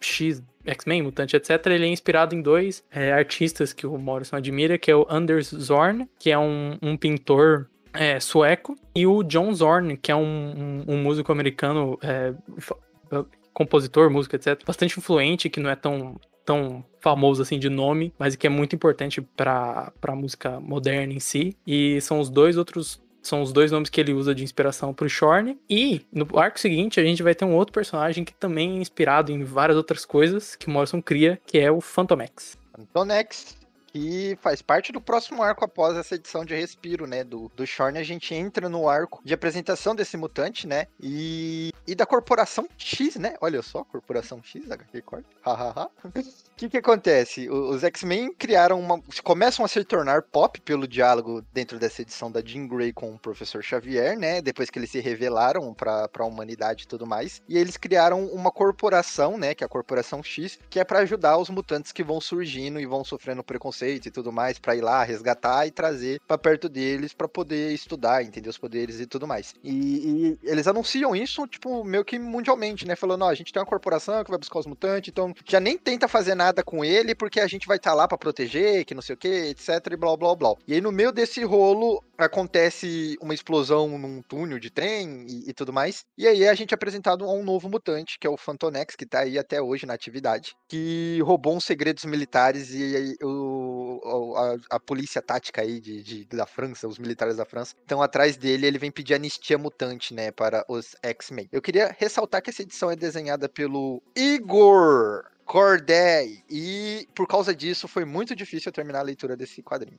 X, 0.00 0.42
X-Men, 0.64 1.02
Mutante, 1.02 1.36
etc. 1.36 1.64
Ele 1.66 1.86
é 1.86 1.88
inspirado 1.88 2.34
em 2.34 2.42
dois 2.42 2.84
é, 2.90 3.12
artistas 3.12 3.72
que 3.72 3.86
o 3.86 3.96
Morrison 3.98 4.36
admira, 4.36 4.78
que 4.78 4.90
é 4.90 4.96
o 4.96 5.06
Anders 5.08 5.48
Zorn, 5.48 6.08
que 6.18 6.30
é 6.30 6.38
um, 6.38 6.76
um 6.82 6.96
pintor 6.96 7.68
é, 7.92 8.20
sueco, 8.20 8.76
e 8.94 9.06
o 9.06 9.22
John 9.22 9.52
Zorn, 9.54 9.96
que 9.96 10.12
é 10.12 10.16
um, 10.16 10.84
um, 10.86 10.94
um 10.94 11.02
músico 11.02 11.32
americano, 11.32 11.98
é, 12.02 12.34
compositor, 13.52 14.10
músico, 14.10 14.36
etc. 14.36 14.62
Bastante 14.64 14.98
influente, 14.98 15.48
que 15.48 15.60
não 15.60 15.70
é 15.70 15.76
tão 15.76 16.16
tão 16.48 16.82
famoso 16.98 17.42
assim 17.42 17.58
de 17.58 17.68
nome, 17.68 18.10
mas 18.18 18.34
que 18.34 18.46
é 18.46 18.50
muito 18.50 18.74
importante 18.74 19.20
para 19.20 19.92
a 20.00 20.16
música 20.16 20.58
moderna 20.58 21.12
em 21.12 21.20
si. 21.20 21.54
E 21.66 22.00
são 22.00 22.20
os 22.20 22.30
dois 22.30 22.56
outros 22.56 22.98
são 23.22 23.42
os 23.42 23.52
dois 23.52 23.70
nomes 23.70 23.90
que 23.90 24.00
ele 24.00 24.12
usa 24.12 24.34
de 24.34 24.42
inspiração 24.42 24.94
pro 24.94 25.08
Shorn. 25.08 25.58
E 25.68 26.06
no 26.12 26.38
arco 26.38 26.58
seguinte, 26.58 27.00
a 27.00 27.04
gente 27.04 27.22
vai 27.22 27.34
ter 27.34 27.44
um 27.44 27.54
outro 27.54 27.72
personagem 27.72 28.24
que 28.24 28.34
também 28.34 28.78
é 28.78 28.80
inspirado 28.80 29.32
em 29.32 29.44
várias 29.44 29.76
outras 29.76 30.04
coisas 30.04 30.56
que 30.56 30.68
Morrison 30.68 31.02
cria, 31.02 31.40
que 31.46 31.58
é 31.58 31.70
o 31.70 31.80
Phantomex. 31.80 32.56
Phantomex, 32.74 33.56
que 33.86 34.38
faz 34.40 34.62
parte 34.62 34.92
do 34.92 35.00
próximo 35.00 35.42
arco 35.42 35.64
após 35.64 35.96
essa 35.96 36.14
edição 36.14 36.44
de 36.44 36.54
Respiro, 36.54 37.06
né? 37.06 37.24
Do, 37.24 37.50
do 37.56 37.66
Shorn, 37.66 37.98
a 37.98 38.02
gente 38.02 38.34
entra 38.34 38.68
no 38.68 38.88
arco 38.88 39.20
de 39.24 39.34
apresentação 39.34 39.94
desse 39.94 40.16
mutante, 40.16 40.66
né? 40.66 40.86
E, 41.00 41.72
e 41.86 41.94
da 41.94 42.06
Corporação 42.06 42.68
X, 42.76 43.16
né? 43.16 43.34
Olha 43.40 43.62
só, 43.62 43.84
Corporação 43.84 44.42
X, 44.42 44.70
HQ 44.70 45.02
Corp. 45.02 45.24
Hahaha. 45.42 45.90
Que 46.58 46.68
que 46.68 46.76
acontece? 46.76 47.48
Os 47.48 47.84
X-Men 47.84 48.34
criaram 48.34 48.80
uma... 48.80 49.00
começam 49.22 49.64
a 49.64 49.68
se 49.68 49.84
tornar 49.84 50.22
pop 50.22 50.60
pelo 50.62 50.88
diálogo 50.88 51.40
dentro 51.52 51.78
dessa 51.78 52.02
edição 52.02 52.32
da 52.32 52.42
Jean 52.44 52.66
Grey 52.66 52.92
com 52.92 53.14
o 53.14 53.18
Professor 53.18 53.62
Xavier, 53.62 54.18
né? 54.18 54.42
Depois 54.42 54.68
que 54.68 54.76
eles 54.76 54.90
se 54.90 54.98
revelaram 54.98 55.72
para 55.72 56.10
a 56.18 56.24
humanidade 56.24 56.82
e 56.82 56.86
tudo 56.88 57.06
mais. 57.06 57.40
E 57.48 57.56
eles 57.56 57.76
criaram 57.76 58.26
uma 58.26 58.50
corporação, 58.50 59.38
né? 59.38 59.54
Que 59.54 59.62
é 59.62 59.66
a 59.66 59.68
Corporação 59.68 60.20
X, 60.20 60.58
que 60.68 60.80
é 60.80 60.84
para 60.84 60.98
ajudar 60.98 61.38
os 61.38 61.48
mutantes 61.48 61.92
que 61.92 62.02
vão 62.02 62.20
surgindo 62.20 62.80
e 62.80 62.86
vão 62.86 63.04
sofrendo 63.04 63.44
preconceito 63.44 64.06
e 64.06 64.10
tudo 64.10 64.32
mais 64.32 64.58
pra 64.58 64.74
ir 64.74 64.80
lá 64.80 65.04
resgatar 65.04 65.64
e 65.64 65.70
trazer 65.70 66.20
pra 66.26 66.36
perto 66.36 66.68
deles 66.68 67.14
pra 67.14 67.28
poder 67.28 67.72
estudar, 67.72 68.24
entender 68.24 68.48
os 68.48 68.58
poderes 68.58 68.98
e 68.98 69.06
tudo 69.06 69.28
mais. 69.28 69.54
E, 69.62 70.36
e 70.42 70.50
eles 70.50 70.66
anunciam 70.66 71.14
isso, 71.14 71.46
tipo, 71.46 71.84
meio 71.84 72.04
que 72.04 72.18
mundialmente, 72.18 72.84
né? 72.84 72.96
Falando, 72.96 73.22
ó, 73.22 73.28
a 73.28 73.34
gente 73.36 73.52
tem 73.52 73.62
uma 73.62 73.68
corporação 73.68 74.24
que 74.24 74.30
vai 74.30 74.40
buscar 74.40 74.58
os 74.58 74.66
mutantes, 74.66 75.12
então 75.12 75.32
já 75.46 75.60
nem 75.60 75.78
tenta 75.78 76.08
fazer 76.08 76.34
nada 76.34 76.47
com 76.64 76.84
ele 76.84 77.14
porque 77.14 77.40
a 77.40 77.46
gente 77.46 77.66
vai 77.66 77.76
estar 77.76 77.90
tá 77.90 77.96
lá 77.96 78.08
pra 78.08 78.18
proteger, 78.18 78.84
que 78.84 78.94
não 78.94 79.02
sei 79.02 79.14
o 79.14 79.18
que, 79.18 79.28
etc 79.28 79.68
e 79.92 79.96
blá 79.96 80.16
blá 80.16 80.34
blá. 80.34 80.54
E 80.66 80.74
aí 80.74 80.80
no 80.80 80.92
meio 80.92 81.12
desse 81.12 81.42
rolo 81.44 82.02
acontece 82.16 83.16
uma 83.20 83.34
explosão 83.34 83.98
num 83.98 84.22
túnel 84.22 84.58
de 84.58 84.70
trem 84.70 85.26
e, 85.28 85.50
e 85.50 85.52
tudo 85.52 85.72
mais. 85.72 86.04
E 86.16 86.26
aí 86.26 86.46
a 86.48 86.54
gente 86.54 86.72
é 86.72 86.74
apresentado 86.74 87.24
a 87.24 87.32
um 87.32 87.44
novo 87.44 87.68
mutante, 87.68 88.18
que 88.18 88.26
é 88.26 88.30
o 88.30 88.36
Fantonex, 88.36 88.96
que 88.96 89.06
tá 89.06 89.20
aí 89.20 89.38
até 89.38 89.62
hoje 89.62 89.86
na 89.86 89.94
atividade, 89.94 90.54
que 90.68 91.20
roubou 91.22 91.56
uns 91.56 91.64
segredos 91.64 92.04
militares 92.04 92.70
e, 92.74 93.16
e 93.20 93.24
o, 93.24 94.34
a, 94.36 94.76
a, 94.76 94.80
polícia 94.80 95.22
tática 95.22 95.62
aí 95.62 95.80
de, 95.80 96.02
de, 96.02 96.24
da 96.24 96.46
França, 96.46 96.88
os 96.88 96.98
militares 96.98 97.36
da 97.36 97.44
França, 97.44 97.74
estão 97.80 98.02
atrás 98.02 98.36
dele 98.36 98.66
ele 98.66 98.78
vem 98.78 98.90
pedir 98.90 99.14
anistia 99.14 99.58
mutante, 99.58 100.14
né, 100.14 100.30
para 100.30 100.64
os 100.68 100.96
X-Men. 101.02 101.48
Eu 101.52 101.62
queria 101.62 101.94
ressaltar 101.98 102.42
que 102.42 102.50
essa 102.50 102.62
edição 102.62 102.90
é 102.90 102.96
desenhada 102.96 103.48
pelo 103.48 104.02
Igor 104.16 105.24
Corday. 105.48 106.44
E 106.48 107.08
por 107.14 107.26
causa 107.26 107.54
disso 107.54 107.88
foi 107.88 108.04
muito 108.04 108.36
difícil 108.36 108.70
terminar 108.70 109.00
a 109.00 109.02
leitura 109.02 109.34
desse 109.34 109.62
quadrinho. 109.62 109.98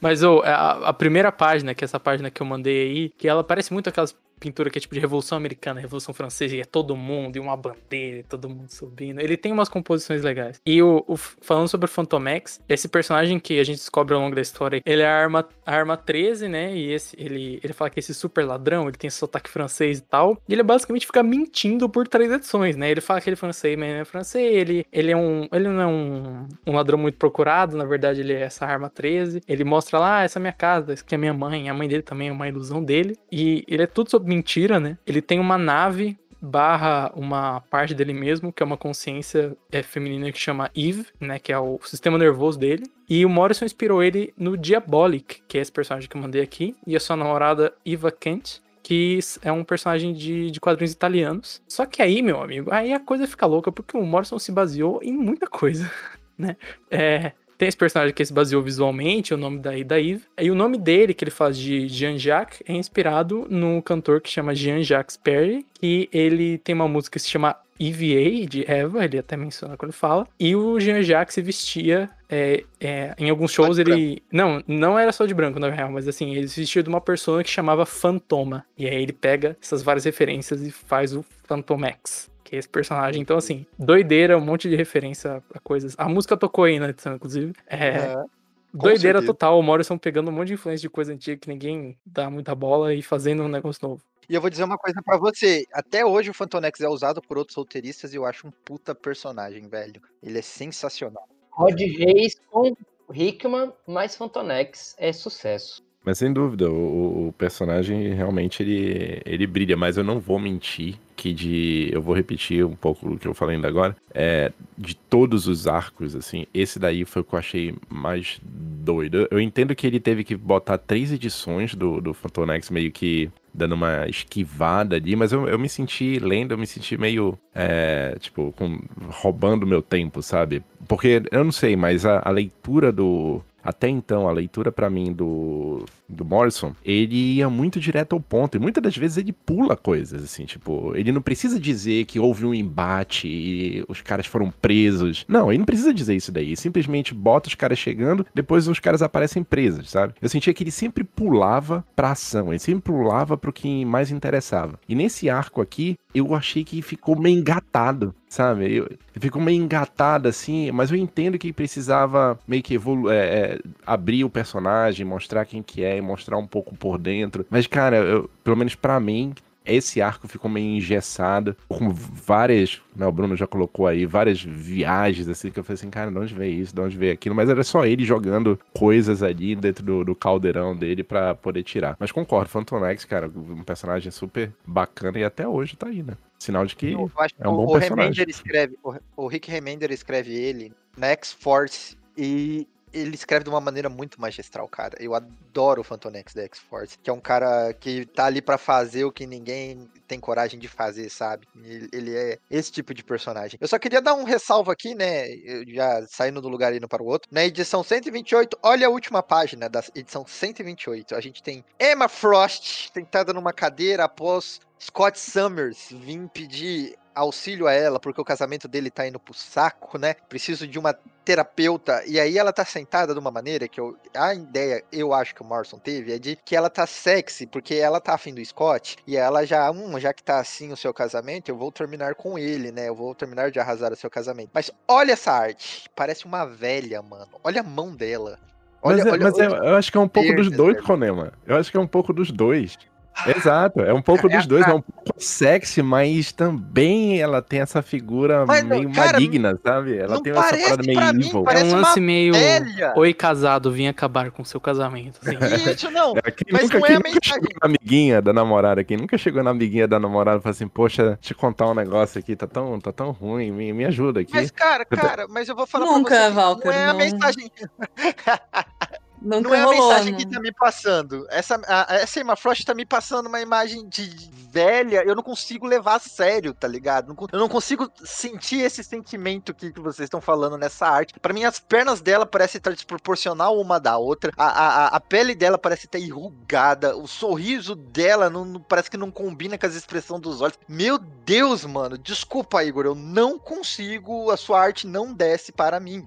Mas 0.00 0.22
oh, 0.22 0.40
a, 0.44 0.90
a, 0.90 0.94
primeira 0.94 1.32
página, 1.32 1.74
que 1.74 1.82
é 1.82 1.86
essa 1.86 1.98
página 1.98 2.30
que 2.30 2.40
eu 2.40 2.46
mandei 2.46 2.88
aí, 2.88 3.08
que 3.10 3.26
ela 3.26 3.42
parece 3.42 3.72
muito 3.72 3.88
aquelas 3.88 4.16
pintura 4.38 4.70
que 4.70 4.78
é 4.78 4.80
tipo 4.80 4.94
de 4.94 5.00
Revolução 5.00 5.36
Americana, 5.36 5.80
Revolução 5.80 6.14
Francesa, 6.14 6.56
e 6.56 6.60
é 6.60 6.64
todo 6.64 6.96
mundo, 6.96 7.36
e 7.36 7.40
uma 7.40 7.56
bandeira, 7.56 8.18
e 8.18 8.22
todo 8.22 8.48
mundo 8.48 8.70
subindo. 8.70 9.20
Ele 9.20 9.36
tem 9.36 9.52
umas 9.52 9.68
composições 9.68 10.22
legais. 10.22 10.60
E 10.64 10.82
o, 10.82 11.04
o 11.06 11.16
falando 11.16 11.68
sobre 11.68 11.86
o 11.86 11.88
Phantomex, 11.88 12.60
esse 12.68 12.88
personagem 12.88 13.38
que 13.38 13.58
a 13.58 13.64
gente 13.64 13.76
descobre 13.76 14.14
ao 14.14 14.20
longo 14.20 14.34
da 14.34 14.40
história, 14.40 14.80
ele 14.84 15.02
é 15.02 15.06
a 15.06 15.14
arma, 15.14 15.48
a 15.64 15.74
arma 15.74 15.96
13, 15.96 16.48
né? 16.48 16.74
E 16.74 16.92
esse, 16.92 17.16
ele, 17.18 17.60
ele 17.62 17.72
fala 17.72 17.90
que 17.90 17.98
esse 17.98 18.14
super 18.14 18.44
ladrão, 18.44 18.88
ele 18.88 18.96
tem 18.96 19.10
sotaque 19.10 19.50
francês 19.50 19.98
e 19.98 20.02
tal. 20.02 20.40
E 20.48 20.52
ele 20.52 20.62
basicamente 20.62 21.06
fica 21.06 21.22
mentindo 21.22 21.88
por 21.88 22.06
três 22.06 22.30
edições, 22.30 22.76
né? 22.76 22.90
Ele 22.90 23.00
fala 23.00 23.20
que 23.20 23.28
ele 23.28 23.34
é 23.34 23.36
francês, 23.36 23.78
mas 23.78 23.90
não 23.90 24.00
é 24.00 24.04
francês. 24.04 24.54
Ele, 24.54 24.86
ele, 24.92 25.12
é 25.12 25.16
um, 25.16 25.48
ele 25.52 25.68
não 25.68 25.80
é 25.80 25.86
um, 25.86 26.48
um 26.66 26.72
ladrão 26.72 26.98
muito 26.98 27.18
procurado, 27.18 27.76
na 27.76 27.84
verdade, 27.84 28.20
ele 28.20 28.32
é 28.32 28.42
essa 28.42 28.66
arma 28.66 28.88
13. 28.88 29.42
Ele 29.46 29.64
mostra 29.64 29.98
lá, 29.98 30.18
ah, 30.18 30.24
essa 30.24 30.38
é 30.38 30.40
minha 30.40 30.52
casa, 30.52 30.92
essa 30.92 31.02
aqui 31.02 31.14
é 31.14 31.18
minha 31.18 31.34
mãe, 31.34 31.68
a 31.68 31.74
mãe 31.74 31.88
dele 31.88 32.02
também 32.02 32.28
é 32.28 32.32
uma 32.32 32.48
ilusão 32.48 32.82
dele. 32.82 33.16
E 33.30 33.64
ele 33.68 33.82
é 33.82 33.86
tudo 33.86 34.10
sobre 34.10 34.27
mentira, 34.28 34.78
né? 34.78 34.98
Ele 35.06 35.22
tem 35.22 35.40
uma 35.40 35.58
nave 35.58 36.16
barra 36.40 37.12
uma 37.14 37.60
parte 37.62 37.94
dele 37.94 38.12
mesmo, 38.12 38.52
que 38.52 38.62
é 38.62 38.66
uma 38.66 38.76
consciência 38.76 39.56
é, 39.70 39.82
feminina 39.82 40.30
que 40.30 40.38
chama 40.38 40.70
Eve, 40.74 41.06
né, 41.20 41.38
que 41.38 41.52
é 41.52 41.58
o 41.58 41.80
sistema 41.82 42.16
nervoso 42.16 42.58
dele. 42.58 42.84
E 43.08 43.24
o 43.24 43.28
Morrison 43.28 43.64
inspirou 43.64 44.02
ele 44.02 44.32
no 44.36 44.56
Diabolic, 44.56 45.42
que 45.48 45.58
é 45.58 45.60
esse 45.60 45.72
personagem 45.72 46.08
que 46.08 46.16
eu 46.16 46.20
mandei 46.20 46.40
aqui, 46.40 46.76
e 46.86 46.94
a 46.94 47.00
sua 47.00 47.16
namorada 47.16 47.74
Eva 47.84 48.10
Kent, 48.10 48.60
que 48.82 49.18
é 49.42 49.52
um 49.52 49.64
personagem 49.64 50.12
de, 50.12 50.50
de 50.50 50.60
quadrinhos 50.60 50.92
italianos. 50.92 51.60
Só 51.68 51.84
que 51.84 52.00
aí, 52.00 52.22
meu 52.22 52.40
amigo, 52.40 52.72
aí 52.72 52.92
a 52.92 53.00
coisa 53.00 53.26
fica 53.26 53.46
louca, 53.46 53.72
porque 53.72 53.96
o 53.96 54.02
Morrison 54.02 54.38
se 54.38 54.52
baseou 54.52 55.00
em 55.02 55.12
muita 55.12 55.46
coisa, 55.46 55.90
né? 56.38 56.56
É, 56.90 57.32
tem 57.58 57.68
esse 57.68 57.76
personagem 57.76 58.14
que 58.14 58.24
se 58.24 58.32
baseou 58.32 58.62
visualmente, 58.62 59.34
o 59.34 59.36
nome 59.36 59.58
da 59.58 59.76
Ida 59.76 60.00
Eve. 60.00 60.22
E 60.40 60.50
o 60.50 60.54
nome 60.54 60.78
dele, 60.78 61.12
que 61.12 61.24
ele 61.24 61.30
faz 61.30 61.58
de 61.58 61.88
Jean-Jacques, 61.88 62.62
é 62.66 62.72
inspirado 62.72 63.46
no 63.50 63.82
cantor 63.82 64.20
que 64.20 64.30
chama 64.30 64.54
Jean-Jacques 64.54 65.16
Perry, 65.16 65.66
que 65.74 66.08
ele 66.12 66.58
tem 66.58 66.74
uma 66.74 66.86
música 66.86 67.18
que 67.18 67.24
se 67.24 67.28
chama 67.28 67.56
EVA, 67.80 68.46
de 68.48 68.64
Eva, 68.70 69.04
ele 69.04 69.18
até 69.18 69.36
menciona 69.36 69.76
quando 69.76 69.92
fala. 69.92 70.26
E 70.38 70.54
o 70.54 70.78
Jean-Jacques 70.78 71.34
se 71.34 71.42
vestia 71.42 72.08
é, 72.28 72.64
é, 72.80 73.14
em 73.18 73.30
alguns 73.30 73.52
shows 73.52 73.78
ele. 73.78 74.22
Não, 74.30 74.62
não 74.66 74.98
era 74.98 75.12
só 75.12 75.26
de 75.26 75.34
branco, 75.34 75.58
na 75.58 75.70
real, 75.70 75.90
mas 75.90 76.06
assim, 76.06 76.34
ele 76.34 76.48
se 76.48 76.60
vestia 76.60 76.82
de 76.82 76.88
uma 76.88 77.00
pessoa 77.00 77.42
que 77.42 77.50
chamava 77.50 77.86
Fantoma. 77.86 78.64
E 78.76 78.86
aí 78.86 79.02
ele 79.02 79.12
pega 79.12 79.56
essas 79.60 79.82
várias 79.82 80.04
referências 80.04 80.62
e 80.62 80.70
faz 80.70 81.14
o 81.14 81.24
Phantomex 81.46 82.30
que 82.48 82.56
é 82.56 82.58
esse 82.58 82.68
personagem. 82.68 83.20
Então, 83.20 83.36
assim, 83.36 83.66
doideira, 83.78 84.38
um 84.38 84.40
monte 84.40 84.70
de 84.70 84.74
referência 84.74 85.42
a 85.52 85.60
coisas. 85.60 85.94
A 85.98 86.08
música 86.08 86.34
tocou 86.34 86.64
aí 86.64 86.78
na 86.78 86.88
edição, 86.88 87.14
inclusive. 87.14 87.52
É. 87.66 87.88
é 87.88 88.24
doideira 88.72 89.18
certeza. 89.18 89.26
total, 89.26 89.58
o 89.58 89.62
Morrison 89.62 89.98
pegando 89.98 90.30
um 90.30 90.32
monte 90.32 90.48
de 90.48 90.54
influência 90.54 90.80
de 90.80 90.88
coisa 90.88 91.12
antiga 91.12 91.36
que 91.36 91.48
ninguém 91.48 91.98
dá 92.06 92.30
muita 92.30 92.54
bola 92.54 92.94
e 92.94 93.02
fazendo 93.02 93.42
um 93.42 93.48
negócio 93.48 93.86
novo. 93.86 94.02
E 94.28 94.34
eu 94.34 94.40
vou 94.40 94.48
dizer 94.48 94.64
uma 94.64 94.78
coisa 94.78 95.02
para 95.02 95.18
você. 95.18 95.66
Até 95.72 96.04
hoje 96.04 96.30
o 96.30 96.34
Fantonex 96.34 96.80
é 96.80 96.88
usado 96.88 97.20
por 97.20 97.36
outros 97.36 97.56
roteiristas 97.56 98.14
e 98.14 98.16
eu 98.16 98.24
acho 98.24 98.46
um 98.46 98.50
puta 98.50 98.94
personagem, 98.94 99.68
velho. 99.68 100.00
Ele 100.22 100.38
é 100.38 100.42
sensacional. 100.42 101.28
Rod 101.50 101.78
Reis 101.78 102.34
com 102.50 102.74
Hickman 103.12 103.72
mais 103.86 104.16
Fantonex 104.16 104.94
é 104.98 105.12
sucesso. 105.12 105.82
Mas 106.04 106.18
sem 106.18 106.32
dúvida, 106.32 106.70
o, 106.70 107.28
o, 107.28 107.32
personagem 107.32 108.14
realmente 108.14 108.62
ele, 108.62 109.20
ele 109.26 109.46
brilha, 109.46 109.76
mas 109.76 109.96
eu 109.96 110.04
não 110.04 110.18
vou 110.18 110.38
mentir 110.38 110.96
que 111.14 111.34
de. 111.34 111.90
Eu 111.92 112.00
vou 112.00 112.14
repetir 112.14 112.64
um 112.64 112.76
pouco 112.76 113.14
o 113.14 113.18
que 113.18 113.26
eu 113.26 113.34
falei 113.34 113.56
ainda 113.56 113.68
agora. 113.68 113.96
É, 114.14 114.52
de 114.76 114.94
todos 114.94 115.46
os 115.46 115.66
arcos, 115.66 116.14
assim, 116.14 116.46
esse 116.54 116.78
daí 116.78 117.04
foi 117.04 117.22
o 117.22 117.24
que 117.24 117.34
eu 117.34 117.38
achei 117.38 117.74
mais 117.88 118.40
doido. 118.42 119.28
Eu 119.30 119.40
entendo 119.40 119.74
que 119.74 119.86
ele 119.86 120.00
teve 120.00 120.24
que 120.24 120.36
botar 120.36 120.78
três 120.78 121.12
edições 121.12 121.74
do, 121.74 122.00
do 122.00 122.14
Phantonex 122.14 122.70
meio 122.70 122.90
que 122.90 123.30
dando 123.52 123.74
uma 123.74 124.08
esquivada 124.08 124.96
ali, 124.96 125.16
mas 125.16 125.32
eu, 125.32 125.48
eu 125.48 125.58
me 125.58 125.68
senti 125.68 126.18
lendo, 126.20 126.52
eu 126.52 126.58
me 126.58 126.66
senti 126.66 126.96
meio, 126.96 127.36
é, 127.52 128.16
tipo, 128.20 128.52
com, 128.56 128.80
roubando 129.08 129.66
meu 129.66 129.82
tempo, 129.82 130.22
sabe? 130.22 130.62
Porque, 130.86 131.22
eu 131.32 131.42
não 131.42 131.52
sei, 131.52 131.74
mas 131.74 132.06
a, 132.06 132.22
a 132.24 132.30
leitura 132.30 132.92
do, 132.92 133.42
até 133.68 133.86
então, 133.86 134.26
a 134.26 134.32
leitura 134.32 134.72
para 134.72 134.88
mim 134.88 135.12
do, 135.12 135.84
do 136.08 136.24
Morrison, 136.24 136.74
ele 136.82 137.34
ia 137.34 137.50
muito 137.50 137.78
direto 137.78 138.14
ao 138.14 138.20
ponto. 138.20 138.56
E 138.56 138.58
muitas 138.58 138.82
das 138.82 138.96
vezes 138.96 139.18
ele 139.18 139.30
pula 139.30 139.76
coisas, 139.76 140.24
assim, 140.24 140.46
tipo, 140.46 140.96
ele 140.96 141.12
não 141.12 141.20
precisa 141.20 141.60
dizer 141.60 142.06
que 142.06 142.18
houve 142.18 142.46
um 142.46 142.54
embate 142.54 143.28
e 143.28 143.84
os 143.86 144.00
caras 144.00 144.24
foram 144.24 144.50
presos. 144.50 145.26
Não, 145.28 145.52
ele 145.52 145.58
não 145.58 145.66
precisa 145.66 145.92
dizer 145.92 146.16
isso 146.16 146.32
daí. 146.32 146.46
Ele 146.46 146.56
simplesmente 146.56 147.12
bota 147.12 147.50
os 147.50 147.54
caras 147.54 147.78
chegando, 147.78 148.24
depois 148.34 148.66
os 148.66 148.80
caras 148.80 149.02
aparecem 149.02 149.44
presos, 149.44 149.90
sabe? 149.90 150.14
Eu 150.22 150.30
sentia 150.30 150.54
que 150.54 150.64
ele 150.64 150.70
sempre 150.70 151.04
pulava 151.04 151.84
pra 151.94 152.12
ação, 152.12 152.48
ele 152.48 152.58
sempre 152.58 152.84
pulava 152.90 153.36
pro 153.36 153.52
que 153.52 153.84
mais 153.84 154.10
interessava. 154.10 154.80
E 154.88 154.94
nesse 154.94 155.28
arco 155.28 155.60
aqui, 155.60 155.98
eu 156.14 156.34
achei 156.34 156.64
que 156.64 156.80
ficou 156.80 157.18
meio 157.18 157.38
engatado, 157.38 158.14
sabe? 158.28 158.76
Eu, 158.76 158.90
ficou 159.20 159.40
meio 159.40 159.62
engatado 159.62 160.28
assim, 160.28 160.70
mas 160.70 160.90
eu 160.90 160.96
entendo 160.96 161.38
que 161.38 161.52
precisava 161.52 162.38
meio 162.46 162.62
que 162.62 162.74
evolu 162.74 163.10
é, 163.10 163.16
é, 163.16 163.58
abrir 163.86 164.24
o 164.24 164.30
personagem, 164.30 165.06
mostrar 165.06 165.44
quem 165.44 165.62
que 165.62 165.82
é, 165.82 166.00
mostrar 166.00 166.36
um 166.36 166.46
pouco 166.46 166.76
por 166.76 166.98
dentro. 166.98 167.46
Mas, 167.50 167.66
cara, 167.66 167.96
eu, 167.96 168.30
pelo 168.44 168.56
menos 168.56 168.74
para 168.74 169.00
mim, 169.00 169.34
esse 169.68 170.00
arco 170.00 170.26
ficou 170.26 170.50
meio 170.50 170.76
engessado, 170.76 171.56
com 171.68 171.90
várias, 171.90 172.80
né, 172.96 173.06
o 173.06 173.12
Bruno 173.12 173.36
já 173.36 173.46
colocou 173.46 173.86
aí, 173.86 174.06
várias 174.06 174.42
viagens, 174.42 175.28
assim, 175.28 175.50
que 175.50 175.60
eu 175.60 175.64
falei 175.64 175.74
assim, 175.74 175.90
cara, 175.90 176.10
de 176.10 176.18
onde 176.18 176.34
veio 176.34 176.62
isso, 176.62 176.74
de 176.74 176.80
onde 176.80 176.96
veio 176.96 177.12
aquilo, 177.12 177.34
mas 177.34 177.48
era 177.48 177.62
só 177.62 177.84
ele 177.84 178.04
jogando 178.04 178.58
coisas 178.72 179.22
ali 179.22 179.54
dentro 179.54 179.84
do, 179.84 180.04
do 180.04 180.14
caldeirão 180.14 180.74
dele 180.74 181.02
para 181.02 181.34
poder 181.34 181.62
tirar. 181.62 181.96
Mas 181.98 182.10
concordo, 182.10 182.48
Phantom 182.48 182.84
X, 182.86 183.04
cara, 183.04 183.30
um 183.34 183.62
personagem 183.62 184.10
super 184.10 184.52
bacana 184.66 185.18
e 185.18 185.24
até 185.24 185.46
hoje 185.46 185.76
tá 185.76 185.88
aí, 185.88 186.02
né? 186.02 186.14
Sinal 186.38 186.64
de 186.66 186.76
que 186.76 186.92
eu 186.92 187.10
acho 187.18 187.34
é 187.38 187.48
um 187.48 187.56
bom 187.56 187.64
o 187.64 187.72
personagem. 187.72 188.12
Remender 188.12 188.28
escreve, 188.28 188.78
o, 188.82 188.94
o 189.16 189.26
Rick 189.26 189.50
Remender 189.50 189.90
escreve 189.90 190.32
ele 190.34 190.72
na 190.96 191.08
X-Force 191.08 191.96
e 192.16 192.66
ele 192.92 193.14
escreve 193.14 193.44
de 193.44 193.50
uma 193.50 193.60
maneira 193.60 193.88
muito 193.88 194.20
magistral, 194.20 194.68
cara. 194.68 194.96
Eu 195.00 195.14
adoro 195.14 195.80
o 195.80 195.84
Fantonex 195.84 196.34
da 196.34 196.42
X-Force, 196.42 196.98
que 196.98 197.10
é 197.10 197.12
um 197.12 197.20
cara 197.20 197.72
que 197.72 198.06
tá 198.06 198.26
ali 198.26 198.40
para 198.40 198.58
fazer 198.58 199.04
o 199.04 199.12
que 199.12 199.26
ninguém 199.26 199.88
tem 200.06 200.18
coragem 200.18 200.58
de 200.58 200.68
fazer, 200.68 201.10
sabe? 201.10 201.46
Ele, 201.92 202.16
é 202.16 202.38
esse 202.50 202.72
tipo 202.72 202.94
de 202.94 203.04
personagem. 203.04 203.58
Eu 203.60 203.68
só 203.68 203.78
queria 203.78 204.00
dar 204.00 204.14
um 204.14 204.24
ressalvo 204.24 204.70
aqui, 204.70 204.94
né? 204.94 205.26
Já 205.68 206.06
saindo 206.06 206.40
do 206.40 206.48
lugar 206.48 206.72
e 206.72 206.78
indo 206.78 206.88
para 206.88 207.02
o 207.02 207.06
outro. 207.06 207.28
Na 207.30 207.44
edição 207.44 207.82
128, 207.82 208.58
olha 208.62 208.86
a 208.86 208.90
última 208.90 209.22
página 209.22 209.68
da 209.68 209.82
edição 209.94 210.26
128. 210.26 211.14
A 211.14 211.20
gente 211.20 211.42
tem 211.42 211.64
Emma 211.78 212.08
Frost 212.08 212.90
sentada 212.92 213.32
numa 213.32 213.52
cadeira 213.52 214.04
após 214.04 214.60
Scott 214.80 215.18
Summers 215.18 215.88
vir 215.90 216.28
pedir 216.28 216.96
auxílio 217.14 217.66
a 217.66 217.72
ela 217.72 217.98
porque 218.00 218.20
o 218.20 218.24
casamento 218.24 218.68
dele 218.68 218.90
tá 218.90 219.06
indo 219.06 219.18
pro 219.18 219.34
saco, 219.34 219.98
né? 219.98 220.14
Preciso 220.28 220.66
de 220.66 220.78
uma 220.78 220.96
terapeuta. 221.24 222.02
E 222.06 222.18
aí 222.18 222.38
ela 222.38 222.52
tá 222.52 222.64
sentada 222.64 223.12
de 223.12 223.20
uma 223.20 223.30
maneira 223.30 223.68
que 223.68 223.78
eu, 223.78 223.96
a 224.14 224.34
ideia, 224.34 224.82
eu 224.90 225.12
acho 225.12 225.34
que 225.34 225.42
o 225.42 225.44
Morrison 225.44 225.78
teve, 225.78 226.14
é 226.14 226.18
de 226.18 226.36
que 226.36 226.56
ela 226.56 226.70
tá 226.70 226.86
sexy, 226.86 227.46
porque 227.46 227.74
ela 227.74 228.00
tá 228.00 228.14
afim 228.14 228.32
do 228.32 228.44
Scott, 228.44 228.96
e 229.06 229.16
ela 229.16 229.44
já, 229.44 229.70
hum, 229.70 229.98
já 230.00 230.12
que 230.14 230.22
tá 230.22 230.38
assim 230.38 230.72
o 230.72 230.76
seu 230.76 230.94
casamento, 230.94 231.50
eu 231.50 231.56
vou 231.56 231.70
terminar 231.70 232.14
com 232.14 232.38
ele, 232.38 232.72
né? 232.72 232.88
Eu 232.88 232.94
vou 232.94 233.14
terminar 233.14 233.50
de 233.50 233.60
arrasar 233.60 233.92
o 233.92 233.96
seu 233.96 234.08
casamento. 234.08 234.50
Mas 234.54 234.70
olha 234.86 235.12
essa 235.12 235.32
arte, 235.32 235.90
parece 235.94 236.24
uma 236.24 236.46
velha, 236.46 237.02
mano. 237.02 237.28
Olha 237.44 237.60
a 237.60 237.64
mão 237.64 237.94
dela. 237.94 238.38
Olha, 238.80 238.98
mas, 238.98 239.06
é, 239.06 239.10
olha, 239.10 239.24
mas 239.24 239.34
olha, 239.34 239.44
eu, 239.44 239.64
eu, 239.64 239.76
acho 239.76 239.90
que 239.90 239.98
é 239.98 240.00
um 240.00 240.08
pouco 240.08 240.34
dos 240.34 240.50
dois, 240.50 240.80
Conema. 240.80 241.32
Eu 241.46 241.56
acho 241.56 241.70
que 241.70 241.76
é 241.76 241.80
um 241.80 241.86
pouco 241.86 242.12
dos 242.12 242.30
dois. 242.30 242.78
Exato, 243.26 243.80
é 243.80 243.92
um 243.92 244.00
pouco 244.02 244.26
É, 244.30 244.36
dos 244.36 244.46
dois, 244.46 244.64
a- 244.66 244.70
é 244.70 244.74
um 244.74 244.80
pouco 244.80 245.14
sexy, 245.20 245.82
mas 245.82 246.30
também 246.32 247.20
ela 247.20 247.42
tem 247.42 247.60
essa 247.60 247.82
figura 247.82 248.46
Mas 248.46 248.62
meio 248.64 248.90
cara, 248.92 249.12
maligna, 249.12 249.58
sabe? 249.64 249.96
Ela 249.98 250.22
tem 250.22 250.32
essa 250.32 250.42
parada 250.56 250.82
meio 250.84 251.00
mim, 251.14 251.26
evil. 251.26 251.44
É 251.48 251.64
um 251.64 251.74
lance 251.80 252.00
meio. 252.00 252.32
velha. 252.34 252.92
Oi, 252.96 253.12
casado, 253.14 253.72
vim 253.72 253.86
acabar 253.88 254.30
com 254.30 254.44
seu 254.44 254.60
casamento. 254.60 255.18
assim. 255.22 255.36
Isso 255.72 255.90
não. 255.90 256.14
É, 256.24 256.30
quem 256.30 256.46
Mas 256.52 256.62
nunca, 256.62 256.78
não 256.78 256.86
é 256.86 256.88
quem 256.88 256.96
a 256.96 256.98
nunca 256.98 257.08
mensagem. 257.10 257.32
chegou 257.42 257.48
na 257.62 257.66
amiguinha 257.68 258.22
da 258.22 258.32
namorada? 258.32 258.84
Quem 258.84 258.96
nunca 258.96 259.18
chegou 259.18 259.42
na 259.42 259.50
amiguinha 259.50 259.88
da 259.88 259.98
namorada 259.98 260.38
e 260.38 260.42
falou 260.42 260.52
assim, 260.52 260.68
poxa, 260.68 261.18
te 261.20 261.34
contar 261.34 261.66
um 261.68 261.74
negócio 261.74 262.18
aqui, 262.18 262.36
tá 262.36 262.46
tão, 262.46 262.78
tá 262.80 262.92
tão 262.92 263.10
ruim, 263.10 263.50
me, 263.50 263.72
me 263.72 263.84
ajuda 263.84 264.20
aqui. 264.20 264.32
Mas, 264.34 264.50
cara, 264.50 264.84
tô- 264.84 264.96
cara, 264.96 265.26
mas 265.28 265.48
eu 265.48 265.56
vou 265.56 265.66
falar 265.66 265.86
Nunca, 265.86 266.10
pra 266.14 266.28
você. 266.28 266.34
Walter, 266.34 266.66
não 266.68 266.72
é 266.74 266.84
a 266.84 266.92
não. 266.92 266.98
mensagem. 266.98 267.50
Nunca 269.20 269.40
Não 269.48 269.54
é 269.54 269.62
a 269.62 269.68
mensagem 269.68 270.12
não. 270.12 270.18
que 270.18 270.26
tá 270.26 270.40
me 270.40 270.52
passando. 270.52 271.26
Essa, 271.30 271.60
a, 271.66 271.94
essa 271.96 272.20
Emma 272.20 272.36
Frost 272.36 272.64
tá 272.64 272.74
me 272.74 272.86
passando 272.86 273.26
uma 273.26 273.40
imagem 273.40 273.88
de 273.88 274.08
velha. 274.50 275.02
Eu 275.04 275.14
não 275.14 275.22
consigo 275.22 275.66
levar 275.66 275.96
a 275.96 275.98
sério, 275.98 276.54
tá 276.54 276.68
ligado? 276.68 277.16
Eu 277.32 277.38
não 277.38 277.48
consigo 277.48 277.90
sentir 278.04 278.60
esse 278.60 278.82
sentimento 278.84 279.52
que, 279.52 279.72
que 279.72 279.80
vocês 279.80 280.06
estão 280.06 280.20
falando 280.20 280.56
nessa 280.56 280.86
arte. 280.86 281.14
Pra 281.20 281.32
mim, 281.34 281.44
as 281.44 281.58
pernas 281.58 282.00
dela 282.00 282.24
parecem 282.24 282.58
estar 282.58 282.72
desproporcional 282.72 283.60
uma 283.60 283.78
da 283.80 283.98
outra. 283.98 284.32
A, 284.36 284.46
a, 284.46 284.68
a- 284.84 284.88
a 284.96 285.00
pele 285.00 285.34
dela 285.34 285.58
parece 285.58 285.86
estar 285.86 285.98
enrugada. 285.98 286.96
O 286.96 287.06
sorriso 287.08 287.74
dela 287.74 288.30
não, 288.30 288.44
não- 288.44 288.60
parece 288.60 288.90
que 288.90 288.96
não 288.96 289.10
combina 289.10 289.58
com 289.58 289.66
as 289.66 289.74
expressões 289.74 290.20
dos 290.22 290.40
olhos. 290.40 290.58
Meu 290.68 290.96
Deus, 290.98 291.64
mano. 291.64 291.98
Desculpa, 291.98 292.62
Igor. 292.64 292.86
Eu 292.86 292.94
não 292.94 293.38
consigo. 293.38 294.30
A 294.30 294.36
sua 294.36 294.60
arte 294.60 294.86
não 294.86 295.12
desce 295.12 295.50
para 295.52 295.80
mim. 295.80 296.06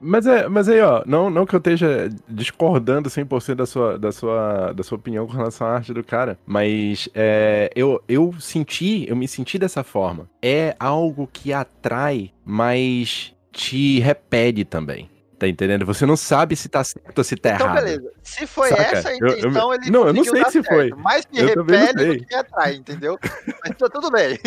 Mas, 0.00 0.26
é, 0.26 0.48
mas 0.48 0.68
aí, 0.68 0.80
ó, 0.80 1.02
não, 1.06 1.28
não 1.28 1.44
que 1.44 1.54
eu 1.54 1.58
esteja 1.58 2.08
discordando 2.28 3.08
100% 3.10 3.54
da 3.54 3.66
sua, 3.66 3.98
da, 3.98 4.10
sua, 4.10 4.72
da 4.72 4.82
sua 4.82 4.96
opinião 4.96 5.26
com 5.26 5.32
relação 5.34 5.66
à 5.66 5.74
arte 5.74 5.92
do 5.92 6.02
cara, 6.02 6.38
mas 6.46 7.08
é, 7.14 7.70
eu, 7.76 8.02
eu 8.08 8.34
senti, 8.40 9.04
eu 9.08 9.14
me 9.14 9.28
senti 9.28 9.58
dessa 9.58 9.84
forma. 9.84 10.28
É 10.42 10.74
algo 10.80 11.28
que 11.30 11.52
atrai, 11.52 12.32
mas 12.44 13.34
te 13.52 14.00
repele 14.00 14.64
também. 14.64 15.10
Tá 15.38 15.48
entendendo? 15.48 15.86
Você 15.86 16.04
não 16.04 16.18
sabe 16.18 16.54
se 16.54 16.68
tá 16.68 16.84
certo 16.84 17.16
ou 17.16 17.24
se 17.24 17.34
tá 17.34 17.54
Então, 17.54 17.66
errado. 17.66 17.82
beleza. 17.84 18.10
Se 18.22 18.46
foi 18.46 18.68
Saca? 18.68 18.82
essa 18.82 19.08
a 19.08 19.12
Eu- 19.12 19.18
eu- 19.26 19.38
intenção, 19.38 19.72
ele 19.74 19.90
não, 19.90 20.06
eu 20.06 20.12
não 20.12 20.22
sei 20.24 20.44
se 20.44 20.52
certo. 20.52 20.66
foi. 20.66 20.90
Mais 20.90 21.26
me 21.32 21.40
Eu 21.40 21.46
repele 21.48 21.92
do 22.18 22.24
que 22.26 22.34
me 22.34 22.40
atrai, 22.40 22.74
entendeu? 22.74 23.18
Mas 23.64 23.76
tá 23.78 23.88
tudo 23.88 24.10
bem. 24.10 24.38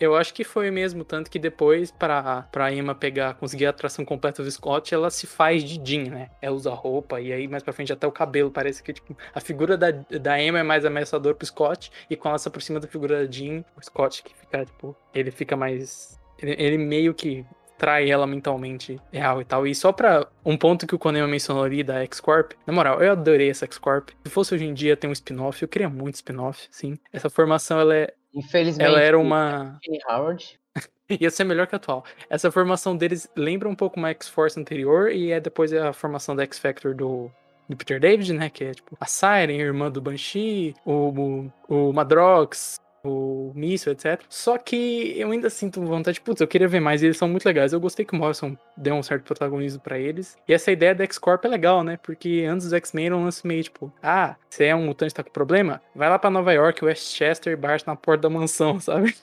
Eu 0.00 0.16
acho 0.16 0.32
que 0.32 0.42
foi 0.42 0.70
mesmo, 0.70 1.04
tanto 1.04 1.30
que 1.30 1.38
depois, 1.38 1.90
pra, 1.90 2.48
pra 2.50 2.72
Emma 2.72 2.94
pegar, 2.94 3.34
conseguir 3.34 3.66
a 3.66 3.70
atração 3.70 4.02
completa 4.02 4.42
do 4.42 4.50
Scott, 4.50 4.94
ela 4.94 5.10
se 5.10 5.26
faz 5.26 5.62
de 5.62 5.78
Jean, 5.84 6.10
né? 6.10 6.30
Ela 6.40 6.56
usa 6.56 6.70
roupa, 6.70 7.20
e 7.20 7.30
aí 7.32 7.46
mais 7.46 7.62
pra 7.62 7.74
frente 7.74 7.92
até 7.92 8.06
o 8.06 8.12
cabelo. 8.12 8.50
Parece 8.50 8.82
que, 8.82 8.94
tipo, 8.94 9.14
a 9.34 9.40
figura 9.40 9.76
da, 9.76 9.90
da 9.90 10.42
Emma 10.42 10.60
é 10.60 10.62
mais 10.62 10.86
ameaçadora 10.86 11.34
pro 11.34 11.46
Scott, 11.46 11.92
e 12.08 12.16
quando 12.16 12.30
ela 12.30 12.38
se 12.38 12.48
aproxima 12.48 12.80
da 12.80 12.88
figura 12.88 13.26
da 13.26 13.30
Jean, 13.30 13.62
o 13.76 13.84
Scott 13.84 14.22
que 14.22 14.34
fica, 14.34 14.64
tipo, 14.64 14.96
ele 15.14 15.30
fica 15.30 15.54
mais. 15.54 16.18
Ele, 16.40 16.56
ele 16.58 16.78
meio 16.78 17.12
que 17.12 17.44
trai 17.80 18.10
ela 18.10 18.26
mentalmente 18.26 19.00
real 19.10 19.40
e 19.40 19.44
tal. 19.44 19.66
E 19.66 19.74
só 19.74 19.90
pra 19.90 20.26
um 20.44 20.54
ponto 20.54 20.86
que 20.86 20.94
o 20.94 20.98
Konema 20.98 21.26
mencionou 21.26 21.64
ali 21.64 21.82
da 21.82 22.02
X-Corp, 22.02 22.52
na 22.66 22.74
moral, 22.74 23.02
eu 23.02 23.10
adorei 23.12 23.48
essa 23.48 23.64
X-Corp. 23.64 24.10
Se 24.22 24.30
fosse 24.30 24.54
hoje 24.54 24.66
em 24.66 24.74
dia 24.74 24.96
ter 24.96 25.08
um 25.08 25.12
spin-off, 25.12 25.62
eu 25.62 25.68
queria 25.68 25.88
muito 25.88 26.16
spin-off, 26.16 26.68
sim. 26.70 26.98
Essa 27.10 27.30
formação, 27.30 27.80
ela, 27.80 27.94
é, 27.94 28.12
Infelizmente, 28.34 28.86
ela 28.86 29.00
era 29.00 29.18
uma. 29.18 29.78
Howard. 30.08 30.58
Ia 31.20 31.30
ser 31.30 31.44
melhor 31.44 31.66
que 31.66 31.74
a 31.74 31.78
atual. 31.78 32.04
Essa 32.28 32.50
formação 32.50 32.96
deles 32.96 33.28
lembra 33.36 33.68
um 33.68 33.74
pouco 33.74 33.98
uma 33.98 34.10
X-Force 34.10 34.58
anterior 34.58 35.10
e 35.10 35.32
é 35.32 35.40
depois 35.40 35.72
a 35.72 35.92
formação 35.92 36.36
da 36.36 36.44
X-Factor 36.44 36.94
do, 36.94 37.30
do 37.68 37.76
Peter 37.76 37.98
David, 37.98 38.32
né? 38.32 38.48
Que 38.48 38.64
é 38.64 38.74
tipo 38.74 38.96
a 39.00 39.06
Siren, 39.06 39.58
irmã 39.58 39.90
do 39.90 40.00
Banshee, 40.00 40.74
o, 40.84 41.50
o, 41.68 41.88
o 41.88 41.92
Madrox, 41.92 42.80
o 43.04 43.52
Míssil, 43.54 43.92
etc. 43.92 44.20
Só 44.28 44.58
que 44.58 45.14
eu 45.16 45.30
ainda 45.30 45.48
sinto 45.50 45.80
vontade, 45.82 46.20
putz, 46.20 46.40
eu 46.40 46.48
queria 46.48 46.68
ver 46.68 46.80
mais, 46.80 47.02
e 47.02 47.06
eles 47.06 47.16
são 47.16 47.28
muito 47.28 47.46
legais. 47.46 47.72
Eu 47.72 47.80
gostei 47.80 48.04
que 48.04 48.14
o 48.14 48.16
Morrison 48.16 48.56
deu 48.76 48.94
um 48.94 49.02
certo 49.02 49.24
protagonismo 49.24 49.80
pra 49.80 49.98
eles. 49.98 50.36
E 50.46 50.52
essa 50.52 50.70
ideia 50.70 50.94
da 50.94 51.04
X-Corp 51.04 51.44
é 51.44 51.48
legal, 51.48 51.82
né? 51.82 51.98
Porque 52.02 52.46
antes 52.48 52.66
dos 52.66 52.72
X-Men 52.72 53.06
era 53.06 53.16
um 53.16 53.24
lance 53.24 53.46
meio 53.46 53.62
tipo, 53.62 53.92
ah, 54.02 54.36
você 54.48 54.66
é 54.66 54.74
um 54.74 54.86
mutante 54.86 55.14
tá 55.14 55.22
com 55.22 55.30
problema? 55.30 55.80
Vai 55.94 56.08
lá 56.08 56.18
pra 56.18 56.30
Nova 56.30 56.52
York, 56.52 56.84
Westchester, 56.84 57.52
e 57.52 57.56
bate 57.56 57.86
na 57.86 57.96
porta 57.96 58.22
da 58.22 58.30
mansão, 58.30 58.78
sabe? 58.80 59.14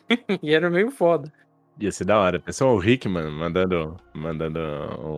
e 0.41 0.53
era 0.53 0.69
meio 0.69 0.91
foda. 0.91 1.31
Ia 1.79 1.91
ser 1.91 2.05
da 2.05 2.19
hora. 2.19 2.39
Pensou 2.39 2.75
o 2.75 2.83
Hickman 2.83 3.29
mandando, 3.29 3.97
mandando 4.13 4.59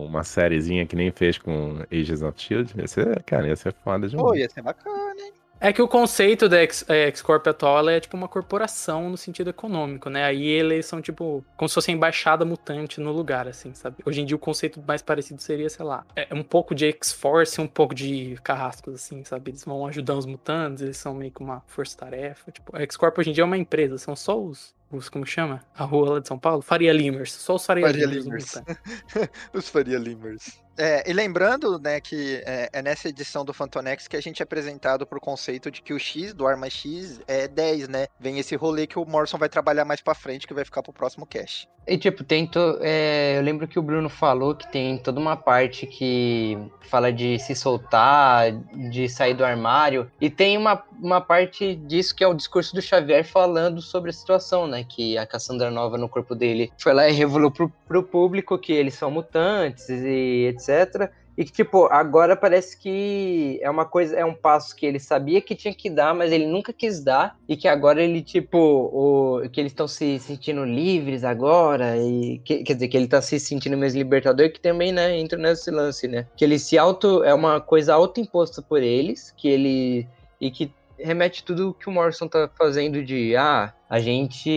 uma 0.06 0.22
sériezinha 0.22 0.84
que 0.84 0.94
nem 0.94 1.10
fez 1.10 1.38
com 1.38 1.78
Agents 1.90 2.22
of 2.22 2.38
Shield. 2.38 2.74
Ia 2.76 2.86
ser, 2.86 3.22
cara, 3.22 3.48
ia 3.48 3.56
ser 3.56 3.72
foda 3.72 4.06
demais. 4.06 4.28
Pô, 4.28 4.34
ia 4.34 4.48
ser 4.48 4.60
bacana, 4.60 5.14
hein? 5.18 5.32
É 5.60 5.74
que 5.74 5.82
o 5.82 5.86
conceito 5.86 6.48
da 6.48 6.56
é, 6.58 7.06
X-Corp 7.08 7.46
atual 7.46 7.86
é 7.90 8.00
tipo 8.00 8.16
uma 8.16 8.26
corporação 8.26 9.10
no 9.10 9.16
sentido 9.18 9.50
econômico, 9.50 10.08
né? 10.08 10.24
Aí 10.24 10.42
eles 10.42 10.86
são 10.86 11.02
tipo 11.02 11.44
como 11.54 11.68
se 11.68 11.74
fosse 11.74 11.90
a 11.90 11.94
embaixada 11.94 12.46
mutante 12.46 12.98
no 12.98 13.12
lugar, 13.12 13.46
assim, 13.46 13.74
sabe? 13.74 13.96
Hoje 14.06 14.22
em 14.22 14.24
dia 14.24 14.34
o 14.34 14.38
conceito 14.38 14.82
mais 14.86 15.02
parecido 15.02 15.42
seria, 15.42 15.68
sei 15.68 15.84
lá, 15.84 16.06
é 16.16 16.34
um 16.34 16.42
pouco 16.42 16.74
de 16.74 16.86
X-Force 16.86 17.60
um 17.60 17.66
pouco 17.66 17.94
de 17.94 18.38
carrascos, 18.42 18.94
assim, 18.94 19.22
sabe? 19.22 19.50
Eles 19.50 19.62
vão 19.62 19.86
ajudar 19.86 20.14
os 20.14 20.24
mutantes, 20.24 20.82
eles 20.82 20.96
são 20.96 21.12
meio 21.14 21.30
que 21.30 21.42
uma 21.42 21.62
força-tarefa. 21.66 22.50
Tipo, 22.50 22.74
a 22.74 22.80
X-Corp 22.80 23.18
hoje 23.18 23.28
em 23.28 23.32
dia 23.34 23.42
é 23.42 23.44
uma 23.44 23.58
empresa, 23.58 23.98
são 23.98 24.16
só 24.16 24.40
os. 24.40 24.74
Os, 24.90 25.08
como 25.08 25.24
chama? 25.24 25.62
A 25.72 25.84
rua 25.84 26.14
lá 26.14 26.18
de 26.18 26.26
São 26.26 26.36
Paulo? 26.36 26.62
Faria 26.62 26.92
Limers. 26.92 27.32
Só 27.32 27.54
os 27.54 27.64
Faria, 27.64 27.86
Faria 27.86 28.06
Limers. 28.06 28.54
Limers. 28.56 29.30
Os 29.54 29.68
Faria 29.68 29.96
Limers. 29.96 30.60
É, 30.82 31.04
e 31.06 31.12
lembrando, 31.12 31.78
né, 31.78 32.00
que 32.00 32.42
é, 32.46 32.70
é 32.72 32.80
nessa 32.80 33.06
edição 33.06 33.44
do 33.44 33.52
Fantonex 33.52 34.08
que 34.08 34.16
a 34.16 34.20
gente 34.22 34.40
é 34.40 34.44
apresentado 34.44 35.06
pro 35.06 35.20
conceito 35.20 35.70
de 35.70 35.82
que 35.82 35.92
o 35.92 35.98
X 35.98 36.32
do 36.32 36.46
Arma 36.46 36.70
X 36.70 37.20
é 37.28 37.46
10, 37.46 37.86
né? 37.86 38.06
Vem 38.18 38.38
esse 38.38 38.56
rolê 38.56 38.86
que 38.86 38.98
o 38.98 39.04
Morrison 39.04 39.36
vai 39.36 39.50
trabalhar 39.50 39.84
mais 39.84 40.00
pra 40.00 40.14
frente, 40.14 40.46
que 40.46 40.54
vai 40.54 40.64
ficar 40.64 40.82
pro 40.82 40.90
próximo 40.90 41.26
cast. 41.26 41.68
E 41.86 41.98
tipo, 41.98 42.22
tem 42.22 42.46
to... 42.46 42.78
é, 42.80 43.36
eu 43.36 43.42
lembro 43.42 43.66
que 43.66 43.78
o 43.78 43.82
Bruno 43.82 44.08
falou 44.08 44.54
que 44.54 44.70
tem 44.70 44.96
toda 44.96 45.18
uma 45.20 45.36
parte 45.36 45.86
que 45.86 46.56
fala 46.82 47.12
de 47.12 47.38
se 47.38 47.54
soltar, 47.54 48.52
de 48.90 49.08
sair 49.08 49.34
do 49.34 49.44
armário. 49.44 50.10
E 50.20 50.30
tem 50.30 50.56
uma, 50.56 50.82
uma 51.00 51.20
parte 51.20 51.74
disso 51.74 52.14
que 52.14 52.22
é 52.22 52.28
o 52.28 52.34
discurso 52.34 52.74
do 52.74 52.82
Xavier 52.82 53.24
falando 53.24 53.82
sobre 53.82 54.10
a 54.10 54.12
situação, 54.12 54.66
né? 54.66 54.84
Que 54.88 55.18
a 55.18 55.26
Cassandra 55.26 55.70
Nova 55.70 55.98
no 55.98 56.08
corpo 56.08 56.34
dele 56.34 56.70
foi 56.78 56.92
lá 56.92 57.08
e 57.08 57.12
revelou 57.12 57.50
pro, 57.50 57.72
pro 57.88 58.02
público 58.02 58.58
que 58.58 58.72
eles 58.72 58.94
são 58.94 59.10
mutantes 59.10 59.88
e 59.88 60.46
etc. 60.48 60.69
E 61.38 61.44
que, 61.44 61.52
tipo, 61.52 61.86
agora 61.90 62.36
parece 62.36 62.76
que 62.78 63.58
é 63.62 63.70
uma 63.70 63.86
coisa, 63.86 64.14
é 64.14 64.24
um 64.24 64.34
passo 64.34 64.76
que 64.76 64.84
ele 64.84 64.98
sabia 65.00 65.40
que 65.40 65.54
tinha 65.54 65.72
que 65.72 65.88
dar, 65.88 66.14
mas 66.14 66.32
ele 66.32 66.46
nunca 66.46 66.70
quis 66.72 67.02
dar. 67.02 67.34
E 67.48 67.56
que 67.56 67.66
agora 67.66 68.02
ele, 68.02 68.20
tipo, 68.20 68.58
o, 68.58 69.48
que 69.48 69.58
eles 69.60 69.72
estão 69.72 69.88
se 69.88 70.18
sentindo 70.18 70.64
livres 70.64 71.24
agora. 71.24 71.96
E 71.96 72.38
que- 72.44 72.62
quer 72.62 72.74
dizer, 72.74 72.88
que 72.88 72.96
ele 72.96 73.06
tá 73.08 73.22
se 73.22 73.40
sentindo 73.40 73.78
mais 73.78 73.94
libertador, 73.94 74.50
que 74.50 74.60
também, 74.60 74.92
né, 74.92 75.16
entra 75.18 75.38
nesse 75.38 75.70
lance, 75.70 76.06
né? 76.06 76.26
Que 76.36 76.44
ele 76.44 76.58
se 76.58 76.76
auto. 76.76 77.24
É 77.24 77.32
uma 77.32 77.58
coisa 77.60 77.94
autoimposta 77.94 78.60
por 78.60 78.82
eles, 78.82 79.32
que 79.36 79.48
ele. 79.48 80.06
E 80.40 80.50
que 80.50 80.70
remete 80.98 81.42
tudo 81.42 81.72
que 81.72 81.88
o 81.88 81.92
Morrison 81.92 82.28
tá 82.28 82.50
fazendo 82.58 83.02
de 83.02 83.34
ah, 83.34 83.72
a 83.88 83.98
gente. 83.98 84.50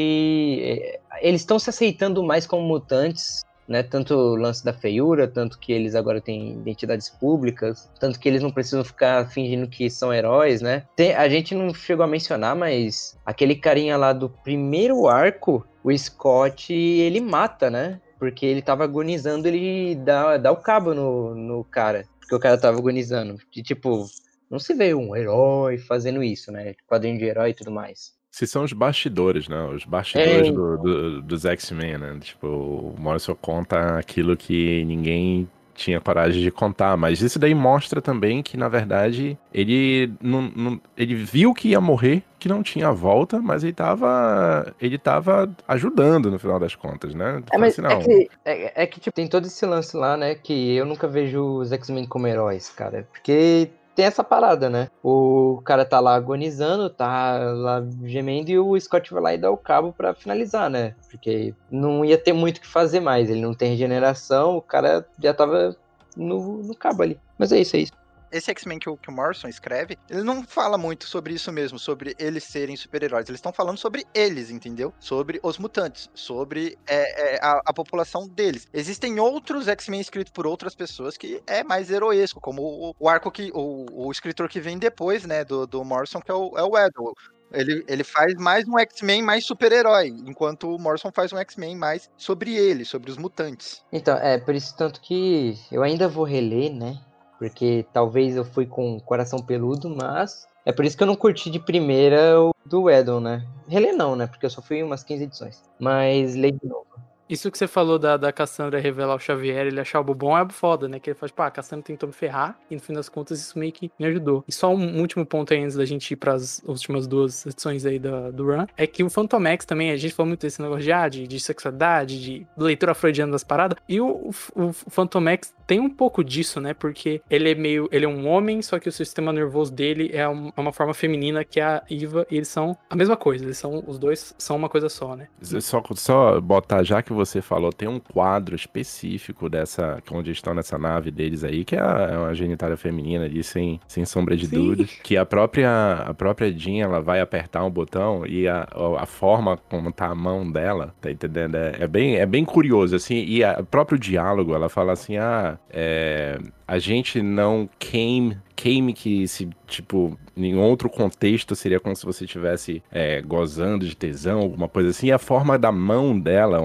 eh, 0.62 1.00
Eles 1.22 1.42
estão 1.42 1.58
se 1.58 1.70
aceitando 1.70 2.22
mais 2.24 2.46
como 2.46 2.68
mutantes 2.68 3.42
né? 3.68 3.84
Tanto 3.84 4.14
o 4.16 4.36
lance 4.36 4.64
da 4.64 4.74
feiura, 4.74 5.28
tanto 5.28 5.58
que 5.60 5.72
eles 5.72 5.96
agora 5.96 6.22
têm 6.22 6.54
identidades 6.54 7.10
públicas, 7.10 7.90
tanto 8.00 8.20
que 8.20 8.28
eles 8.28 8.42
não 8.42 8.52
precisam 8.52 8.84
ficar 8.84 9.30
fingindo 9.30 9.68
que 9.68 9.90
são 9.90 10.14
heróis, 10.14 10.62
né? 10.62 10.84
Tem, 10.96 11.14
a 11.14 11.28
gente 11.30 11.56
não 11.56 11.74
chegou 11.74 12.04
a 12.04 12.08
mencionar, 12.08 12.56
mas 12.56 13.18
aquele 13.26 13.56
carinha 13.56 13.98
lá 13.98 14.14
do 14.14 14.30
primeiro 14.30 15.08
arco, 15.08 15.66
o 15.84 15.96
Scott, 15.98 16.74
ele 16.74 17.20
mata, 17.20 17.70
né? 17.70 18.00
Porque 18.18 18.46
ele 18.46 18.62
tava 18.62 18.84
agonizando, 18.84 19.48
ele 19.48 19.96
dá, 19.96 20.38
dá 20.38 20.52
o 20.52 20.58
cabo 20.58 20.94
no, 20.94 21.36
no 21.36 21.64
cara. 21.64 22.06
Porque 22.20 22.36
o 22.36 22.40
cara 22.40 22.58
tava 22.58 22.78
agonizando. 22.78 23.38
E 23.54 23.62
tipo, 23.62 24.06
não 24.50 24.60
se 24.60 24.74
vê 24.74 24.94
um 24.94 25.16
herói 25.16 25.78
fazendo 25.78 26.24
isso, 26.24 26.52
né? 26.52 26.74
Quadrinho 26.88 27.18
de 27.18 27.26
herói 27.26 27.50
e 27.50 27.54
tudo 27.54 27.72
mais. 27.72 28.14
Se 28.34 28.48
são 28.48 28.64
os 28.64 28.74
bastidores, 28.74 29.48
né? 29.48 29.64
Os 29.66 29.86
bastidores 29.86 30.48
É. 30.48 30.52
do- 30.52 30.78
do- 30.80 31.22
dos 31.22 31.46
X-Men, 31.46 32.00
né? 32.00 32.18
Tipo, 32.20 32.48
o 32.48 32.96
Morrison 32.98 33.36
conta 33.40 34.00
aquilo 34.00 34.36
que 34.36 34.84
ninguém 34.86 35.48
tinha 35.76 36.02
coragem 36.02 36.42
de 36.42 36.50
contar, 36.50 36.98
mas 36.98 37.22
isso 37.22 37.38
daí 37.38 37.54
mostra 37.54 38.02
também 38.02 38.42
que, 38.42 38.58
na 38.58 38.68
verdade, 38.68 39.38
ele 39.54 40.12
não, 40.20 40.42
não- 40.56 40.82
ele 40.98 41.14
viu 41.14 41.54
que 41.54 41.70
ia 41.70 41.82
morrer, 41.82 42.24
que 42.40 42.50
não 42.50 42.64
tinha 42.64 42.92
volta, 42.92 43.40
mas 43.40 43.64
ele 43.64 43.74
tava, 43.74 44.74
ele 44.82 44.98
tava 44.98 45.48
ajudando 45.68 46.32
no 46.32 46.40
final 46.40 46.60
das 46.60 46.74
contas, 46.74 47.14
né? 47.14 47.44
É, 47.52 47.58
mas 47.60 47.76
Falou 47.76 47.92
é 47.92 47.96
assim, 47.98 48.08
que, 48.08 48.30
é, 48.46 48.84
é 48.84 48.88
que 48.88 49.00
tipo, 49.00 49.16
tem 49.16 49.28
todo 49.28 49.46
esse 49.46 49.64
lance 49.66 49.96
lá, 49.96 50.18
né? 50.18 50.34
Que 50.34 50.76
eu 50.76 50.88
nunca 50.88 51.08
vejo 51.08 51.40
os 51.60 51.72
X-Men 51.72 52.08
como 52.08 52.26
heróis, 52.28 52.70
cara. 52.70 53.08
Porque 53.12 53.70
tem 53.96 54.06
essa 54.06 54.24
parada, 54.24 54.70
né? 54.70 54.90
O 55.04 55.62
cara 55.64 55.86
tá 55.86 56.00
lá 56.00 56.16
agonizando, 56.16 56.90
tá 56.90 57.38
lá 57.54 57.84
gemendo 58.04 58.50
e 58.50 58.60
o 58.60 58.80
Scott 58.80 59.14
vai 59.14 59.24
lá 59.24 59.34
e 59.34 59.38
dá 59.38 59.52
o 59.52 59.58
cabo 59.58 59.94
pra 59.94 60.14
finalizar, 60.14 60.70
né? 60.70 60.96
Porque 61.10 61.54
não 61.70 62.04
ia 62.04 62.18
ter 62.18 62.34
muito 62.34 62.58
o 62.58 62.62
que 62.62 62.68
fazer 62.68 63.00
mais. 63.00 63.30
Ele 63.30 63.42
não 63.42 63.54
tem 63.54 63.72
regeneração, 63.72 64.58
o 64.58 64.62
cara 64.62 65.06
já 65.22 65.34
tava 65.34 65.76
no, 66.16 66.64
no 66.64 66.76
cabo 66.76 67.04
ali. 67.04 67.20
Mas 67.38 67.52
é 67.52 67.60
isso, 67.60 67.76
é 67.76 67.80
isso. 67.80 68.03
Esse 68.34 68.52
X-Men 68.52 68.80
que, 68.80 68.90
o- 68.90 68.98
que 68.98 69.10
o 69.10 69.14
Morrison 69.14 69.48
escreve, 69.48 69.98
ele 70.10 70.24
não 70.24 70.44
fala 70.44 70.78
muito 70.78 71.06
sobre 71.08 71.34
isso 71.34 71.52
mesmo, 71.52 71.80
sobre 71.80 72.16
eles 72.20 72.44
serem 72.44 72.76
super-heróis. 72.76 73.30
Eles 73.30 73.38
estão 73.40 73.54
falando 73.54 73.78
sobre 73.78 74.06
eles, 74.14 74.50
entendeu? 74.50 74.94
Sobre 75.00 75.40
os 75.44 75.58
mutantes, 75.58 76.10
sobre 76.14 76.78
é, 76.88 77.36
é, 77.36 77.40
a, 77.42 77.62
a 77.66 77.74
população 77.74 78.28
deles. 78.28 78.68
Existem 78.74 79.20
outros 79.20 79.68
X-Men 79.68 80.02
escritos 80.02 80.32
por 80.34 80.46
outras 80.48 80.76
pessoas 80.76 81.16
que 81.16 81.42
é 81.48 81.64
mais 81.64 81.90
heroesco, 81.92 82.42
como 82.42 82.62
o, 82.62 82.96
o 83.00 83.08
arco 83.10 83.32
que. 83.32 83.52
O, 83.54 84.08
o 84.08 84.12
escritor 84.12 84.50
que 84.50 84.60
vem 84.60 84.78
depois, 84.78 85.24
né, 85.26 85.46
do, 85.46 85.68
do 85.68 85.84
Morrison, 85.84 86.20
que 86.20 86.32
é 86.32 86.34
o, 86.34 86.52
é 86.58 86.64
o. 86.64 87.14
Ele, 87.52 87.84
ele 87.88 88.04
faz 88.04 88.34
mais 88.34 88.68
um 88.68 88.80
X-Men 88.80 89.22
mais 89.22 89.46
super-herói, 89.46 90.08
enquanto 90.08 90.76
o 90.76 90.80
Morrison 90.80 91.12
faz 91.14 91.32
um 91.32 91.38
X-Men 91.38 91.76
mais 91.76 92.10
sobre 92.18 92.56
ele, 92.56 92.84
sobre 92.84 93.12
os 93.12 93.18
mutantes. 93.18 93.84
Então, 93.92 94.18
é 94.18 94.40
por 94.40 94.56
isso 94.56 94.76
tanto 94.76 95.00
que 95.00 95.56
eu 95.72 95.84
ainda 95.84 96.08
vou 96.08 96.24
reler, 96.26 96.74
né? 96.74 97.00
Porque 97.44 97.86
talvez 97.92 98.38
eu 98.38 98.46
fui 98.46 98.66
com 98.66 98.96
o 98.96 99.02
coração 99.02 99.38
peludo, 99.40 99.90
mas 99.90 100.48
é 100.66 100.72
por 100.72 100.86
isso 100.86 100.96
que 100.96 101.04
eu 101.04 101.08
não 101.08 101.14
curti 101.14 101.50
de 101.50 101.60
primeira 101.60 102.40
o 102.40 102.56
do 102.66 102.90
Edel, 102.90 103.20
né? 103.20 103.46
Reler 103.68 103.94
não, 103.94 104.16
né? 104.16 104.28
Porque 104.28 104.46
eu 104.46 104.50
só 104.50 104.62
fui 104.62 104.82
umas 104.82 105.04
15 105.04 105.26
edições. 105.26 105.62
Mas 105.78 106.36
leio 106.36 106.58
de 106.58 106.66
novo. 106.66 106.88
Isso 107.30 107.52
que 107.52 107.58
você 107.58 107.68
falou 107.68 108.00
da, 108.00 108.18
da 108.18 108.32
Cassandra 108.32 108.80
revelar 108.80 109.16
o 109.16 109.20
Xavier, 109.20 109.68
ele 109.68 109.80
achar 109.80 110.00
o 110.00 110.04
bom 110.04 110.38
é 110.38 110.48
foda, 110.50 110.88
né? 110.88 111.00
Que 111.00 111.12
ele 111.12 111.16
fala, 111.16 111.30
tipo, 111.30 111.42
ah, 111.42 111.48
a 111.48 111.52
Cassandra 111.52 111.86
tentou 111.86 112.08
me 112.08 112.14
ferrar, 112.14 112.58
e 112.70 112.76
no 112.76 112.82
fim 112.82 112.94
das 112.94 113.08
contas 113.08 113.40
isso 113.40 113.58
meio 113.58 113.72
que 113.72 113.92
me 114.00 114.06
ajudou. 114.08 114.44
E 114.48 114.52
só 114.52 114.74
um 114.74 115.00
último 115.00 115.26
ponto 115.26 115.54
aí 115.54 115.64
antes 115.64 115.76
da 115.76 115.86
gente 115.86 116.12
ir 116.12 116.16
pras 116.16 116.62
últimas 116.66 117.08
duas 117.08 117.46
edições 117.46 117.86
aí 117.86 118.00
da, 118.00 118.32
do 118.32 118.46
Run, 118.46 118.66
é 118.76 118.88
que 118.88 119.04
o 119.04 119.10
Phantomex 119.10 119.66
também, 119.66 119.92
a 119.92 119.98
gente 119.98 120.14
falou 120.14 120.28
muito 120.28 120.42
desse 120.42 120.62
negócio 120.62 120.84
de, 120.84 120.92
ah, 120.92 121.08
de, 121.08 121.28
de 121.28 121.40
sexualidade, 121.40 122.22
de 122.22 122.48
leitura 122.58 122.94
freudiana 122.94 123.32
das 123.32 123.44
paradas, 123.44 123.78
e 123.88 124.02
o, 124.02 124.32
o, 124.56 124.66
o 124.66 124.74
Phantomex 124.74 125.54
tem 125.68 125.80
um 125.80 125.90
pouco 125.90 126.24
disso, 126.24 126.60
né? 126.60 126.74
Porque 126.74 127.22
ele 127.30 127.52
é 127.52 127.56
meio, 127.56 127.88
ele 127.92 128.06
é 128.06 128.10
um 128.10 128.28
homem, 128.28 128.62
só 128.62 128.80
que 128.80 128.90
o 128.90 128.92
sistema 128.92 129.32
nervoso 129.32 129.72
dele 129.72 130.10
é 130.14 130.24
é 130.24 130.62
uma 130.62 130.72
forma 130.72 130.94
feminina 130.94 131.44
que 131.44 131.60
é 131.60 131.64
a 131.64 131.84
Iva, 131.90 132.26
e 132.32 132.38
eles 132.38 132.48
são 132.48 132.78
a 132.90 132.96
mesma 132.96 133.18
coisa, 133.18 133.44
eles 133.44 133.58
são, 133.58 133.84
os 133.86 134.00
dois 134.00 134.34
são 134.38 134.56
uma 134.56 134.70
coisa 134.70 134.90
só, 134.90 135.16
né? 135.16 135.28
Só, 135.42 135.84
só 135.96 136.42
botar, 136.42 136.84
já 136.84 137.02
que 137.02 137.12
você 137.12 137.23
falou, 137.42 137.72
tem 137.72 137.88
um 137.88 138.00
quadro 138.00 138.56
específico 138.56 139.50
dessa, 139.50 140.02
onde 140.12 140.32
estão 140.32 140.54
nessa 140.54 140.78
nave 140.78 141.12
deles 141.12 141.44
aí, 141.44 141.64
que 141.64 141.76
é 141.76 141.84
é 141.84 142.18
uma 142.18 142.34
genitália 142.34 142.78
feminina 142.78 143.26
ali, 143.26 143.44
sem, 143.44 143.80
sem 143.88 144.06
sombra 144.06 144.36
de 144.36 144.48
Sim. 144.48 144.56
dúvidas. 144.56 144.90
Que 145.04 145.18
a 145.18 145.26
própria, 145.26 145.94
a 146.08 146.14
própria 146.14 146.52
Jean, 146.52 146.84
ela 146.84 147.02
vai 147.02 147.20
apertar 147.20 147.64
um 147.64 147.70
botão 147.70 148.26
e 148.26 148.48
a, 148.48 148.68
a 148.98 149.06
forma 149.06 149.58
como 149.70 149.92
tá 149.92 150.08
a 150.08 150.16
mão 150.16 150.50
dela, 150.50 150.94
tá 151.02 151.12
entendendo? 151.12 151.56
É, 151.56 151.78
é 151.82 151.88
bem, 151.88 152.16
é 152.16 152.26
bem 152.26 152.46
curioso, 152.46 152.96
assim, 152.96 153.16
e 153.16 153.44
o 153.44 153.66
próprio 153.66 153.98
diálogo, 153.98 154.54
ela 154.54 154.70
fala 154.70 154.94
assim, 154.94 155.18
ah, 155.18 155.58
é, 155.70 156.40
a 156.68 156.80
gente 156.80 157.22
não 157.22 157.70
came, 157.78 158.38
came 158.56 158.94
que 158.94 159.28
se, 159.28 159.50
tipo, 159.74 160.18
em 160.38 160.56
outro 160.56 160.90
contexto 160.90 161.56
seria 161.56 161.80
como 161.80 161.96
se 161.96 162.06
você 162.06 162.26
estivesse 162.26 162.84
é, 162.92 163.22
gozando 163.22 163.86
de 163.86 163.96
tesão, 163.96 164.40
alguma 164.40 164.70
coisa 164.70 164.90
assim. 164.90 165.08
E 165.08 165.12
a 165.12 165.18
forma 165.18 165.58
da 165.58 165.72
mão 165.72 166.20
dela, 166.20 166.60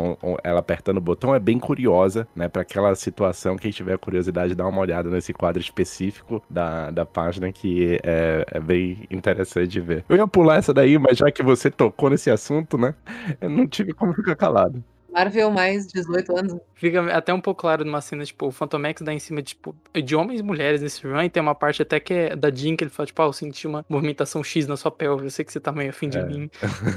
ela 0.45 0.61
apertando 0.61 0.99
o 0.99 1.01
botão, 1.01 1.35
é 1.35 1.39
bem 1.39 1.59
curiosa, 1.59 2.29
né? 2.37 2.49
Pra 2.49 2.63
aquela 2.63 2.95
situação, 2.95 3.57
quem 3.57 3.71
tiver 3.71 3.97
curiosidade, 3.99 4.55
dá 4.55 4.67
uma 4.67 4.81
olhada 4.81 5.09
nesse 5.09 5.33
quadro 5.33 5.61
específico 5.61 6.43
da, 6.49 6.91
da 6.91 7.07
página, 7.07 7.51
que 7.51 7.99
é, 8.03 8.45
é 8.53 8.61
bem 8.61 9.07
interessante 9.11 9.69
de 9.69 9.81
ver. 9.81 10.05
Eu 10.09 10.17
ia 10.17 10.27
pular 10.27 10.57
essa 10.57 10.75
daí, 10.75 10.99
mas 10.99 11.19
já 11.19 11.31
que 11.31 11.43
você 11.43 11.71
tocou 11.71 12.11
nesse 12.11 12.31
assunto, 12.31 12.77
né? 12.77 12.95
Eu 13.41 13.49
não 13.49 13.67
tive 13.67 13.93
como 13.93 14.13
ficar 14.13 14.37
calado. 14.37 14.83
Marvel 15.11 15.51
mais 15.51 15.87
18 15.87 16.39
anos. 16.39 16.55
Fica 16.79 17.13
até 17.13 17.35
um 17.35 17.41
pouco 17.41 17.61
claro 17.61 17.85
numa 17.85 18.01
cena, 18.01 18.25
tipo, 18.25 18.47
o 18.47 18.51
Phantomex 18.53 19.03
dá 19.03 19.13
em 19.13 19.19
cima, 19.19 19.43
tipo, 19.43 19.75
de 20.05 20.15
homens 20.15 20.39
e 20.41 20.43
mulheres 20.45 20.81
nesse 20.81 21.05
run, 21.07 21.23
e 21.25 21.29
tem 21.29 21.43
uma 21.43 21.55
parte 21.55 21.83
até 21.83 21.99
que 21.99 22.15
é 22.15 22.37
da 22.37 22.51
Jean, 22.51 22.77
que 22.77 22.85
ele 22.85 22.91
fala, 22.91 23.07
tipo, 23.07 23.21
ah, 23.21 23.27
eu 23.27 23.33
senti 23.33 23.67
uma 23.67 23.85
movimentação 23.89 24.45
X 24.45 24.67
na 24.69 24.77
sua 24.77 24.91
pelve, 24.91 25.25
eu 25.25 25.31
sei 25.31 25.45
que 25.45 25.53
você 25.53 25.59
tá 25.59 25.73
meio 25.73 25.91
afim 25.91 26.09
de 26.09 26.19
É. 26.19 26.25
mim. 26.25 26.49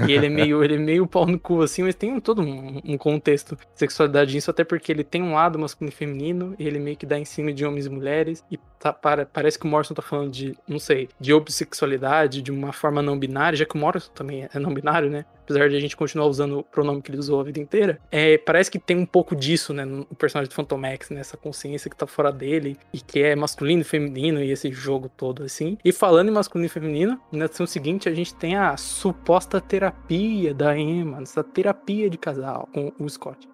E 0.08 0.12
ele 0.12 0.28
é 0.28 0.30
meio, 0.30 0.64
ele 0.64 0.76
é 0.76 0.78
meio 0.78 1.08
pau 1.08 1.26
no 1.26 1.40
cu, 1.40 1.62
assim, 1.64 1.82
mas 1.84 1.96
tem 1.96 2.14
um- 2.14 2.20
todo 2.20 2.42
um, 2.44 2.80
um 2.86 2.98
contexto 2.98 3.56
de 3.56 3.62
sexualidade 3.74 4.36
nisso, 4.36 4.52
até 4.52 4.64
porque 4.64 4.92
ele 4.92 5.04
tem 5.04 5.24
um 5.24 5.34
lado 5.34 5.58
masculino 5.58 5.92
e 5.92 5.96
feminino, 5.96 6.56
e 6.60 6.68
ele 6.68 6.78
meio 6.80 6.96
que 6.96 7.06
dá 7.06 7.18
em 7.18 7.26
cima 7.26 7.52
de 7.52 7.66
homens 7.66 7.88
e 7.88 7.90
mulheres, 7.90 8.44
e 8.52 8.60
tá, 8.80 8.94
para, 8.94 9.26
parece 9.26 9.58
que 9.58 9.66
o 9.66 9.68
Morrison 9.68 9.94
tá 9.96 10.02
falando 10.04 10.30
de, 10.32 10.56
não 10.68 10.78
sei, 10.80 11.10
de 11.20 11.34
homossexualidade, 11.34 12.42
de 12.42 12.52
uma 12.52 12.72
forma 12.74 13.02
não 13.02 13.18
binária, 13.18 13.56
já 13.58 13.66
que 13.66 13.76
o 13.76 13.78
Morrison 13.80 14.12
também 14.14 14.48
é 14.54 14.60
não 14.60 14.74
binário, 14.74 15.10
né? 15.10 15.26
Apesar 15.44 15.70
de 15.70 15.76
a 15.76 15.80
gente 15.80 15.98
continuar 15.98 16.28
usando 16.28 16.60
o 16.60 16.64
pronome 16.64 17.02
que 17.02 17.12
ele 17.12 17.18
usou 17.18 17.40
a 17.40 17.44
vida 17.44 17.60
inteira, 17.60 18.00
é, 18.12 18.38
parece 18.38 18.70
que 18.72 18.80
tem 18.80 18.96
um 18.98 19.06
pouco 19.06 19.36
disso, 19.36 19.71
né, 19.74 19.86
no 19.86 20.06
personagem 20.06 20.50
do 20.50 20.56
Phantom 20.56 20.86
X, 20.86 21.10
né, 21.10 21.20
essa 21.20 21.38
consciência 21.38 21.90
que 21.90 21.96
tá 21.96 22.08
fora 22.08 22.32
dele 22.32 22.78
e 22.94 23.00
que 23.00 23.22
é 23.22 23.36
masculino 23.36 23.82
e 23.82 23.86
feminino 23.86 24.42
e 24.42 24.52
esse 24.52 24.72
jogo 24.72 25.10
todo 25.10 25.44
assim. 25.44 25.78
E 25.84 25.92
falando 25.92 26.30
em 26.30 26.34
masculino 26.34 26.66
e 26.66 26.70
feminino, 26.70 27.20
na 27.32 27.46
edição 27.46 27.66
seguinte 27.66 28.08
a 28.08 28.14
gente 28.14 28.34
tem 28.36 28.56
a 28.56 28.76
suposta 28.78 29.60
terapia 29.62 30.54
da 30.54 30.78
Emma, 30.78 31.22
essa 31.22 31.44
terapia 31.44 32.10
de 32.10 32.18
casal 32.18 32.68
com 32.74 32.92
o 33.00 33.10
Scott. 33.10 33.52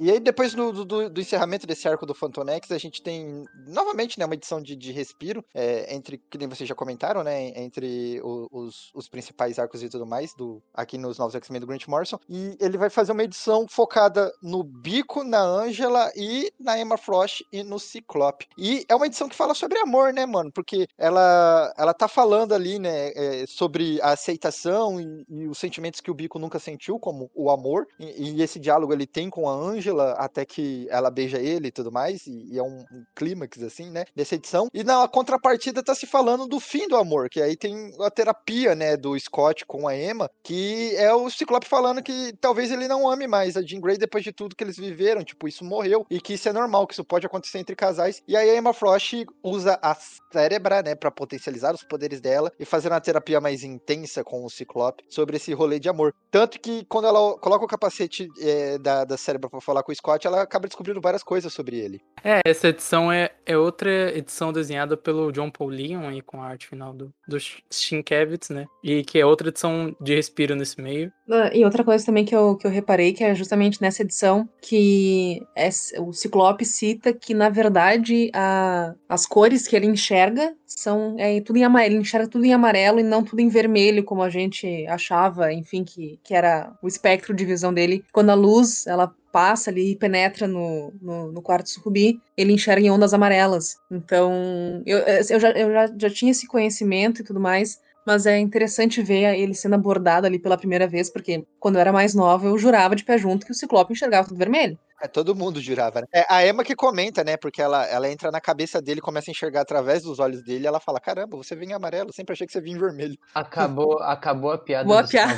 E 0.00 0.10
aí, 0.10 0.18
depois 0.18 0.54
do, 0.54 0.72
do- 0.84 1.10
do 1.10 1.20
encerramento 1.20 1.66
desse 1.66 1.86
arco 1.86 2.06
do 2.06 2.14
Phantonex, 2.14 2.70
a 2.72 2.78
gente 2.78 3.02
tem 3.02 3.44
novamente 3.66 4.18
né, 4.18 4.24
uma 4.24 4.32
edição 4.34 4.58
de, 4.62 4.74
de 4.74 4.92
respiro, 4.92 5.44
é, 5.54 5.94
entre, 5.94 6.16
que 6.16 6.38
nem 6.38 6.48
vocês 6.48 6.66
já 6.66 6.74
comentaram, 6.74 7.22
né? 7.22 7.48
Entre 7.54 8.18
o- 8.22 8.48
os, 8.50 8.90
os 8.94 9.08
principais 9.10 9.58
arcos 9.58 9.82
e 9.82 9.90
tudo 9.90 10.06
mais, 10.06 10.32
do, 10.32 10.62
aqui 10.72 10.96
nos 10.96 11.18
novos 11.18 11.34
X-Men 11.34 11.60
do 11.60 11.66
Grant 11.66 11.86
Morrison. 11.86 12.18
E 12.30 12.56
ele 12.58 12.78
vai 12.78 12.88
fazer 12.88 13.12
uma 13.12 13.22
edição 13.24 13.66
focada 13.68 14.32
no 14.42 14.62
Bico, 14.64 15.22
na 15.22 15.42
Angela 15.42 16.10
e 16.16 16.50
na 16.58 16.78
Emma 16.80 16.96
Frost 16.96 17.44
e 17.52 17.62
no 17.62 17.78
Ciclope. 17.78 18.46
E 18.56 18.86
é 18.88 18.94
uma 18.94 19.04
edição 19.06 19.28
que 19.28 19.36
fala 19.36 19.54
sobre 19.54 19.78
amor, 19.80 20.14
né, 20.14 20.24
mano? 20.24 20.50
Porque 20.50 20.86
ela, 20.96 21.74
ela 21.76 21.92
tá 21.92 22.08
falando 22.08 22.54
ali, 22.54 22.78
né, 22.78 23.10
é, 23.14 23.44
sobre 23.46 24.00
a 24.00 24.12
aceitação 24.12 24.98
e, 24.98 25.26
e 25.28 25.46
os 25.46 25.58
sentimentos 25.58 26.00
que 26.00 26.10
o 26.10 26.14
Bico 26.14 26.38
nunca 26.38 26.58
sentiu, 26.58 26.98
como 26.98 27.30
o 27.34 27.50
amor. 27.50 27.86
E, 27.98 28.30
e 28.38 28.42
esse 28.42 28.58
diálogo 28.58 28.94
ele 28.94 29.06
tem 29.06 29.28
com 29.28 29.46
a 29.46 29.52
Angela 29.52 29.89
até 29.98 30.44
que 30.44 30.86
ela 30.90 31.10
beija 31.10 31.38
ele 31.38 31.68
e 31.68 31.72
tudo 31.72 31.90
mais. 31.90 32.26
E, 32.26 32.52
e 32.52 32.58
é 32.58 32.62
um, 32.62 32.84
um 32.92 33.04
clímax, 33.14 33.62
assim, 33.62 33.90
né, 33.90 34.04
dessa 34.14 34.34
edição. 34.34 34.68
E 34.72 34.84
na 34.84 35.06
contrapartida 35.08 35.82
tá 35.82 35.94
se 35.94 36.06
falando 36.06 36.46
do 36.46 36.60
fim 36.60 36.86
do 36.88 36.96
amor, 36.96 37.28
que 37.28 37.40
aí 37.40 37.56
tem 37.56 37.92
a 38.00 38.10
terapia, 38.10 38.74
né, 38.74 38.96
do 38.96 39.18
Scott 39.18 39.64
com 39.66 39.88
a 39.88 39.96
Emma, 39.96 40.30
que 40.42 40.94
é 40.96 41.12
o 41.12 41.30
Ciclope 41.30 41.66
falando 41.66 42.02
que 42.02 42.32
talvez 42.40 42.70
ele 42.70 42.88
não 42.88 43.08
ame 43.08 43.26
mais 43.26 43.56
a 43.56 43.62
Jean 43.62 43.80
Grey 43.80 43.96
depois 43.96 44.24
de 44.24 44.32
tudo 44.32 44.54
que 44.54 44.64
eles 44.64 44.76
viveram, 44.76 45.24
tipo, 45.24 45.48
isso 45.48 45.64
morreu, 45.64 46.06
e 46.10 46.20
que 46.20 46.34
isso 46.34 46.48
é 46.48 46.52
normal, 46.52 46.86
que 46.86 46.94
isso 46.94 47.04
pode 47.04 47.26
acontecer 47.26 47.58
entre 47.58 47.76
casais. 47.76 48.22
E 48.26 48.36
aí 48.36 48.50
a 48.50 48.56
Emma 48.56 48.72
Frost 48.72 49.24
usa 49.42 49.78
a 49.82 49.96
cérebra, 50.32 50.82
né, 50.82 50.94
pra 50.94 51.10
potencializar 51.10 51.74
os 51.74 51.82
poderes 51.82 52.20
dela 52.20 52.52
e 52.58 52.64
fazer 52.64 52.88
uma 52.88 53.00
terapia 53.00 53.40
mais 53.40 53.64
intensa 53.64 54.22
com 54.24 54.44
o 54.44 54.50
Ciclope 54.50 55.04
sobre 55.08 55.36
esse 55.36 55.52
rolê 55.52 55.78
de 55.78 55.88
amor. 55.88 56.14
Tanto 56.30 56.60
que 56.60 56.84
quando 56.86 57.06
ela 57.06 57.38
coloca 57.38 57.64
o 57.64 57.68
capacete 57.68 58.28
eh, 58.40 58.78
da, 58.78 59.04
da 59.04 59.16
cérebra 59.16 59.50
pra 59.50 59.60
falar 59.60 59.79
com 59.82 59.92
o 59.92 59.94
Scott, 59.94 60.26
ela 60.26 60.42
acaba 60.42 60.66
descobrindo 60.68 61.00
várias 61.00 61.22
coisas 61.22 61.52
sobre 61.52 61.78
ele. 61.78 62.00
É, 62.24 62.40
essa 62.44 62.68
edição 62.68 63.10
é, 63.10 63.30
é 63.46 63.56
outra 63.56 63.90
edição 64.16 64.52
desenhada 64.52 64.96
pelo 64.96 65.32
John 65.32 65.50
Paul 65.50 65.70
Leon 65.70 66.12
e 66.12 66.20
com 66.22 66.42
a 66.42 66.46
arte 66.46 66.66
final 66.66 66.92
do, 66.92 67.12
do 67.26 67.38
Sienkiewicz, 67.70 68.50
né? 68.50 68.66
E 68.84 69.02
que 69.04 69.18
é 69.18 69.24
outra 69.26 69.48
edição 69.48 69.94
de 70.00 70.14
respiro 70.14 70.54
nesse 70.54 70.80
meio. 70.80 71.10
Ah, 71.30 71.50
E 71.54 71.64
outra 71.64 71.82
coisa 71.84 72.04
também 72.04 72.24
que 72.24 72.34
eu, 72.34 72.56
que 72.56 72.66
eu 72.66 72.70
reparei, 72.70 73.12
que 73.12 73.24
é 73.24 73.34
justamente 73.34 73.80
nessa 73.80 74.02
edição, 74.02 74.48
que 74.60 75.42
es- 75.56 75.92
o 75.98 76.12
Ciclope 76.12 76.64
cita 76.64 77.12
que, 77.12 77.32
na 77.34 77.48
verdade, 77.48 78.30
a- 78.34 78.94
as 79.08 79.26
cores 79.26 79.66
que 79.66 79.76
ele 79.76 79.86
enxerga 79.86 80.54
são 80.66 81.16
é, 81.18 81.40
tudo 81.40 81.56
em 81.58 81.64
amarelo, 81.64 81.94
ele 81.94 82.00
enxerga 82.02 82.28
tudo 82.28 82.44
em 82.44 82.52
amarelo 82.52 83.00
e 83.00 83.02
não 83.02 83.22
tudo 83.24 83.40
em 83.40 83.48
vermelho, 83.48 84.04
como 84.04 84.22
a 84.22 84.30
gente 84.30 84.86
achava, 84.86 85.52
enfim, 85.52 85.84
que, 85.84 86.18
que 86.22 86.34
era 86.34 86.72
o 86.82 86.88
espectro 86.88 87.34
de 87.34 87.44
visão 87.44 87.72
dele. 87.74 88.04
Quando 88.12 88.30
a 88.30 88.34
luz, 88.34 88.86
ela 88.86 89.12
passa 89.32 89.70
ali 89.70 89.92
e 89.92 89.96
penetra 89.96 90.46
no, 90.46 90.92
no, 91.00 91.32
no 91.32 91.42
quarto 91.42 91.70
sucubi, 91.70 92.20
ele 92.36 92.52
enxerga 92.52 92.86
em 92.86 92.90
ondas 92.90 93.14
amarelas. 93.14 93.76
Então, 93.90 94.82
eu, 94.86 94.98
eu, 94.98 95.40
já, 95.40 95.50
eu 95.50 95.72
já, 95.72 95.86
já 95.98 96.10
tinha 96.10 96.30
esse 96.32 96.46
conhecimento 96.46 97.20
e 97.20 97.24
tudo 97.24 97.40
mais, 97.40 97.78
mas 98.06 98.26
é 98.26 98.38
interessante 98.38 99.02
ver 99.02 99.38
ele 99.38 99.54
sendo 99.54 99.74
abordado 99.74 100.26
ali 100.26 100.38
pela 100.38 100.58
primeira 100.58 100.86
vez, 100.86 101.10
porque 101.10 101.44
quando 101.58 101.76
eu 101.76 101.80
era 101.80 101.92
mais 101.92 102.14
nova, 102.14 102.46
eu 102.46 102.58
jurava 102.58 102.96
de 102.96 103.04
pé 103.04 103.18
junto 103.18 103.46
que 103.46 103.52
o 103.52 103.54
Ciclope 103.54 103.92
enxergava 103.92 104.28
tudo 104.28 104.38
vermelho. 104.38 104.78
É, 105.02 105.08
todo 105.08 105.34
mundo 105.34 105.60
jurava, 105.60 106.02
né? 106.02 106.06
É 106.12 106.26
a 106.28 106.46
Emma 106.46 106.62
que 106.62 106.76
comenta, 106.76 107.24
né? 107.24 107.36
Porque 107.36 107.62
ela, 107.62 107.86
ela 107.86 108.10
entra 108.10 108.30
na 108.30 108.40
cabeça 108.40 108.82
dele, 108.82 109.00
começa 109.00 109.30
a 109.30 109.32
enxergar 109.32 109.62
através 109.62 110.02
dos 110.02 110.18
olhos 110.18 110.42
dele, 110.42 110.64
e 110.64 110.66
ela 110.66 110.78
fala: 110.78 111.00
Caramba, 111.00 111.38
você 111.38 111.56
vem 111.56 111.70
em 111.70 111.72
amarelo, 111.72 112.10
eu 112.10 112.12
sempre 112.12 112.34
achei 112.34 112.46
que 112.46 112.52
você 112.52 112.60
vinha 112.60 112.76
em 112.76 112.80
vermelho. 112.80 113.16
Acabou, 113.34 113.98
acabou 114.02 114.52
a 114.52 114.58
piada 114.58 114.84
Boa 114.84 115.02
do 115.02 115.08
piada. 115.08 115.32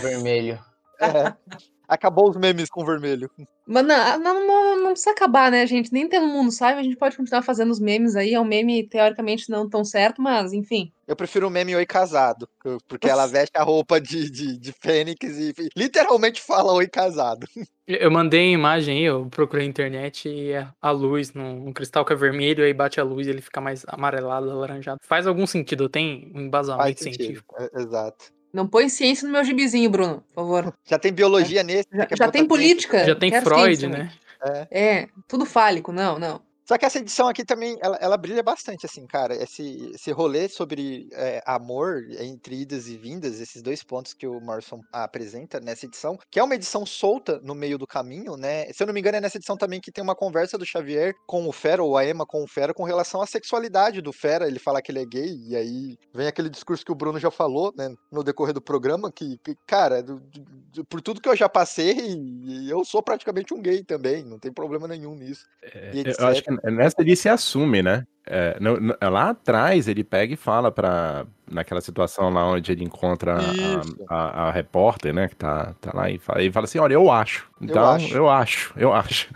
É. 1.00 1.32
Acabou 1.92 2.30
os 2.30 2.36
memes 2.36 2.70
com 2.70 2.84
vermelho. 2.84 3.30
Mas 3.66 3.84
não, 3.84 4.18
não, 4.18 4.46
não, 4.46 4.82
não 4.82 4.90
precisa 4.92 5.10
acabar, 5.10 5.50
né, 5.50 5.66
gente? 5.66 5.92
Nem 5.92 6.08
todo 6.08 6.26
mundo 6.26 6.50
sabe, 6.50 6.80
a 6.80 6.82
gente 6.82 6.96
pode 6.96 7.16
continuar 7.16 7.42
fazendo 7.42 7.70
os 7.70 7.78
memes 7.78 8.16
aí. 8.16 8.32
É 8.32 8.40
um 8.40 8.44
meme, 8.44 8.88
teoricamente, 8.88 9.50
não 9.50 9.68
tão 9.68 9.84
certo, 9.84 10.22
mas 10.22 10.54
enfim. 10.54 10.90
Eu 11.06 11.14
prefiro 11.14 11.48
o 11.48 11.50
meme 11.50 11.76
Oi 11.76 11.84
Casado, 11.84 12.48
porque 12.88 13.10
ela 13.10 13.26
veste 13.26 13.52
a 13.54 13.62
roupa 13.62 14.00
de, 14.00 14.30
de, 14.30 14.56
de 14.56 14.72
Fênix 14.72 15.22
e 15.38 15.52
literalmente 15.76 16.40
fala 16.40 16.72
Oi 16.72 16.88
Casado. 16.88 17.46
Eu 17.86 18.10
mandei 18.10 18.48
a 18.48 18.52
imagem 18.52 18.98
aí, 18.98 19.04
eu 19.04 19.26
procurei 19.26 19.66
na 19.66 19.70
internet 19.70 20.28
e 20.28 20.52
é 20.52 20.68
a 20.80 20.90
luz 20.90 21.34
num, 21.34 21.68
um 21.68 21.72
cristal 21.72 22.04
que 22.04 22.12
é 22.12 22.16
vermelho, 22.16 22.64
aí 22.64 22.72
bate 22.72 23.00
a 23.00 23.04
luz 23.04 23.26
e 23.26 23.30
ele 23.30 23.42
fica 23.42 23.60
mais 23.60 23.84
amarelado, 23.86 24.50
alaranjado. 24.50 25.00
Faz 25.02 25.26
algum 25.26 25.46
sentido, 25.46 25.88
tem 25.88 26.32
um 26.34 26.42
embasamento 26.42 27.02
científico. 27.02 27.54
É, 27.58 27.82
exato. 27.82 28.32
Não 28.52 28.66
põe 28.66 28.88
ciência 28.88 29.26
no 29.26 29.32
meu 29.32 29.42
gibizinho, 29.42 29.88
Bruno, 29.88 30.22
por 30.28 30.42
favor. 30.42 30.74
Já 30.84 30.98
tem 30.98 31.12
biologia 31.12 31.60
é. 31.60 31.64
nesse. 31.64 31.88
Já, 31.92 32.08
já 32.16 32.30
tem 32.30 32.46
política. 32.46 33.04
Já 33.04 33.14
tem 33.14 33.30
Freud, 33.40 33.76
ciência, 33.76 33.88
né? 33.88 34.12
É. 34.44 34.68
é, 34.70 35.08
tudo 35.26 35.46
fálico, 35.46 35.92
não, 35.92 36.18
não. 36.18 36.40
Só 36.64 36.78
que 36.78 36.84
essa 36.84 36.98
edição 36.98 37.28
aqui 37.28 37.44
também, 37.44 37.76
ela, 37.80 37.96
ela 38.00 38.16
brilha 38.16 38.42
bastante, 38.42 38.86
assim, 38.86 39.06
cara. 39.06 39.34
Esse, 39.34 39.90
esse 39.94 40.12
rolê 40.12 40.48
sobre 40.48 41.08
é, 41.12 41.42
amor 41.44 42.04
entre 42.20 42.60
idas 42.60 42.88
e 42.88 42.96
vindas, 42.96 43.40
esses 43.40 43.62
dois 43.62 43.82
pontos 43.82 44.14
que 44.14 44.26
o 44.26 44.40
Morrison 44.40 44.80
apresenta 44.92 45.60
nessa 45.60 45.86
edição, 45.86 46.16
que 46.30 46.38
é 46.38 46.42
uma 46.42 46.54
edição 46.54 46.86
solta 46.86 47.40
no 47.42 47.54
meio 47.54 47.76
do 47.76 47.86
caminho, 47.86 48.36
né? 48.36 48.66
Se 48.72 48.82
eu 48.82 48.86
não 48.86 48.94
me 48.94 49.00
engano, 49.00 49.18
é 49.18 49.20
nessa 49.20 49.38
edição 49.38 49.56
também 49.56 49.80
que 49.80 49.90
tem 49.90 50.02
uma 50.02 50.14
conversa 50.14 50.56
do 50.56 50.64
Xavier 50.64 51.14
com 51.26 51.48
o 51.48 51.52
Fera, 51.52 51.82
ou 51.82 51.96
a 51.96 52.06
Emma 52.06 52.24
com 52.24 52.42
o 52.42 52.48
Fera, 52.48 52.72
com 52.72 52.84
relação 52.84 53.20
à 53.20 53.26
sexualidade 53.26 54.00
do 54.00 54.12
Fera. 54.12 54.46
Ele 54.46 54.58
fala 54.58 54.80
que 54.80 54.92
ele 54.92 55.02
é 55.02 55.06
gay, 55.06 55.36
e 55.48 55.56
aí 55.56 55.98
vem 56.14 56.26
aquele 56.26 56.48
discurso 56.48 56.84
que 56.84 56.92
o 56.92 56.96
Bruno 56.96 57.18
já 57.18 57.30
falou, 57.30 57.72
né, 57.76 57.92
no 58.10 58.22
decorrer 58.22 58.54
do 58.54 58.62
programa, 58.62 59.10
que, 59.10 59.36
que 59.38 59.56
cara, 59.66 60.02
do, 60.02 60.20
do, 60.72 60.84
por 60.84 61.00
tudo 61.00 61.20
que 61.20 61.28
eu 61.28 61.36
já 61.36 61.48
passei, 61.48 61.96
eu 62.68 62.84
sou 62.84 63.02
praticamente 63.02 63.52
um 63.52 63.60
gay 63.60 63.82
também, 63.82 64.22
não 64.24 64.38
tem 64.38 64.52
problema 64.52 64.86
nenhum 64.86 65.14
nisso. 65.14 65.44
É, 65.62 65.92
eu 66.18 66.26
acho 66.26 66.42
que 66.42 66.51
nessa 66.64 66.96
ele 67.00 67.16
se 67.16 67.28
assume, 67.28 67.82
né? 67.82 68.04
É, 68.24 68.56
no, 68.60 68.80
no, 68.80 68.94
lá 69.02 69.30
atrás 69.30 69.88
ele 69.88 70.04
pega 70.04 70.34
e 70.34 70.36
fala 70.36 70.70
para 70.70 71.26
naquela 71.50 71.80
situação 71.80 72.30
lá 72.30 72.46
onde 72.46 72.70
ele 72.70 72.84
encontra 72.84 73.36
a, 74.08 74.14
a, 74.14 74.48
a, 74.48 74.50
repórter, 74.52 75.12
né, 75.12 75.28
que 75.28 75.34
tá, 75.34 75.74
tá 75.80 75.90
lá 75.92 76.08
e 76.08 76.18
fala, 76.18 76.40
ele 76.40 76.52
fala 76.52 76.64
assim, 76.64 76.78
olha, 76.78 76.94
eu 76.94 77.10
acho. 77.10 77.50
Então, 77.60 77.82
eu 77.82 77.88
acho, 77.88 78.16
eu 78.16 78.30
acho. 78.30 78.74
Eu 78.76 78.92
acho. 78.92 79.28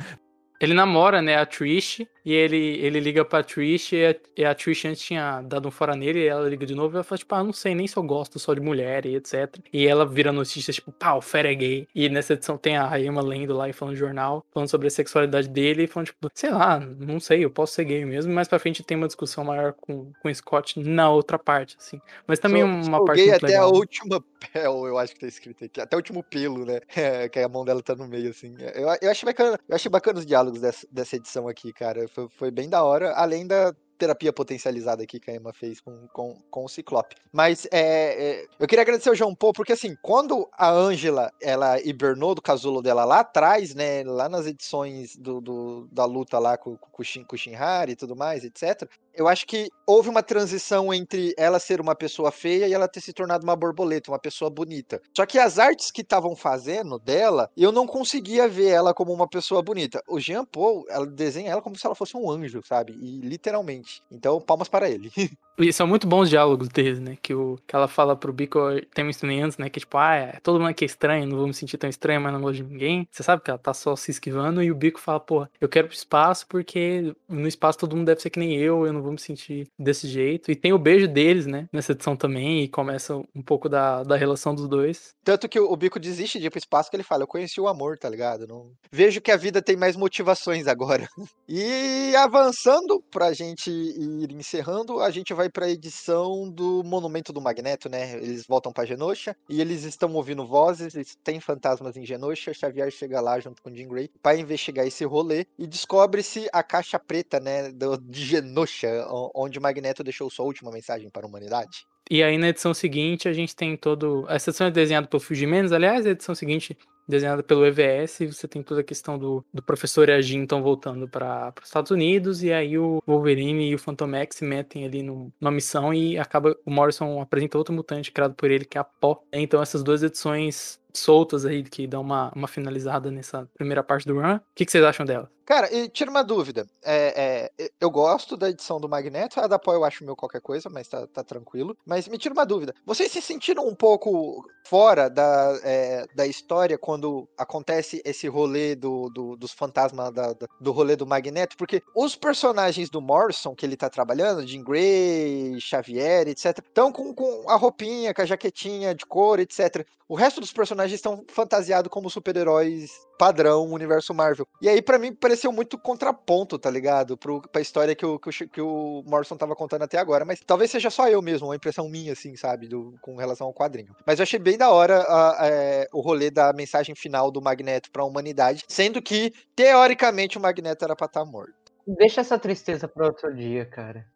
Ele 0.60 0.74
namora, 0.74 1.20
né, 1.20 1.36
a 1.36 1.46
Trish, 1.46 2.06
e 2.24 2.32
ele, 2.32 2.56
ele 2.56 2.98
liga 2.98 3.24
pra 3.24 3.42
Trish, 3.42 3.92
e 3.92 4.06
a, 4.06 4.16
e 4.36 4.44
a 4.44 4.54
Trish 4.54 4.84
antes 4.86 5.02
tinha 5.02 5.40
dado 5.42 5.68
um 5.68 5.70
fora 5.70 5.94
nele, 5.94 6.20
e 6.20 6.26
ela 6.26 6.48
liga 6.48 6.66
de 6.66 6.74
novo, 6.74 6.94
e 6.94 6.96
ela 6.96 7.04
fala, 7.04 7.18
tipo, 7.18 7.34
ah, 7.34 7.44
não 7.44 7.52
sei 7.52 7.74
nem 7.74 7.86
se 7.86 7.96
eu 7.96 8.02
gosto 8.02 8.38
só 8.38 8.54
de 8.54 8.60
mulher, 8.60 9.06
e 9.06 9.16
etc. 9.16 9.56
E 9.72 9.86
ela 9.86 10.06
vira 10.06 10.32
notícia, 10.32 10.72
tipo, 10.72 10.92
o 10.92 11.20
Fera 11.20 11.50
é 11.50 11.54
gay. 11.54 11.86
E 11.94 12.08
nessa 12.08 12.32
edição 12.32 12.56
tem 12.56 12.76
a 12.76 13.00
Emma 13.00 13.22
lendo 13.22 13.54
lá 13.54 13.68
e 13.68 13.72
falando 13.72 13.94
no 13.94 13.98
jornal, 13.98 14.44
falando 14.52 14.68
sobre 14.68 14.88
a 14.88 14.90
sexualidade 14.90 15.48
dele, 15.48 15.84
e 15.84 15.86
falando, 15.86 16.06
tipo, 16.06 16.28
sei 16.34 16.50
lá, 16.50 16.80
não 16.80 17.20
sei, 17.20 17.44
eu 17.44 17.50
posso 17.50 17.74
ser 17.74 17.84
gay 17.84 18.04
mesmo, 18.04 18.32
mais 18.32 18.48
pra 18.48 18.58
frente 18.58 18.82
tem 18.82 18.96
uma 18.96 19.06
discussão 19.06 19.44
maior 19.44 19.72
com, 19.74 20.10
com 20.20 20.28
o 20.28 20.34
Scott 20.34 20.80
na 20.80 21.10
outra 21.10 21.38
parte, 21.38 21.76
assim. 21.78 22.00
Mas 22.26 22.38
também 22.38 22.62
sou, 22.62 22.70
uma 22.70 22.98
sou 22.98 23.04
parte 23.04 23.24
gay 23.24 23.32
até 23.34 23.46
legal. 23.46 23.68
a 23.68 23.72
última 23.72 24.24
pel, 24.52 24.86
eu 24.86 24.98
acho 24.98 25.14
que 25.14 25.20
tá 25.20 25.27
escrito 25.27 25.64
aqui, 25.64 25.81
até 25.81 25.97
o 25.97 25.98
último 25.98 26.23
pelo, 26.23 26.64
né, 26.64 26.81
é, 26.97 27.28
que 27.28 27.39
a 27.39 27.48
mão 27.48 27.64
dela 27.64 27.82
tá 27.82 27.94
no 27.94 28.09
meio, 28.09 28.31
assim. 28.31 28.55
Eu, 28.74 28.89
eu 29.01 29.10
achei 29.10 29.27
bacana, 29.27 29.59
eu 29.68 29.77
achei 29.77 29.90
bacana 29.90 30.18
os 30.18 30.27
diálogos 30.27 30.60
dessa, 30.60 30.86
dessa 30.90 31.16
edição 31.16 31.36
edição 31.36 31.48
aqui, 31.48 31.73
cara. 31.73 32.09
Foi, 32.09 32.28
foi 32.31 32.51
bem 32.51 32.68
da 32.68 32.82
hora, 32.82 33.12
além 33.12 33.47
da 33.47 33.74
terapia 33.98 34.31
potencializada 34.31 35.02
aqui 35.02 35.18
que 35.18 35.31
a 35.31 35.35
Emma 35.35 35.55
fez 35.55 35.81
com, 35.81 36.06
com, 36.09 36.35
com 36.51 36.64
o 36.64 36.68
Ciclope. 36.68 37.16
Mas 37.32 37.66
é, 37.73 38.43
é, 38.43 38.47
eu 38.59 38.66
queria 38.66 38.82
agradecer 38.82 39.09
ao 39.09 39.14
João 39.14 39.35
Paul, 39.35 39.55
porque 39.55 39.73
assim, 39.73 39.97
quando 40.02 40.47
a 40.52 40.70
Angela 40.70 41.32
ela 41.40 41.81
hibernou 41.81 42.35
do 42.35 42.43
casulo 42.43 42.82
dela 42.82 43.06
lá 43.06 43.20
atrás, 43.20 43.74
né, 43.74 44.05
lá 44.05 44.28
nas 44.28 44.47
edições 44.47 45.16
do, 45.16 45.40
do 45.40 45.89
da 45.90 46.05
luta 46.05 46.39
lá 46.39 46.59
com, 46.59 46.77
com, 46.77 46.90
com 47.02 47.35
o 47.35 47.39
Shinhari 47.39 47.93
e 47.93 47.97
tudo 47.97 48.14
mais, 48.14 48.44
etc., 48.44 48.86
eu 49.16 49.26
acho 49.28 49.47
que 49.47 49.68
houve 49.86 50.09
uma 50.09 50.22
transição 50.22 50.93
entre 50.93 51.34
ela 51.38 51.59
ser 51.59 51.80
uma 51.80 51.94
pessoa 51.94 52.30
feia 52.30 52.68
e 52.68 52.72
ela 52.74 52.88
ter 52.88 53.01
se 53.01 53.12
tornado 53.12 53.44
uma 53.44 53.56
borboleta, 53.56 54.10
uma 54.10 54.18
pessoa 54.18 54.51
bonita. 54.51 55.01
Só 55.16 55.24
que 55.26 55.38
as 55.38 55.59
artes 55.59 55.90
que 55.90 56.02
estavam 56.02 56.36
fazendo 56.36 56.98
dela, 56.98 57.51
eu 57.56 57.72
não 57.72 57.86
conseguia 57.86 58.48
ver 58.48 58.68
ela 58.68 58.94
como 58.94 59.12
uma 59.12 59.28
pessoa 59.28 59.62
bonita. 59.62 60.02
O 60.09 60.20
Jean 60.20 60.44
Paul, 60.44 60.84
ela 60.88 61.06
desenha 61.06 61.51
ela 61.51 61.62
como 61.62 61.76
se 61.76 61.86
ela 61.86 61.94
fosse 61.94 62.16
um 62.16 62.30
anjo, 62.30 62.60
sabe? 62.64 62.93
E 62.94 63.20
literalmente. 63.20 64.02
Então, 64.10 64.40
palmas 64.40 64.68
para 64.68 64.88
ele. 64.90 65.10
E 65.58 65.72
são 65.72 65.86
muito 65.86 66.06
bons 66.06 66.28
diálogos 66.28 66.68
deles, 66.68 67.00
né? 67.00 67.16
Que, 67.22 67.34
o, 67.34 67.58
que 67.66 67.74
ela 67.74 67.88
fala 67.88 68.14
pro 68.14 68.32
Bico, 68.32 68.58
tem 68.94 69.04
um 69.04 69.44
antes, 69.44 69.56
né? 69.56 69.70
Que 69.70 69.80
tipo, 69.80 69.96
ah, 69.96 70.14
é, 70.14 70.38
todo 70.42 70.58
mundo 70.58 70.68
aqui 70.68 70.84
é 70.84 70.86
estranho, 70.86 71.26
não 71.26 71.36
vou 71.38 71.46
me 71.46 71.54
sentir 71.54 71.78
tão 71.78 71.88
estranho, 71.88 72.20
mas 72.20 72.32
não 72.32 72.40
gosto 72.40 72.56
de 72.56 72.64
ninguém. 72.64 73.08
Você 73.10 73.22
sabe 73.22 73.42
que 73.42 73.50
ela 73.50 73.58
tá 73.58 73.72
só 73.72 73.96
se 73.96 74.10
esquivando 74.10 74.62
e 74.62 74.70
o 74.70 74.74
Bico 74.74 75.00
fala, 75.00 75.18
pô, 75.18 75.46
eu 75.60 75.68
quero 75.68 75.88
pro 75.88 75.96
espaço 75.96 76.46
porque 76.46 77.14
no 77.28 77.48
espaço 77.48 77.78
todo 77.78 77.96
mundo 77.96 78.06
deve 78.06 78.20
ser 78.20 78.30
que 78.30 78.38
nem 78.38 78.56
eu, 78.56 78.86
eu 78.86 78.92
não 78.92 79.02
vou 79.02 79.12
me 79.12 79.18
sentir 79.18 79.66
desse 79.78 80.06
jeito. 80.06 80.50
E 80.50 80.56
tem 80.56 80.72
o 80.72 80.78
beijo 80.78 81.08
deles, 81.08 81.46
né? 81.46 81.68
Nessa 81.72 81.92
edição 81.92 82.16
também, 82.16 82.64
e 82.64 82.68
começa 82.68 83.16
um 83.16 83.42
pouco 83.42 83.68
da, 83.68 84.02
da 84.02 84.16
relação 84.16 84.54
dos 84.54 84.68
dois. 84.68 85.14
Tanto 85.24 85.48
que 85.48 85.58
o 85.58 85.76
Bico 85.76 85.98
desiste 85.98 86.38
de 86.38 86.46
ir 86.46 86.50
pro 86.50 86.58
espaço 86.58 86.90
que 86.90 86.96
ele 86.96 87.02
fala, 87.02 87.22
eu 87.22 87.26
conheci 87.26 87.60
o 87.60 87.68
amor, 87.68 87.98
tá 87.98 88.08
ligado? 88.08 88.46
Não... 88.46 88.70
Vejo 88.92 89.20
que 89.20 89.30
a 89.30 89.36
vida 89.36 89.62
tem 89.62 89.76
mais 89.76 89.96
motivações 89.96 90.66
agora. 90.66 91.08
e 91.48 92.14
avançando 92.16 93.02
pra 93.10 93.32
gente 93.32 93.70
ir 93.70 94.30
encerrando, 94.32 95.00
a 95.00 95.10
gente 95.10 95.32
vai 95.32 95.45
pra 95.48 95.68
edição 95.68 96.51
do 96.51 96.82
Monumento 96.85 97.32
do 97.32 97.40
Magneto, 97.40 97.89
né? 97.89 98.14
Eles 98.16 98.47
voltam 98.47 98.73
pra 98.73 98.85
Genosha 98.85 99.36
e 99.48 99.60
eles 99.60 99.85
estão 99.85 100.12
ouvindo 100.14 100.47
vozes, 100.47 101.16
tem 101.23 101.40
fantasmas 101.40 101.97
em 101.97 102.05
Genosha. 102.05 102.55
Xavier 102.55 102.90
chega 102.90 103.20
lá 103.20 103.39
junto 103.40 103.62
com 103.62 103.74
Jean 103.74 103.89
Grey 103.89 104.10
para 104.23 104.36
investigar 104.36 104.86
esse 104.86 105.05
rolê 105.05 105.47
e 105.59 105.66
descobre-se 105.66 106.48
a 106.52 106.62
caixa 106.62 106.98
preta, 106.98 107.40
né, 107.40 107.70
do, 107.70 107.97
de 107.97 108.24
Genosha, 108.24 109.06
onde 109.35 109.59
o 109.59 109.62
Magneto 109.62 110.05
deixou 110.05 110.31
sua 110.31 110.44
última 110.44 110.70
mensagem 110.70 111.09
para 111.10 111.27
a 111.27 111.28
humanidade. 111.28 111.86
E 112.10 112.23
aí 112.23 112.39
na 112.39 112.48
edição 112.48 112.73
seguinte 112.73 113.28
a 113.28 113.32
gente 113.32 113.55
tem 113.55 113.77
todo. 113.77 114.24
Essa 114.28 114.51
edição 114.51 114.68
é 114.68 114.70
desenhada 114.70 115.09
pelo 115.09 115.20
Phil 115.20 115.36
Jimenez, 115.36 115.73
aliás, 115.73 116.06
a 116.06 116.10
edição 116.10 116.35
seguinte 116.35 116.77
desenhada 117.06 117.42
pelo 117.42 117.64
EVS, 117.66 118.18
você 118.32 118.48
tem 118.48 118.62
toda 118.62 118.80
a 118.80 118.84
questão 118.84 119.18
do, 119.18 119.44
do 119.52 119.62
professor 119.62 120.08
e 120.08 120.12
a 120.12 120.20
Jean 120.20 120.42
estão 120.42 120.62
voltando 120.62 121.08
para 121.08 121.52
os 121.60 121.68
Estados 121.68 121.90
Unidos, 121.90 122.42
e 122.42 122.52
aí 122.52 122.78
o 122.78 123.02
Wolverine 123.06 123.70
e 123.70 123.74
o 123.74 123.78
Phantom 123.78 124.14
X 124.14 124.36
se 124.36 124.44
metem 124.44 124.84
ali 124.84 125.02
no, 125.02 125.32
numa 125.40 125.50
missão 125.50 125.92
e 125.92 126.18
acaba. 126.18 126.56
O 126.64 126.70
Morrison 126.70 127.20
apresenta 127.20 127.58
outro 127.58 127.74
mutante 127.74 128.12
criado 128.12 128.34
por 128.34 128.50
ele, 128.50 128.64
que 128.64 128.78
é 128.78 128.80
a 128.80 128.84
Pó. 128.84 129.22
Então 129.32 129.62
essas 129.62 129.82
duas 129.82 130.02
edições 130.02 130.80
soltas 130.92 131.44
aí 131.44 131.62
que 131.62 131.86
dão 131.86 132.00
uma, 132.00 132.32
uma 132.34 132.48
finalizada 132.48 133.10
nessa 133.10 133.48
primeira 133.54 133.82
parte 133.82 134.06
do 134.06 134.14
run. 134.14 134.36
O 134.36 134.40
que, 134.54 134.64
que 134.64 134.72
vocês 134.72 134.84
acham 134.84 135.04
dela? 135.04 135.30
Cara, 135.47 135.73
e 135.73 135.89
tira 135.89 136.10
uma 136.10 136.24
dúvida. 136.24 136.68
É, 136.85 137.51
é, 137.56 137.70
eu 137.81 137.89
gosto 137.89 138.36
da 138.36 138.51
edição 138.51 138.81
do 138.81 138.89
Magneto, 138.89 139.39
a 139.39 139.47
da 139.47 139.60
Pó 139.60 139.73
eu 139.73 139.85
acho 139.85 140.05
meu 140.05 140.16
qualquer 140.16 140.40
coisa, 140.40 140.68
mas 140.68 140.89
tá, 140.89 141.06
tá, 141.06 141.23
tranquilo. 141.23 141.77
Mas 141.86 142.09
me 142.09 142.18
tira 142.18 142.35
uma 142.35 142.44
dúvida. 142.44 142.74
Vocês 142.85 143.12
se 143.12 143.23
sentiram 143.23 143.64
um 143.64 143.74
pouco 143.74 144.44
fora 144.64 145.09
da, 145.09 145.56
é, 145.62 146.05
da 146.16 146.27
história 146.27 146.77
quando 146.77 147.28
acontece 147.39 148.02
esse 148.05 148.27
rolê 148.27 148.74
do, 148.74 149.09
do 149.09 149.36
dos 149.36 149.52
fantasmas 149.52 150.12
da, 150.12 150.35
do 150.60 150.73
rolê 150.73 150.97
do 150.97 151.06
Magneto? 151.06 151.56
Porque 151.56 151.81
os 151.94 152.16
personagens 152.16 152.90
do 152.90 153.01
Morrison 153.01 153.55
que 153.55 153.64
ele 153.64 153.77
tá 153.77 153.89
trabalhando, 153.89 154.44
Jean 154.44 154.64
Grey, 154.64 155.60
Xavier, 155.60 156.27
etc., 156.27 156.59
estão 156.59 156.90
com, 156.90 157.14
com 157.14 157.48
a 157.48 157.55
roupinha, 157.55 158.12
com 158.12 158.23
a 158.23 158.27
jaquetinha 158.27 158.97
de 158.97 159.06
cor, 159.06 159.39
etc. 159.39 159.86
O 160.09 160.16
resto 160.16 160.40
dos 160.40 160.52
personagens 160.52 160.98
estão 160.98 161.24
fantasiados 161.28 161.90
como 161.90 162.10
super-heróis 162.10 162.90
padrão 163.18 163.73
universo 163.73 164.14
Marvel. 164.14 164.47
E 164.60 164.68
aí, 164.68 164.81
para 164.81 164.98
mim, 164.98 165.12
pareceu 165.36 165.52
muito 165.52 165.78
contraponto, 165.78 166.58
tá 166.58 166.70
ligado? 166.70 167.16
Pro, 167.16 167.42
pra 167.42 167.60
história 167.60 167.94
que 167.94 168.04
o, 168.04 168.18
que 168.18 168.30
o, 168.30 168.48
que 168.48 168.60
o 168.60 169.02
Morrison 169.06 169.36
tava 169.36 169.54
contando 169.54 169.82
até 169.82 169.98
agora. 169.98 170.24
Mas 170.24 170.40
talvez 170.40 170.70
seja 170.70 170.88
só 170.88 171.08
eu 171.08 171.20
mesmo, 171.20 171.48
uma 171.48 171.56
impressão 171.56 171.88
minha, 171.88 172.12
assim, 172.12 172.34
sabe? 172.34 172.66
Do, 172.66 172.94
com 173.02 173.16
relação 173.16 173.46
ao 173.46 173.54
quadrinho. 173.54 173.94
Mas 174.06 174.18
eu 174.18 174.22
achei 174.22 174.38
bem 174.38 174.56
da 174.56 174.70
hora 174.70 175.02
a, 175.02 175.42
a, 175.42 175.46
é, 175.48 175.86
o 175.92 176.00
rolê 176.00 176.30
da 176.30 176.52
mensagem 176.52 176.94
final 176.94 177.30
do 177.30 177.42
Magneto 177.42 177.90
pra 177.90 178.04
humanidade, 178.04 178.64
sendo 178.66 179.02
que, 179.02 179.32
teoricamente, 179.54 180.38
o 180.38 180.40
Magneto 180.40 180.84
era 180.84 180.96
pra 180.96 181.06
estar 181.06 181.24
tá 181.24 181.30
morto. 181.30 181.54
Deixa 181.86 182.22
essa 182.22 182.38
tristeza 182.38 182.88
para 182.88 183.06
outro 183.06 183.32
dia, 183.34 183.64
cara. 183.66 184.06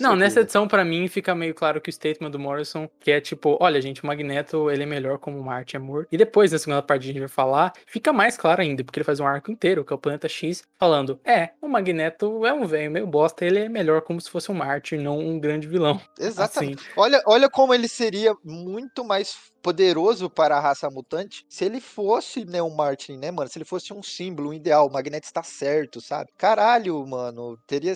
Não, 0.00 0.14
nessa 0.14 0.40
edição, 0.40 0.68
para 0.68 0.84
mim, 0.84 1.08
fica 1.08 1.34
meio 1.34 1.54
claro 1.54 1.80
que 1.80 1.90
o 1.90 1.92
statement 1.92 2.30
do 2.30 2.38
Morrison, 2.38 2.88
que 3.00 3.10
é 3.10 3.20
tipo, 3.20 3.56
olha, 3.60 3.80
gente, 3.80 4.02
o 4.02 4.06
Magneto, 4.06 4.70
ele 4.70 4.84
é 4.84 4.86
melhor 4.86 5.18
como 5.18 5.42
Marte 5.42 5.76
Amor. 5.76 6.06
E 6.10 6.16
depois, 6.16 6.52
na 6.52 6.58
segunda 6.58 6.82
parte, 6.82 7.04
a 7.04 7.06
gente 7.06 7.18
vai 7.18 7.28
falar, 7.28 7.72
fica 7.86 8.12
mais 8.12 8.36
claro 8.36 8.62
ainda, 8.62 8.84
porque 8.84 8.98
ele 8.98 9.04
faz 9.04 9.20
um 9.20 9.26
arco 9.26 9.50
inteiro, 9.50 9.84
que 9.84 9.92
é 9.92 9.96
o 9.96 9.98
Planeta 9.98 10.28
X, 10.28 10.62
falando, 10.78 11.20
é, 11.24 11.50
o 11.60 11.68
Magneto 11.68 12.46
é 12.46 12.52
um 12.52 12.66
velho 12.66 12.90
meio 12.90 13.06
bosta, 13.06 13.44
ele 13.44 13.58
é 13.58 13.68
melhor 13.68 14.02
como 14.02 14.20
se 14.20 14.30
fosse 14.30 14.50
um 14.50 14.54
Marte, 14.54 14.96
não 14.96 15.18
um 15.18 15.38
grande 15.38 15.66
vilão. 15.66 16.00
Exatamente. 16.18 16.80
Assim. 16.80 16.92
Olha, 16.96 17.22
olha 17.26 17.48
como 17.48 17.74
ele 17.74 17.88
seria 17.88 18.34
muito 18.44 19.04
mais 19.04 19.36
poderoso 19.68 20.30
para 20.30 20.56
a 20.56 20.60
raça 20.60 20.88
mutante 20.88 21.44
se 21.46 21.62
ele 21.62 21.78
fosse, 21.78 22.42
né, 22.46 22.62
um 22.62 22.74
Martin, 22.74 23.18
né, 23.18 23.30
mano? 23.30 23.50
Se 23.50 23.58
ele 23.58 23.66
fosse 23.66 23.92
um 23.92 24.02
símbolo, 24.02 24.48
um 24.48 24.54
ideal, 24.54 24.86
o 24.86 24.90
Magneto 24.90 25.26
está 25.26 25.42
certo, 25.42 26.00
sabe? 26.00 26.30
Caralho, 26.38 27.06
mano, 27.06 27.58
teria 27.66 27.94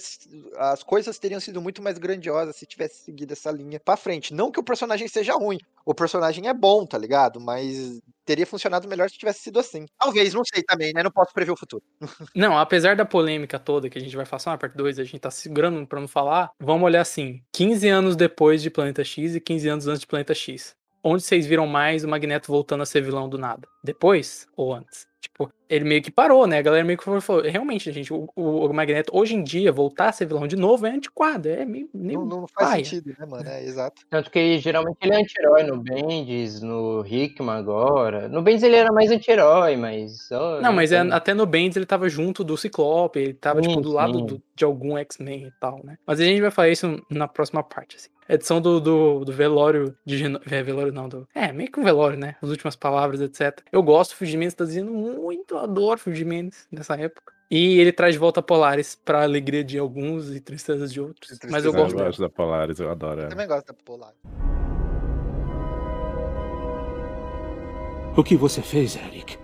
as 0.59 0.83
coisas 0.83 1.19
teriam 1.19 1.41
sido 1.41 1.63
muito 1.63 1.81
mais 1.81 1.97
grandiosas 1.97 2.57
se 2.57 2.67
tivesse 2.67 3.05
seguido 3.05 3.33
essa 3.33 3.51
linha 3.51 3.81
para 3.81 3.97
frente. 3.97 4.35
Não 4.35 4.51
que 4.51 4.61
o 4.61 4.63
personagem 4.63 5.09
seja 5.09 5.33
ruim, 5.33 5.57
o 5.87 5.95
personagem 5.95 6.47
é 6.47 6.53
bom, 6.53 6.85
tá 6.85 6.99
ligado? 6.99 7.41
Mas 7.41 8.03
teria 8.27 8.47
funcionado 8.47 8.87
melhor 8.87 9.09
se 9.09 9.17
tivesse 9.17 9.41
sido 9.41 9.59
assim. 9.59 9.87
Talvez, 9.99 10.35
não 10.35 10.45
sei 10.45 10.63
também, 10.63 10.93
né? 10.93 11.03
Não 11.03 11.11
posso 11.11 11.33
prever 11.33 11.53
o 11.53 11.57
futuro. 11.57 11.83
Não, 12.37 12.59
apesar 12.59 12.97
da 12.97 13.07
polêmica 13.07 13.59
toda 13.59 13.89
que 13.89 13.97
a 13.97 14.01
gente 14.01 14.15
vai 14.15 14.27
falar 14.27 14.43
na 14.47 14.59
parte 14.59 14.77
2, 14.77 14.99
a 14.99 15.05
gente 15.05 15.21
tá 15.21 15.31
segurando 15.31 15.87
pra 15.87 16.01
não 16.01 16.09
falar, 16.09 16.51
vamos 16.61 16.85
olhar 16.85 17.01
assim: 17.01 17.43
15 17.53 17.89
anos 17.89 18.15
depois 18.15 18.61
de 18.63 18.71
Planeta 18.71 19.03
X 19.03 19.35
e 19.35 19.41
15 19.41 19.69
anos 19.69 19.87
antes 19.87 20.01
de 20.01 20.07
Planeta 20.07 20.35
X. 20.35 20.75
Onde 21.05 21.23
vocês 21.23 21.47
viram 21.47 21.67
mais 21.67 22.03
o 22.05 22.09
Magneto 22.09 22.51
voltando 22.51 22.83
a 22.83 22.87
ser 22.87 23.03
vilão 23.03 23.29
do 23.29 23.39
nada? 23.39 23.69
Depois 23.83 24.47
ou 24.57 24.75
antes? 24.75 25.07
Tipo, 25.23 25.53
ele 25.69 25.85
meio 25.85 26.03
que 26.03 26.11
parou, 26.11 26.49
né? 26.49 26.59
A 26.59 26.63
galera 26.63 26.85
meio 26.85 26.99
que 26.99 27.05
falou, 27.05 27.21
falou 27.21 27.43
realmente, 27.43 27.93
gente, 27.93 28.13
o, 28.13 28.29
o, 28.35 28.73
Magneto 28.73 29.17
hoje 29.17 29.37
em 29.37 29.43
dia 29.43 29.71
voltar 29.71 30.09
a 30.09 30.13
ser 30.13 30.27
vilão 30.27 30.49
de 30.49 30.57
novo 30.57 30.85
é 30.85 30.91
antiquado, 30.91 31.49
é 31.49 31.65
meio. 31.65 31.89
não, 31.95 32.27
não 32.27 32.49
faz 32.49 32.71
paia. 32.71 32.85
sentido, 32.85 33.15
né, 33.17 33.25
mano? 33.25 33.49
É 33.49 33.65
exato. 33.65 34.03
Tanto 34.11 34.33
que 34.33 34.59
geralmente 34.59 34.99
ele 35.01 35.15
é 35.15 35.21
anti-herói 35.21 35.63
no 35.63 35.79
Bendis, 35.79 36.61
no 36.61 37.07
Hickman 37.07 37.55
agora. 37.55 38.29
No 38.29 38.43
Bendis 38.43 38.65
ele 38.65 38.75
era 38.75 38.93
mais 38.93 39.13
anti-herói, 39.13 39.77
mas. 39.77 40.29
Oh, 40.33 40.61
não, 40.61 40.73
mas 40.73 40.91
é, 40.91 40.99
até 40.99 41.33
no 41.33 41.47
Bendis 41.47 41.77
ele 41.77 41.87
tava 41.87 42.09
junto 42.09 42.43
do 42.43 42.57
Ciclope, 42.57 43.21
ele 43.21 43.35
tava, 43.35 43.63
sim, 43.63 43.69
tipo, 43.69 43.81
do 43.81 43.91
sim. 43.91 43.95
lado 43.95 44.21
do, 44.23 44.43
de 44.57 44.65
algum 44.65 44.99
X-Men 44.99 45.47
e 45.47 45.53
tal, 45.61 45.81
né? 45.85 45.97
Mas 46.05 46.19
a 46.19 46.25
gente 46.25 46.41
vai 46.41 46.51
falar 46.51 46.71
isso 46.71 47.01
na 47.09 47.29
próxima 47.29 47.63
parte, 47.63 47.97
assim 47.97 48.09
edição 48.29 48.61
do, 48.61 48.81
do, 48.81 49.25
do 49.25 49.33
velório 49.33 49.97
de 50.05 50.17
Geno... 50.17 50.41
é, 50.51 50.63
velório 50.63 50.93
não, 50.93 51.09
do... 51.09 51.29
é, 51.35 51.53
meio 51.53 51.71
que 51.71 51.79
um 51.79 51.85
velório, 51.85 52.19
né? 52.19 52.37
As 52.43 52.49
últimas 52.49 52.77
palavras, 52.77 53.21
etc. 53.21 53.61
Eu 53.73 53.83
gosto, 53.83 54.13
o 54.13 54.17
Phil 54.17 54.39
Mendes 54.39 54.53
tá 54.53 54.67
dizendo 54.67 54.91
muito, 54.93 55.57
adoro 55.57 55.99
Phil 55.99 56.27
Mendes 56.27 56.69
nessa 56.71 56.95
época. 56.95 57.33
E 57.51 57.81
ele 57.81 57.91
traz 57.91 58.13
de 58.13 58.19
volta 58.19 58.43
Polaris 58.43 58.95
pra 58.95 59.23
alegria 59.23 59.65
de 59.65 59.79
alguns 59.79 60.31
e 60.35 60.41
tristeza 60.41 60.87
de 60.87 61.01
outros. 61.01 61.29
Tristeza 61.29 61.51
Mas 61.51 61.65
eu 61.65 61.73
gosto, 61.73 61.99
eu 61.99 62.05
gosto 62.05 62.21
da 62.21 62.29
Polaris, 62.29 62.79
eu 62.79 62.91
adoro 62.91 63.21
ela. 63.21 63.25
Eu 63.25 63.31
também 63.31 63.49
gosto 63.49 63.67
da 63.67 63.75
Polaris. 63.83 64.19
O 68.15 68.23
que 68.23 68.37
você 68.37 68.61
fez, 68.61 68.95
Eric? 68.95 69.39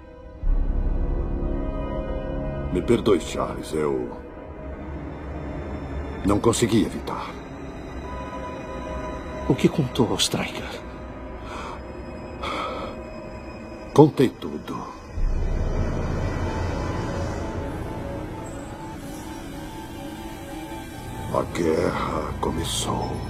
Me 2.75 2.83
perdoe, 2.83 3.21
Charles, 3.21 3.73
eu. 3.73 4.11
Não 6.27 6.39
consegui 6.39 6.85
evitar. 6.85 7.31
O 9.49 9.55
que 9.55 9.71
contou 9.71 10.07
ao 10.11 10.17
Striker? 10.17 10.88
Contei 13.99 14.29
tudo. 14.29 14.77
A 21.35 21.43
guerra 21.53 22.33
começou. 22.41 23.28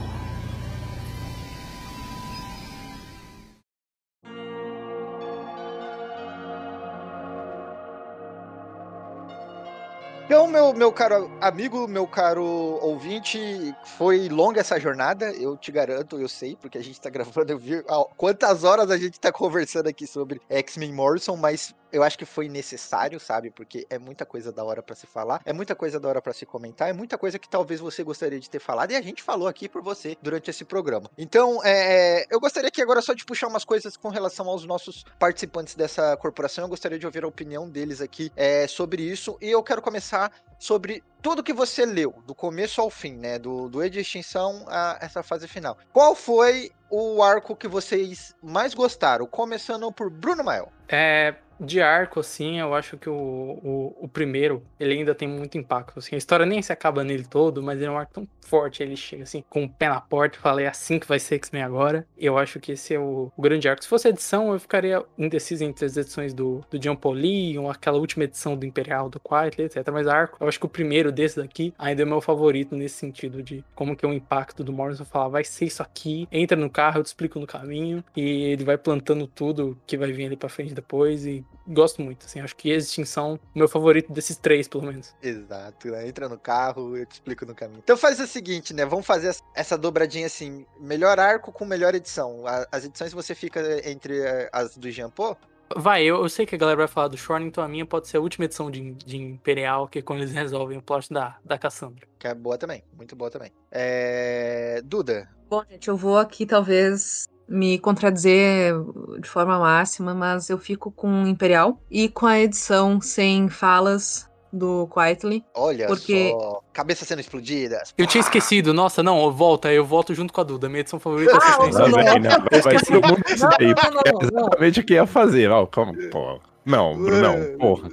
Então, 10.29 10.47
meu, 10.47 10.75
meu 10.75 10.93
caro 10.93 11.31
amigo, 11.41 11.89
meu 11.89 12.07
caro 12.07 12.45
ouvinte, 12.83 13.75
foi 13.97 14.29
longa 14.29 14.61
essa 14.61 14.79
jornada, 14.79 15.33
eu 15.33 15.57
te 15.57 15.73
garanto, 15.73 16.21
eu 16.21 16.29
sei, 16.29 16.55
porque 16.55 16.77
a 16.77 16.85
gente 16.85 17.01
tá 17.01 17.09
gravando, 17.09 17.51
eu 17.51 17.59
vi 17.59 17.83
quantas 18.15 18.63
horas 18.63 18.91
a 18.91 18.99
gente 18.99 19.19
tá 19.19 19.33
conversando 19.33 19.89
aqui 19.89 20.07
sobre 20.07 20.39
X-Men 20.51 20.93
Morrison, 20.93 21.35
mas 21.35 21.75
eu 21.93 22.03
acho 22.03 22.19
que 22.19 22.25
foi 22.25 22.49
necessário, 22.49 23.19
sabe? 23.19 23.51
Porque 23.51 23.87
é 23.91 23.99
muita 23.99 24.25
coisa 24.27 24.53
da 24.53 24.65
hora 24.65 24.83
para 24.83 24.95
se 24.95 25.07
falar, 25.07 25.41
é 25.45 25.53
muita 25.53 25.75
coisa 25.75 25.99
da 25.99 26.09
hora 26.09 26.23
para 26.23 26.33
se 26.33 26.47
comentar, 26.47 26.89
é 26.89 26.93
muita 26.93 27.17
coisa 27.17 27.39
que 27.39 27.49
talvez 27.49 27.81
você 27.81 28.03
gostaria 28.03 28.39
de 28.39 28.49
ter 28.49 28.59
falado 28.59 28.91
e 28.91 28.97
a 28.97 29.03
gente 29.03 29.23
falou 29.23 29.49
aqui 29.49 29.69
por 29.69 29.83
você 29.83 30.17
durante 30.23 30.51
esse 30.51 30.65
programa. 30.65 31.11
Então, 31.17 31.61
é, 31.65 32.27
eu 32.31 32.41
gostaria 32.41 32.69
aqui 32.69 32.83
agora 32.83 33.01
só 33.01 33.15
de 33.15 33.25
puxar 33.25 33.49
umas 33.49 33.65
coisas 33.65 33.97
com 33.97 34.09
relação 34.09 34.49
aos 34.49 34.65
nossos 34.65 35.05
participantes 35.19 35.75
dessa 35.75 36.17
corporação. 36.17 36.65
Eu 36.65 36.69
gostaria 36.69 36.99
de 36.99 37.07
ouvir 37.07 37.25
a 37.25 37.29
opinião 37.29 37.69
deles 37.69 38.01
aqui 38.01 38.31
é, 38.37 38.67
sobre 38.67 39.03
isso 39.03 39.37
e 39.41 39.51
eu 39.51 39.63
quero 39.63 39.83
começar 39.83 40.33
sobre 40.59 41.03
tudo 41.23 41.43
que 41.43 41.53
você 41.53 41.85
leu, 41.85 42.15
do 42.27 42.35
começo 42.35 42.81
ao 42.81 42.91
fim, 42.91 43.17
né? 43.17 43.39
Do, 43.39 43.69
do 43.69 43.89
de 43.89 44.01
Extinção 44.01 44.65
a 44.69 44.99
essa 45.01 45.23
fase 45.23 45.47
final. 45.49 45.79
Qual 45.93 46.15
foi 46.15 46.71
o 46.91 47.23
arco 47.23 47.57
que 47.57 47.69
vocês 47.69 48.35
mais 48.43 48.75
gostaram? 48.75 49.27
Começando 49.27 49.91
por 49.93 50.11
Bruno 50.11 50.45
Mael. 50.45 50.73
É, 50.89 51.35
de 51.61 51.81
arco, 51.81 52.21
assim, 52.21 52.61
eu 52.61 52.75
acho 52.75 52.97
que 52.97 53.09
o, 53.09 53.15
o, 53.15 53.97
o, 54.01 54.09
primeiro, 54.09 54.63
ele 54.79 54.95
ainda 54.95 55.15
tem 55.15 55.29
muito 55.29 55.59
impacto, 55.59 55.99
assim. 55.99 56.15
A 56.15 56.19
história 56.19 56.47
nem 56.47 56.63
se 56.63 56.73
acaba 56.73 57.05
nele 57.05 57.25
todo, 57.25 57.63
mas 57.63 57.79
ele 57.79 57.87
é 57.87 57.91
um 57.91 57.99
arco 57.99 58.13
tão 58.15 58.29
forte, 58.41 58.83
ele 58.83 58.97
chega, 58.97 59.25
assim, 59.25 59.45
com 59.49 59.65
o 59.65 59.69
pé 59.69 59.89
na 59.89 60.01
porta 60.01 60.39
e 60.39 60.41
fala, 60.41 60.63
é 60.63 60.67
assim 60.67 60.99
que 60.99 61.07
vai 61.07 61.19
ser 61.19 61.37
X-Men 61.37 61.63
agora. 61.63 62.07
Eu 62.17 62.39
acho 62.39 62.59
que 62.59 62.73
esse 62.73 62.95
é 62.95 62.99
o, 62.99 63.31
o, 63.37 63.43
grande 63.43 63.69
arco. 63.69 63.83
Se 63.83 63.89
fosse 63.89 64.09
edição, 64.09 64.53
eu 64.53 64.59
ficaria 64.59 65.05
indeciso 65.19 65.65
entre 65.65 65.85
as 65.85 65.97
edições 65.97 66.33
do, 66.33 66.65
do 66.71 66.79
John 66.79 66.97
Pauli, 66.97 67.59
ou 67.59 67.71
aquela 67.71 67.99
última 67.99 68.25
edição 68.25 68.57
do 68.57 68.65
Imperial, 68.65 69.09
do 69.11 69.21
Quietly, 69.21 69.65
etc. 69.65 69.87
Mas 69.93 70.07
arco, 70.07 70.39
eu 70.41 70.49
acho 70.49 70.59
que 70.59 70.67
o 70.67 70.69
primeiro 70.69 71.13
desse 71.13 71.37
daqui 71.37 71.75
ainda 71.79 72.03
é 72.03 72.05
meu 72.05 72.21
favorito 72.21 72.75
nesse 72.75 72.95
sentido 72.97 73.43
de 73.43 73.65
como 73.75 73.95
que 73.95 74.05
é 74.05 74.09
o 74.09 74.13
impacto 74.13 74.65
do 74.65 74.73
Morrison 74.73 75.05
falar, 75.05 75.29
vai 75.29 75.45
ser 75.45 75.67
isso 75.67 75.83
aqui, 75.83 76.27
entra 76.33 76.57
no 76.57 76.71
carro, 76.71 77.01
eu 77.01 77.03
te 77.03 77.09
explico 77.09 77.39
no 77.39 77.47
caminho, 77.47 78.03
e 78.17 78.45
ele 78.45 78.65
vai 78.65 78.79
plantando 78.79 79.27
tudo 79.27 79.79
que 79.87 79.97
vai 79.97 80.13
vir 80.13 80.27
ali 80.27 80.37
pra 80.37 80.49
frente 80.49 80.73
depois, 80.73 81.27
e 81.27 81.45
gosto 81.67 82.01
muito, 82.01 82.25
assim, 82.25 82.41
acho 82.41 82.57
que 82.57 82.71
Extinção 82.71 83.33
é 83.33 83.57
o 83.57 83.59
meu 83.59 83.69
favorito 83.69 84.13
desses 84.13 84.37
três, 84.37 84.67
pelo 84.67 84.85
menos. 84.85 85.15
Exato, 85.23 85.89
né? 85.89 86.09
entra 86.09 86.29
no 86.29 86.39
carro, 86.39 86.97
eu 86.97 87.05
te 87.05 87.13
explico 87.13 87.45
no 87.45 87.55
caminho. 87.55 87.81
Então 87.85 87.97
faz 87.97 88.19
o 88.21 88.27
seguinte, 88.27 88.73
né, 88.73 88.85
vamos 88.87 89.07
fazer 89.07 89.37
essa 89.55 89.77
dobradinha 89.77 90.27
assim, 90.27 90.65
melhor 90.81 91.21
arco 91.21 91.53
com 91.53 91.65
melhor 91.65 91.95
edição. 91.95 92.45
As 92.73 92.85
edições 92.85 93.13
você 93.13 93.35
fica 93.35 93.61
entre 93.89 94.21
eh, 94.21 94.49
as 94.53 94.77
do 94.77 94.91
Jean 94.91 95.11
Paul, 95.11 95.37
Vai, 95.77 96.03
eu, 96.03 96.23
eu, 96.23 96.29
sei 96.31 96.47
que 96.47 96.55
a 96.55 96.59
galera 96.59 96.79
vai 96.79 96.89
falar 96.89 97.09
do 97.09 97.17
Shorn, 97.19 97.47
então 97.47 97.63
a 97.63 97.69
minha 97.69 97.85
pode 97.85 98.09
ser 98.09 98.17
a 98.17 98.21
última 98.21 98.47
edição 98.47 98.71
de, 98.71 98.95
de 98.95 99.19
Imperial, 99.19 99.87
que 99.87 99.99
é 99.99 100.03
quando 100.03 100.21
eles 100.21 100.33
resolvem 100.35 100.79
o 100.79 100.83
plot 100.83 101.13
da, 101.13 101.37
da 101.45 101.59
Cassandra. 101.59 102.09
Que 102.19 102.27
é 102.27 102.35
boa 102.35 102.57
também, 102.57 102.83
muito 102.97 103.15
boa 103.15 103.31
também. 103.31 103.53
É... 103.71 104.81
Duda. 104.83 105.29
Bom, 105.49 105.63
gente, 105.69 105.89
eu 105.89 105.97
vou 105.97 106.17
aqui 106.17 106.47
talvez 106.47 107.29
me 107.49 107.79
contradizer 107.79 108.75
de 109.21 109.29
forma 109.29 109.59
máxima, 109.59 110.15
mas 110.15 110.51
eu 110.51 110.59
fico 110.59 110.91
com 110.91 111.27
Imperial 111.27 111.81
e 111.91 112.09
com 112.09 112.27
a 112.27 112.39
edição 112.39 113.01
sem 113.01 113.49
falas 113.49 114.29
do 114.53 114.89
Quietly. 114.89 115.45
Olha 115.55 115.87
porque... 115.87 116.31
só, 116.31 116.63
cabeça 116.73 117.05
sendo 117.05 117.21
explodida. 117.21 117.83
Eu 117.97 118.07
tinha 118.07 118.21
esquecido, 118.21 118.73
nossa, 118.73 119.03
não, 119.03 119.31
volta, 119.33 119.73
eu 119.73 119.85
volto 119.85 120.15
junto 120.15 120.33
com 120.33 120.41
a 120.41 120.45
Duda, 120.45 120.69
minha 120.69 120.81
edição 120.81 120.99
favorita. 120.99 121.39
Ah, 121.41 121.59
é 121.65 121.71
não, 121.71 121.89
não, 121.89 121.99
não, 121.99 122.63
vai 122.63 122.79
ser 122.79 122.95
mundo 122.95 123.23
isso 123.29 123.47
aí, 123.47 123.67
é 123.67 124.25
exatamente 124.25 124.81
o 124.81 124.85
que 124.85 124.95
ia 124.95 125.07
fazer, 125.07 125.51
ó, 125.51 125.67
como, 125.67 125.95
pô. 126.11 126.41
Não, 126.65 126.99
não, 126.99 127.59
porra. 127.59 127.89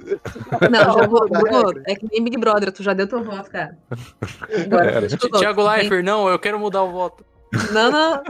Não, 0.70 0.98
já 0.98 1.06
vou, 1.06 1.26
Bruno, 1.26 1.80
é 1.86 1.94
que 1.94 2.06
nem 2.12 2.22
Big 2.22 2.36
Brother, 2.36 2.70
tu 2.70 2.82
já 2.82 2.92
deu 2.92 3.08
teu 3.08 3.24
voto, 3.24 3.50
cara. 3.50 3.78
Agora, 4.66 5.08
Thiago 5.38 5.66
Leifert, 5.66 6.04
não, 6.04 6.28
eu 6.28 6.38
quero 6.38 6.58
mudar 6.58 6.82
o 6.82 6.92
voto. 6.92 7.24
Não, 7.72 7.90
não. 7.90 8.22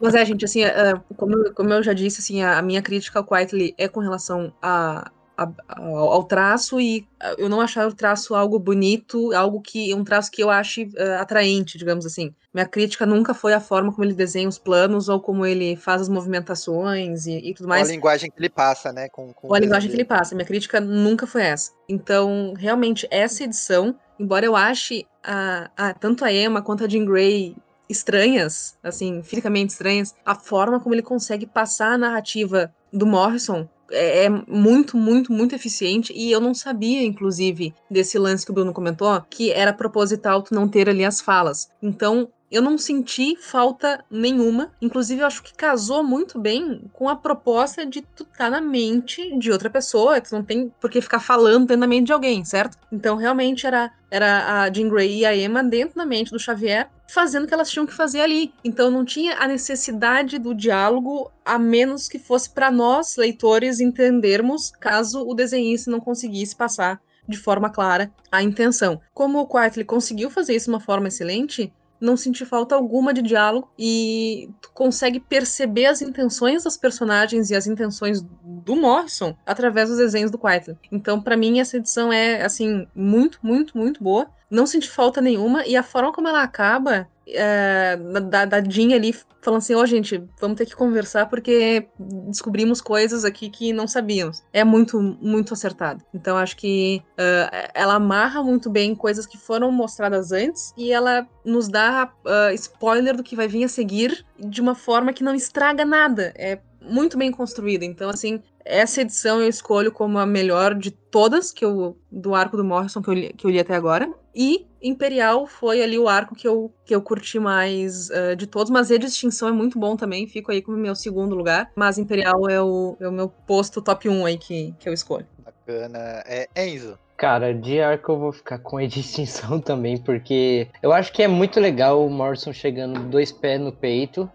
Mas 0.00 0.14
é, 0.14 0.24
gente, 0.24 0.44
assim, 0.44 0.62
é, 0.62 0.94
como, 1.16 1.52
como 1.52 1.72
eu 1.72 1.82
já 1.82 1.92
disse, 1.92 2.20
assim, 2.20 2.42
a, 2.42 2.60
minha 2.62 2.82
crítica 2.82 3.18
ao 3.18 3.24
Quietly 3.24 3.74
é 3.76 3.88
com 3.88 4.00
relação 4.00 4.52
a, 4.62 5.10
a, 5.36 5.48
ao 5.68 6.24
traço 6.24 6.80
e 6.80 7.06
eu 7.38 7.48
não 7.48 7.60
achar 7.60 7.86
o 7.86 7.94
traço 7.94 8.34
algo 8.34 8.58
bonito, 8.58 9.32
algo 9.32 9.60
que 9.60 9.94
um 9.94 10.04
traço 10.04 10.30
que 10.30 10.42
eu 10.42 10.50
ache 10.50 10.84
uh, 10.84 11.20
atraente, 11.20 11.78
digamos 11.78 12.06
assim. 12.06 12.34
Minha 12.52 12.66
crítica 12.66 13.06
nunca 13.06 13.32
foi 13.32 13.54
a 13.54 13.60
forma 13.60 13.90
como 13.92 14.04
ele 14.04 14.14
desenha 14.14 14.48
os 14.48 14.58
planos 14.58 15.08
ou 15.08 15.20
como 15.20 15.46
ele 15.46 15.74
faz 15.74 16.02
as 16.02 16.08
movimentações 16.08 17.26
e, 17.26 17.38
e 17.38 17.54
tudo 17.54 17.68
mais. 17.68 17.88
Ou 17.88 17.92
a 17.92 17.94
linguagem 17.94 18.30
que 18.30 18.38
ele 18.38 18.50
passa, 18.50 18.92
né? 18.92 19.08
Com, 19.08 19.32
com 19.32 19.48
ou 19.48 19.54
a 19.54 19.58
linguagem 19.58 19.88
dele. 19.88 20.04
que 20.04 20.12
ele 20.12 20.18
passa. 20.18 20.34
Minha 20.34 20.46
crítica 20.46 20.80
nunca 20.80 21.26
foi 21.26 21.42
essa. 21.42 21.72
Então, 21.88 22.54
realmente, 22.56 23.08
essa 23.10 23.42
edição, 23.42 23.94
embora 24.18 24.44
eu 24.44 24.54
ache 24.54 25.06
a, 25.24 25.70
a, 25.76 25.94
tanto 25.94 26.24
a 26.24 26.32
Emma 26.32 26.60
quanto 26.60 26.84
a 26.84 26.88
Jean 26.88 27.06
Grey 27.06 27.56
estranhas, 27.88 28.76
assim, 28.82 29.22
fisicamente 29.22 29.70
estranhas, 29.70 30.14
a 30.24 30.34
forma 30.34 30.80
como 30.80 30.94
ele 30.94 31.02
consegue 31.02 31.46
passar 31.46 31.92
a 31.92 31.98
narrativa 31.98 32.72
do 32.92 33.06
Morrison 33.06 33.68
é, 33.92 34.24
é 34.24 34.28
muito, 34.28 34.96
muito, 34.96 35.32
muito 35.32 35.54
eficiente. 35.54 36.12
E 36.16 36.32
eu 36.32 36.40
não 36.40 36.54
sabia, 36.54 37.04
inclusive, 37.04 37.74
desse 37.90 38.18
lance 38.18 38.44
que 38.44 38.50
o 38.50 38.54
Bruno 38.54 38.72
comentou, 38.72 39.20
que 39.28 39.52
era 39.52 39.72
proposital 39.72 40.42
tu 40.42 40.54
não 40.54 40.68
ter 40.68 40.88
ali 40.88 41.04
as 41.04 41.20
falas. 41.20 41.70
Então, 41.82 42.28
eu 42.50 42.60
não 42.60 42.76
senti 42.76 43.34
falta 43.36 44.04
nenhuma. 44.10 44.72
Inclusive, 44.80 45.22
eu 45.22 45.26
acho 45.26 45.42
que 45.42 45.54
casou 45.54 46.04
muito 46.04 46.38
bem 46.38 46.82
com 46.92 47.08
a 47.08 47.16
proposta 47.16 47.86
de 47.86 48.02
tu 48.02 48.24
tá 48.24 48.50
na 48.50 48.60
mente 48.60 49.38
de 49.38 49.50
outra 49.50 49.70
pessoa. 49.70 50.20
Tu 50.20 50.34
não 50.34 50.44
tem 50.44 50.70
por 50.80 50.90
que 50.90 51.00
ficar 51.00 51.20
falando 51.20 51.66
dentro 51.66 51.80
da 51.80 51.86
mente 51.86 52.06
de 52.06 52.12
alguém, 52.12 52.44
certo? 52.44 52.76
Então, 52.92 53.16
realmente, 53.16 53.66
era, 53.66 53.90
era 54.10 54.64
a 54.64 54.72
Jean 54.72 54.88
Grey 54.88 55.20
e 55.20 55.26
a 55.26 55.34
Emma 55.34 55.64
dentro 55.64 55.96
da 55.96 56.04
mente 56.04 56.30
do 56.30 56.38
Xavier, 56.38 56.90
fazendo 57.12 57.44
o 57.44 57.46
que 57.46 57.52
elas 57.52 57.70
tinham 57.70 57.86
que 57.86 57.92
fazer 57.92 58.20
ali. 58.20 58.54
Então, 58.64 58.90
não 58.90 59.04
tinha 59.04 59.36
a 59.36 59.46
necessidade 59.46 60.38
do 60.38 60.54
diálogo, 60.54 61.30
a 61.44 61.58
menos 61.58 62.08
que 62.08 62.18
fosse 62.18 62.48
para 62.48 62.70
nós, 62.70 63.16
leitores, 63.16 63.80
entendermos 63.80 64.70
caso 64.70 65.22
o 65.26 65.34
desenhista 65.34 65.90
não 65.90 66.00
conseguisse 66.00 66.56
passar 66.56 67.00
de 67.28 67.36
forma 67.36 67.68
clara 67.68 68.10
a 68.30 68.42
intenção. 68.42 69.00
Como 69.12 69.38
o 69.38 69.46
Quietly 69.46 69.84
conseguiu 69.84 70.30
fazer 70.30 70.54
isso 70.54 70.66
de 70.66 70.70
uma 70.70 70.80
forma 70.80 71.08
excelente, 71.08 71.72
não 72.02 72.16
senti 72.16 72.44
falta 72.44 72.74
alguma 72.74 73.14
de 73.14 73.22
diálogo 73.22 73.70
e 73.78 74.50
tu 74.60 74.70
consegue 74.74 75.20
perceber 75.20 75.86
as 75.86 76.02
intenções 76.02 76.64
das 76.64 76.76
personagens 76.76 77.48
e 77.50 77.54
as 77.54 77.66
intenções 77.66 78.20
do 78.42 78.74
Morrison 78.74 79.36
através 79.46 79.88
dos 79.88 79.98
desenhos 79.98 80.30
do 80.30 80.38
Quietly. 80.38 80.76
Então, 80.90 81.20
para 81.22 81.36
mim, 81.36 81.60
essa 81.60 81.76
edição 81.76 82.12
é, 82.12 82.42
assim, 82.42 82.86
muito, 82.94 83.38
muito, 83.42 83.78
muito 83.78 84.02
boa. 84.02 84.26
Não 84.50 84.66
senti 84.66 84.90
falta 84.90 85.20
nenhuma 85.20 85.64
e 85.64 85.76
a 85.76 85.82
forma 85.82 86.12
como 86.12 86.28
ela 86.28 86.42
acaba 86.42 87.08
é, 87.26 87.96
da, 88.28 88.44
da 88.44 88.56
ali 88.56 89.14
falando 89.42 89.58
assim, 89.58 89.74
ó, 89.74 89.82
oh, 89.82 89.86
gente, 89.86 90.22
vamos 90.40 90.56
ter 90.56 90.66
que 90.66 90.76
conversar 90.76 91.26
porque 91.26 91.88
descobrimos 91.98 92.80
coisas 92.80 93.24
aqui 93.24 93.50
que 93.50 93.72
não 93.72 93.88
sabíamos. 93.88 94.42
É 94.52 94.62
muito, 94.62 95.00
muito 95.00 95.52
acertado. 95.52 96.02
Então 96.14 96.36
acho 96.36 96.56
que 96.56 97.02
uh, 97.12 97.70
ela 97.74 97.94
amarra 97.94 98.42
muito 98.42 98.70
bem 98.70 98.94
coisas 98.94 99.26
que 99.26 99.36
foram 99.36 99.70
mostradas 99.72 100.30
antes 100.30 100.72
e 100.76 100.92
ela 100.92 101.26
nos 101.44 101.68
dá 101.68 102.12
uh, 102.24 102.54
spoiler 102.54 103.16
do 103.16 103.22
que 103.22 103.34
vai 103.34 103.48
vir 103.48 103.64
a 103.64 103.68
seguir 103.68 104.24
de 104.38 104.60
uma 104.60 104.74
forma 104.74 105.12
que 105.12 105.24
não 105.24 105.34
estraga 105.34 105.84
nada. 105.84 106.32
É 106.36 106.60
muito 106.80 107.16
bem 107.16 107.30
construída. 107.30 107.84
Então, 107.84 108.10
assim, 108.10 108.42
essa 108.64 109.00
edição 109.00 109.40
eu 109.40 109.48
escolho 109.48 109.92
como 109.92 110.18
a 110.18 110.26
melhor 110.26 110.74
de 110.74 110.90
todas 110.90 111.52
que 111.52 111.64
eu, 111.64 111.96
do 112.10 112.34
arco 112.34 112.56
do 112.56 112.64
Morrison 112.64 113.02
que 113.02 113.08
eu, 113.08 113.14
li, 113.14 113.32
que 113.32 113.46
eu 113.46 113.50
li 113.50 113.58
até 113.58 113.74
agora. 113.74 114.12
E 114.34 114.66
Imperial 114.82 115.46
foi 115.46 115.82
ali 115.82 115.98
o 115.98 116.08
arco 116.08 116.34
que 116.34 116.48
eu, 116.48 116.72
que 116.84 116.94
eu 116.94 117.02
curti 117.02 117.38
mais 117.38 118.08
uh, 118.10 118.34
de 118.34 118.46
todos, 118.46 118.70
mas 118.70 118.90
E 118.90 118.98
de 118.98 119.06
Extinção 119.06 119.48
é 119.48 119.52
muito 119.52 119.78
bom 119.78 119.96
também, 119.96 120.26
fico 120.26 120.50
aí 120.50 120.62
como 120.62 120.76
meu 120.76 120.94
segundo 120.94 121.34
lugar. 121.34 121.70
Mas 121.76 121.98
Imperial 121.98 122.48
é 122.48 122.60
o, 122.60 122.96
é 122.98 123.08
o 123.08 123.12
meu 123.12 123.28
posto 123.28 123.82
top 123.82 124.08
1 124.08 124.26
aí 124.26 124.38
que, 124.38 124.74
que 124.78 124.88
eu 124.88 124.92
escolho. 124.92 125.26
Bacana. 125.44 126.22
É 126.26 126.48
Enzo. 126.56 126.98
Cara, 127.22 127.54
de 127.54 127.80
arco 127.80 128.10
eu 128.10 128.18
vou 128.18 128.32
ficar 128.32 128.58
com 128.58 128.78
a 128.78 128.86
de 128.86 128.98
extinção 128.98 129.60
também, 129.62 129.96
porque 129.96 130.66
eu 130.82 130.92
acho 130.92 131.12
que 131.12 131.22
é 131.22 131.28
muito 131.28 131.60
legal 131.60 132.04
o 132.04 132.10
Morrison 132.10 132.52
chegando 132.52 132.98
dois 133.08 133.30
pés 133.30 133.60
no 133.60 133.70
peito 133.70 134.28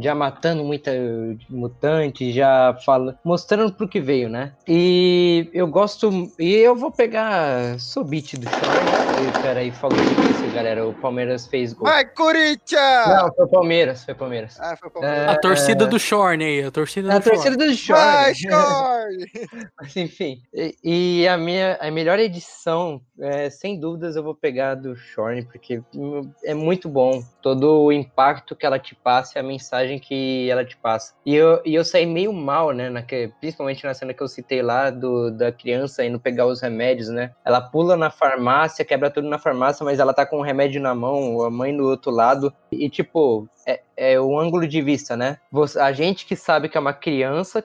já 0.00 0.14
matando 0.14 0.64
muita 0.64 0.90
mutante, 1.48 2.32
já 2.32 2.76
fala, 2.84 3.18
mostrando 3.24 3.72
pro 3.72 3.88
que 3.88 4.00
veio, 4.00 4.28
né? 4.28 4.52
E 4.66 5.48
eu 5.52 5.66
gosto, 5.66 6.30
e 6.38 6.54
eu 6.54 6.74
vou 6.74 6.90
pegar 6.90 7.78
Sobit 7.78 8.36
do 8.36 8.48
Shore. 8.48 9.42
Peraí, 9.42 9.70
falou 9.70 9.98
isso, 9.98 10.54
galera. 10.54 10.86
O 10.86 10.92
Palmeiras 10.94 11.46
fez 11.46 11.72
gol. 11.72 11.86
Vai, 11.86 12.04
Corinthians! 12.04 13.08
Não, 13.08 13.32
foi 13.34 13.48
Palmeiras, 13.48 14.04
foi 14.04 14.14
Palmeiras. 14.14 14.58
Ah, 14.60 14.76
foi 14.76 14.90
Palmeiras. 14.90 15.18
É... 15.18 15.28
A 15.28 15.38
torcida 15.38 15.86
do 15.86 15.98
Shorne 15.98 16.44
aí, 16.44 16.64
a 16.64 16.70
torcida 16.70 17.08
do 17.08 17.16
A 17.16 17.20
torcida 17.20 17.56
do 17.56 17.74
Shorne. 17.74 18.02
Vai, 18.02 18.34
Shorne! 18.34 19.30
Mas 19.80 19.96
enfim, 19.96 20.42
e, 20.52 20.76
e, 20.82 21.28
a 21.28 21.36
minha 21.36 21.78
a 21.80 21.90
melhor 21.90 22.18
edição, 22.18 23.00
é, 23.20 23.48
sem 23.50 23.78
dúvidas, 23.78 24.16
eu 24.16 24.22
vou 24.22 24.34
pegar 24.34 24.74
do 24.74 24.96
Shorne, 24.96 25.44
porque 25.44 25.82
é 26.44 26.54
muito 26.54 26.88
bom 26.88 27.22
todo 27.42 27.84
o 27.84 27.92
impacto 27.92 28.56
que 28.56 28.66
ela 28.66 28.78
te 28.78 28.94
passa 28.94 29.38
mensagem 29.44 29.98
que 29.98 30.48
ela 30.50 30.64
te 30.64 30.76
passa. 30.76 31.14
E 31.24 31.34
eu, 31.34 31.60
e 31.64 31.74
eu 31.74 31.84
saí 31.84 32.06
meio 32.06 32.32
mal, 32.32 32.72
né? 32.72 32.90
Naque, 32.90 33.32
principalmente 33.40 33.84
na 33.84 33.94
cena 33.94 34.14
que 34.14 34.22
eu 34.22 34.28
citei 34.28 34.62
lá 34.62 34.90
do, 34.90 35.30
da 35.30 35.52
criança 35.52 36.04
indo 36.04 36.18
pegar 36.18 36.46
os 36.46 36.60
remédios, 36.60 37.08
né? 37.08 37.32
Ela 37.44 37.60
pula 37.60 37.96
na 37.96 38.10
farmácia, 38.10 38.84
quebra 38.84 39.10
tudo 39.10 39.28
na 39.28 39.38
farmácia, 39.38 39.84
mas 39.84 39.98
ela 39.98 40.12
tá 40.12 40.26
com 40.26 40.38
o 40.38 40.42
remédio 40.42 40.80
na 40.80 40.94
mão, 40.94 41.42
a 41.42 41.50
mãe 41.50 41.76
do 41.76 41.84
outro 41.84 42.10
lado. 42.10 42.52
E, 42.72 42.88
tipo, 42.88 43.48
é, 43.66 43.80
é 43.96 44.20
o 44.20 44.38
ângulo 44.38 44.66
de 44.66 44.82
vista, 44.82 45.16
né? 45.16 45.38
A 45.80 45.92
gente 45.92 46.26
que 46.26 46.36
sabe 46.36 46.68
que 46.68 46.76
é 46.76 46.80
uma 46.80 46.92
criança, 46.92 47.64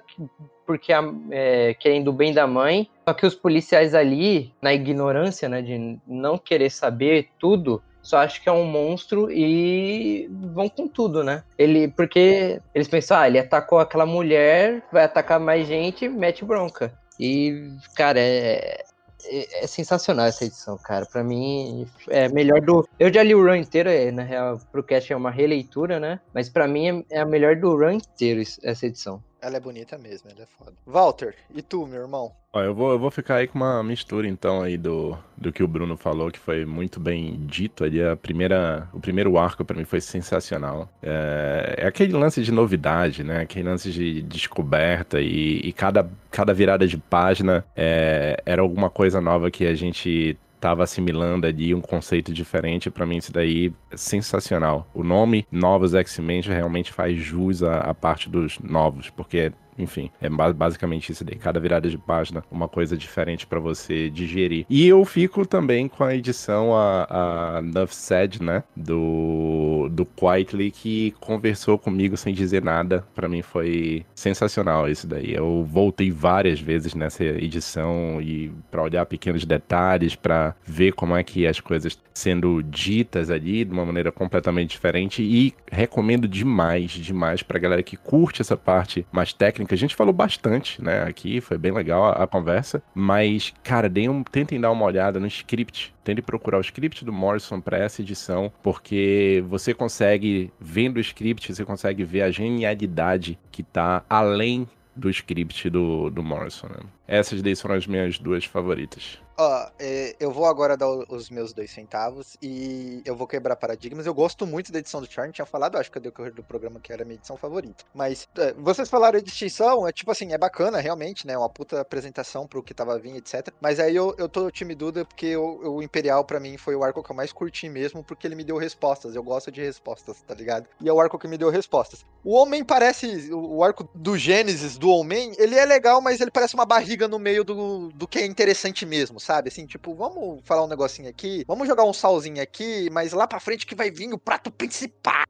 porque 0.66 0.92
é, 1.32 1.74
querendo 1.74 2.10
o 2.10 2.14
bem 2.14 2.32
da 2.32 2.46
mãe, 2.46 2.88
só 3.08 3.14
que 3.14 3.26
os 3.26 3.34
policiais 3.34 3.96
ali, 3.96 4.54
na 4.62 4.72
ignorância, 4.72 5.50
né, 5.50 5.64
de 5.64 6.00
não 6.06 6.38
querer 6.38 6.70
saber 6.70 7.30
tudo, 7.40 7.82
só 8.10 8.18
acho 8.18 8.42
que 8.42 8.50
é 8.50 8.52
um 8.52 8.66
monstro 8.66 9.32
e 9.32 10.28
vão 10.52 10.68
com 10.68 10.88
tudo, 10.88 11.24
né? 11.24 11.44
Ele, 11.56 11.88
porque 11.90 12.60
eles 12.74 12.88
pensam, 12.88 13.20
ah, 13.20 13.28
ele 13.28 13.38
atacou 13.38 13.78
aquela 13.78 14.06
mulher, 14.06 14.82
vai 14.92 15.04
atacar 15.04 15.40
mais 15.40 15.68
gente, 15.68 16.10
mete 16.10 16.44
bronca. 16.44 16.92
E, 17.20 17.72
cara, 17.96 18.20
é, 18.20 18.82
é, 19.26 19.64
é 19.64 19.68
sensacional 19.68 20.26
essa 20.26 20.44
edição, 20.44 20.76
cara. 20.80 21.06
Para 21.06 21.24
mim 21.24 21.88
é 22.08 22.28
melhor 22.30 22.62
do. 22.62 22.90
Eu 23.00 23.14
já 23.14 23.22
li 23.22 23.36
o 23.36 23.46
run 23.46 23.58
inteiro, 23.58 23.90
é, 23.90 24.10
na 24.10 24.24
real, 24.24 24.60
pro 24.72 24.82
cast 24.82 25.14
é 25.14 25.16
uma 25.16 25.30
releitura, 25.30 26.00
né? 26.00 26.20
Mas 26.34 26.50
para 26.50 26.68
mim 26.68 27.06
é, 27.12 27.18
é 27.18 27.20
a 27.20 27.26
melhor 27.26 27.58
do 27.58 27.78
run 27.78 27.92
inteiro 27.92 28.42
essa 28.64 28.88
edição. 28.88 29.24
Ela 29.42 29.58
é 29.58 29.60
bonita 29.60 29.98
mesmo, 29.98 30.30
ela 30.30 30.42
é 30.42 30.46
foda. 30.46 30.74
Walter, 30.86 31.34
e 31.54 31.62
tu, 31.62 31.86
meu 31.88 32.02
irmão? 32.02 32.32
Ó, 32.52 32.62
eu 32.62 32.74
vou, 32.74 32.92
eu 32.92 33.00
vou 33.00 33.12
ficar 33.12 33.36
aí 33.36 33.48
com 33.48 33.60
uma 33.60 33.82
mistura, 33.84 34.28
então, 34.28 34.62
aí 34.62 34.76
do, 34.78 35.18
do 35.38 35.52
que 35.52 35.64
o 35.64 35.68
Bruno 35.68 35.96
falou, 35.96 36.32
que 36.32 36.40
foi 36.40 36.66
muito 36.66 37.00
bem 37.00 37.40
dito 37.46 37.84
ali. 37.84 38.04
A 38.04 38.18
primeira, 38.18 38.90
o 38.92 39.00
primeiro 39.00 39.38
arco 39.38 39.64
para 39.64 39.78
mim 39.78 39.86
foi 39.86 40.02
sensacional. 40.02 40.90
É, 41.02 41.76
é, 41.78 41.88
aquele 41.88 42.14
lance 42.14 42.42
de 42.42 42.52
novidade, 42.52 43.24
né? 43.24 43.42
Aquele 43.42 43.70
lance 43.70 43.92
de 43.92 44.22
descoberta 44.24 45.22
e, 45.22 45.60
e 45.60 45.72
cada, 45.72 46.10
cada 46.32 46.54
virada 46.54 46.88
de 46.88 46.98
página 46.98 47.64
é, 47.76 48.42
era 48.46 48.62
alguma 48.62 48.90
coisa 48.90 49.22
nova 49.22 49.52
que 49.52 49.66
a 49.66 49.76
gente 49.76 50.38
tava 50.60 50.84
assimilando 50.84 51.48
ali 51.48 51.74
um 51.74 51.82
conceito 51.82 52.34
diferente. 52.34 52.90
para 52.90 53.06
mim, 53.06 53.18
isso 53.18 53.32
daí 53.32 53.72
é 53.92 53.98
sensacional. 53.98 54.88
O 54.94 55.04
nome 55.04 55.48
Novos 55.52 55.94
X-Men 55.94 56.42
realmente 56.42 56.92
faz 56.92 57.18
jus 57.18 57.64
à, 57.64 57.78
à 57.78 57.94
parte 57.94 58.30
dos 58.30 58.60
novos, 58.60 59.10
porque 59.10 59.52
enfim, 59.80 60.12
é 60.22 60.30
basicamente 60.30 61.12
isso 61.12 61.24
daí. 61.24 61.36
Cada 61.36 61.60
virada 61.60 61.90
de 61.90 61.98
página, 61.98 62.44
uma 62.52 62.68
coisa 62.68 62.98
diferente 62.98 63.48
para 63.48 63.60
você 63.60 64.10
digerir. 64.10 64.66
E 64.70 64.88
eu 64.88 65.04
fico 65.06 65.46
também 65.46 65.88
com 65.88 66.04
a 66.04 66.16
edição, 66.16 66.76
a, 66.76 67.58
a 67.58 67.62
Nuff 67.62 67.96
Said, 67.96 68.42
né? 68.42 68.64
Do, 68.76 69.88
do 69.92 70.06
Quietly, 70.06 70.72
que 70.72 71.12
conversou 71.20 71.78
comigo 71.78 72.18
sem 72.18 72.34
dizer 72.34 72.64
nada. 72.64 73.06
para 73.16 73.30
mim 73.30 73.42
foi 73.42 74.06
sensacional 74.14 74.90
isso 74.90 75.08
daí. 75.08 75.34
Eu 75.34 75.64
voltei 75.64 76.12
várias 76.12 76.60
vezes 76.60 76.94
nessa 76.94 77.24
edição 77.24 78.22
e 78.22 78.52
para 78.70 78.84
olhar 78.84 79.06
pequenos 79.06 79.46
detalhes, 79.46 80.16
para 80.16 80.54
ver 80.66 80.94
como 80.94 81.16
é 81.16 81.24
que 81.24 81.48
as 81.48 81.60
coisas 81.60 81.98
sendo 82.14 82.62
ditas 82.62 83.30
ali 83.30 83.64
de 83.64 83.72
uma 83.72 83.86
maneira 83.86 84.12
completamente 84.12 84.72
diferente. 84.72 85.24
E 85.24 85.54
recomendo 85.72 86.28
demais, 86.28 86.92
demais 86.92 87.42
pra 87.42 87.60
galera 87.60 87.82
que 87.82 87.96
curte 87.96 88.42
essa 88.42 88.58
parte 88.58 89.06
mais 89.12 89.32
técnica 89.32 89.69
que 89.70 89.76
a 89.76 89.78
gente 89.78 89.96
falou 89.96 90.12
bastante, 90.12 90.84
né, 90.84 91.04
aqui, 91.04 91.40
foi 91.40 91.56
bem 91.56 91.72
legal 91.72 92.06
a, 92.06 92.24
a 92.24 92.28
conversa, 92.28 92.82
mas, 92.94 93.54
cara, 93.64 93.88
um, 94.10 94.24
tentem 94.24 94.60
dar 94.60 94.72
uma 94.72 94.84
olhada 94.84 95.20
no 95.20 95.28
script, 95.28 95.94
tentem 96.04 96.24
procurar 96.24 96.58
o 96.58 96.62
script 96.62 97.06
do 97.06 97.14
Morrison 97.14 97.62
para 97.62 97.78
essa 97.78 98.02
edição, 98.02 98.52
porque 98.64 99.44
você 99.48 99.72
consegue, 99.72 100.52
vendo 100.60 100.98
o 100.98 101.00
script, 101.00 101.54
você 101.54 101.64
consegue 101.64 102.04
ver 102.04 102.24
a 102.24 102.32
genialidade 102.32 103.38
que 103.52 103.62
tá 103.62 104.04
além 104.10 104.68
do 104.96 105.08
script 105.12 105.70
do, 105.70 106.10
do 106.10 106.24
Morrison, 106.24 106.68
né? 106.68 106.80
Essas 107.08 107.42
daí 107.44 107.56
foram 107.56 107.76
as 107.76 107.86
minhas 107.86 108.18
duas 108.18 108.46
favoritas. 108.46 109.20
Ó, 109.42 109.70
é, 109.80 110.18
eu 110.20 110.34
vou 110.34 110.46
agora 110.46 110.76
dar 110.76 110.90
os 110.90 111.30
meus 111.30 111.54
dois 111.54 111.72
centavos 111.72 112.36
e 112.42 113.02
eu 113.06 113.16
vou 113.16 113.26
quebrar 113.26 113.56
paradigmas. 113.56 114.06
Eu 114.06 114.14
gosto 114.14 114.46
muito 114.46 114.70
da 114.70 114.80
edição 114.80 115.00
do 115.00 115.10
Charm, 115.10 115.32
tinha 115.32 115.46
falado, 115.46 115.78
acho 115.78 115.90
que 115.90 115.98
eu 115.98 116.02
decorrer 116.02 116.34
do 116.34 116.44
programa 116.44 116.78
que 116.78 116.92
era 116.92 117.04
a 117.04 117.06
minha 117.06 117.16
edição 117.16 117.38
favorita. 117.38 117.86
Mas 117.94 118.28
é, 118.38 118.54
vocês 118.56 118.90
falaram 118.90 119.22
de 119.22 119.30
extinção, 119.30 119.88
é 119.88 119.94
tipo 119.94 120.12
assim, 120.12 120.34
é 120.34 120.38
bacana 120.38 120.82
realmente, 120.82 121.26
né? 121.26 121.38
Uma 121.38 121.48
puta 121.48 121.80
apresentação 121.80 122.46
pro 122.46 122.62
que 122.62 122.74
tava 122.74 123.00
vindo, 123.00 123.16
etc. 123.16 123.48
Mas 123.62 123.80
aí 123.80 123.96
eu, 123.96 124.14
eu 124.18 124.28
tô 124.28 124.52
time 124.52 124.76
Duda 124.76 125.06
porque 125.06 125.38
o, 125.38 125.76
o 125.76 125.82
Imperial 125.82 126.26
para 126.26 126.42
mim 126.42 126.58
foi 126.58 126.76
o 126.76 126.84
arco 126.84 127.02
que 127.02 127.10
eu 127.10 127.16
mais 127.16 127.32
curti 127.32 127.70
mesmo, 127.70 128.04
porque 128.04 128.28
ele 128.28 128.36
me 128.36 128.44
deu 128.44 128.58
respostas. 128.58 129.16
Eu 129.16 129.24
gosto 129.24 129.50
de 129.50 129.62
respostas, 129.62 130.22
tá 130.22 130.36
ligado? 130.36 130.68
E 130.82 130.90
é 130.90 130.92
o 130.92 131.00
arco 131.00 131.18
que 131.18 131.30
me 131.30 131.38
deu 131.38 131.50
respostas. 131.50 132.06
O 132.26 132.36
Homem 132.36 132.62
parece, 132.62 133.34
o 133.34 133.64
arco 133.64 133.88
do 133.96 134.18
Gênesis 134.18 134.78
do 134.78 134.90
Homem, 134.90 135.34
ele 135.38 135.56
é 135.56 135.64
legal, 135.64 136.02
mas 136.02 136.20
ele 136.20 136.30
parece 136.30 136.56
uma 136.56 136.66
barriga 136.66 137.08
no 137.08 137.18
meio 137.18 137.46
do, 137.46 137.88
do 137.94 138.06
que 138.06 138.20
é 138.20 138.26
interessante 138.26 138.86
mesmo, 138.86 139.18
sabe? 139.18 139.29
Assim, 139.38 139.66
tipo, 139.66 139.94
vamos 139.94 140.42
falar 140.44 140.64
um 140.64 140.68
negocinho 140.68 141.10
aqui, 141.10 141.44
vamos 141.48 141.68
jogar 141.68 141.84
um 141.84 141.94
salzinho 141.94 142.42
aqui, 142.42 142.90
mas 142.92 143.14
lá 143.14 143.28
pra 143.28 143.40
frente 143.40 143.66
que 143.66 143.76
vai 143.76 143.92
vir 143.92 144.12
o 144.14 144.18
prato 144.18 144.52
principal 144.52 145.26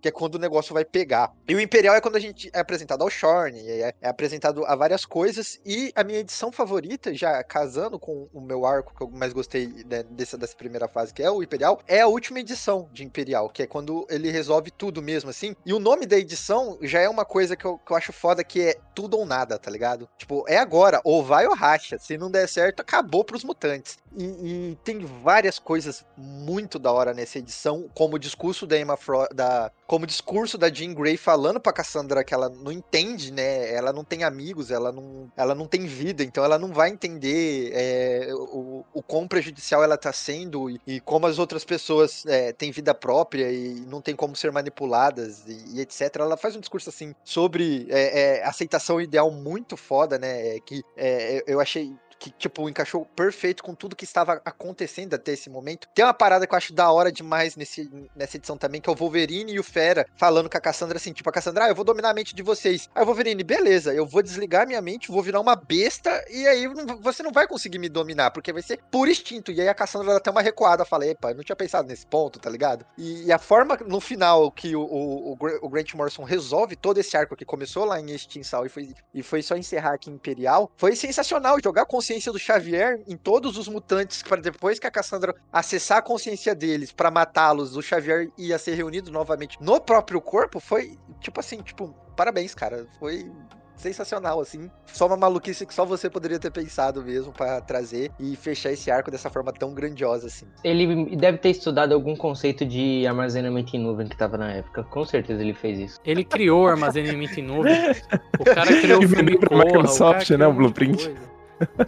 que 0.00 0.08
é 0.08 0.10
quando 0.10 0.36
o 0.36 0.38
negócio 0.38 0.74
vai 0.74 0.84
pegar. 0.84 1.32
E 1.48 1.54
o 1.54 1.60
Imperial 1.60 1.94
é 1.94 2.00
quando 2.00 2.16
a 2.16 2.20
gente 2.20 2.50
é 2.52 2.60
apresentado 2.60 3.02
ao 3.02 3.10
Shorn, 3.10 3.58
é, 3.58 3.94
é, 4.00 4.08
apresentado 4.08 4.64
a 4.64 4.74
várias 4.74 5.04
coisas, 5.04 5.60
e 5.64 5.92
a 5.94 6.02
minha 6.04 6.18
edição 6.18 6.50
favorita, 6.50 7.14
já 7.14 7.42
casando 7.42 7.98
com 7.98 8.28
o 8.32 8.40
meu 8.40 8.64
arco 8.64 8.94
que 8.94 9.02
eu 9.02 9.10
mais 9.10 9.32
gostei 9.32 9.68
né, 9.88 10.02
dessa, 10.10 10.36
dessa 10.36 10.56
primeira 10.56 10.88
fase, 10.88 11.12
que 11.12 11.22
é 11.22 11.30
o 11.30 11.42
Imperial, 11.42 11.80
é 11.86 12.00
a 12.00 12.06
última 12.06 12.40
edição 12.40 12.88
de 12.92 13.04
Imperial, 13.04 13.48
que 13.48 13.62
é 13.62 13.66
quando 13.66 14.06
ele 14.10 14.30
resolve 14.30 14.70
tudo 14.70 15.02
mesmo, 15.02 15.30
assim. 15.30 15.54
E 15.64 15.72
o 15.72 15.78
nome 15.78 16.06
da 16.06 16.16
edição 16.16 16.78
já 16.82 17.00
é 17.00 17.08
uma 17.08 17.24
coisa 17.24 17.56
que 17.56 17.64
eu, 17.64 17.78
que 17.78 17.92
eu 17.92 17.96
acho 17.96 18.12
foda, 18.12 18.44
que 18.44 18.60
é 18.62 18.76
tudo 18.94 19.18
ou 19.18 19.26
nada, 19.26 19.58
tá 19.58 19.70
ligado? 19.70 20.08
Tipo, 20.16 20.44
é 20.48 20.58
agora, 20.58 21.00
ou 21.04 21.24
vai 21.24 21.46
ou 21.46 21.54
racha. 21.54 21.98
Se 21.98 22.16
não 22.16 22.30
der 22.30 22.48
certo, 22.48 22.80
acabou 22.80 23.24
pros 23.24 23.44
mutantes. 23.44 23.98
E, 24.16 24.24
e 24.24 24.78
tem 24.82 24.98
várias 25.04 25.58
coisas 25.58 26.04
muito 26.16 26.78
da 26.78 26.92
hora 26.92 27.14
nessa 27.14 27.38
edição, 27.38 27.88
como 27.94 28.16
o 28.16 28.18
discurso 28.18 28.66
da 28.66 28.78
Emma 28.78 28.96
Frost, 28.96 29.32
da, 29.34 29.57
como 29.86 30.06
discurso 30.06 30.58
da 30.58 30.72
Jean 30.72 30.92
Grey 30.92 31.16
falando 31.16 31.60
pra 31.60 31.72
Cassandra 31.72 32.22
que 32.22 32.34
ela 32.34 32.48
não 32.48 32.70
entende, 32.70 33.32
né? 33.32 33.72
Ela 33.72 33.92
não 33.92 34.04
tem 34.04 34.22
amigos, 34.24 34.70
ela 34.70 34.92
não, 34.92 35.30
ela 35.36 35.54
não 35.54 35.66
tem 35.66 35.86
vida, 35.86 36.22
então 36.22 36.44
ela 36.44 36.58
não 36.58 36.72
vai 36.72 36.90
entender 36.90 37.70
é, 37.72 38.28
o, 38.32 38.84
o 38.92 39.02
quão 39.02 39.26
prejudicial 39.26 39.82
ela 39.82 39.96
tá 39.96 40.12
sendo 40.12 40.70
e, 40.70 40.80
e 40.86 41.00
como 41.00 41.26
as 41.26 41.38
outras 41.38 41.64
pessoas 41.64 42.24
é, 42.26 42.52
têm 42.52 42.70
vida 42.70 42.94
própria 42.94 43.50
e 43.50 43.80
não 43.88 44.00
tem 44.00 44.14
como 44.14 44.36
ser 44.36 44.52
manipuladas 44.52 45.44
e, 45.46 45.76
e 45.76 45.80
etc. 45.80 46.16
Ela 46.16 46.36
faz 46.36 46.54
um 46.54 46.60
discurso 46.60 46.90
assim 46.90 47.14
sobre 47.24 47.86
é, 47.90 48.40
é 48.40 48.44
aceitação 48.44 49.00
ideal 49.00 49.30
muito 49.30 49.76
foda, 49.76 50.18
né? 50.18 50.56
É, 50.56 50.60
que 50.60 50.82
é, 50.96 51.42
eu 51.46 51.60
achei 51.60 51.94
que, 52.18 52.30
tipo, 52.30 52.68
encaixou 52.68 53.04
perfeito 53.04 53.62
com 53.62 53.74
tudo 53.74 53.96
que 53.96 54.04
estava 54.04 54.40
acontecendo 54.44 55.14
até 55.14 55.32
esse 55.32 55.48
momento. 55.48 55.88
Tem 55.94 56.04
uma 56.04 56.14
parada 56.14 56.46
que 56.46 56.54
eu 56.54 56.56
acho 56.56 56.72
da 56.72 56.90
hora 56.90 57.12
demais 57.12 57.56
nesse, 57.56 57.88
nessa 58.14 58.36
edição 58.36 58.56
também, 58.56 58.80
que 58.80 58.88
é 58.88 58.92
o 58.92 58.96
Wolverine 58.96 59.52
e 59.52 59.60
o 59.60 59.64
Fera 59.64 60.06
falando 60.16 60.50
com 60.50 60.56
a 60.56 60.60
Cassandra 60.60 60.96
assim, 60.96 61.12
tipo, 61.12 61.28
a 61.28 61.32
Cassandra, 61.32 61.64
ah, 61.64 61.68
eu 61.68 61.74
vou 61.74 61.84
dominar 61.84 62.10
a 62.10 62.14
mente 62.14 62.34
de 62.34 62.42
vocês. 62.42 62.88
Aí 62.94 63.02
o 63.02 63.06
Wolverine, 63.06 63.42
beleza, 63.44 63.94
eu 63.94 64.06
vou 64.06 64.22
desligar 64.22 64.66
minha 64.66 64.82
mente, 64.82 65.10
vou 65.10 65.22
virar 65.22 65.40
uma 65.40 65.56
besta, 65.56 66.24
e 66.30 66.46
aí 66.46 66.66
você 67.00 67.22
não 67.22 67.32
vai 67.32 67.46
conseguir 67.46 67.78
me 67.78 67.88
dominar, 67.88 68.30
porque 68.30 68.52
vai 68.52 68.62
ser 68.62 68.80
por 68.90 69.08
instinto. 69.08 69.52
E 69.52 69.60
aí 69.60 69.68
a 69.68 69.74
Cassandra 69.74 70.12
dá 70.12 70.16
até 70.16 70.30
uma 70.30 70.42
recuada, 70.42 70.84
fala, 70.84 71.06
epa, 71.06 71.30
eu 71.30 71.36
não 71.36 71.44
tinha 71.44 71.56
pensado 71.56 71.88
nesse 71.88 72.06
ponto, 72.06 72.38
tá 72.38 72.50
ligado? 72.50 72.84
E, 72.96 73.24
e 73.26 73.32
a 73.32 73.38
forma, 73.38 73.76
no 73.86 74.00
final, 74.00 74.50
que 74.50 74.74
o, 74.74 74.82
o, 74.82 75.32
o, 75.62 75.68
Grant 75.68 75.94
Morrison 75.94 76.24
resolve 76.24 76.76
todo 76.76 76.98
esse 76.98 77.16
arco 77.16 77.36
que 77.36 77.44
começou 77.44 77.84
lá 77.84 78.00
em 78.00 78.10
Extinção 78.10 78.66
e 78.66 78.68
foi, 78.68 78.94
e 79.14 79.22
foi 79.22 79.42
só 79.42 79.56
encerrar 79.56 79.94
aqui 79.94 80.10
em 80.10 80.14
Imperial, 80.14 80.70
foi 80.76 80.96
sensacional, 80.96 81.58
jogar 81.62 81.86
com 81.86 82.00
consciência 82.08 82.32
do 82.32 82.38
Xavier 82.38 83.00
em 83.06 83.16
todos 83.16 83.58
os 83.58 83.68
mutantes, 83.68 84.22
para 84.22 84.40
depois 84.40 84.78
que 84.78 84.86
a 84.86 84.90
Cassandra 84.90 85.34
acessar 85.52 85.98
a 85.98 86.02
consciência 86.02 86.54
deles 86.54 86.90
para 86.90 87.10
matá-los, 87.10 87.76
o 87.76 87.82
Xavier 87.82 88.30
ia 88.38 88.58
ser 88.58 88.74
reunido 88.74 89.10
novamente 89.10 89.58
no 89.60 89.78
próprio 89.78 90.20
corpo, 90.20 90.58
foi 90.58 90.96
tipo 91.20 91.38
assim, 91.38 91.60
tipo, 91.60 91.94
parabéns, 92.16 92.54
cara. 92.54 92.86
Foi 92.98 93.30
sensacional, 93.76 94.40
assim. 94.40 94.70
Só 94.86 95.06
uma 95.06 95.16
maluquice 95.16 95.66
que 95.66 95.72
só 95.72 95.84
você 95.84 96.08
poderia 96.08 96.38
ter 96.38 96.50
pensado 96.50 97.02
mesmo 97.02 97.30
para 97.32 97.60
trazer 97.60 98.10
e 98.18 98.34
fechar 98.36 98.72
esse 98.72 98.90
arco 98.90 99.10
dessa 99.10 99.28
forma 99.28 99.52
tão 99.52 99.74
grandiosa, 99.74 100.26
assim. 100.26 100.46
Ele 100.64 101.14
deve 101.14 101.38
ter 101.38 101.50
estudado 101.50 101.92
algum 101.92 102.16
conceito 102.16 102.64
de 102.64 103.06
armazenamento 103.06 103.76
em 103.76 103.80
nuvem 103.80 104.08
que 104.08 104.16
tava 104.16 104.36
na 104.36 104.50
época. 104.50 104.82
Com 104.82 105.04
certeza 105.04 105.42
ele 105.42 105.54
fez 105.54 105.78
isso. 105.78 106.00
Ele 106.04 106.24
criou 106.24 106.66
armazenamento 106.66 107.38
em 107.38 107.42
nuvem. 107.42 107.74
O 108.40 108.44
cara 108.44 108.80
criou 108.80 109.00
o 109.00 109.64
Microsoft, 109.64 110.30
né? 110.30 110.46
O 110.46 110.52
blueprint. 110.52 111.12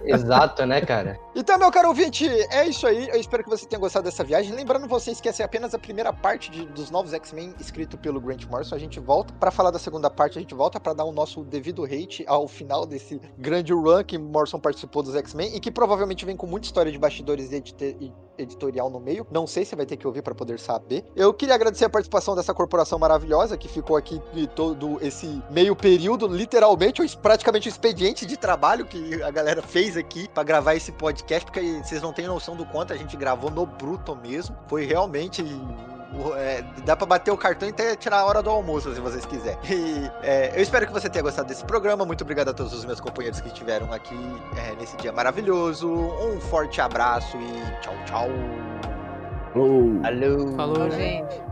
Exato, 0.05 0.67
né, 0.67 0.81
cara? 0.81 1.19
Então, 1.35 1.59
meu 1.59 1.71
caro 1.71 1.89
ouvinte, 1.89 2.29
é 2.29 2.67
isso 2.67 2.87
aí. 2.87 3.09
Eu 3.09 3.21
espero 3.21 3.43
que 3.45 3.51
você 3.51 3.67
tenha 3.67 3.81
gostado 3.81 4.05
dessa 4.05 4.25
viagem. 4.25 4.55
Lembrando 4.55 4.89
vocês 4.89 5.21
que 5.21 5.29
essa 5.29 5.43
é 5.43 5.45
apenas 5.45 5.75
a 5.75 5.79
primeira 5.79 6.13
parte 6.13 6.51
de, 6.51 6.67
dos 6.67 6.91
novos 6.91 7.13
X-Men 7.13 7.55
escrito 7.61 7.97
pelo 7.97 8.21
Grant 8.21 8.45
Morrison. 8.47 8.75
A 8.75 8.79
gente 8.79 8.99
volta 8.99 9.33
para 9.35 9.51
falar 9.51 9.71
da 9.71 9.79
segunda 9.79 10.11
parte, 10.11 10.39
a 10.39 10.41
gente 10.41 10.55
volta 10.55 10.81
para 10.81 10.93
dar 10.93 11.05
o 11.05 11.13
nosso 11.13 11.45
devido 11.45 11.85
hate 11.85 12.25
ao 12.27 12.49
final 12.49 12.85
desse 12.85 13.21
grande 13.39 13.73
run 13.73 14.03
que 14.05 14.19
Morrison 14.19 14.59
participou 14.59 15.03
dos 15.03 15.15
X-Men 15.15 15.57
e 15.57 15.61
que 15.61 15.71
provavelmente 15.71 16.25
vem 16.25 16.37
com 16.37 16.47
muita 16.47 16.67
história 16.67 16.91
de 16.91 16.99
bastidores 16.99 17.53
e 17.53 18.13
editorial 18.43 18.91
no 18.91 19.01
meio. 19.01 19.27
Não 19.31 19.47
sei 19.47 19.65
se 19.65 19.77
vai 19.77 19.87
ter 19.87 19.97
que 19.97 20.07
ouvir 20.07 20.23
para 20.23 20.35
poder 20.35 20.59
saber. 20.59 21.05
Eu 21.15 21.33
queria 21.33 21.55
agradecer 21.55 21.85
a 21.85 21.91
participação 21.91 22.35
dessa 22.35 22.55
corporação 22.55 22.99
maravilhosa 22.99 23.57
que 23.57 23.69
ficou 23.69 23.97
aqui 23.97 24.21
todo 24.55 24.99
esse 25.03 25.43
meio 25.51 25.75
período, 25.77 26.27
literalmente, 26.27 27.17
praticamente 27.19 27.69
um 27.69 27.71
expediente 27.71 28.27
de 28.27 28.37
trabalho 28.37 28.85
que 28.85 29.23
a 29.23 29.31
galera 29.31 29.63
fez 29.63 29.97
aqui 29.97 30.29
para 30.29 30.43
gravar 30.43 30.75
esse 30.75 30.93
podcast, 30.93 31.45
porque 31.45 31.61
vocês 31.83 32.03
não 32.03 32.13
têm 32.13 32.27
noção 32.27 32.57
do 32.57 32.67
quanto 32.67 32.93
a 32.93 32.97
gente 32.97 33.17
gravou 33.17 33.51
no 33.51 33.67
bruto 33.67 34.17
mesmo. 34.17 34.57
Foi 34.69 34.85
realmente 34.85 35.43
é, 36.37 36.65
dá 36.85 36.97
pra 36.97 37.07
bater 37.07 37.31
o 37.31 37.37
cartão 37.37 37.69
e 37.69 37.73
até 37.73 37.95
tirar 37.95 38.19
a 38.19 38.25
hora 38.25 38.43
do 38.43 38.51
almoço, 38.51 38.93
se 38.95 39.01
vocês 39.01 39.25
quiserem. 39.25 39.59
E, 39.71 40.11
é, 40.23 40.53
eu 40.57 40.63
espero 40.63 40.87
que 40.87 40.93
você 40.93 41.09
tenha 41.09 41.23
gostado 41.23 41.49
desse 41.49 41.65
programa. 41.65 42.05
Muito 42.05 42.23
obrigado 42.23 42.49
a 42.49 42.53
todos 42.53 42.73
os 42.73 42.85
meus 42.85 43.01
companheiros 43.01 43.41
que 43.41 43.49
estiveram 43.49 43.93
aqui 43.93 44.17
é, 44.57 44.75
nesse 44.77 44.97
dia 44.97 45.13
maravilhoso. 45.13 45.89
Um 45.89 46.41
forte 46.41 46.81
abraço 46.81 47.37
e 47.37 47.81
tchau, 47.81 47.95
tchau. 48.07 48.29
Falou. 49.53 50.01
Alô. 50.05 50.57
Falou, 50.57 50.91
gente. 50.91 51.50